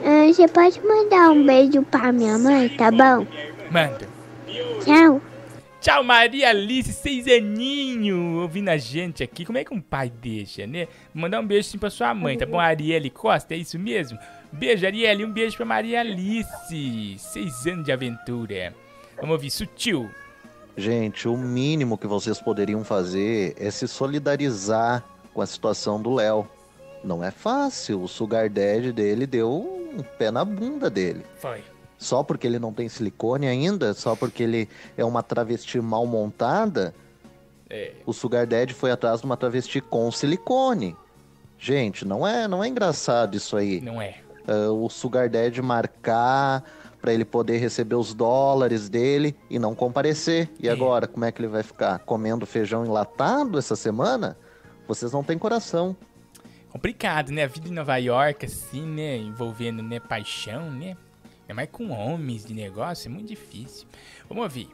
Ah, 0.05 0.33
você 0.33 0.47
pode 0.47 0.81
mandar 0.85 1.31
um 1.31 1.45
beijo 1.45 1.83
pra 1.83 2.11
minha 2.11 2.37
mãe, 2.37 2.69
tá 2.69 2.89
bom? 2.89 3.25
Manda. 3.69 4.07
Tchau. 4.83 5.21
Tchau, 5.81 6.03
Maria 6.03 6.49
Alice, 6.49 6.91
seis 6.91 7.25
aninhos, 7.27 8.41
ouvindo 8.41 8.67
a 8.69 8.77
gente 8.77 9.23
aqui. 9.23 9.45
Como 9.45 9.57
é 9.57 9.63
que 9.63 9.73
um 9.73 9.79
pai 9.79 10.11
deixa, 10.21 10.67
né? 10.67 10.87
Mandar 11.13 11.39
um 11.39 11.45
beijo 11.45 11.69
sim 11.69 11.77
pra 11.77 11.89
sua 11.89 12.13
mãe, 12.13 12.37
tá 12.37 12.45
bom? 12.45 12.59
Arielle 12.59 13.09
Costa, 13.09 13.53
é 13.53 13.57
isso 13.57 13.79
mesmo? 13.79 14.19
Beijo, 14.51 14.85
Arielle, 14.85 15.23
um 15.23 15.31
beijo 15.31 15.55
pra 15.55 15.65
Maria 15.65 16.01
Alice. 16.01 17.15
Seis 17.17 17.65
anos 17.65 17.85
de 17.85 17.91
aventura. 17.93 18.73
Vamos 19.15 19.31
ouvir, 19.31 19.49
sutil. 19.49 20.09
Gente, 20.77 21.27
o 21.27 21.35
mínimo 21.37 21.97
que 21.97 22.07
vocês 22.07 22.39
poderiam 22.41 22.83
fazer 22.83 23.55
é 23.59 23.69
se 23.69 23.87
solidarizar 23.87 25.03
com 25.33 25.41
a 25.41 25.45
situação 25.45 26.01
do 26.01 26.13
Léo. 26.13 26.47
Não 27.03 27.23
é 27.23 27.31
fácil. 27.31 28.01
O 28.03 28.07
sugar 28.07 28.49
daddy 28.49 28.91
dele 28.91 29.25
deu 29.27 29.49
um 29.51 30.03
pé 30.17 30.31
na 30.31 30.45
bunda 30.45 30.89
dele. 30.89 31.25
Foi. 31.37 31.63
Só 31.97 32.23
porque 32.23 32.47
ele 32.47 32.59
não 32.59 32.71
tem 32.71 32.87
silicone 32.87 33.47
ainda, 33.47 33.93
só 33.93 34.15
porque 34.15 34.43
ele 34.43 34.69
é 34.97 35.03
uma 35.03 35.21
travesti 35.21 35.81
mal 35.81 36.05
montada, 36.05 36.93
É. 37.69 37.91
o 38.05 38.13
sugar 38.13 38.47
daddy 38.47 38.73
foi 38.73 38.89
atrás 38.91 39.19
de 39.19 39.25
uma 39.25 39.35
travesti 39.35 39.81
com 39.81 40.09
silicone. 40.11 40.95
Gente, 41.57 42.05
não 42.05 42.25
é, 42.25 42.47
não 42.47 42.63
é 42.63 42.69
engraçado 42.69 43.35
isso 43.35 43.57
aí. 43.57 43.81
Não 43.81 44.01
é. 44.01 44.15
Ah, 44.47 44.71
o 44.71 44.89
sugar 44.89 45.29
daddy 45.29 45.61
marcar 45.61 46.63
pra 47.01 47.13
ele 47.13 47.25
poder 47.25 47.57
receber 47.57 47.95
os 47.95 48.13
dólares 48.13 48.89
dele 48.89 49.35
e 49.49 49.57
não 49.57 49.73
comparecer. 49.73 50.49
E 50.59 50.69
agora, 50.69 51.07
como 51.07 51.25
é 51.25 51.31
que 51.31 51.41
ele 51.41 51.47
vai 51.47 51.63
ficar 51.63 51.99
comendo 51.99 52.45
feijão 52.45 52.85
enlatado 52.85 53.57
essa 53.57 53.75
semana? 53.75 54.37
Vocês 54.87 55.11
não 55.11 55.23
têm 55.23 55.37
coração. 55.37 55.95
Complicado, 56.69 57.31
né? 57.31 57.43
A 57.43 57.47
vida 57.47 57.67
em 57.67 57.71
Nova 57.71 57.97
York, 57.97 58.45
assim, 58.45 58.85
né? 58.85 59.17
Envolvendo, 59.17 59.81
né? 59.81 59.99
Paixão, 59.99 60.69
né? 60.71 60.95
É 61.47 61.53
mais 61.53 61.69
com 61.71 61.89
homens 61.89 62.45
de 62.45 62.53
negócio, 62.53 63.07
é 63.07 63.11
muito 63.11 63.27
difícil. 63.27 63.87
Vamos 64.27 64.43
ouvir. 64.43 64.69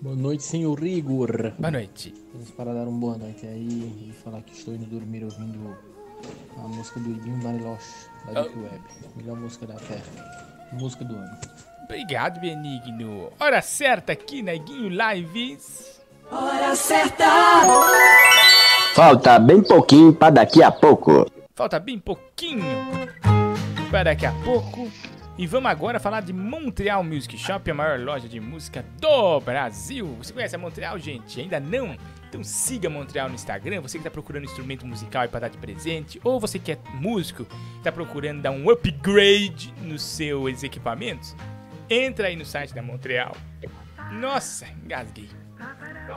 Boa 0.00 0.14
noite, 0.14 0.42
senhor 0.42 0.84
Igor. 0.84 1.52
Boa 1.58 1.70
noite. 1.70 2.12
Vamos 2.34 2.50
para 2.50 2.74
dar 2.74 2.86
uma 2.86 2.98
boa 3.00 3.16
noite 3.16 3.46
aí 3.46 4.10
e 4.10 4.12
falar 4.22 4.42
que 4.42 4.52
estou 4.52 4.74
indo 4.74 4.84
dormir 4.84 5.24
ouvindo 5.24 5.74
a 6.58 6.68
música 6.68 7.00
do 7.00 7.10
Iguinho 7.10 7.42
Bariloche, 7.42 8.08
da 8.26 8.42
Deep 8.42 8.58
Web. 8.58 8.80
Melhor 9.16 9.36
música 9.38 9.66
da 9.66 9.76
Terra. 9.76 10.53
Música 10.74 11.04
do 11.04 11.16
ano. 11.16 11.38
Obrigado, 11.84 12.40
Benigno. 12.40 13.32
Hora 13.38 13.62
certa 13.62 14.12
aqui 14.12 14.42
na 14.42 14.54
Guinho 14.54 14.88
Lives. 14.88 16.00
Hora 16.30 16.74
certa. 16.74 17.24
Falta 18.94 19.38
bem 19.38 19.62
pouquinho 19.62 20.12
pra 20.12 20.30
daqui 20.30 20.62
a 20.62 20.72
pouco. 20.72 21.30
Falta 21.54 21.78
bem 21.78 21.98
pouquinho 21.98 22.64
para 23.90 24.04
daqui 24.04 24.26
a 24.26 24.32
pouco. 24.44 24.90
E 25.36 25.46
vamos 25.46 25.70
agora 25.70 25.98
falar 25.98 26.20
de 26.22 26.32
Montreal 26.32 27.02
Music 27.02 27.36
Shop, 27.36 27.68
a 27.68 27.74
maior 27.74 27.98
loja 27.98 28.28
de 28.28 28.40
música 28.40 28.84
do 29.00 29.40
Brasil. 29.40 30.16
Você 30.18 30.32
conhece 30.32 30.54
a 30.54 30.58
Montreal, 30.58 30.98
gente? 30.98 31.40
Ainda 31.40 31.58
não? 31.58 31.96
Então 32.34 32.42
siga 32.42 32.90
Montreal 32.90 33.28
no 33.28 33.36
Instagram. 33.36 33.80
Você 33.80 33.96
que 33.96 34.00
está 34.00 34.10
procurando 34.10 34.42
instrumento 34.42 34.84
musical 34.84 35.22
aí 35.22 35.28
para 35.28 35.42
dar 35.42 35.50
de 35.50 35.56
presente, 35.56 36.20
ou 36.24 36.40
você 36.40 36.58
que 36.58 36.72
é 36.72 36.78
músico, 36.94 37.46
está 37.78 37.92
procurando 37.92 38.42
dar 38.42 38.50
um 38.50 38.68
upgrade 38.68 39.72
nos 39.80 40.02
seus 40.02 40.64
equipamentos, 40.64 41.36
entra 41.88 42.26
aí 42.26 42.34
no 42.34 42.44
site 42.44 42.74
da 42.74 42.82
Montreal. 42.82 43.36
Nossa, 44.10 44.66
engasguei 44.84 45.28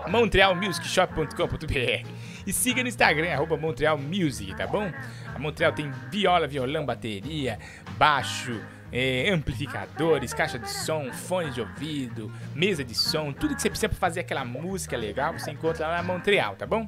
montrealmusicshop.com.br 0.08 2.10
e 2.48 2.52
siga 2.52 2.82
no 2.82 2.90
Instagram, 2.90 3.32
arroba 3.32 3.56
Montreal 3.56 4.00
Music, 4.00 4.56
tá 4.56 4.66
bom? 4.66 4.92
A 5.36 5.38
Montreal 5.38 5.72
tem 5.72 5.92
viola, 6.10 6.48
violão, 6.48 6.84
bateria, 6.84 7.60
baixo, 7.96 8.60
é, 8.92 9.30
amplificadores, 9.32 10.34
caixa 10.34 10.58
de 10.58 10.70
som, 10.70 11.12
fones 11.12 11.54
de 11.54 11.62
ouvido, 11.62 12.32
mesa 12.56 12.84
de 12.84 12.96
som, 12.96 13.34
tudo 13.34 13.56
que 13.56 13.62
você 13.62 13.70
precisa 13.70 13.90
para 13.90 13.98
fazer 13.98 14.22
aquela 14.22 14.46
música 14.46 14.96
legal, 14.96 15.34
você 15.34 15.52
encontra 15.52 15.88
lá 15.88 15.98
na 15.98 16.04
Montreal, 16.04 16.56
tá 16.56 16.66
bom? 16.66 16.88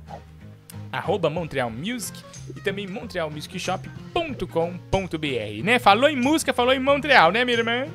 Arroba 0.91 1.29
Montreal 1.29 1.69
Music 1.69 2.23
e 2.55 2.61
também 2.61 2.87
montrealmusicshop.com.br, 2.87 5.63
né? 5.63 5.77
Falou 5.77 6.09
em 6.09 6.15
música, 6.15 6.53
falou 6.53 6.73
em 6.73 6.79
Montreal, 6.79 7.31
né, 7.31 7.45
minha 7.45 7.57
irmã? 7.57 7.85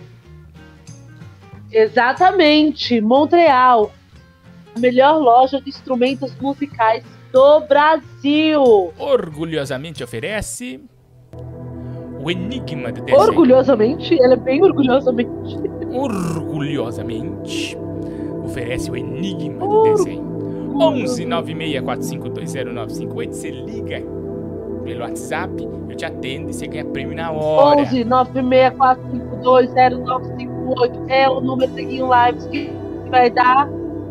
Exatamente, 1.72 3.00
Montreal, 3.00 3.92
a 4.76 4.78
melhor 4.78 5.18
loja 5.18 5.60
de 5.60 5.70
instrumentos 5.70 6.32
musicais 6.36 7.02
do 7.32 7.60
Brasil. 7.60 8.92
Orgulhosamente 8.96 10.04
oferece 10.04 10.80
o 12.24 12.30
Enigma 12.30 12.90
do 12.90 13.02
Desenho. 13.02 13.20
Orgulhosamente, 13.28 14.14
ele 14.14 14.32
é 14.32 14.36
bem 14.36 14.62
orgulhosamente. 14.62 15.58
orgulhosamente 15.92 17.76
oferece 18.44 18.90
o 18.90 18.96
Enigma 18.96 19.66
do 19.66 19.82
Desenho. 19.82 20.24
11 20.80 21.24
964520958. 21.26 23.32
Você 23.32 23.50
liga 23.50 24.02
pelo 24.82 25.00
WhatsApp, 25.02 25.68
eu 25.88 25.96
te 25.96 26.04
atendo 26.04 26.50
e 26.50 26.52
você 26.52 26.66
ganha 26.66 26.84
prêmio 26.84 27.14
na 27.14 27.30
hora. 27.30 27.82
11 27.82 28.04
964520958 28.04 31.04
é 31.08 31.28
o 31.28 31.40
número 31.40 31.70
do 31.70 31.76
Guinho 31.76 32.08
Lives 32.12 32.46
que 32.46 32.70
vai 33.10 33.30
dar 33.30 33.68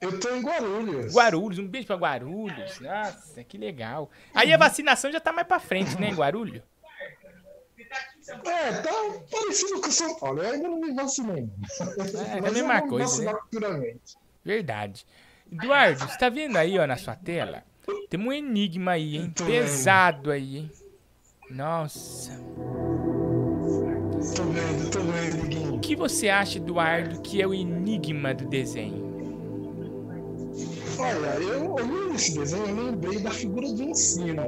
Eu 0.00 0.18
tô 0.18 0.30
em 0.34 0.40
Guarulhos. 0.40 1.14
Guarulhos, 1.14 1.58
um 1.58 1.68
beijo 1.68 1.86
pra 1.86 1.96
Guarulhos. 1.96 2.80
Nossa, 2.80 3.44
que 3.44 3.58
legal. 3.58 4.10
Aí 4.34 4.50
a 4.52 4.56
vacinação 4.56 5.12
já 5.12 5.20
tá 5.20 5.30
mais 5.30 5.46
pra 5.46 5.60
frente, 5.60 6.00
né, 6.00 6.10
Guarulhos? 6.10 6.62
É, 8.46 8.72
tá 8.82 8.90
parecido 9.30 9.80
com 9.80 9.90
São 9.90 10.18
Paulo. 10.18 10.42
Eu 10.42 10.52
ainda 10.52 10.68
não 10.68 10.80
me 10.80 10.94
vacinei. 10.94 11.50
É, 11.80 12.36
é 12.36 12.38
a 12.38 12.50
mesma 12.50 12.80
coisa, 12.88 13.24
né? 13.24 13.96
Verdade. 14.42 15.04
Eduardo, 15.52 15.98
você 15.98 16.16
tá 16.16 16.28
vendo 16.28 16.56
aí, 16.56 16.78
ó, 16.78 16.86
na 16.86 16.96
sua 16.96 17.16
tela? 17.16 17.64
Temos 18.08 18.26
um 18.28 18.32
enigma 18.32 18.92
aí, 18.92 19.16
hein? 19.16 19.32
Tô 19.34 19.44
Pesado 19.44 20.30
aí, 20.30 20.58
hein? 20.58 20.70
Nossa. 21.50 22.32
Tô 24.36 24.42
vendo, 24.44 24.90
tô 24.90 25.00
vendo. 25.00 25.74
O 25.74 25.80
que 25.80 25.96
você 25.96 26.28
acha, 26.28 26.58
Eduardo, 26.58 27.20
que 27.22 27.40
é 27.40 27.46
o 27.46 27.54
enigma 27.54 28.34
do 28.34 28.46
desenho? 28.46 29.10
Olha, 30.98 31.42
eu 31.42 31.72
olhando 31.72 32.14
esse 32.14 32.38
desenho, 32.38 32.66
eu 32.66 32.74
lembrei 32.90 33.18
da 33.20 33.30
figura 33.30 33.66
de 33.72 33.82
um 33.82 33.94
sino. 33.94 34.42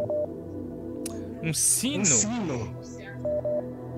Um 1.42 1.52
sino? 1.52 2.02
Um 2.02 2.04
sino. 2.04 2.76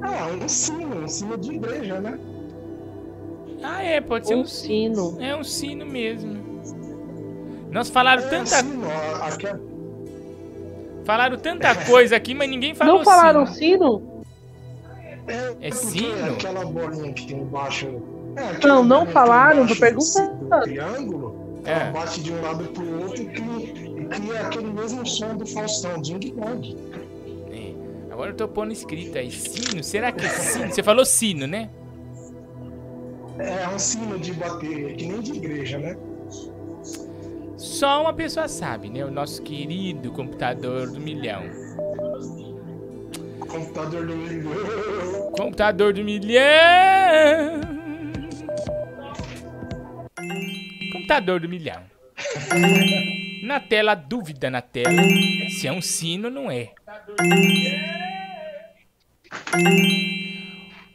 Ah, 0.01 0.29
um 0.29 0.49
sino, 0.49 1.05
um 1.05 1.09
sino 1.09 1.37
de 1.37 1.53
igreja, 1.55 2.01
né? 2.01 2.19
Ah, 3.63 3.83
é, 3.83 4.01
pode 4.01 4.29
ser 4.29 4.37
Um 4.37 4.43
um 4.43 4.47
sino. 4.47 5.21
É 5.21 5.35
um 5.35 5.43
sino 5.43 5.85
mesmo. 5.85 6.54
Nós 7.75 7.91
falaram 7.91 8.23
É, 8.23 8.29
tanta. 8.29 8.47
sino, 8.47 8.89
a- 8.89 9.27
aque- 9.27 9.75
Falaram 11.05 11.37
tanta 11.37 11.75
coisa 11.85 12.15
aqui, 12.17 12.33
mas 12.35 12.49
ninguém 12.49 12.73
falou 12.75 12.99
Não 12.99 13.05
falaram 13.05 13.45
sino. 13.47 13.57
sino? 13.57 14.25
É, 15.27 15.69
É 15.69 15.71
sino? 15.73 16.25
Aquela 16.35 16.65
bolinha 16.65 17.13
que 17.13 17.27
tem 17.27 17.39
embaixo. 17.41 18.01
É, 18.37 18.67
Não, 18.67 18.85
não 18.85 19.05
falaram, 19.07 19.67
tô 19.67 19.75
perguntando. 19.77 20.35
do 20.49 20.61
triângulo, 20.61 21.61
É. 21.65 21.73
ela 21.73 21.91
bate 21.91 22.23
de 22.23 22.33
um 22.33 22.41
lado 22.41 22.65
pro 22.69 23.03
outro 23.03 23.23
e 23.23 23.27
cria, 23.27 24.09
cria 24.09 24.41
aquele 24.43 24.73
mesmo 24.73 25.05
som 25.07 25.37
do 25.37 25.45
Faustão, 25.45 26.01
Ding 26.01 26.21
Dong. 26.33 26.77
É, 27.51 27.75
Agora 28.13 28.31
eu 28.31 28.37
tô 28.37 28.47
pondo 28.49 28.73
escrito 28.73 29.19
aí. 29.19 29.31
Sino? 29.33 29.83
Será 29.83 30.13
que 30.13 30.25
é 30.25 30.29
sino? 30.29 30.71
Você 30.73 30.83
falou 30.83 31.05
sino, 31.05 31.47
né? 31.49 31.69
É 33.39 33.67
um 33.69 33.79
sino 33.81 34.17
de 34.19 34.33
bater, 34.33 34.95
que 34.95 35.07
nem 35.07 35.21
de 35.21 35.33
igreja, 35.33 35.77
né? 35.79 35.97
Só 37.65 38.03
uma 38.03 38.13
pessoa 38.13 38.47
sabe, 38.47 38.91
né? 38.91 39.03
O 39.03 39.11
nosso 39.11 39.43
querido 39.43 40.13
computador 40.13 40.91
do 40.91 41.01
milhão. 41.01 41.45
Computador 43.41 44.07
do 44.07 44.15
milhão. 44.15 45.33
Computador 45.33 45.95
do 45.95 46.05
milhão. 46.05 47.61
Computador 50.93 51.41
do 51.41 51.49
milhão. 51.49 51.83
Na 53.43 53.59
tela, 53.61 53.95
dúvida 53.95 54.51
na 54.51 54.61
tela. 54.61 55.03
Se 55.49 55.67
é 55.67 55.73
um 55.73 55.81
sino, 55.81 56.29
não 56.29 56.51
é. 56.51 56.71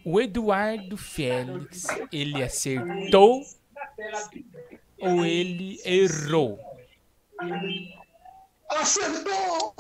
O 0.06 0.22
Eduardo 0.22 0.96
Félix, 0.96 1.88
ele 2.14 2.44
acertou 2.44 3.42
ou 5.02 5.26
ele 5.26 5.80
errou? 5.86 6.60
Acertou! 8.70 9.74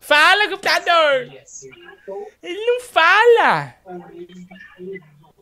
Fala, 0.00 0.48
computador! 0.48 1.32
Ele 2.42 2.66
não 2.66 2.80
fala! 2.80 3.74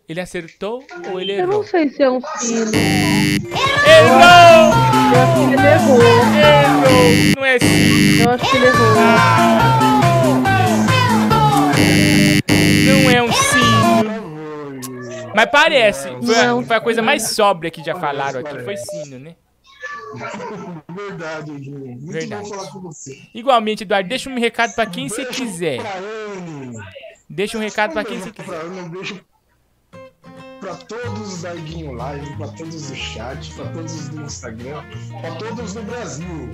Ele 0.09 0.21
acertou 0.21 0.85
ou 1.11 1.21
ele 1.21 1.33
Eu 1.33 1.47
não 1.47 1.53
errou? 1.55 1.65
sei 1.67 1.89
se 1.91 2.03
é 2.03 2.11
um 2.11 2.21
sino. 2.39 2.71
Errou! 3.87 4.73
Eu 5.15 5.21
acho 5.21 5.35
que 5.35 5.41
ele 5.55 5.67
errou. 5.67 6.03
Errou! 6.41 7.35
Não 7.37 7.45
é 7.45 7.59
sino. 7.59 8.23
Eu 8.23 8.31
acho 8.31 8.51
que 8.51 8.57
ele 8.57 8.67
errou. 8.67 8.95
Não 12.87 13.11
é 13.11 13.23
um 13.23 13.33
sino. 13.33 14.04
Mas 15.35 15.51
parece. 15.51 16.09
Foi 16.25 16.39
a, 16.39 16.63
foi 16.63 16.77
a 16.77 16.81
coisa 16.81 17.03
mais 17.03 17.29
sóbria 17.31 17.71
que 17.71 17.83
já 17.83 17.95
falaram 17.95 18.41
aqui. 18.41 18.63
Foi 18.63 18.77
sino, 18.77 19.19
né? 19.19 19.35
Verdade. 20.89 21.51
Muito 21.51 22.13
Verdade. 22.13 22.49
bom 22.49 22.55
falar 22.55 22.71
com 22.71 22.81
você. 22.81 23.21
Igualmente, 23.35 23.83
Eduardo, 23.83 24.09
deixa 24.09 24.31
um 24.31 24.39
recado 24.39 24.75
pra 24.75 24.87
quem 24.87 25.09
você 25.09 25.25
quiser. 25.25 25.81
Deixa 27.29 27.59
um 27.59 27.61
recado 27.61 27.93
pra 27.93 28.05
quem 28.05 28.19
você 28.21 28.31
quiser. 28.31 28.65
Um 28.65 28.89
beijo 28.89 29.21
pra 30.61 30.75
todos 30.77 31.43
da 31.43 31.55
Iguinho 31.55 31.93
Live, 31.93 32.37
pra 32.37 32.49
todos 32.49 32.91
do 32.91 32.97
chat, 32.97 33.53
pra 33.55 33.67
todos 33.67 34.09
do 34.09 34.23
Instagram, 34.23 34.83
pra 35.21 35.33
todos 35.33 35.75
do 35.75 35.83
Brasil. 35.83 36.51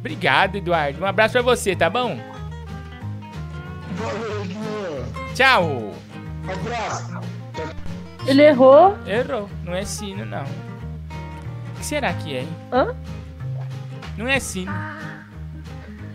Obrigado, 0.00 0.56
Eduardo. 0.56 1.02
Um 1.02 1.06
abraço 1.06 1.32
pra 1.32 1.42
você, 1.42 1.76
tá 1.76 1.88
bom? 1.88 2.18
Valeu. 3.92 5.04
Tchau. 5.34 5.94
Abraço. 6.50 7.43
Ele 8.26 8.42
errou. 8.42 8.96
Errou. 9.06 9.48
Não 9.64 9.74
é 9.74 9.84
sino, 9.84 10.24
não. 10.24 10.44
O 10.44 11.78
que 11.78 11.84
será 11.86 12.12
que 12.12 12.34
é, 12.36 12.40
hein? 12.40 12.48
Hã? 12.72 12.94
Não 14.16 14.28
é 14.28 14.38
sino. 14.40 14.72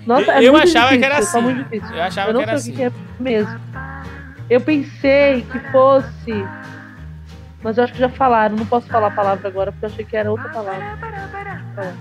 Nossa, 0.05 0.21
Eu- 0.23 0.31
é 0.31 0.43
eu 0.43 0.51
muito 0.53 0.63
achava 0.67 0.97
difícil, 0.97 0.99
que 0.99 1.05
era 1.05 1.41
muito 1.41 1.63
difícil. 1.63 1.95
Eu 1.95 2.03
achava 2.03 2.31
eu 2.31 2.37
que 2.37 2.43
era 2.43 2.57
sei 2.57 2.73
o 2.73 2.75
que 2.75 2.83
é 2.83 2.91
mesmo. 3.19 3.59
Eu 4.49 4.61
pensei 4.61 5.41
que 5.43 5.59
fosse. 5.71 6.45
Mas 7.61 7.77
eu 7.77 7.83
acho 7.83 7.93
que 7.93 7.99
já 7.99 8.09
falaram. 8.09 8.55
Não 8.55 8.65
posso 8.65 8.87
falar 8.87 9.07
a 9.07 9.11
palavra 9.11 9.47
agora 9.47 9.71
porque 9.71 9.85
eu 9.85 9.89
achei 9.89 10.05
que 10.05 10.15
era 10.17 10.31
outra 10.31 10.49
palavra. 10.49 10.97
Fala. 11.75 11.93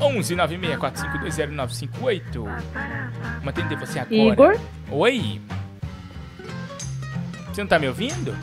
11 0.00 0.34
964520958. 0.36 2.22
Vamos 2.34 3.48
atender 3.48 3.76
você 3.76 3.98
agora. 3.98 4.14
Igor? 4.32 4.56
Oi. 4.90 5.40
Você 7.52 7.60
não 7.62 7.68
tá 7.68 7.78
me 7.78 7.88
ouvindo? 7.88 8.34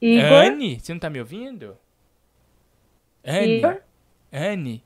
Igor? 0.00 0.32
Anne, 0.32 0.80
você 0.80 0.92
não 0.92 1.00
tá 1.00 1.10
me 1.10 1.20
ouvindo? 1.20 1.76
Anne. 3.24 3.58
Igor? 3.58 3.80
Anne. 4.32 4.84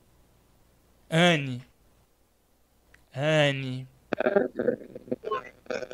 Anne. 1.10 1.62
Anne. 3.14 3.88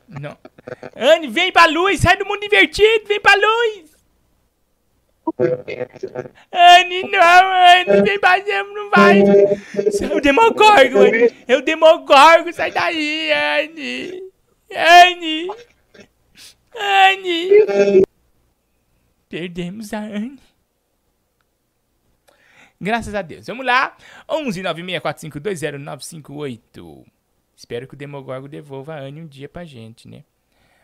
Não. 0.09 0.37
Anne, 0.97 1.29
vem 1.29 1.53
pra 1.53 1.67
luz, 1.67 2.01
sai 2.01 2.17
do 2.17 2.27
mundo 2.27 2.45
invertido, 2.45 3.07
vem 3.07 3.21
pra 3.21 3.35
luz. 3.35 3.95
Anne, 6.53 7.03
não, 7.11 7.21
Anne, 7.21 8.03
vem 8.03 8.21
pra 8.21 8.45
cima, 8.45 8.65
não 8.65 8.91
vai. 8.91 9.21
É 9.21 10.15
o 10.15 10.21
Demogorgon, 10.21 11.01
Anne. 11.01 11.35
É 11.49 11.57
o 11.57 11.63
Demogorgon, 11.63 12.53
sai 12.53 12.71
daí, 12.71 13.33
Anne. 13.33 14.23
Anne. 14.71 15.49
Anne. 16.77 18.04
Perdemos 19.35 19.93
a 19.93 19.99
Anne. 19.99 20.39
Graças 22.81 23.13
a 23.17 23.21
Deus. 23.21 23.49
Vamos 23.49 23.67
lá. 23.67 23.97
11 24.31 24.63
964520958. 24.63 27.05
Espero 27.57 27.89
que 27.89 27.95
o 27.95 27.97
Demogorgon 27.97 28.49
devolva 28.49 28.95
a 28.95 29.01
Anne 29.01 29.23
um 29.23 29.27
dia 29.27 29.49
pra 29.49 29.65
gente, 29.65 30.07
né? 30.07 30.23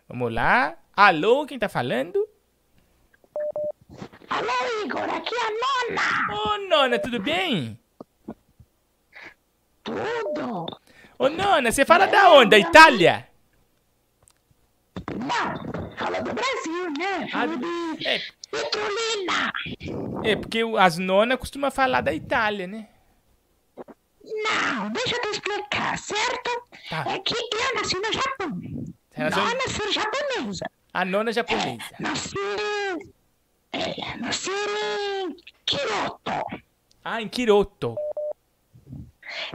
Vamos 0.09 0.35
lá. 0.35 0.77
Alô, 0.97 1.47
quem 1.47 1.61
tá 1.61 1.69
falando? 1.69 2.29
Alô, 4.29 4.85
Igor, 4.85 5.05
aqui 5.05 5.33
é 5.33 5.47
a 5.47 5.51
Nona. 5.53 6.03
Ô, 6.35 6.59
Nona, 6.69 6.99
tudo 6.99 7.21
bem? 7.21 7.79
Tudo. 9.85 10.67
Ô, 11.17 11.29
Nona, 11.29 11.71
você 11.71 11.85
fala 11.85 12.07
da 12.07 12.33
onde? 12.33 12.51
Da 12.51 12.59
Itália? 12.59 13.29
Não, 15.17 15.55
fala 15.97 16.21
do 16.21 16.35
Brasil, 16.35 16.91
né? 16.99 17.29
Ah, 17.33 17.47
é. 18.05 18.40
Petrolina. 18.51 19.53
É, 20.25 20.37
porque 20.37 20.61
as 20.79 20.99
nonas 20.99 21.39
costumam 21.39 21.71
falar 21.71 22.01
da 22.01 22.13
Itália, 22.13 22.67
né? 22.67 22.89
Não, 24.25 24.91
deixa 24.91 25.17
eu 25.17 25.21
te 25.23 25.29
explicar, 25.29 25.99
certo? 25.99 26.51
Tá. 26.89 27.05
É 27.09 27.19
que 27.19 27.35
eu 27.35 27.75
nasci 27.75 27.97
no 27.97 28.13
Japão. 28.13 28.61
Você 29.11 29.23
nasceu- 29.25 29.45
Não 29.45 29.55
nasci 29.55 29.93
japonesa. 29.93 30.65
A 30.93 31.05
nona 31.05 31.33
japonesa. 31.33 31.85
Nasci... 31.99 32.35
É, 33.73 34.17
nasci 34.19 34.51
em 34.51 35.37
Kyoto. 35.65 36.61
Ah, 37.05 37.23
em 37.23 37.29
Kyoto. 37.29 37.97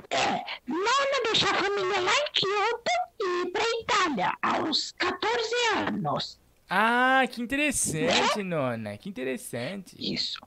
É, 0.10 0.44
nona 0.68 1.24
deixou 1.26 1.50
a 1.50 1.54
família 1.54 2.00
lá 2.02 2.12
em 2.14 2.32
Kyoto 2.34 2.92
e 3.22 3.42
ir 3.42 3.52
pra 3.52 3.64
Itália 3.82 4.34
aos 4.42 4.92
14 4.94 5.56
anos. 5.88 6.40
Ah, 6.70 7.24
que 7.30 7.42
interessante, 7.42 8.44
nona. 8.44 8.98
Que 8.98 9.10
interessante. 9.10 9.96
Isso. 10.00 10.40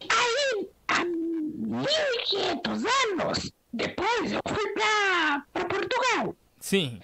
Aí, 0.00 0.68
há 0.88 1.04
1500 1.04 2.84
anos 2.84 3.52
depois, 3.72 4.32
eu 4.32 4.40
fui 4.48 4.72
pra, 4.72 5.44
pra 5.52 5.64
Portugal. 5.66 6.34
Sim. 6.58 7.00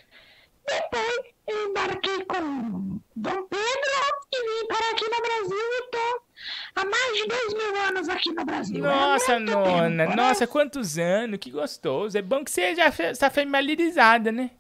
Depois, 0.66 1.20
eu 1.48 1.68
embarquei 1.68 2.24
com 2.24 3.00
Dom 3.14 3.46
Pedro 3.48 3.92
e 4.32 4.60
vim 4.60 4.66
para 4.66 4.90
aqui 4.90 5.04
no 5.04 5.20
Brasil 5.20 5.58
e 5.58 5.90
tô 5.90 6.22
há 6.76 6.84
mais 6.84 7.16
de 7.16 7.26
dois 7.26 7.54
mil 7.54 7.76
anos 7.82 8.08
aqui 8.08 8.32
no 8.32 8.44
Brasil. 8.44 8.78
Nossa, 8.82 9.34
é 9.34 9.38
nona. 9.38 9.64
tempo, 9.64 9.88
né? 9.90 10.16
Nossa, 10.16 10.46
quantos 10.46 10.98
anos. 10.98 11.38
Que 11.38 11.50
gostoso. 11.50 12.16
É 12.16 12.22
bom 12.22 12.42
que 12.44 12.50
você 12.50 12.74
já 12.74 12.88
está 12.88 13.28
familiarizada, 13.30 14.32
né? 14.32 14.50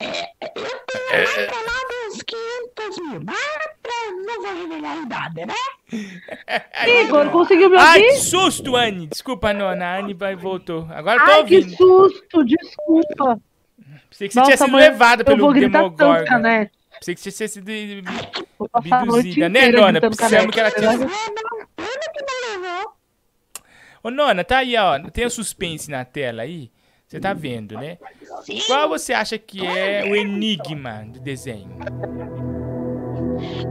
Eu 0.00 0.08
tenho 0.08 1.08
mais 1.10 1.34
pra 1.34 1.60
lá 1.60 1.88
dos 1.88 1.99
500 2.30 2.98
mil, 2.98 3.20
mas 3.24 3.36
pra, 3.82 3.92
não 4.24 4.42
vou 4.42 4.54
revelar 4.54 4.92
a 4.92 5.02
idade, 5.02 5.46
né? 5.46 5.54
Igor, 7.02 7.30
conseguiu 7.30 7.68
me 7.68 7.76
Ai, 7.76 8.00
ouvir? 8.00 8.14
que 8.14 8.20
susto, 8.20 8.76
Anne. 8.76 9.06
Desculpa, 9.08 9.52
nona. 9.52 9.84
A 9.84 9.98
Anne 9.98 10.14
vai, 10.14 10.36
voltou. 10.36 10.86
Agora 10.90 11.18
tô 11.24 11.30
Ai, 11.30 11.44
que 11.44 11.56
ouvindo. 11.56 11.76
susto, 11.76 12.44
desculpa. 12.44 13.40
Pensei 14.08 14.28
que 14.28 14.34
você 14.34 14.42
tinha 14.42 14.56
sido 14.56 14.70
mãe, 14.70 14.82
levada 14.82 15.24
pelo 15.24 15.52
gritar 15.52 15.82
tanto, 15.82 15.96
Demogorgon. 15.96 16.24
Canete. 16.26 16.72
Pensei 16.98 17.14
que 17.14 17.20
você 17.20 17.32
tinha 17.32 17.48
sido 17.48 17.70
abduzida, 18.72 19.48
né, 19.48 19.68
nona? 19.72 20.00
Precisamos 20.00 20.54
que 20.54 20.60
ela 20.60 20.70
tinha... 20.70 20.90
Ô, 24.02 24.10
nona, 24.10 24.44
tá 24.44 24.58
aí, 24.58 24.76
ó. 24.76 24.98
Tem 25.10 25.26
o 25.26 25.30
suspense 25.30 25.90
na 25.90 26.04
tela 26.04 26.42
aí. 26.42 26.70
Você 27.10 27.18
tá 27.18 27.32
vendo, 27.32 27.74
né? 27.74 27.98
Qual 28.68 28.88
você 28.88 29.12
acha 29.12 29.36
que 29.36 29.66
é 29.66 30.04
o 30.04 30.14
enigma 30.14 31.04
do 31.12 31.18
desenho? 31.18 31.76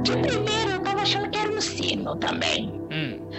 De 0.03 0.11
primeiro 0.11 0.71
eu 0.71 0.79
tava 0.81 1.03
achando 1.03 1.29
que 1.29 1.39
era 1.39 1.49
um 1.49 1.61
sino 1.61 2.17
também. 2.17 2.69
Hum. 2.91 3.29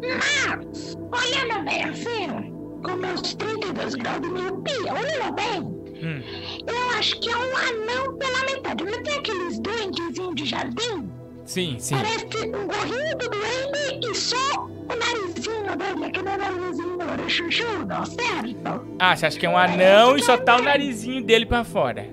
Mas, 0.00 0.96
olhando 0.96 1.62
bem 1.66 1.84
assim, 1.84 2.54
com 2.82 2.96
meus 2.96 3.20
32 3.34 3.96
graus 3.96 4.22
de 4.22 4.28
miopia, 4.28 4.94
olhando 4.94 5.34
bem, 5.34 5.60
Hum. 6.02 6.22
eu 6.66 6.98
acho 6.98 7.20
que 7.20 7.28
é 7.28 7.36
um 7.36 7.56
anão 7.58 8.16
pela 8.16 8.40
metade. 8.46 8.82
Não 8.82 9.02
tem 9.02 9.18
aqueles 9.18 9.58
duendezinhos 9.60 10.34
de 10.36 10.46
jardim? 10.46 11.10
Sim, 11.50 11.74
sim. 11.80 11.96
Parece 11.96 12.46
um 12.46 12.64
gorrinho 12.68 13.18
do 13.18 13.28
duende 13.28 14.08
e 14.08 14.14
só 14.14 14.36
o 14.38 14.86
narizinho 14.86 15.76
dele, 15.76 16.04
aquele 16.04 16.36
narizinho 16.36 17.28
chuchudo, 17.28 18.06
certo? 18.06 18.86
Ah, 19.00 19.16
você 19.16 19.26
acha 19.26 19.36
que 19.36 19.46
é 19.46 19.48
um 19.48 19.58
anão 19.58 20.16
e 20.16 20.22
só 20.22 20.36
tá 20.38 20.58
o 20.58 20.62
narizinho 20.62 21.24
dele 21.24 21.44
pra 21.44 21.64
fora? 21.64 22.06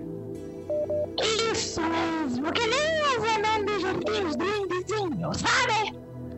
Isso 1.52 1.80
mesmo, 1.84 2.52
que 2.52 2.66
nem 2.66 2.80
os 3.16 3.24
anãos 3.36 3.66
do 3.68 3.80
jardim, 3.80 4.26
os 4.26 4.36
duendezinhos, 4.36 5.38
sabe? 5.38 5.94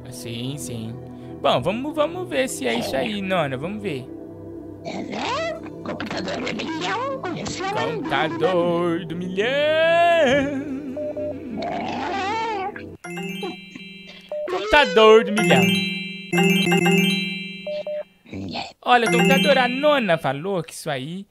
Sim, 0.09 0.57
sim. 0.57 0.93
Bom, 1.41 1.61
vamos, 1.61 1.95
vamos 1.95 2.27
ver 2.27 2.49
se 2.49 2.67
é 2.67 2.75
isso 2.75 2.97
aí, 2.97 3.21
nona. 3.21 3.55
Vamos 3.55 3.81
ver. 3.81 4.05
É, 4.83 5.53
computador 5.53 6.53
de 6.53 6.65
milhão, 6.65 7.17
conheceu 7.21 7.65
a 7.65 7.71
Contador 7.71 9.05
do 9.05 9.15
milhão. 9.15 9.47
Computador 14.49 15.23
do 15.23 15.31
milhão. 15.31 15.61
Olha, 18.81 19.09
computador, 19.11 19.57
a 19.57 19.67
nona 19.67 20.17
falou 20.17 20.63
que 20.63 20.73
isso 20.73 20.89
aí 20.89 21.25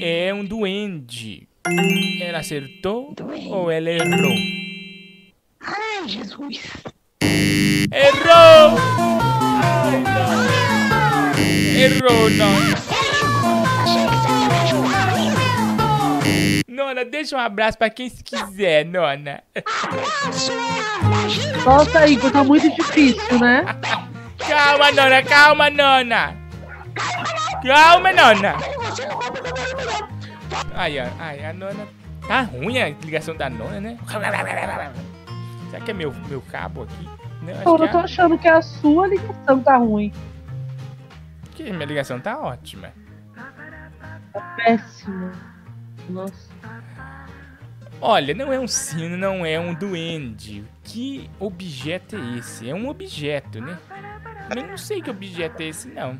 é 0.00 0.32
um 0.32 0.44
duende. 0.44 1.46
Ela 2.20 2.38
acertou 2.38 3.14
ou 3.48 3.70
ela 3.70 3.90
errou? 3.90 4.34
Ai, 5.60 6.08
Jesus. 6.08 6.60
Errou! 7.92 8.78
Ai, 9.62 10.00
não. 10.00 10.40
Errou, 11.78 12.30
nona. 12.30 12.99
Nona, 16.68 17.04
deixa 17.04 17.36
um 17.36 17.40
abraço 17.40 17.76
pra 17.78 17.90
quem 17.90 18.08
se 18.08 18.22
quiser, 18.22 18.84
nona. 18.86 19.42
Nossa, 21.64 22.06
Igor, 22.06 22.30
tá 22.30 22.42
muito 22.44 22.68
difícil, 22.74 23.38
né? 23.38 23.64
Calma, 24.38 24.90
nona, 24.92 25.22
calma, 25.22 25.70
nona. 25.70 26.36
Calma, 27.64 28.12
nona. 28.12 28.54
Ai, 30.74 30.98
ó, 31.00 31.06
ai, 31.18 31.44
a 31.44 31.52
nona. 31.52 31.86
Tá 32.26 32.42
ruim 32.42 32.78
a 32.80 32.88
ligação 32.88 33.34
da 33.36 33.50
nona, 33.50 33.80
né? 33.80 33.98
Será 35.70 35.80
que 35.84 35.90
é 35.90 35.94
meu, 35.94 36.12
meu 36.28 36.40
cabo 36.42 36.82
aqui? 36.84 37.08
Não, 37.42 37.52
Eu 37.52 37.78
que 37.78 37.88
tô 37.92 37.98
é- 37.98 38.02
achando 38.04 38.38
que 38.38 38.48
a 38.48 38.60
sua 38.62 39.06
ligação 39.08 39.60
tá 39.62 39.76
ruim. 39.76 40.12
que 41.54 41.64
minha 41.72 41.84
ligação 41.86 42.18
tá 42.20 42.38
ótima. 42.38 42.92
Tá 44.32 44.40
péssima. 44.56 45.32
Nossa. 46.10 46.50
Olha, 48.00 48.34
não 48.34 48.52
é 48.52 48.58
um 48.58 48.66
sino, 48.66 49.16
não 49.16 49.44
é 49.44 49.60
um 49.60 49.74
duende. 49.74 50.64
Que 50.82 51.28
objeto 51.38 52.16
é 52.16 52.38
esse? 52.38 52.68
É 52.68 52.74
um 52.74 52.88
objeto, 52.88 53.60
né? 53.60 53.78
Eu 54.56 54.66
não 54.66 54.78
sei 54.78 55.02
que 55.02 55.10
objeto 55.10 55.60
é 55.60 55.66
esse, 55.66 55.88
não. 55.88 56.18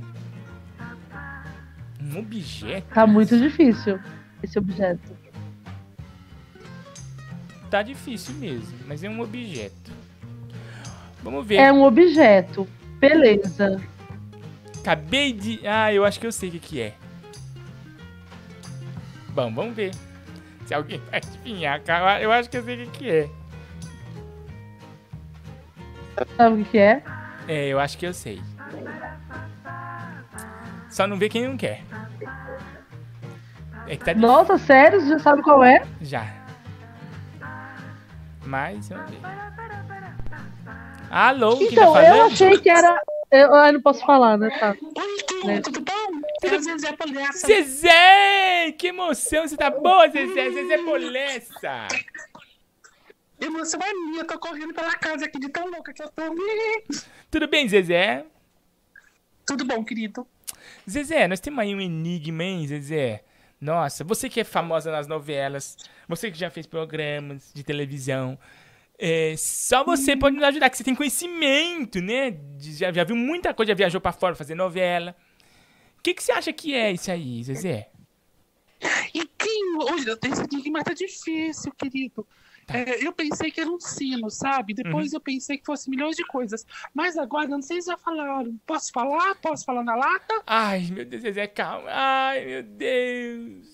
Um 2.03 2.19
objeto? 2.19 2.95
Tá 2.95 3.07
muito 3.07 3.37
difícil 3.39 3.99
esse 4.43 4.59
objeto. 4.59 5.17
Tá 7.71 7.83
difícil 7.83 8.35
mesmo, 8.35 8.79
mas 8.87 9.03
é 9.03 9.09
um 9.09 9.21
objeto. 9.21 9.93
Vamos 11.23 11.47
ver. 11.47 11.57
É 11.57 11.73
um 11.73 11.83
objeto. 11.83 12.69
Beleza. 12.99 13.81
Acabei 14.81 15.33
de. 15.33 15.61
Ah, 15.67 15.93
eu 15.93 16.05
acho 16.05 16.19
que 16.19 16.27
eu 16.27 16.33
sei 16.33 16.49
o 16.49 16.53
que, 16.53 16.59
que 16.59 16.81
é. 16.81 16.95
Bom, 19.41 19.51
vamos 19.55 19.75
ver. 19.75 19.93
Se 20.67 20.75
alguém 20.75 21.01
vai 21.11 21.17
adivinhar, 21.17 21.81
cara, 21.81 22.21
eu 22.21 22.31
acho 22.31 22.51
que 22.51 22.59
eu 22.59 22.63
sei 22.63 22.85
o 22.85 22.91
que, 22.91 22.99
que 22.99 23.11
é. 23.11 23.29
Sabe 26.37 26.61
o 26.61 26.65
que 26.67 26.77
é? 26.77 27.03
É, 27.49 27.69
eu 27.69 27.81
acho 27.81 27.97
que 27.97 28.07
eu 28.07 28.13
sei. 28.13 28.43
Só 30.91 31.07
não 31.07 31.17
vê 31.17 31.31
quem 31.31 31.49
não 31.49 31.57
quer. 31.57 31.83
É 33.87 33.97
que 33.97 34.05
tá 34.05 34.13
difícil. 34.13 34.21
Nossa, 34.21 34.59
sério? 34.59 35.01
Você 35.01 35.09
já 35.09 35.19
sabe 35.19 35.41
qual 35.41 35.65
é? 35.65 35.87
Já. 36.03 36.27
Mas, 38.45 38.91
vamos 38.91 39.11
ver. 39.11 39.21
Alô, 41.11 41.57
tá 41.57 41.65
Então, 41.65 41.97
eu 41.97 42.27
achei 42.27 42.59
que 42.59 42.69
era. 42.69 42.95
Eu, 43.31 43.55
eu 43.55 43.73
não 43.73 43.81
posso 43.81 44.05
falar, 44.05 44.37
né? 44.37 44.51
Tá. 44.61 44.77
Né? 45.47 45.63
Tudo 45.63 45.83
É 46.43 46.57
o 46.57 46.61
Zezé 46.61 46.93
Polessa. 46.93 47.47
Zezé! 47.47 48.73
Que 48.79 48.89
emoção! 48.89 49.47
Você 49.47 49.57
tá 49.57 49.71
boa, 49.71 50.09
Zezé? 50.09 50.51
Zezé 50.51 50.79
Polessa! 50.79 51.89
Emoção 53.41 53.81
é 53.83 53.93
minha, 53.93 54.21
eu 54.21 54.27
tô 54.27 54.39
correndo 54.39 54.75
pela 54.75 54.93
casa 54.97 55.25
aqui 55.25 55.39
de 55.39 55.49
tão 55.49 55.67
louca 55.71 55.93
que 55.93 56.03
eu 56.03 56.09
tô. 56.09 56.23
Tudo 57.31 57.49
bem, 57.49 57.69
Zezé? 57.69 58.25
Tudo 59.47 59.65
bom, 59.65 59.85
querido? 59.85 60.27
Zezé, 60.89 61.27
nós 61.27 61.41
temos 61.41 61.59
aí 61.61 61.75
um 61.75 61.81
enigma, 61.81 62.45
hein, 62.45 62.67
Zezé? 62.67 63.25
Nossa, 63.61 64.05
você 64.05 64.29
que 64.29 64.41
é 64.41 64.45
famosa 64.45 64.91
nas 64.91 65.07
novelas, 65.07 65.77
você 66.09 66.31
que 66.31 66.39
já 66.39 66.51
fez 66.51 66.67
programas 66.67 67.51
de 67.53 67.63
televisão, 67.63 68.39
é, 68.99 69.35
só 69.37 69.85
você 69.85 70.17
pode 70.17 70.37
nos 70.37 70.45
ajudar, 70.45 70.69
que 70.71 70.77
você 70.77 70.85
tem 70.85 70.95
conhecimento, 70.95 72.01
né? 72.01 72.37
Já, 72.59 72.93
já 72.93 73.05
viu 73.05 73.17
muita 73.17 73.53
coisa, 73.55 73.71
já 73.71 73.75
viajou 73.75 74.01
pra 74.01 74.13
fora 74.13 74.35
fazer 74.35 74.55
novela. 74.55 75.17
O 76.01 76.03
que, 76.03 76.15
que 76.15 76.23
você 76.23 76.33
acha 76.33 76.51
que 76.51 76.75
é 76.75 76.93
isso 76.93 77.11
aí, 77.11 77.45
Zezé? 77.45 77.91
E 79.15 79.27
quem 79.37 79.77
hoje 79.77 80.07
esse 80.25 80.43
enigma 80.51 80.83
tá 80.83 80.95
difícil, 80.95 81.71
querido. 81.77 82.27
É, 82.73 83.05
eu 83.05 83.13
pensei 83.13 83.51
que 83.51 83.61
era 83.61 83.71
um 83.71 83.79
sino, 83.79 84.31
sabe? 84.31 84.73
Depois 84.73 85.11
Uhum. 85.13 85.17
eu 85.19 85.21
pensei 85.21 85.59
que 85.59 85.67
fosse 85.67 85.91
milhões 85.91 86.17
de 86.17 86.25
coisas. 86.25 86.65
Mas 86.95 87.19
agora, 87.19 87.47
não 87.49 87.61
sei 87.61 87.83
se 87.83 87.89
já 87.89 87.99
falaram. 87.99 88.59
Posso 88.67 88.91
falar? 88.93 89.35
Posso 89.43 89.65
falar 89.67 89.83
na 89.85 89.95
lata? 89.95 90.43
Ai, 90.47 90.89
meu 90.91 91.05
Deus, 91.05 91.21
Zezé, 91.23 91.47
calma. 91.49 91.89
Ai, 91.91 92.45
meu 92.47 92.63
Deus. 92.63 93.67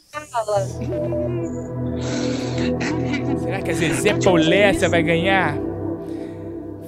Será 3.40 3.62
que 3.62 3.70
a 3.70 3.74
Zezé 3.74 4.14
Polessa 4.18 4.88
vai 4.88 5.02
ganhar? 5.02 5.54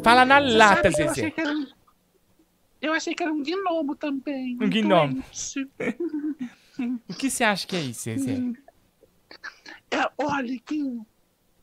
Fala 0.02 0.24
na 0.24 0.39
lata, 0.39 0.89
eu 0.89 0.93
Zezé. 0.93 1.10
achei 1.10 1.31
que 1.31 1.40
era 1.40 1.51
um- 1.52 1.66
Eu 2.80 2.92
achei 2.92 3.14
que 3.14 3.22
era 3.22 3.32
um 3.32 3.42
gnomo 3.42 3.94
também. 3.96 4.56
Um 4.60 4.68
gnomo. 4.68 5.22
O 7.09 7.14
que 7.14 7.28
você 7.28 7.42
acha 7.42 7.66
que 7.66 7.74
é 7.74 7.80
isso, 7.80 8.02
Zezé? 8.05 8.36
É, 9.90 10.09
olha, 10.16 10.56
Quinho, 10.64 11.05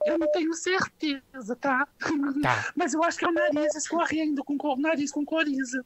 eu 0.05 0.17
não 0.19 0.29
tenho 0.29 0.53
certeza, 0.53 1.55
tá? 1.55 1.87
Tá. 2.41 2.71
Mas 2.75 2.93
eu 2.93 3.01
acho 3.01 3.19
que 3.19 3.23
é 3.23 3.29
o 3.29 3.31
nariz 3.31 3.73
escorrendo, 3.75 4.43
com 4.43 4.57
co- 4.57 4.73
o 4.73 4.77
nariz 4.81 5.11
com 5.13 5.23
coriza. 5.23 5.85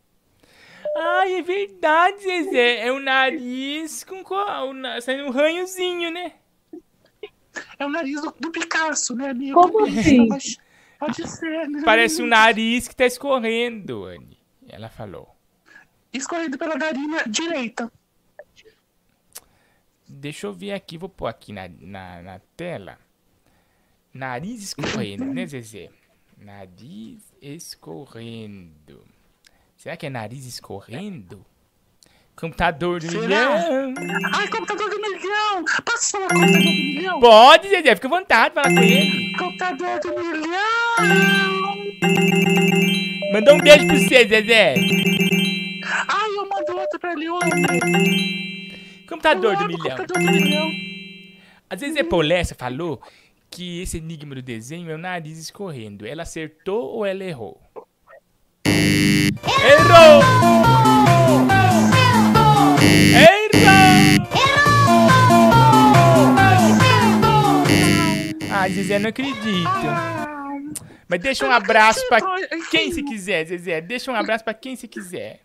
Ai, 0.97 1.33
é 1.35 1.41
verdade, 1.43 2.23
Zezé. 2.23 2.87
É 2.87 2.91
o 2.91 2.99
nariz 2.99 4.03
com 4.03 4.23
co... 4.23 4.35
saindo 4.99 5.25
um 5.25 5.29
ranhozinho, 5.29 6.09
né? 6.11 6.33
É 7.77 7.85
o 7.85 7.89
nariz 7.89 8.19
do, 8.21 8.33
do 8.39 8.51
Picasso, 8.51 9.15
né, 9.15 9.29
amigo? 9.29 9.61
Como 9.61 9.85
assim? 9.85 10.27
Mas 10.27 10.57
Pode 10.97 11.27
ser, 11.29 11.69
né? 11.69 11.83
Parece 11.85 12.23
um 12.23 12.25
nariz 12.27 12.87
que 12.87 12.95
tá 12.95 13.05
escorrendo, 13.05 14.05
Anne. 14.05 14.38
Ela 14.69 14.89
falou. 14.89 15.35
Escorrendo 16.13 16.57
pela 16.57 16.75
narina 16.75 17.23
direita. 17.27 17.91
Deixa 20.07 20.47
eu 20.47 20.53
ver 20.53 20.71
aqui, 20.73 20.97
vou 20.97 21.09
pôr 21.09 21.27
aqui 21.27 21.53
na, 21.53 21.67
na, 21.67 22.21
na 22.21 22.39
tela. 22.57 22.97
Nariz 24.11 24.63
escorrendo, 24.63 25.23
né, 25.25 25.45
Zezé? 25.45 25.89
Nariz 26.35 27.21
escorrendo. 27.41 29.05
Será 29.77 29.95
que 29.95 30.07
é 30.07 30.09
nariz 30.09 30.45
escorrendo? 30.45 31.45
Computador 32.35 32.99
do 33.01 33.11
Será? 33.11 33.21
milhão. 33.21 33.93
Ai, 34.33 34.47
computador 34.47 34.89
do 34.89 34.99
milhão! 34.99 35.63
Posso 35.85 36.09
falar 36.11 36.29
computador 36.29 36.57
do 36.57 36.65
milhão? 36.65 37.19
Pode, 37.19 37.69
Zezé, 37.69 37.95
fica 37.95 38.07
à 38.07 38.09
vontade, 38.09 38.55
fala 38.55 38.73
com 38.73 38.79
ele. 38.79 39.37
Computador 39.37 39.99
do 39.99 40.09
milhão! 40.09 42.38
Mandou 43.39 43.55
um 43.55 43.61
beijo 43.61 43.87
pra 43.87 43.97
você, 43.97 44.27
Zezé. 44.27 44.73
Ai, 46.09 46.29
eu 46.35 46.45
mando 46.49 46.77
outro 46.77 46.99
pra 46.99 47.13
ele 47.13 47.29
ontem. 47.29 49.05
Computador 49.07 49.53
Eu 49.53 49.57
do 49.59 49.63
amo 49.63 49.77
milhão. 49.77 49.95
computador 49.97 50.17
do 50.17 50.31
milhão. 50.31 50.69
A 51.69 51.75
Zezé 51.77 52.03
Polessa 52.03 52.53
falou 52.53 53.01
que 53.49 53.81
esse 53.81 53.95
enigma 53.97 54.35
do 54.35 54.41
desenho 54.41 54.91
é 54.91 54.95
o 54.95 54.97
nariz 54.97 55.37
escorrendo. 55.37 56.05
Ela 56.05 56.23
acertou 56.23 56.83
ou 56.83 57.05
ela 57.05 57.23
errou? 57.23 57.61
Errou! 58.65 60.21
Errou! 63.15 64.19
Ai, 68.51 68.69
Zezé, 68.71 68.99
não 68.99 69.09
acredito. 69.09 70.18
Mas 71.09 71.19
deixa 71.19 71.43
um 71.45 71.51
abraço 71.51 72.07
pra 72.07 72.19
quem 72.69 72.91
se 72.93 73.01
quiser, 73.01 73.45
Zezé. 73.47 73.81
Deixa 73.81 74.11
um 74.11 74.15
abraço 74.15 74.43
pra 74.43 74.53
quem 74.53 74.75
se 74.75 74.87
quiser. 74.87 75.41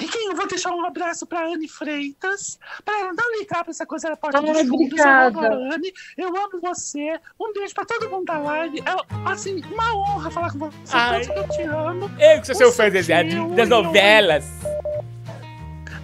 E 0.00 0.08
quem 0.08 0.28
eu 0.28 0.34
vou 0.34 0.48
deixar 0.48 0.70
um 0.72 0.84
abraço 0.84 1.26
pra 1.26 1.44
Anne 1.46 1.68
Freitas, 1.68 2.58
pra 2.82 2.98
ela 2.98 3.12
não 3.12 3.38
ligar 3.38 3.62
pra 3.62 3.70
essa 3.70 3.84
coisa 3.86 4.08
da 4.08 4.16
porta 4.16 4.38
Ai, 4.38 4.44
dos 4.44 4.58
fundos. 4.62 4.98
Eu 4.98 5.06
amo 5.06 5.38
obrigada. 5.38 5.40
a 5.40 5.74
Anne, 5.74 5.92
eu 6.16 6.28
amo 6.28 6.60
você. 6.60 7.20
Um 7.38 7.52
beijo 7.52 7.74
pra 7.74 7.84
todo 7.84 8.08
mundo 8.10 8.24
da 8.24 8.38
live. 8.38 8.80
É, 8.80 9.30
assim, 9.30 9.62
uma 9.70 9.94
honra 9.94 10.30
falar 10.30 10.50
com 10.50 10.58
você. 10.58 10.76
Ai. 10.92 11.20
Tanto 11.20 11.34
que 11.34 11.38
eu 11.38 11.48
te 11.50 11.62
amo. 11.62 12.10
Eu 12.18 12.40
que 12.40 12.46
sou 12.46 12.54
seu 12.56 12.68
Um 12.70 12.72
fã, 12.72 12.90
Zezé, 12.90 13.22
das 13.54 13.68
novelas. 13.68 14.46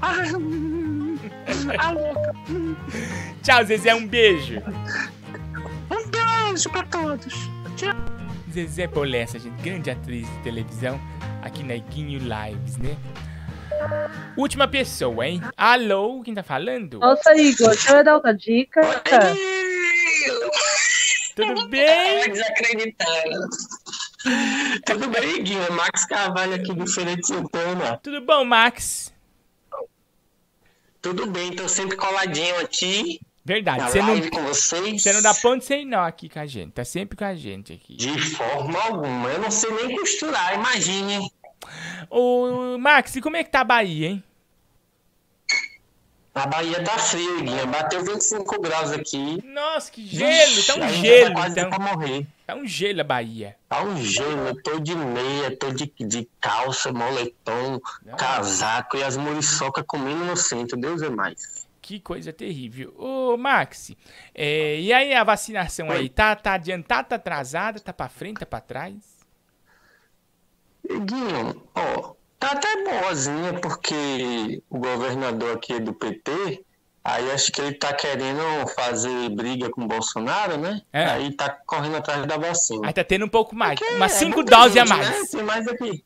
Ai, 0.02 0.32
hum, 0.34 1.18
a 1.78 1.90
louca. 1.90 2.32
Hum. 2.50 2.76
Tchau, 3.42 3.64
Zezé, 3.64 3.94
um 3.94 4.06
beijo. 4.06 4.62
Um 5.90 6.10
beijo 6.10 6.70
pra 6.70 6.82
todos. 6.84 7.34
Tchau. 7.74 7.96
Zezé 8.58 8.88
Polessa, 8.88 9.38
gente, 9.38 9.62
grande 9.62 9.88
atriz 9.88 10.28
de 10.28 10.42
televisão 10.42 11.00
aqui 11.42 11.62
na 11.62 11.76
Iguinho 11.76 12.18
Lives, 12.18 12.76
né? 12.76 12.96
Última 14.36 14.66
pessoa, 14.66 15.24
hein? 15.24 15.40
Alô, 15.56 16.22
quem 16.24 16.34
tá 16.34 16.42
falando? 16.42 16.98
Nossa, 16.98 17.36
Igor, 17.36 17.68
deixa 17.68 17.98
eu 17.98 18.04
dar 18.04 18.14
outra 18.16 18.34
dica. 18.34 18.80
Tudo 21.36 21.68
bem? 21.68 22.32
Desacreditando. 22.32 23.48
Tudo 24.84 25.08
bem, 25.08 25.44
Guinho? 25.44 25.72
Max 25.72 26.04
Carvalho 26.06 26.56
aqui 26.56 26.74
do 26.74 26.86
Feira 26.88 27.14
de 27.14 27.24
Santana. 27.24 27.96
Tudo 28.02 28.20
bom, 28.22 28.44
Max? 28.44 29.14
Tudo 31.00 31.28
bem, 31.30 31.54
tô 31.54 31.68
sempre 31.68 31.96
coladinho 31.96 32.58
aqui. 32.58 33.20
Verdade, 33.44 33.78
Na 33.80 33.88
você 33.88 34.02
não, 34.02 34.30
com 34.30 34.42
vocês. 34.44 35.02
você 35.02 35.12
não 35.12 35.22
dá 35.22 35.32
ponto 35.34 35.64
sem 35.64 35.86
nó 35.86 36.04
aqui 36.06 36.28
com 36.28 36.38
a 36.38 36.46
gente, 36.46 36.72
tá 36.72 36.84
sempre 36.84 37.16
com 37.16 37.24
a 37.24 37.34
gente 37.34 37.72
aqui. 37.72 37.96
De 37.96 38.18
forma 38.36 38.78
alguma. 38.78 39.30
Eu 39.30 39.40
não 39.40 39.50
sei 39.50 39.70
nem 39.70 39.96
costurar, 39.96 40.54
imagine. 40.54 41.30
Ô, 42.10 42.76
Max, 42.78 43.16
e 43.16 43.20
como 43.22 43.36
é 43.36 43.44
que 43.44 43.50
tá 43.50 43.60
a 43.60 43.64
Bahia, 43.64 44.08
hein? 44.08 44.24
A 46.34 46.46
Bahia 46.46 46.84
tá 46.84 46.96
frio, 46.98 47.42
Guinho. 47.42 47.66
Bateu 47.66 48.04
25 48.04 48.60
graus 48.60 48.92
aqui. 48.92 49.42
Nossa, 49.44 49.90
que 49.90 50.06
gelo, 50.06 50.62
tá 50.64 50.74
um 50.76 50.86
Vixe, 50.86 51.00
gelo, 51.00 51.28
Tá 51.28 51.34
quase 51.40 51.58
então. 51.58 51.70
pra 51.70 51.78
morrer. 51.80 52.26
Tá 52.46 52.54
um 52.54 52.64
gelo 52.66 53.00
a 53.00 53.04
Bahia. 53.04 53.56
Tá 53.68 53.82
um 53.82 53.96
gelo, 53.96 54.46
eu 54.46 54.62
tô 54.62 54.78
de 54.78 54.94
meia, 54.94 55.56
tô 55.56 55.70
de, 55.72 55.92
de 55.98 56.28
calça, 56.40 56.92
moletom, 56.92 57.80
casaco 58.16 58.96
e 58.96 59.02
as 59.02 59.16
muriçocas 59.16 59.82
comendo 59.86 60.24
no 60.26 60.36
centro, 60.36 60.76
Deus 60.76 61.02
é 61.02 61.08
mais. 61.10 61.57
Que 61.88 61.98
coisa 61.98 62.34
terrível. 62.34 62.94
Ô, 62.98 63.38
Max, 63.38 63.92
é, 64.34 64.78
e 64.78 64.92
aí 64.92 65.14
a 65.14 65.24
vacinação 65.24 65.90
aí? 65.90 66.10
Tá, 66.10 66.36
tá 66.36 66.52
adiantada, 66.52 67.08
tá 67.08 67.16
atrasada, 67.16 67.80
tá 67.80 67.94
pra 67.94 68.10
frente, 68.10 68.40
tá 68.40 68.44
pra 68.44 68.60
trás? 68.60 68.94
Guinho, 70.86 71.62
ó, 71.74 72.12
tá 72.38 72.50
até 72.50 72.84
boazinha 72.84 73.54
porque 73.54 74.62
o 74.68 74.78
governador 74.78 75.56
aqui 75.56 75.72
é 75.72 75.80
do 75.80 75.94
PT, 75.94 76.62
aí 77.02 77.30
acho 77.30 77.50
que 77.50 77.62
ele 77.62 77.72
tá 77.72 77.94
querendo 77.94 78.42
fazer 78.74 79.30
briga 79.30 79.70
com 79.70 79.84
o 79.84 79.88
Bolsonaro, 79.88 80.58
né? 80.58 80.82
É. 80.92 81.06
Aí 81.06 81.34
tá 81.34 81.48
correndo 81.64 81.96
atrás 81.96 82.26
da 82.26 82.36
vacina. 82.36 82.86
Aí 82.86 82.92
tá 82.92 83.02
tendo 83.02 83.24
um 83.24 83.30
pouco 83.30 83.56
mais, 83.56 83.80
umas 83.96 84.12
É, 84.12 84.18
cinco 84.18 84.36
muita 84.36 84.56
doses 84.58 84.76
a 84.76 84.84
mais. 84.84 85.08
Né? 85.08 85.26
Tem 85.30 85.42
mais 85.42 85.66
aqui. 85.66 86.04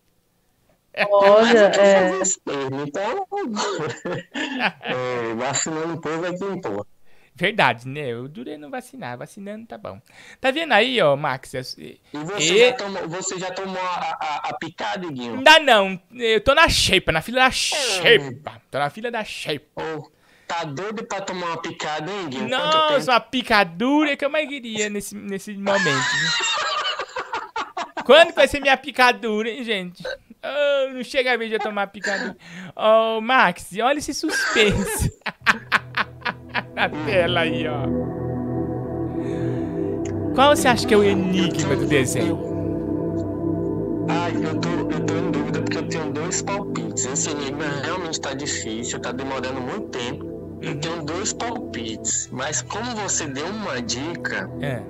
Olha, 1.10 1.72
é. 1.78 2.10
Então, 2.86 3.26
é, 4.82 5.34
vacinando 5.34 5.94
o 5.94 6.00
povo 6.00 6.26
é 6.26 6.30
importa. 6.30 6.90
Verdade, 7.34 7.88
né? 7.88 8.12
Eu 8.12 8.28
durei 8.28 8.58
não 8.58 8.70
vacinar, 8.70 9.16
vacinando 9.16 9.66
tá 9.66 9.78
bom. 9.78 9.98
Tá 10.38 10.50
vendo 10.50 10.72
aí, 10.72 11.00
ó, 11.00 11.16
Max? 11.16 11.54
é- 11.54 11.60
E 11.60 11.98
você, 12.12 12.54
E- 12.54 12.58
já 12.68 12.72
tomou, 12.74 13.08
você 13.08 13.38
já 13.38 13.50
tomou 13.50 13.80
a, 13.80 14.18
a, 14.20 14.50
a 14.50 14.54
picada, 14.58 15.08
Guinho? 15.10 15.36
Ainda 15.38 15.58
não, 15.60 15.98
eu 16.14 16.40
tô 16.42 16.54
na 16.54 16.68
shape, 16.68 17.10
na 17.10 17.22
fila 17.22 17.40
da 17.44 17.50
shape. 17.50 18.42
Tô 18.70 18.78
na 18.78 18.90
fila 18.90 19.10
da 19.10 19.24
shape. 19.24 19.66
Tá 20.46 20.64
doido 20.64 21.06
pra 21.06 21.22
tomar 21.22 21.46
uma 21.46 21.62
picada, 21.62 22.12
hein, 22.12 22.28
Guinho? 22.28 22.48
Nossa, 22.50 23.12
uma 23.12 23.20
picadura 23.20 24.14
que 24.14 24.24
eu 24.26 24.30
mais 24.30 24.46
queria 24.46 24.90
nesse, 24.90 25.14
nesse 25.14 25.54
momento. 25.54 26.04
Quando 28.04 28.34
vai 28.34 28.46
ser 28.46 28.60
minha 28.60 28.76
picadura, 28.76 29.48
hein, 29.48 29.64
gente? 29.64 30.02
Oh, 30.44 30.92
não 30.94 31.04
chega 31.04 31.32
a 31.32 31.36
vez 31.36 31.50
de 31.50 31.56
eu 31.56 31.60
tomar 31.60 31.86
picadura. 31.86 32.36
Oh, 32.76 33.20
Max, 33.20 33.70
olha 33.82 33.98
esse 33.98 34.12
suspense. 34.12 35.12
Na 36.74 36.88
tela 36.88 37.40
aí, 37.40 37.66
ó. 37.68 37.82
Qual 40.34 40.56
você 40.56 40.66
acha 40.68 40.86
que 40.86 40.94
é 40.94 40.96
o 40.96 41.04
enigma 41.04 41.76
do 41.76 41.86
desenho? 41.86 42.38
Ai, 44.08 44.32
eu 44.34 44.58
tô, 44.60 44.68
eu 44.70 45.06
tô 45.06 45.14
em 45.14 45.30
dúvida 45.30 45.60
porque 45.62 45.78
eu 45.78 45.88
tenho 45.88 46.12
dois 46.12 46.42
palpites. 46.42 47.04
Esse 47.04 47.30
enigma 47.30 47.64
realmente 47.84 48.20
tá 48.20 48.34
difícil, 48.34 48.98
tá 49.00 49.12
demorando 49.12 49.60
muito 49.60 49.88
tempo. 49.90 50.58
Eu 50.60 50.78
tenho 50.80 51.02
dois 51.04 51.32
palpites, 51.32 52.28
mas 52.32 52.62
como 52.62 52.94
você 52.96 53.26
deu 53.26 53.46
uma 53.46 53.80
dica, 53.82 54.48
É. 54.60 54.82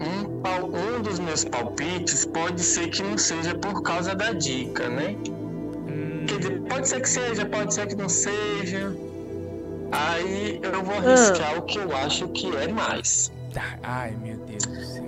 um, 0.00 0.96
um 0.98 1.02
dos 1.02 1.18
meus 1.18 1.44
palpites 1.44 2.24
pode 2.26 2.62
ser 2.62 2.88
que 2.88 3.02
não 3.02 3.18
seja 3.18 3.54
por 3.54 3.82
causa 3.82 4.14
da 4.14 4.32
dica, 4.32 4.88
né? 4.88 5.16
Quer 6.26 6.38
dizer, 6.38 6.60
pode 6.62 6.88
ser 6.88 7.00
que 7.00 7.08
seja, 7.08 7.46
pode 7.46 7.74
ser 7.74 7.86
que 7.86 7.94
não 7.94 8.08
seja. 8.08 8.92
Aí 9.92 10.60
eu 10.62 10.82
vou 10.84 10.96
arriscar 10.96 11.58
o 11.58 11.62
que 11.62 11.78
eu 11.78 11.96
acho 11.96 12.28
que 12.28 12.54
é 12.56 12.68
mais. 12.68 13.32
Tá, 13.52 13.78
Ai, 13.82 14.12
meu 14.12 14.36
Deus 14.38 14.64
do 14.64 14.84
céu. 14.84 15.04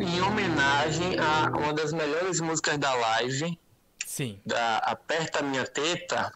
Em 0.00 0.20
homenagem 0.20 1.18
a 1.18 1.50
uma 1.58 1.72
das 1.72 1.92
melhores 1.92 2.40
músicas 2.40 2.78
da 2.78 2.94
live, 2.94 3.58
Sim. 4.06 4.38
da 4.46 4.78
Aperta 4.78 5.42
Minha 5.42 5.66
Teta, 5.66 6.32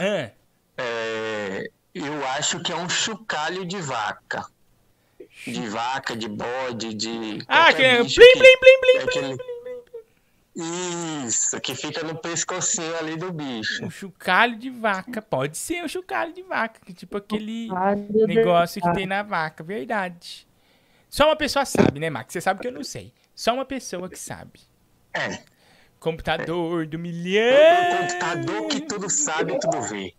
Ah, 0.00 0.30
é, 0.78 1.70
eu 1.94 2.26
acho 2.28 2.60
que 2.60 2.72
é 2.72 2.76
um 2.76 2.88
chocalho 2.88 3.64
de 3.64 3.80
vaca. 3.80 4.44
De 5.52 5.68
vaca, 5.68 6.16
de 6.16 6.28
bode, 6.28 6.94
de. 6.94 7.38
Ah, 7.48 7.72
que 7.72 7.82
é 7.82 8.02
bicho 8.02 8.16
plim, 8.20 8.26
que- 8.32 8.38
plim, 8.38 8.58
plim, 8.60 8.80
plim, 8.80 8.98
é 8.98 9.02
aquele- 9.34 9.36
Isso, 11.26 11.60
que 11.60 11.74
fica 11.74 12.02
no 12.02 12.16
pescocinho 12.16 12.96
ali 12.98 13.16
do 13.16 13.30
bicho. 13.32 13.84
um 13.84 13.90
chocalho 13.90 14.56
de 14.56 14.70
vaca. 14.70 15.20
Pode 15.20 15.58
ser 15.58 15.84
um 15.84 15.88
chocalho 15.88 16.32
de 16.32 16.42
vaca. 16.42 16.80
Que 16.84 16.94
tipo 16.94 17.16
aquele 17.18 17.68
meu 18.10 18.26
negócio 18.26 18.80
que 18.80 18.92
tem 18.94 19.06
na 19.06 19.22
vaca. 19.22 19.62
Verdade. 19.62 20.46
Só 21.10 21.26
uma 21.26 21.36
pessoa 21.36 21.64
sabe, 21.64 22.00
né, 22.00 22.08
Max? 22.10 22.32
Você 22.32 22.40
sabe 22.40 22.60
que 22.60 22.68
eu 22.68 22.72
não 22.72 22.82
sei. 22.84 23.12
Só 23.34 23.52
uma 23.54 23.64
pessoa 23.66 24.08
que 24.08 24.18
sabe. 24.18 24.60
É. 25.12 25.40
Computador 26.00 26.86
do 26.86 26.98
milhão. 26.98 27.98
computador 28.00 28.66
que 28.68 28.80
tudo 28.80 29.10
sabe, 29.10 29.58
tudo 29.60 29.82
vê. 29.82 30.14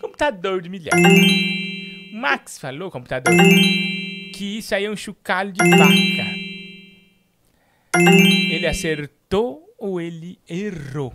Computador 0.00 0.60
do 0.62 0.68
milhão. 0.70 0.90
Max 2.20 2.58
falou, 2.58 2.90
computador, 2.90 3.34
que 4.34 4.58
isso 4.58 4.74
aí 4.74 4.84
é 4.84 4.90
um 4.90 4.96
chocalho 4.96 5.52
de 5.52 5.66
vaca. 5.70 6.26
Ele 7.96 8.66
acertou 8.66 9.74
ou 9.78 9.98
ele 9.98 10.38
errou? 10.46 11.14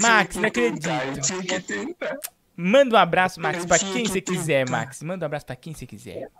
Max, 0.00 0.36
não 0.36 0.44
acredito. 0.44 0.86
Manda 2.56 2.94
um 2.94 2.98
abraço, 2.98 3.40
Max, 3.40 3.66
pra 3.66 3.80
quem 3.80 4.06
você 4.06 4.20
quiser, 4.20 4.70
Max. 4.70 5.02
Manda 5.02 5.24
um 5.24 5.26
abraço 5.26 5.44
pra 5.44 5.56
quem 5.56 5.74
você 5.74 5.86
quiser. 5.86 6.30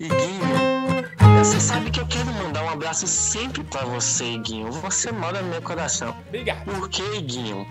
E 0.00 0.08
Guinho, 0.08 1.38
você 1.38 1.60
sabe 1.60 1.90
que 1.90 2.00
eu 2.00 2.06
quero 2.06 2.26
mandar 2.32 2.64
um 2.64 2.70
abraço 2.70 3.06
sempre 3.06 3.62
pra 3.64 3.84
você, 3.84 4.36
Guinho. 4.38 4.70
Você 4.72 5.12
mora 5.12 5.40
no 5.42 5.48
meu 5.48 5.62
coração. 5.62 6.14
Obrigado. 6.28 6.64
Por 6.64 6.88
que, 6.88 7.20
Guinho? 7.22 7.66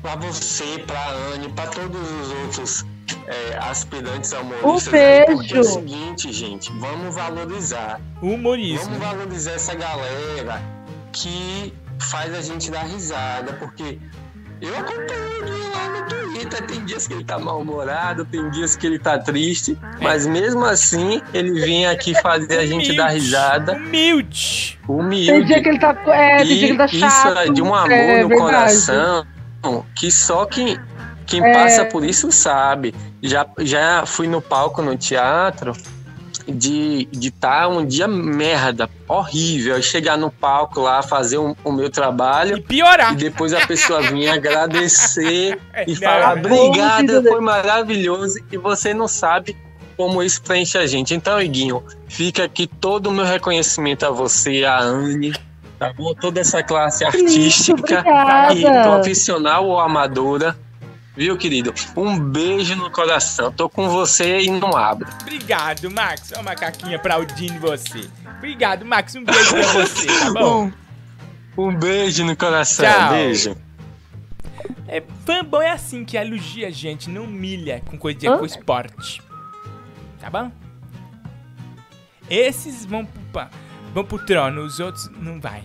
Pra 0.00 0.16
você, 0.16 0.78
pra 0.86 1.10
Anne, 1.32 1.48
pra 1.50 1.66
todos 1.68 2.00
os 2.10 2.30
outros 2.42 2.84
é, 3.28 3.56
aspirantes 3.58 4.32
humoristas. 4.32 4.92
Um 4.92 4.96
aí, 4.96 5.24
Porque 5.26 5.54
é 5.54 5.60
o 5.60 5.62
beijo. 5.62 5.74
seguinte, 5.74 6.32
gente, 6.32 6.72
vamos 6.72 7.14
valorizar. 7.14 8.00
Humorismo. 8.20 8.84
Vamos 8.86 8.98
valorizar 8.98 9.52
essa 9.52 9.74
galera 9.76 10.60
que 11.12 11.72
faz 12.00 12.34
a 12.34 12.42
gente 12.42 12.68
dar 12.70 12.82
risada, 12.82 13.52
porque 13.54 14.00
eu 14.62 14.76
acompanho 14.78 15.46
ele 15.46 15.68
lá 15.74 15.88
no 15.88 16.06
Twitter. 16.06 16.62
Tem 16.66 16.84
dias 16.84 17.06
que 17.06 17.14
ele 17.14 17.24
tá 17.24 17.38
mal-humorado, 17.38 18.24
tem 18.24 18.48
dias 18.50 18.76
que 18.76 18.86
ele 18.86 18.98
tá 18.98 19.18
triste, 19.18 19.76
mas 20.00 20.26
mesmo 20.26 20.64
assim 20.64 21.20
ele 21.34 21.60
vem 21.60 21.86
aqui 21.86 22.14
fazer 22.20 22.58
a 22.58 22.66
gente 22.66 22.94
dar 22.96 23.08
risada. 23.08 23.72
Humilde. 23.74 24.78
Humilde. 24.88 25.32
Tem 25.32 25.44
dia 25.44 25.62
que 25.62 25.68
ele 25.68 25.78
tá. 25.78 25.96
É, 26.06 26.36
tem 26.38 26.46
dia 26.46 26.56
que 26.58 26.64
ele 26.66 26.78
tá 26.78 26.84
isso 26.86 26.98
chato. 26.98 27.38
é 27.38 27.46
de 27.50 27.62
um 27.62 27.74
amor 27.74 27.90
é 27.92 28.22
no 28.22 28.28
verdade. 28.28 28.40
coração 28.40 29.26
que 29.94 30.10
só 30.10 30.44
quem, 30.44 30.78
quem 31.26 31.44
É. 31.44 31.52
passa 31.52 31.84
por 31.84 32.04
isso 32.04 32.30
sabe. 32.32 32.94
Já, 33.22 33.46
já 33.60 34.04
fui 34.04 34.26
no 34.26 34.40
palco 34.42 34.82
no 34.82 34.96
teatro 34.96 35.72
de 36.48 37.08
estar 37.12 37.18
de 37.20 37.30
tá 37.30 37.68
um 37.68 37.84
dia 37.84 38.08
merda, 38.08 38.88
horrível, 39.08 39.80
chegar 39.82 40.16
no 40.16 40.30
palco 40.30 40.80
lá, 40.80 41.02
fazer 41.02 41.38
um- 41.38 41.54
o 41.64 41.72
meu 41.72 41.90
trabalho. 41.90 42.58
E 42.58 42.60
piorar. 42.62 43.12
E 43.12 43.16
depois 43.16 43.52
a 43.52 43.66
pessoa 43.66 44.02
vir 44.02 44.28
agradecer 44.28 45.58
e 45.86 45.92
Não. 45.92 45.96
falar 46.00 46.36
obrigada, 46.38 47.22
foi 47.22 47.40
maravilhoso. 47.40 48.38
E 48.50 48.56
você 48.56 48.92
não 48.94 49.08
sabe 49.08 49.56
como 49.96 50.22
isso 50.22 50.42
preenche 50.42 50.78
a 50.78 50.86
gente. 50.86 51.14
Então, 51.14 51.40
Iguinho, 51.40 51.82
fica 52.08 52.44
aqui 52.44 52.66
todo 52.66 53.08
o 53.08 53.12
meu 53.12 53.24
reconhecimento 53.24 54.04
a 54.06 54.10
você, 54.10 54.64
a 54.64 54.78
Anne, 54.80 55.32
tá 55.78 55.92
bom? 55.92 56.14
Toda 56.14 56.40
essa 56.40 56.62
classe 56.62 57.04
artística 57.04 58.04
e 58.54 58.62
profissional 58.82 59.66
ou 59.66 59.78
amadora. 59.78 60.56
Viu, 61.14 61.36
querido? 61.36 61.74
Um 61.94 62.18
beijo 62.18 62.74
no 62.74 62.90
coração. 62.90 63.52
Tô 63.52 63.68
com 63.68 63.88
você 63.88 64.40
e 64.40 64.50
não 64.50 64.74
abro. 64.74 65.08
Obrigado, 65.20 65.90
Max. 65.90 66.32
Ó, 66.34 66.40
o 66.40 66.44
macaquinho 66.44 66.96
aplaudindo 66.96 67.60
você. 67.60 68.08
Obrigado, 68.38 68.84
Max. 68.84 69.14
Um 69.14 69.24
beijo 69.24 69.50
pra 69.50 69.72
você, 69.72 70.06
tá 70.06 70.32
bom? 70.32 70.72
Um, 71.56 71.68
um 71.68 71.76
beijo 71.76 72.24
no 72.24 72.34
coração. 72.34 72.86
Tchau. 72.86 73.10
Beijo. 73.10 73.56
É, 74.88 75.02
fã 75.24 75.44
bom 75.44 75.60
é 75.60 75.70
assim 75.70 76.04
que 76.04 76.16
elogia 76.16 76.68
a 76.68 76.70
gente, 76.70 77.08
não 77.08 77.24
humilha 77.24 77.82
com 77.86 77.98
coisa 77.98 78.18
de 78.18 78.26
com 78.26 78.44
esporte. 78.44 79.22
Tá 80.18 80.30
bom? 80.30 80.50
Esses 82.28 82.84
vão 82.86 83.04
pro, 83.04 83.46
vão 83.92 84.04
pro 84.04 84.24
trono, 84.24 84.62
os 84.62 84.80
outros 84.80 85.10
não 85.18 85.40
vai. 85.40 85.64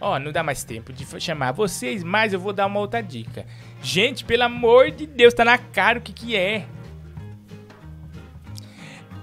Ó, 0.00 0.18
não 0.18 0.32
dá 0.32 0.42
mais 0.42 0.64
tempo 0.64 0.92
de 0.92 1.04
chamar 1.20 1.52
vocês, 1.52 2.02
mas 2.02 2.32
eu 2.32 2.40
vou 2.40 2.52
dar 2.52 2.66
uma 2.66 2.80
outra 2.80 3.02
dica. 3.02 3.46
Gente, 3.82 4.24
pelo 4.24 4.44
amor 4.44 4.90
de 4.90 5.06
Deus, 5.06 5.32
tá 5.32 5.44
na 5.44 5.56
cara 5.56 5.98
o 5.98 6.02
que 6.02 6.12
que 6.12 6.36
é. 6.36 6.66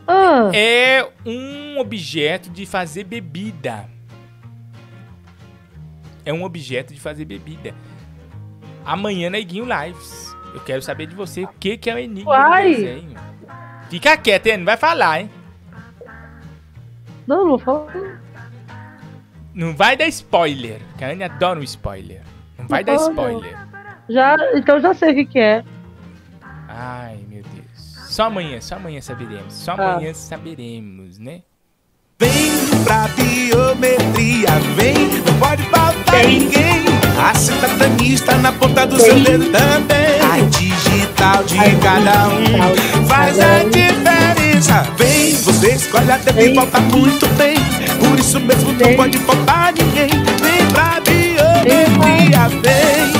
Ah. 0.08 0.50
É 0.54 1.08
um 1.26 1.80
objeto 1.80 2.50
de 2.50 2.66
fazer 2.66 3.04
bebida. 3.04 3.90
É 6.26 6.34
um 6.34 6.44
objeto 6.44 6.94
de 6.94 7.00
fazer 7.00 7.26
bebida. 7.26 7.74
Amanhã 8.86 9.30
na 9.30 9.38
Iguinho 9.38 9.66
Lives. 9.66 10.36
Eu 10.54 10.62
quero 10.62 10.82
saber 10.82 11.08
de 11.08 11.16
você 11.16 11.44
o 11.44 11.48
que, 11.60 11.78
que 11.78 11.90
é 11.90 11.96
o 11.96 11.98
enigma 12.00 12.32
Uai. 12.32 12.70
do 12.70 12.76
desenho. 12.78 13.20
Fica 13.90 14.18
quieto, 14.18 14.48
hein? 14.48 14.58
Não 14.58 14.66
vai 14.66 14.78
falar, 14.78 15.22
hein? 15.22 15.30
Não, 17.28 17.44
não 17.44 17.50
vou 17.50 17.60
falar. 17.60 18.22
Não 19.54 19.76
vai 19.76 19.98
dar 19.98 20.08
spoiler. 20.08 20.80
Que 20.98 21.04
a 21.04 21.10
Anne 21.10 21.24
adora 21.24 21.60
um 21.60 21.64
spoiler. 21.64 22.22
Não 22.58 22.68
vai 22.68 22.84
dar 22.84 22.96
Não. 22.96 23.10
spoiler. 23.10 23.67
Já, 24.10 24.36
então 24.56 24.80
já 24.80 24.94
sei 24.94 25.12
o 25.12 25.16
que, 25.16 25.26
que 25.26 25.40
é. 25.40 25.64
Ai, 26.68 27.18
meu 27.30 27.44
Deus. 27.44 27.68
Só 28.10 28.24
amanhã, 28.24 28.60
só 28.62 28.76
amanhã 28.76 29.02
saberemos. 29.02 29.54
Só 29.54 29.76
Ah. 29.78 29.94
amanhã 29.96 30.14
saberemos, 30.14 31.18
né? 31.20 31.42
Pra 32.84 33.08
biometria, 33.10 34.50
vem, 34.76 35.08
não 35.24 35.38
pode 35.40 35.62
faltar 35.64 36.26
ninguém. 36.26 36.86
A 37.20 37.34
cidadania 37.36 38.18
na 38.42 38.52
ponta 38.52 38.88
do 38.88 39.00
seu 39.00 39.20
dedo 39.20 39.46
também. 39.52 40.20
A 40.22 40.40
digital 40.50 41.44
de 41.44 41.58
cada 41.78 42.30
um 42.30 43.06
faz 43.08 43.38
a 43.40 43.64
diferença. 43.66 44.82
Vem, 44.98 45.34
você 45.36 45.74
escolhe 45.76 46.12
a 46.12 46.18
tempo 46.18 46.40
e 46.40 46.54
volta 46.54 46.80
muito 46.80 47.28
bem. 47.36 47.56
Por 48.00 48.18
isso 48.20 48.40
mesmo 48.40 48.72
não 48.72 48.96
pode 48.96 49.18
faltar 49.20 49.74
ninguém. 49.74 50.10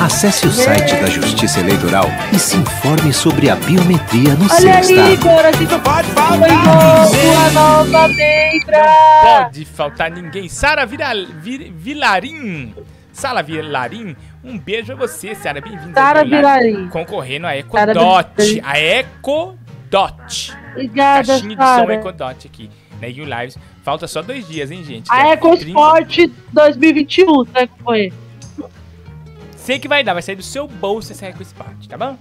Acesse 0.04 0.48
o 0.48 0.52
site 0.52 0.96
da 0.96 1.08
Justiça 1.08 1.60
Eleitoral 1.60 2.06
e 2.34 2.40
se 2.40 2.56
informe 2.58 3.12
sobre 3.14 3.50
a 3.50 3.56
biometria 3.56 4.36
no 4.36 4.48
seu 4.50 4.70
Olha 4.70 4.76
aí, 4.76 4.82
estado. 4.82 5.12
Igor, 5.14 5.46
a 5.46 5.52
gente 5.52 5.80
pode 5.80 6.08
foi 6.08 7.22
sua 7.22 7.52
nova 7.52 8.08
membra. 8.08 8.86
Pode 9.44 9.66
faltar 9.66 10.12
ninguém. 10.12 10.48
Sara 10.48 10.86
Vira, 10.86 11.14
Vir- 11.42 11.72
Vilarim. 11.76 12.74
Sala 13.12 13.42
Vilarim, 13.42 14.16
um 14.44 14.58
beijo 14.60 14.94
a 14.94 14.96
você, 14.96 15.34
Sara. 15.34 15.60
Bem-vinda. 15.60 15.94
Sara 16.00 16.24
Vilarim. 16.24 16.88
Concorrendo 16.90 17.48
a 17.48 17.58
Ecodot. 17.58 18.62
A 18.64 18.80
Ecodot. 18.80 20.54
Obrigada, 20.72 21.28
Caixinha 21.28 21.56
de 21.56 21.64
som. 21.64 21.92
Ecodot 21.92 22.48
aqui. 22.48 22.70
Na 23.02 23.08
You 23.08 23.26
Lives. 23.26 23.58
Falta 23.84 24.08
só 24.08 24.22
dois 24.22 24.48
dias, 24.48 24.70
hein, 24.72 24.84
gente? 24.84 25.08
A 25.12 25.34
EcoSport 25.34 26.18
2021, 26.52 27.46
sabe 27.46 27.68
como 27.68 27.84
foi? 27.84 28.14
30. 29.68 29.74
Sei 29.74 29.80
que 29.80 29.88
vai 29.88 30.04
dar, 30.04 30.14
vai 30.14 30.22
sair 30.22 30.36
do 30.36 30.42
seu 30.44 30.68
bolso 30.68 31.12
essa 31.12 31.26
EcoSport, 31.28 31.88
tá 31.88 31.98
bom? 31.98 32.18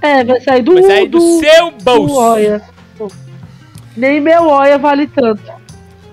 É, 0.00 0.24
vai 0.24 0.40
sair 0.40 0.62
do 0.62 0.72
Vai 0.74 0.82
sair 0.82 1.08
do 1.08 1.20
seu 1.40 1.70
bolso. 1.70 2.14
do 2.14 2.20
Oia. 2.20 2.62
Nem 3.96 4.20
meu 4.20 4.48
Oia 4.48 4.78
vale 4.78 5.06
tanto. 5.06 5.42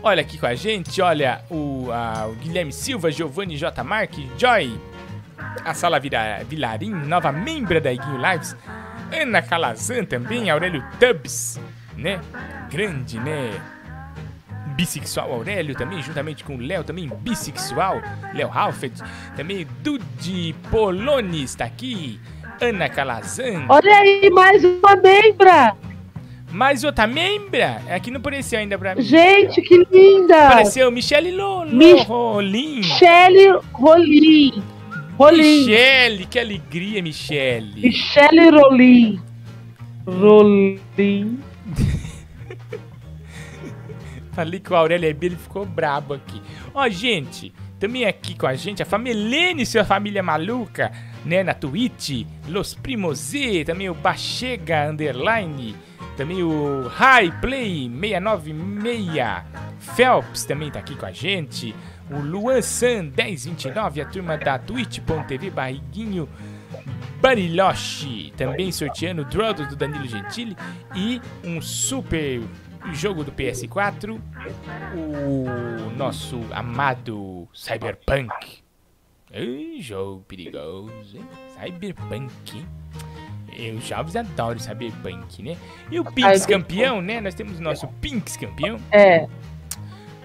Olha 0.02 0.22
aqui 0.22 0.38
com 0.38 0.46
a 0.46 0.54
gente, 0.56 1.02
olha 1.02 1.42
o, 1.50 1.88
a- 1.92 2.28
o 2.28 2.36
Guilherme 2.36 2.74
Silva, 2.74 3.10
Giovanni 3.10 3.56
J. 3.58 3.84
Marques, 3.84 4.26
Joy, 4.38 4.78
a 5.64 5.74
Sala 5.74 5.98
Vira, 6.00 6.42
Vilarim, 6.48 6.90
nova 6.92 7.32
membra 7.32 7.80
da 7.80 7.92
Iguinho 7.94 8.18
Lives, 8.18 8.54
Ana 9.18 9.42
Calazan 9.42 10.04
também, 10.04 10.50
Aurélio 10.50 10.84
Tubbs, 11.00 11.58
né? 11.96 12.20
Grande, 12.70 13.18
né? 13.20 13.52
Bissexual 14.76 15.32
Aurélio 15.32 15.76
também, 15.76 16.02
juntamente 16.02 16.44
com 16.44 16.56
o 16.56 16.60
Léo, 16.62 16.84
também 16.84 17.10
bissexual, 17.22 18.02
Léo 18.34 18.50
Halfett, 18.52 19.02
também 19.36 19.68
Dudi 19.82 20.56
Polonis 20.72 21.52
está 21.52 21.66
aqui, 21.66 22.20
Ana 22.62 22.90
Calazan. 22.90 23.66
Olha 23.70 23.96
aí, 23.98 24.30
mais 24.32 24.64
uma 24.64 24.96
membra. 24.96 25.76
Mais 26.52 26.84
outra 26.84 27.08
membra? 27.08 27.82
Aqui 27.90 28.12
não 28.12 28.20
apareceu 28.20 28.60
ainda 28.60 28.78
pra 28.78 28.94
mim. 28.96 29.02
Gente, 29.02 29.60
que 29.62 29.88
linda. 29.92 30.48
Apareceu 30.50 30.92
Michele 30.92 31.32
Lolo, 31.32 31.76
Mich- 31.76 32.06
Rolim. 32.06 32.76
Michele 32.78 33.60
Rolim. 33.74 34.64
Rolim. 35.18 35.66
Michele, 35.66 36.26
que 36.28 36.38
alegria, 36.40 37.02
Michele. 37.02 37.82
Michele 37.82 38.50
Rolim. 38.52 39.20
Rolim. 40.06 41.40
Falei 44.34 44.60
que 44.60 44.74
o 44.74 44.76
Aurélio 44.76 45.10
é 45.10 45.30
ficou 45.36 45.66
brabo 45.66 46.16
aqui. 46.16 46.42
Ó, 46.74 46.88
gente, 46.90 47.54
também 47.80 48.06
aqui 48.06 48.36
com 48.36 48.48
a 48.48 48.56
gente, 48.56 48.82
a 48.82 48.86
Famelene, 48.86 49.66
sua 49.66 49.84
família 49.84 50.24
maluca, 50.24 50.92
né, 51.26 51.44
na 51.44 51.54
Twitch, 51.54 52.26
Los 52.48 52.74
Primos 52.74 53.18
Z, 53.20 53.66
também 53.66 53.90
o 53.90 53.94
Bachega 53.94 54.90
Underline, 54.90 55.76
também 56.18 56.42
o 56.42 56.88
High 56.88 57.32
Play 57.42 57.90
696, 57.90 59.44
Phelps 59.96 60.46
também 60.46 60.72
tá 60.72 60.80
aqui 60.80 60.96
com 60.96 61.06
a 61.06 61.12
gente, 61.12 61.76
o 62.10 62.20
Luan 62.20 62.62
San 62.62 63.12
1029, 63.16 64.02
a 64.02 64.06
turma 64.06 64.38
da 64.38 64.58
twitch.tv 64.58 65.50
barriguinho 65.50 66.28
Bariloche, 67.22 68.34
também 68.36 68.72
sorteando 68.72 69.22
o 69.22 69.26
Drodo 69.26 69.66
do 69.66 69.76
Danilo 69.76 70.06
Gentili 70.06 70.58
e 70.94 71.22
um 71.44 71.62
super 71.62 72.42
jogo 72.92 73.24
do 73.24 73.32
PS4, 73.32 74.20
o 74.96 75.90
nosso 75.96 76.40
amado 76.52 77.48
Cyberpunk. 77.54 78.64
Ei, 79.32 79.82
jogo 79.82 80.24
perigoso, 80.28 81.18
hein? 81.18 81.28
Cyberpunk. 81.60 82.66
Eu 83.52 83.80
jovens 83.80 84.16
adoram 84.16 84.60
Cyberpunk, 84.60 85.44
né? 85.44 85.58
E 85.92 86.00
o 86.00 86.06
Pinks 86.06 86.46
campeão, 86.46 87.02
né? 87.02 87.22
Nós 87.22 87.36
temos 87.36 87.60
o 87.60 87.62
nosso 87.62 87.88
Pinks 88.00 88.36
campeão. 88.36 88.80
É. 88.92 89.28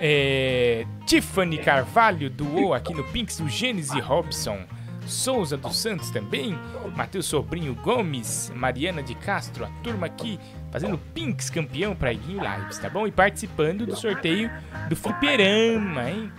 É, 0.01 0.87
Tiffany 1.07 1.59
Carvalho 1.59 2.31
doou 2.31 2.73
aqui 2.73 2.95
no 2.95 3.05
Pinks 3.05 3.41
o 3.41 3.49
Gênese 3.49 3.99
Robson. 4.01 4.61
Souza 5.07 5.57
dos 5.57 5.77
Santos 5.77 6.11
também. 6.11 6.57
Matheus 6.95 7.27
Sobrinho 7.27 7.75
Gomes. 7.75 8.53
Mariana 8.55 9.03
de 9.03 9.15
Castro. 9.15 9.65
A 9.65 9.69
turma 9.83 10.07
aqui 10.07 10.39
fazendo 10.71 10.99
Pinks 11.15 11.51
campeão 11.51 11.95
pra 11.95 12.13
Iguinho 12.13 12.41
Lives, 12.41 12.79
tá 12.79 12.89
bom? 12.89 13.07
E 13.07 13.11
participando 13.11 13.87
do 13.87 13.97
sorteio 13.97 14.51
do 14.89 14.97
Fliperama, 14.97 16.11
hein? 16.11 16.33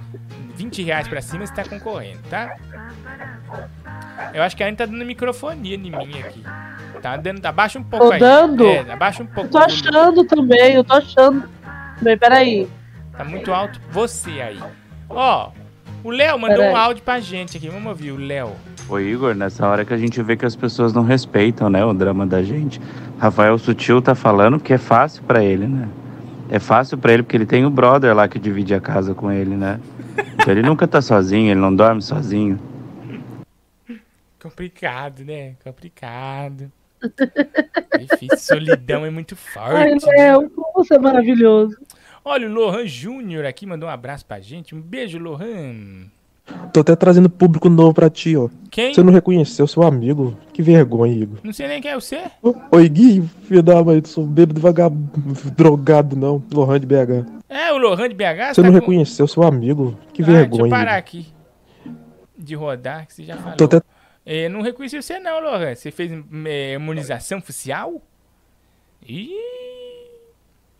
20 0.55 0.83
reais 0.83 1.07
pra 1.07 1.21
cima 1.21 1.45
você 1.45 1.53
tá 1.53 1.63
concorrendo, 1.63 2.19
tá? 2.29 2.55
Eu 4.33 4.43
acho 4.43 4.55
que 4.55 4.63
a 4.63 4.67
Anne 4.67 4.75
tá 4.75 4.85
dando 4.85 5.05
microfonia 5.05 5.75
em 5.75 5.79
mim 5.79 6.19
aqui. 6.19 6.43
Tá 7.01 7.15
dando. 7.15 7.45
Abaixa 7.45 7.79
um 7.79 7.83
pouco 7.83 8.07
Tô 8.07 8.11
aí. 8.11 8.19
dando? 8.19 8.67
É, 8.67 8.91
abaixa 8.91 9.23
um 9.23 9.27
pouco. 9.27 9.47
Eu 9.47 9.51
tô 9.51 9.57
achando 9.57 10.25
também, 10.25 10.73
eu 10.73 10.83
tô 10.83 10.93
achando. 10.93 11.49
Bem, 12.01 12.17
peraí. 12.17 12.69
Tá 13.17 13.23
muito 13.23 13.53
alto 13.53 13.79
você 13.89 14.41
aí. 14.41 14.59
Ó, 15.09 15.51
O 16.03 16.11
Léo 16.11 16.37
mandou 16.39 16.63
um 16.63 16.75
áudio 16.75 17.03
pra 17.03 17.19
gente 17.19 17.57
aqui. 17.57 17.67
Vamos 17.69 17.87
ouvir 17.87 18.11
o 18.11 18.17
Léo. 18.17 18.55
Ô 18.89 18.99
Igor, 18.99 19.35
nessa 19.35 19.67
hora 19.67 19.85
que 19.85 19.93
a 19.93 19.97
gente 19.97 20.21
vê 20.23 20.35
que 20.35 20.45
as 20.45 20.55
pessoas 20.55 20.93
não 20.93 21.03
respeitam, 21.03 21.69
né, 21.69 21.85
o 21.85 21.93
drama 21.93 22.25
da 22.25 22.41
gente. 22.41 22.81
Rafael 23.19 23.57
Sutil 23.59 24.01
tá 24.01 24.15
falando 24.15 24.59
que 24.59 24.73
é 24.73 24.77
fácil 24.77 25.21
pra 25.23 25.43
ele, 25.43 25.67
né? 25.67 25.87
É 26.49 26.57
fácil 26.57 26.97
pra 26.97 27.13
ele 27.13 27.21
porque 27.21 27.37
ele 27.37 27.45
tem 27.45 27.65
o 27.65 27.69
brother 27.69 28.15
lá 28.15 28.27
que 28.27 28.39
divide 28.39 28.73
a 28.73 28.81
casa 28.81 29.13
com 29.13 29.31
ele, 29.31 29.55
né? 29.55 29.79
Então 30.33 30.51
ele 30.51 30.63
nunca 30.63 30.87
tá 30.87 31.01
sozinho, 31.01 31.51
ele 31.51 31.59
não 31.59 31.75
dorme 31.75 32.01
sozinho. 32.01 32.59
Complicado, 34.41 35.23
né? 35.23 35.53
Complicado. 35.63 36.71
Difícil. 37.99 38.37
Solidão 38.37 39.05
é 39.05 39.11
muito 39.11 39.37
Ai, 39.55 39.89
forte. 39.91 40.05
né? 40.07 40.13
Léo, 40.17 40.51
você 40.73 40.95
é 40.95 40.99
maravilhoso. 40.99 41.77
Olha, 42.25 42.49
o 42.49 42.51
Lohan 42.51 42.87
Júnior 42.87 43.45
aqui 43.45 43.65
mandou 43.65 43.87
um 43.87 43.91
abraço 43.91 44.25
pra 44.25 44.39
gente. 44.39 44.73
Um 44.73 44.81
beijo, 44.81 45.19
Lohan. 45.19 46.05
Tô 46.73 46.81
até 46.81 46.95
trazendo 46.95 47.29
público 47.29 47.67
novo 47.69 47.93
pra 47.93 48.09
ti, 48.09 48.35
ó. 48.37 48.47
Quem? 48.69 48.93
Você 48.93 49.01
não 49.01 49.11
reconheceu 49.11 49.65
seu 49.67 49.81
amigo? 49.83 50.37
Que 50.53 50.61
vergonha, 50.61 51.11
Igor. 51.13 51.39
Não 51.43 51.51
sei 51.51 51.67
nem 51.67 51.81
quem 51.81 51.91
é 51.91 51.95
você. 51.95 52.21
Oi, 52.71 52.89
Gui, 52.89 53.21
filho 53.47 53.63
da 53.63 53.83
mãe, 53.83 54.01
sou 54.05 54.25
bêbado 54.25 54.61
vagabundo, 54.61 55.11
drogado 55.55 56.15
não, 56.15 56.43
Lohan 56.53 56.79
de 56.79 56.85
BH. 56.85 57.25
É, 57.49 57.71
o 57.73 57.77
Lohan 57.77 58.07
de 58.09 58.13
BH. 58.15 58.53
Você 58.53 58.61
tá 58.61 58.61
não 58.61 58.69
com- 58.69 58.79
reconheceu 58.79 59.27
seu 59.27 59.41
amigo? 59.43 59.97
Que 60.13 60.21
Ah, 60.21 60.25
deixa 60.25 60.31
eu 60.41 60.47
vergonha, 60.49 60.69
parar 60.69 60.91
Igor. 60.91 60.99
aqui. 60.99 61.27
De 62.37 62.55
rodar, 62.55 63.07
que 63.07 63.13
você 63.15 63.23
já 63.23 63.35
falou. 63.37 63.57
Tô 63.57 63.65
até... 63.65 63.81
É, 64.25 64.47
não 64.47 64.61
reconheci 64.61 65.01
você 65.01 65.19
não, 65.19 65.39
Lohan. 65.41 65.73
Você 65.73 65.89
fez 65.89 66.11
é, 66.45 66.73
imunização 66.75 67.41
facial? 67.41 67.99
Ih, 69.07 69.31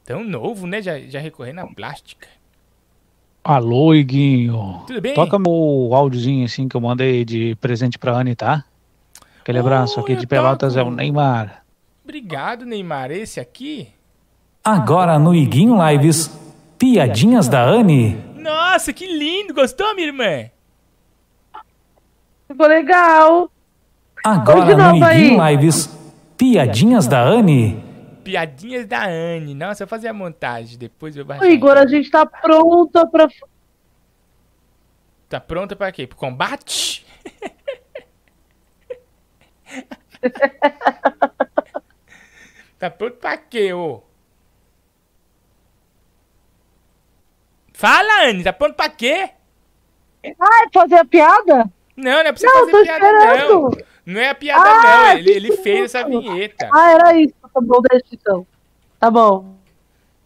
tão 0.05 0.23
novo, 0.23 0.67
né? 0.67 0.81
Já, 0.81 0.99
já 0.99 1.19
recorrendo 1.19 1.59
à 1.59 1.67
plástica. 1.67 2.27
Alô, 3.49 3.95
Iguinho. 3.95 4.83
Tudo 4.85 5.01
bem? 5.01 5.15
Toca 5.15 5.39
meu 5.39 5.89
áudiozinho 5.91 6.45
assim 6.45 6.69
que 6.69 6.77
eu 6.77 6.81
mandei 6.81 7.25
de 7.25 7.55
presente 7.55 7.97
pra 7.97 8.15
Anne, 8.15 8.35
tá? 8.35 8.63
Aquele 9.41 9.57
abraço 9.57 9.99
aqui 9.99 10.15
de 10.15 10.27
Pelotas 10.27 10.77
é 10.77 10.83
o 10.83 10.91
Neymar. 10.91 11.63
Obrigado, 12.03 12.63
Neymar. 12.63 13.09
Esse 13.09 13.39
aqui? 13.39 13.87
Agora 14.63 15.17
no 15.17 15.33
Iguinho 15.33 15.75
Lives, 15.83 16.29
piadinhas 16.77 17.47
da 17.47 17.63
Anne. 17.63 18.23
Nossa, 18.35 18.93
que 18.93 19.07
lindo! 19.07 19.51
Gostou, 19.51 19.95
minha 19.95 20.09
irmã? 20.09 20.51
Ficou 22.47 22.67
legal. 22.67 23.49
Agora 24.23 24.91
no. 24.91 24.95
Iguinho 24.95 25.43
Lives, 25.43 25.89
piadinhas 26.37 27.07
da 27.07 27.23
Anne. 27.23 27.83
Piadinhas 28.29 28.85
da 28.85 29.05
Anne. 29.05 29.55
Nossa, 29.55 29.81
eu 29.83 29.87
vou 29.87 29.89
fazer 29.89 30.07
a 30.07 30.13
montagem. 30.13 30.77
Depois 30.77 31.17
eu 31.17 31.25
baixar. 31.25 31.49
Igor, 31.49 31.75
a 31.75 31.87
gente 31.87 32.11
tá 32.11 32.25
pronta 32.27 33.07
pra. 33.07 33.27
Tá 35.27 35.39
pronta 35.39 35.75
pra 35.75 35.91
quê? 35.91 36.05
Pro 36.05 36.15
combate? 36.17 37.03
tá 42.77 42.89
pronto 42.89 43.17
pra 43.17 43.37
quê, 43.37 43.73
ô? 43.73 44.01
Fala, 47.73 48.25
Anne, 48.27 48.43
tá 48.43 48.53
pronto 48.53 48.75
pra 48.75 48.89
quê? 48.89 49.29
Ai, 50.23 50.67
fazer 50.73 50.95
a 50.97 51.05
piada? 51.05 51.63
Não, 51.95 52.11
não 52.11 52.19
é 52.19 52.23
pra 52.31 52.37
você 52.37 52.45
Não, 52.45 52.69
fazer 52.69 52.83
piada, 52.83 53.11
não. 53.11 53.19
esperando. 53.33 53.85
Não 54.05 54.21
é 54.21 54.29
a 54.29 54.35
piada, 54.35 54.69
Ah, 54.69 54.83
não. 55.13 55.17
Ele, 55.17 55.31
ele 55.31 55.57
fez 55.57 55.95
essa 55.95 56.07
vinheta. 56.07 56.69
Ah, 56.73 56.91
era 56.91 57.17
isso. 57.17 57.33
Tá 57.53 57.61
bom, 57.61 57.81
deixa 57.89 58.05
então. 58.13 58.47
Tá 58.99 59.09
bom. 59.11 59.55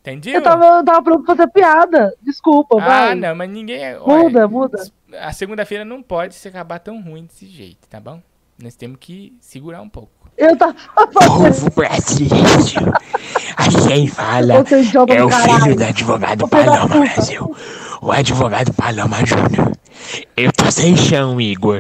Entendeu? 0.01 0.33
Eu 0.35 0.41
tava, 0.43 0.65
eu 0.65 0.83
tava 0.83 1.01
pronto 1.01 1.23
pra 1.23 1.35
fazer 1.35 1.49
piada. 1.51 2.13
Desculpa, 2.21 2.77
Ah, 2.81 2.85
vai. 2.85 3.15
não, 3.15 3.33
mas 3.35 3.49
ninguém. 3.49 3.83
é- 3.83 3.97
olha, 3.99 4.23
Muda, 4.23 4.47
muda. 4.47 4.83
A 5.21 5.31
segunda-feira 5.31 5.85
não 5.85 6.01
pode 6.03 6.35
se 6.35 6.47
acabar 6.47 6.79
tão 6.79 7.01
ruim 7.01 7.25
desse 7.25 7.45
jeito, 7.47 7.87
tá 7.87 7.99
bom? 7.99 8.21
Nós 8.61 8.75
temos 8.75 8.97
que 8.99 9.35
segurar 9.39 9.81
um 9.81 9.89
pouco. 9.89 10.11
Eu 10.37 10.57
tava 10.57 10.73
Povo 11.13 11.69
brasileiro. 11.75 12.91
Aqui 13.55 13.87
quem 13.87 14.07
fala 14.07 14.53
é 14.53 14.57
é 15.17 15.23
o 15.23 15.29
caralho. 15.29 15.61
filho 15.63 15.75
do 15.75 15.83
advogado 15.83 16.47
Paloma. 16.49 16.87
Brasil. 16.87 17.55
O 18.01 18.11
advogado 18.11 18.73
Paloma 18.73 19.17
Júnior. 19.25 19.71
Eu 20.35 20.51
tô 20.51 20.69
sem 20.71 20.95
chão, 20.97 21.39
Igor. 21.39 21.79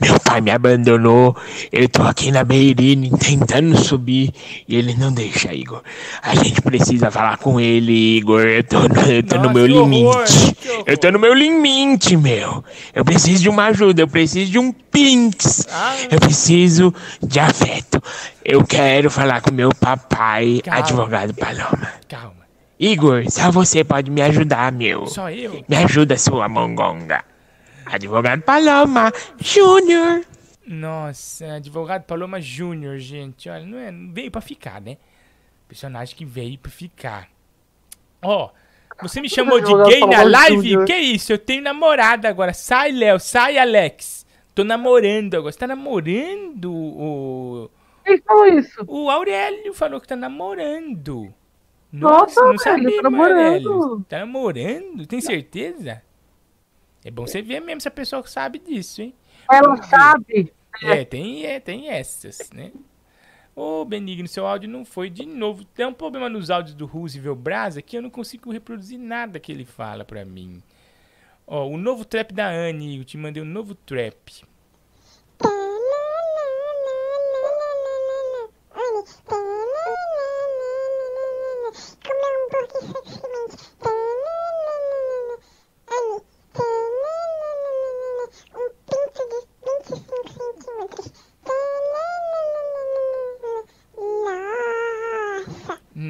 Meu 0.00 0.18
pai 0.20 0.40
me 0.40 0.50
abandonou. 0.50 1.36
Eu 1.70 1.88
tô 1.88 2.02
aqui 2.02 2.30
na 2.30 2.44
Beirine 2.44 3.10
tentando 3.18 3.76
subir 3.76 4.32
e 4.68 4.76
ele 4.76 4.94
não 4.94 5.12
deixa, 5.12 5.52
Igor. 5.54 5.82
A 6.22 6.34
gente 6.34 6.60
precisa 6.60 7.10
falar 7.10 7.38
com 7.38 7.60
ele, 7.60 8.16
Igor. 8.18 8.42
Eu 8.42 8.64
tô 8.64 8.80
no, 8.80 9.00
eu 9.10 9.22
tô 9.22 9.38
no 9.38 9.50
meu 9.50 9.66
limite. 9.66 10.56
Eu 10.86 10.98
tô 10.98 11.10
no 11.10 11.18
meu 11.18 11.34
limite, 11.34 12.16
meu. 12.16 12.64
Eu 12.94 13.04
preciso 13.04 13.42
de 13.42 13.48
uma 13.48 13.66
ajuda. 13.66 14.02
Eu 14.02 14.08
preciso 14.08 14.50
de 14.50 14.58
um 14.58 14.72
pinks. 14.72 15.66
Eu 16.10 16.18
preciso 16.20 16.94
de 17.22 17.38
afeto. 17.40 18.02
Eu 18.44 18.64
quero 18.64 19.10
falar 19.10 19.40
com 19.40 19.52
meu 19.52 19.70
papai, 19.74 20.60
Calma. 20.64 20.80
advogado 20.80 21.34
Paloma. 21.34 21.92
Calma. 22.08 22.42
Igor, 22.78 23.30
só 23.30 23.50
você 23.50 23.84
pode 23.84 24.10
me 24.10 24.20
ajudar, 24.22 24.72
meu. 24.72 25.06
Só 25.06 25.30
eu? 25.30 25.64
Me 25.68 25.76
ajuda, 25.76 26.18
sua 26.18 26.48
mongonga. 26.48 27.22
Advogado 27.86 28.42
Paloma 28.42 29.12
Júnior. 29.40 30.24
Nossa, 30.66 31.54
advogado 31.54 32.04
Paloma 32.04 32.40
Júnior, 32.40 32.98
gente. 32.98 33.48
Olha, 33.48 33.64
não 33.64 33.78
é, 33.78 33.90
veio 34.12 34.30
pra 34.30 34.40
ficar, 34.40 34.80
né? 34.80 34.96
Personagem 35.68 36.16
que 36.16 36.24
veio 36.24 36.58
pra 36.58 36.70
ficar. 36.70 37.28
Ó, 38.22 38.50
você 39.00 39.20
me 39.20 39.28
chamou 39.28 39.60
de 39.60 39.72
gay 39.88 40.00
na 40.00 40.06
Paloma 40.08 40.30
live? 40.30 40.56
Júnior. 40.56 40.84
Que 40.84 40.96
isso? 40.96 41.32
Eu 41.32 41.38
tenho 41.38 41.62
namorada 41.62 42.28
agora. 42.28 42.52
Sai, 42.52 42.92
Léo. 42.92 43.18
Sai, 43.18 43.58
Alex. 43.58 44.24
Tô 44.54 44.64
namorando 44.64 45.34
agora. 45.34 45.52
Você 45.52 45.58
tá 45.58 45.66
namorando 45.66 46.72
o. 46.72 47.70
Quem 48.04 48.18
falou 48.20 48.46
isso? 48.46 48.84
O 48.86 49.10
Aurélio 49.10 49.72
falou 49.72 50.00
que 50.00 50.08
tá 50.08 50.16
namorando. 50.16 51.32
Nossa, 51.92 52.40
não 52.40 52.48
velho, 52.48 52.60
sabia, 52.60 52.96
tá 52.96 53.02
namorando. 53.02 53.64
namorando. 53.64 54.04
Tá 54.08 54.18
namorando? 54.20 55.06
Tem 55.06 55.20
certeza? 55.20 56.02
É 57.04 57.10
bom 57.10 57.26
você 57.26 57.42
ver 57.42 57.60
mesmo 57.60 57.80
se 57.80 57.88
a 57.88 57.90
pessoa 57.90 58.24
sabe 58.26 58.58
disso, 58.58 59.02
hein? 59.02 59.14
Ela 59.50 59.76
sabe. 59.82 60.52
É, 60.82 61.04
tem, 61.04 61.44
é, 61.44 61.60
tem 61.60 61.88
essas, 61.88 62.50
né? 62.52 62.72
Ô, 63.54 63.84
Benigno, 63.84 64.26
seu 64.26 64.46
áudio 64.46 64.68
não 64.68 64.84
foi 64.84 65.10
de 65.10 65.26
novo. 65.26 65.64
Tem 65.64 65.84
um 65.84 65.92
problema 65.92 66.28
nos 66.28 66.50
áudios 66.50 66.74
do 66.74 66.86
Roosevelt 66.86 67.38
Brasa 67.38 67.82
que 67.82 67.96
eu 67.96 68.02
não 68.02 68.08
consigo 68.08 68.50
reproduzir 68.50 68.98
nada 68.98 69.38
que 69.38 69.52
ele 69.52 69.64
fala 69.64 70.04
pra 70.04 70.24
mim. 70.24 70.62
Ó, 71.46 71.66
o 71.66 71.76
novo 71.76 72.04
trap 72.04 72.32
da 72.32 72.48
Anne, 72.48 72.98
eu 72.98 73.04
te 73.04 73.18
mandei 73.18 73.42
um 73.42 73.46
novo 73.46 73.74
trap. 73.74 74.44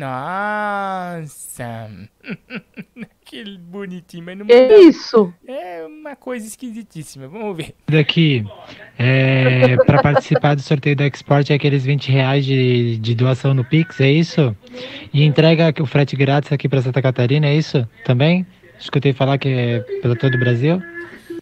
Nossa! 0.02 1.90
que 3.24 3.56
bonitinho, 3.58 4.24
mas 4.24 4.38
não 4.38 4.46
Que 4.46 4.60
muda- 4.62 4.78
isso? 4.78 5.32
É 5.46 5.84
uma 5.86 6.16
coisa 6.16 6.46
esquisitíssima. 6.46 7.28
Vamos 7.28 7.56
ver. 7.56 7.74
Daqui, 7.88 8.44
é, 8.98 9.76
para 9.86 10.02
participar 10.02 10.54
do 10.54 10.60
sorteio 10.62 10.96
do 10.96 11.04
Export 11.04 11.48
é 11.50 11.54
aqueles 11.54 11.84
20 11.84 12.10
reais 12.10 12.44
de, 12.44 12.98
de 12.98 13.14
doação 13.14 13.54
no 13.54 13.64
Pix, 13.64 14.00
é 14.00 14.10
isso? 14.10 14.56
E 15.12 15.24
entrega 15.24 15.72
o 15.80 15.86
frete 15.86 16.16
grátis 16.16 16.52
aqui 16.52 16.68
para 16.68 16.82
Santa 16.82 17.00
Catarina, 17.00 17.46
é 17.46 17.54
isso? 17.54 17.88
Também? 18.04 18.46
Escutei 18.78 19.12
falar 19.12 19.38
que 19.38 19.48
é 19.48 19.80
pelo 20.00 20.16
todo 20.16 20.34
o 20.34 20.38
Brasil. 20.38 20.82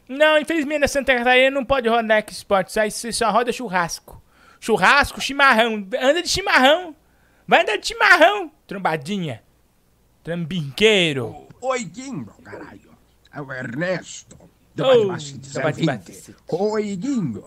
Não, 0.08 0.38
infelizmente 0.38 0.80
na 0.80 0.88
Santa 0.88 1.14
Catarina 1.16 1.50
não 1.50 1.64
pode 1.64 1.88
rodar 1.88 2.24
Export, 2.28 2.68
só, 2.68 2.84
isso 2.84 3.10
só 3.12 3.30
roda 3.30 3.52
churrasco. 3.52 4.22
Churrasco, 4.60 5.20
chimarrão. 5.20 5.86
Anda 6.00 6.22
de 6.22 6.28
chimarrão. 6.28 6.94
Vai 7.50 7.64
de 7.64 7.84
chimarrão, 7.84 8.48
trombadinha. 8.64 9.42
Trambinqueiro. 10.22 11.48
Oi, 11.60 11.82
Guinho, 11.82 12.28
caralho. 12.44 12.92
É 13.34 13.40
o 13.40 13.52
Ernesto. 13.52 14.36
Do 14.72 14.84
Oh, 14.84 15.08
Bate-Bate 15.08 15.38
do 15.38 15.60
Bate-Bate. 15.60 16.12
020. 16.12 16.36
Oi, 16.48 16.94
Guinho. 16.96 17.44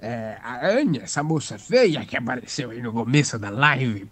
É, 0.00 0.38
a 0.40 0.68
Anya, 0.68 1.02
essa 1.02 1.24
moça 1.24 1.58
feia 1.58 2.06
que 2.06 2.16
apareceu 2.16 2.70
aí 2.70 2.80
no 2.80 2.92
começo 2.92 3.36
da 3.36 3.50
live. 3.50 4.08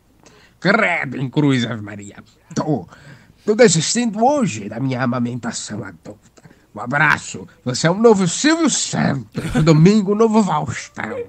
Credo 0.59 1.17
em 1.17 1.31
cruz, 1.31 1.65
Ave 1.65 1.81
Maria. 1.81 2.17
Tô, 2.53 2.89
tô 3.47 3.55
desistindo 3.55 4.25
hoje 4.25 4.69
da 4.69 4.81
minha 4.81 5.01
amamentação 5.01 5.85
adulta. 5.85 6.43
Um 6.75 6.81
abraço. 6.81 7.47
Você 7.65 7.87
é 7.87 7.91
o 7.91 7.95
novo 7.95 8.27
Silvio 8.27 8.69
Santos. 8.69 9.45
Domingo, 9.65 10.13
novo 10.17 10.43
Faustão. 10.43 11.23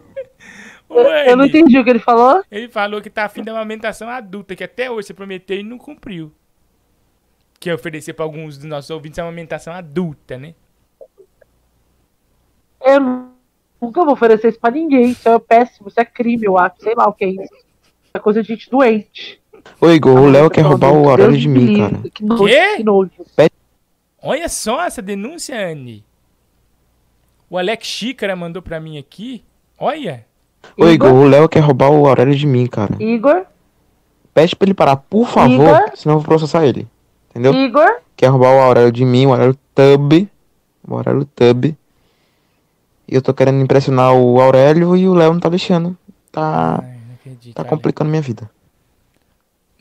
Eu 1.28 1.38
não 1.38 1.46
entendi 1.46 1.78
o 1.78 1.84
que 1.84 1.90
ele 1.90 2.00
falou. 2.00 2.44
Ele 2.52 2.70
falou 2.70 3.02
que 3.02 3.10
tá 3.10 3.26
afim 3.26 3.44
da 3.44 3.52
amamentação 3.52 4.10
adulta, 4.10 4.56
que 4.56 4.64
até 4.64 4.92
hoje 4.92 5.08
você 5.08 5.14
prometeu 5.14 5.60
e 5.60 5.64
não 5.64 5.78
cumpriu. 5.78 6.32
Que 7.60 7.70
é 7.70 7.74
oferecer 7.74 8.14
pra 8.14 8.26
alguns 8.26 8.58
dos 8.58 8.66
nossos 8.68 8.90
ouvintes 8.90 9.20
a 9.20 9.24
amamentação 9.24 9.74
adulta, 9.74 10.38
né? 10.38 10.56
Eu 12.84 13.30
nunca 13.80 14.04
vou 14.04 14.14
oferecer 14.14 14.50
isso 14.50 14.60
pra 14.60 14.72
ninguém. 14.72 15.12
Isso 15.12 15.30
é 15.30 15.40
péssimo, 15.40 15.88
isso 15.88 16.00
é 16.00 16.06
crime, 16.06 16.46
eu 16.46 16.58
acho. 16.58 16.76
Sei 16.80 16.94
lá 16.96 17.08
o 17.08 17.14
que 17.14 17.26
é 17.26 17.30
isso. 17.30 17.54
É 18.14 18.20
coisa 18.20 18.42
de 18.42 18.50
gente 18.50 18.70
doente. 18.70 19.42
Ô 19.80 19.90
Igor, 19.90 20.20
o 20.20 20.30
Léo 20.30 20.50
quer 20.50 20.62
roubar 20.62 20.92
o 20.92 21.10
Aurélio 21.10 21.38
de 21.38 21.48
mim, 21.48 21.78
cara. 21.78 22.10
Que 22.10 22.26
nojo, 22.26 22.46
Quê? 22.46 22.78
que 22.78 22.84
nojo. 22.84 23.12
Olha 24.22 24.50
só 24.50 24.84
essa 24.84 25.02
denúncia, 25.02 25.56
Anne. 25.56 26.04
O 27.50 27.58
Alex 27.58 27.86
Xícara 27.88 28.36
mandou 28.36 28.62
pra 28.62 28.80
mim 28.80 28.98
aqui. 28.98 29.44
Olha. 29.78 30.26
Ô 30.78 30.88
Igor, 30.88 31.12
o 31.12 31.26
Léo 31.28 31.50
quer 31.50 31.60
roubar 31.60 31.90
o 31.92 32.08
Aurélio 32.08 32.36
de 32.36 32.46
mim, 32.48 32.66
cara. 32.68 32.96
Igor, 33.00 33.46
Pede 34.34 34.56
pra 34.56 34.66
ele 34.66 34.74
parar, 34.74 34.96
por 34.96 35.28
favor, 35.28 35.52
Igor? 35.52 35.92
senão 35.96 36.16
eu 36.16 36.20
vou 36.20 36.28
processar 36.28 36.66
ele. 36.66 36.88
Entendeu? 37.30 37.54
Igor, 37.54 37.98
Quer 38.16 38.28
roubar 38.28 38.54
o 38.56 38.60
Aurélio 38.60 38.92
de 38.92 39.04
mim, 39.04 39.26
o 39.26 39.32
Aurélio 39.32 39.58
Tub. 39.76 40.28
O 40.88 40.96
Aurélio 40.96 41.26
Tub. 41.26 41.66
E 41.66 41.76
eu 43.16 43.22
tô 43.22 43.34
querendo 43.34 43.62
impressionar 43.62 44.14
o 44.14 44.40
Aurélio 44.40 44.96
e 44.96 45.08
o 45.08 45.14
Léo 45.14 45.34
não 45.34 45.40
tá 45.40 45.50
deixando. 45.50 45.98
Tá. 46.32 46.84
acredito, 47.16 47.56
Tá 47.56 47.64
complicando 47.64 48.10
minha 48.10 48.22
vida. 48.22 48.50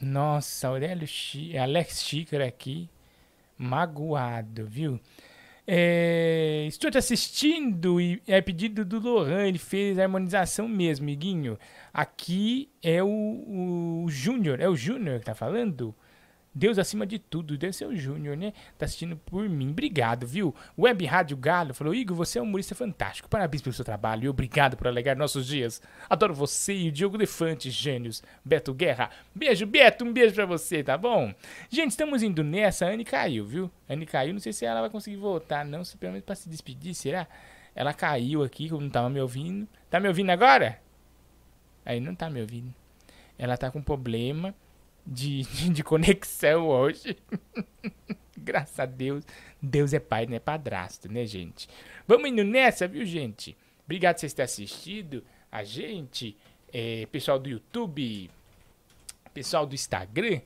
Nossa, 0.01 0.69
Aurélio 0.69 1.07
Xí... 1.07 1.57
Alex 1.57 2.02
Xícara 2.02 2.47
aqui. 2.47 2.89
Magoado, 3.57 4.66
viu? 4.66 4.98
É, 5.73 6.65
estou 6.67 6.91
te 6.91 6.99
assistindo 6.99 8.01
e 8.01 8.21
é 8.27 8.41
pedido 8.41 8.85
do 8.85 8.99
Lohan, 8.99 9.47
ele 9.47 9.57
fez 9.57 10.01
a 10.01 10.03
harmonização 10.03 10.67
mesmo, 10.67 11.09
Iguinho. 11.09 11.57
Aqui 11.95 12.69
é 12.83 13.01
o, 13.01 13.07
o 14.05 14.07
Júnior, 14.09 14.59
é 14.59 14.69
o 14.69 14.75
Júnior 14.75 15.21
que 15.21 15.27
tá 15.27 15.35
falando? 15.35 15.95
Deus 16.53 16.79
acima 16.79 17.07
de 17.07 17.19
tudo, 17.19 17.57
ser 17.73 17.87
o 17.87 17.95
Júnior, 17.97 18.37
né? 18.37 18.53
Tá 18.77 18.85
assistindo 18.85 19.17
por 19.17 19.49
mim. 19.49 19.71
Obrigado, 19.71 20.27
viu? 20.27 20.53
Web 20.77 21.07
Rádio 21.07 21.37
Galo 21.37 21.73
falou: 21.73 21.95
Igor, 21.95 22.17
você 22.17 22.41
é 22.41 22.43
um 22.43 22.45
humorista 22.45 22.75
fantástico. 22.75 23.29
Parabéns 23.29 23.63
pelo 23.63 23.73
seu 23.73 23.85
trabalho 23.85 24.25
e 24.25 24.29
obrigado 24.29 24.77
por 24.77 24.89
alegar 24.89 25.17
nossos 25.17 25.47
dias. 25.47 25.81
Adoro 26.09 26.35
você 26.35 26.75
e 26.75 26.89
o 26.89 26.93
Diogo 26.93 27.17
Defante, 27.17 27.71
gênios. 27.71 28.21
Beto 28.45 28.75
Guerra. 28.75 29.11
Beijo, 29.33 29.65
Beto, 29.65 30.05
um 30.05 30.13
beijo 30.13 30.35
pra 30.35 30.45
você, 30.45 30.83
tá 30.83 30.99
bom? 30.99 31.33
Gente, 31.69 31.91
estamos 31.91 32.21
indo 32.21 32.43
nessa. 32.43 32.87
A 32.87 32.89
Anne 32.89 33.05
caiu, 33.05 33.47
viu? 33.47 33.71
A 33.89 33.93
Anne 33.93 34.05
caiu, 34.05 34.33
não 34.33 34.41
sei 34.41 34.53
se 34.53 34.65
ela 34.65 34.81
vai 34.81 34.91
conseguir 34.91 35.19
voltar, 35.19 35.65
não. 35.65 35.85
Se 35.85 35.97
pelo 35.97 36.13
menos 36.13 36.27
pra 36.27 36.35
se 36.35 36.49
despedir, 36.49 36.95
será? 36.95 37.29
Ela 37.77 37.95
caiu 37.95 38.43
aqui, 38.43 38.69
como 38.69 38.83
não 38.83 38.91
tava 38.91 39.09
me 39.09 39.21
ouvindo. 39.21 39.69
Tá 39.89 40.01
me 40.01 40.09
ouvindo 40.09 40.31
agora? 40.31 40.81
Aí 41.85 42.01
não 42.01 42.15
tá 42.15 42.29
me 42.29 42.41
ouvindo. 42.41 42.75
Ela 43.39 43.57
tá 43.57 43.71
com 43.71 43.81
problema 43.81 44.53
de, 45.11 45.43
de 45.69 45.82
conexão 45.82 46.69
hoje. 46.69 47.16
Graças 48.39 48.78
a 48.78 48.87
Deus. 48.87 49.24
Deus 49.61 49.93
é 49.93 49.99
pai, 49.99 50.27
não 50.27 50.37
é 50.37 50.41
padrasto, 50.41 51.12
né, 51.12 51.27
gente? 51.27 51.69
Vamos 52.07 52.31
indo 52.31 52.45
nessa, 52.45 52.89
viu, 52.89 53.05
gente? 53.05 53.57
Obrigado 53.85 54.15
por 54.15 54.20
vocês 54.20 54.32
terem 54.32 54.45
assistido 54.45 55.24
a 55.51 55.65
gente. 55.65 56.37
É, 56.73 57.07
pessoal 57.11 57.39
do 57.39 57.49
YouTube, 57.49 58.31
pessoal 59.35 59.66
do 59.66 59.74
Instagram, 59.74 60.41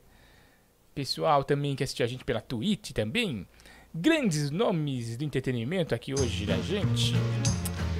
pessoal 0.95 1.45
também 1.45 1.77
que 1.77 1.85
assistiu 1.85 2.05
a 2.05 2.09
gente 2.09 2.25
pela 2.25 2.41
Twitch 2.41 2.93
também. 2.93 3.47
Grandes 3.95 4.51
nomes 4.51 5.17
do 5.17 5.25
entretenimento 5.25 5.95
aqui 5.95 6.15
hoje 6.15 6.47
da 6.47 6.57
gente. 6.57 7.13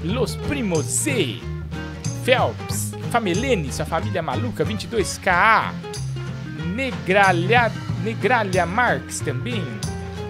Los 0.03 0.35
Primos 0.37 0.85
Z, 0.87 1.39
Phelps, 2.25 2.93
Famelene, 3.13 3.73
sua 3.73 3.87
família 3.87 4.23
maluca, 4.23 4.65
22K, 4.65 5.73
Negralha, 6.75 7.71
Negralha 8.03 8.67
Marx 8.67 9.21
também, 9.21 9.65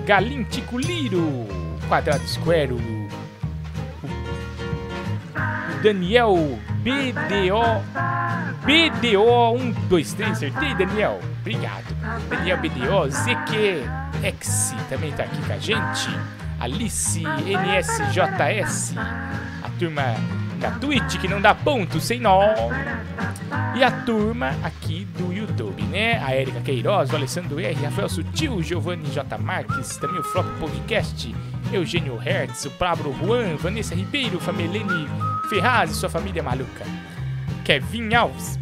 Galim 0.04 0.44
Ticuliro, 0.44 1.46
Quadrado 1.88 2.28
Square, 2.28 2.74
o, 2.74 3.08
Daniel 5.82 6.58
BDO, 6.82 7.82
BDO 8.66 9.58
123, 9.88 10.30
acertei, 10.32 10.74
Daniel? 10.74 11.18
Obrigado. 11.40 11.94
Daniel 12.28 12.58
BDO, 12.58 13.10
ZQX 13.10 14.74
também 14.90 15.12
tá 15.12 15.22
aqui 15.22 15.40
com 15.46 15.52
a 15.54 15.58
gente, 15.58 16.10
Alice 16.60 17.22
NSJS, 17.22 18.94
a 19.62 19.70
turma 19.78 20.14
da 20.64 20.70
Twitch 20.70 21.18
que 21.18 21.28
não 21.28 21.42
dá 21.42 21.54
ponto 21.54 22.00
sem 22.00 22.18
nó. 22.18 22.40
E 23.74 23.84
a 23.84 23.90
turma 23.90 24.54
aqui 24.62 25.06
do 25.18 25.30
YouTube, 25.30 25.82
né? 25.82 26.22
A 26.24 26.34
Erika 26.34 26.60
Queiroz, 26.60 27.10
o 27.10 27.16
Alessandro 27.16 27.60
R, 27.60 27.74
Rafael 27.74 28.08
Sutil, 28.08 28.62
Giovanni 28.62 29.10
J. 29.10 29.36
Marques, 29.36 29.98
também 29.98 30.18
o 30.18 30.24
Flop 30.24 30.46
Podcast, 30.58 31.34
Eugênio 31.70 32.16
Hertz, 32.16 32.64
o 32.64 32.70
Pablo 32.70 33.14
Juan, 33.20 33.56
Vanessa 33.56 33.94
Ribeiro, 33.94 34.40
Famelene 34.40 35.06
Ferraz 35.50 35.90
e 35.90 35.94
sua 35.94 36.08
família 36.08 36.42
maluca. 36.42 36.84
Kevin 37.62 38.14
Alves. 38.14 38.58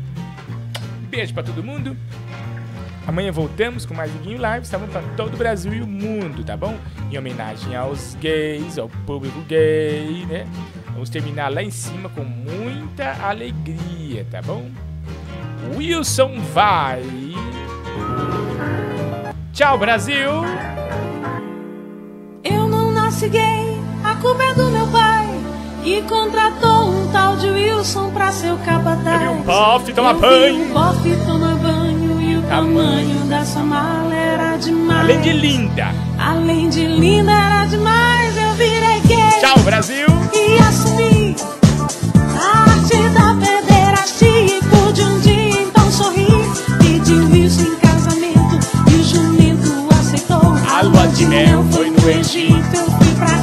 Beijo 1.09 1.33
pra 1.33 1.45
todo 1.45 1.62
mundo. 1.62 1.97
Amanhã 3.07 3.31
voltamos 3.31 3.87
com 3.87 3.95
mais 3.95 4.12
Liguinho 4.12 4.41
Live, 4.41 4.65
estamos 4.65 4.91
para 4.91 5.03
todo 5.16 5.35
o 5.35 5.37
Brasil 5.37 5.73
e 5.73 5.83
o 5.83 5.87
mundo, 5.87 6.43
tá 6.43 6.57
bom? 6.57 6.77
Em 7.11 7.19
homenagem 7.19 7.77
aos 7.77 8.16
gays, 8.16 8.79
ao 8.79 8.89
público 8.89 9.41
gay, 9.43 10.24
né? 10.27 10.47
Vamos 10.93 11.10
terminar 11.10 11.51
lá 11.52 11.62
em 11.62 11.70
cima 11.70 12.09
com 12.09 12.23
muita 12.24 13.16
alegria, 13.27 14.27
tá 14.31 14.40
bom? 14.43 14.64
Wilson 15.77 16.40
vai. 16.52 17.02
Tchau, 19.52 19.78
Brasil! 19.78 20.31
Eu 22.44 22.69
não 22.69 22.90
nasci 22.90 23.28
gay, 23.28 23.81
a 24.05 24.14
culpa 24.16 24.43
é 24.43 24.55
do 24.55 24.70
meu 24.70 24.86
pai, 24.89 25.27
que 25.82 26.02
contratou 26.02 26.89
um 26.90 27.10
tal 27.12 27.36
de 27.36 27.48
Wilson 27.48 28.10
pra 28.10 28.32
ser 28.32 28.52
o 28.52 28.59
capataz. 28.59 29.31
um 29.31 29.43
bofe 29.43 29.93
tomar 29.93 30.10
Eu 30.10 30.16
vi 30.16 30.20
banho. 30.20 30.64
Um 30.64 30.73
bofe 30.73 31.16
tomar 31.27 31.55
banho 31.56 32.20
e 32.20 32.36
o 32.36 32.43
tamanho 32.43 33.24
da 33.28 33.44
sua 33.44 33.62
mala 33.62 34.14
era 34.14 34.56
demais. 34.56 35.01
Além 35.01 35.20
de 35.20 35.32
linda. 35.32 35.86
Além 36.19 36.69
de 36.69 36.86
linda 36.86 37.32
era 37.32 37.64
demais, 37.66 38.12
eu 38.12 38.12
Tchau, 39.53 39.65
Brasil! 39.65 40.07
E 40.33 40.59
assumi 40.61 41.37
a 42.41 42.70
arte 42.70 42.97
da 43.11 43.35
pederastia 43.35 44.47
e 44.47 44.61
pude 44.62 45.03
um 45.03 45.20
dia 45.20 45.61
então 45.61 45.93
sorrir. 45.93 46.43
Pedi 46.79 47.12
Wilson 47.12 47.65
em 47.65 47.77
casamento 47.77 48.59
e 48.91 48.95
o 48.95 49.05
jumento 49.05 49.89
aceitou. 50.01 50.55
A 50.66 50.81
lua 50.81 51.07
de 51.09 51.27
mel 51.27 51.62
foi 51.70 51.91
no 51.91 52.09
Egito. 52.09 52.55
Eu 52.74 52.91
fui 52.93 53.15
pra 53.15 53.41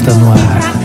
está 0.00 0.14
no 0.14 0.32
ar. 0.32 0.79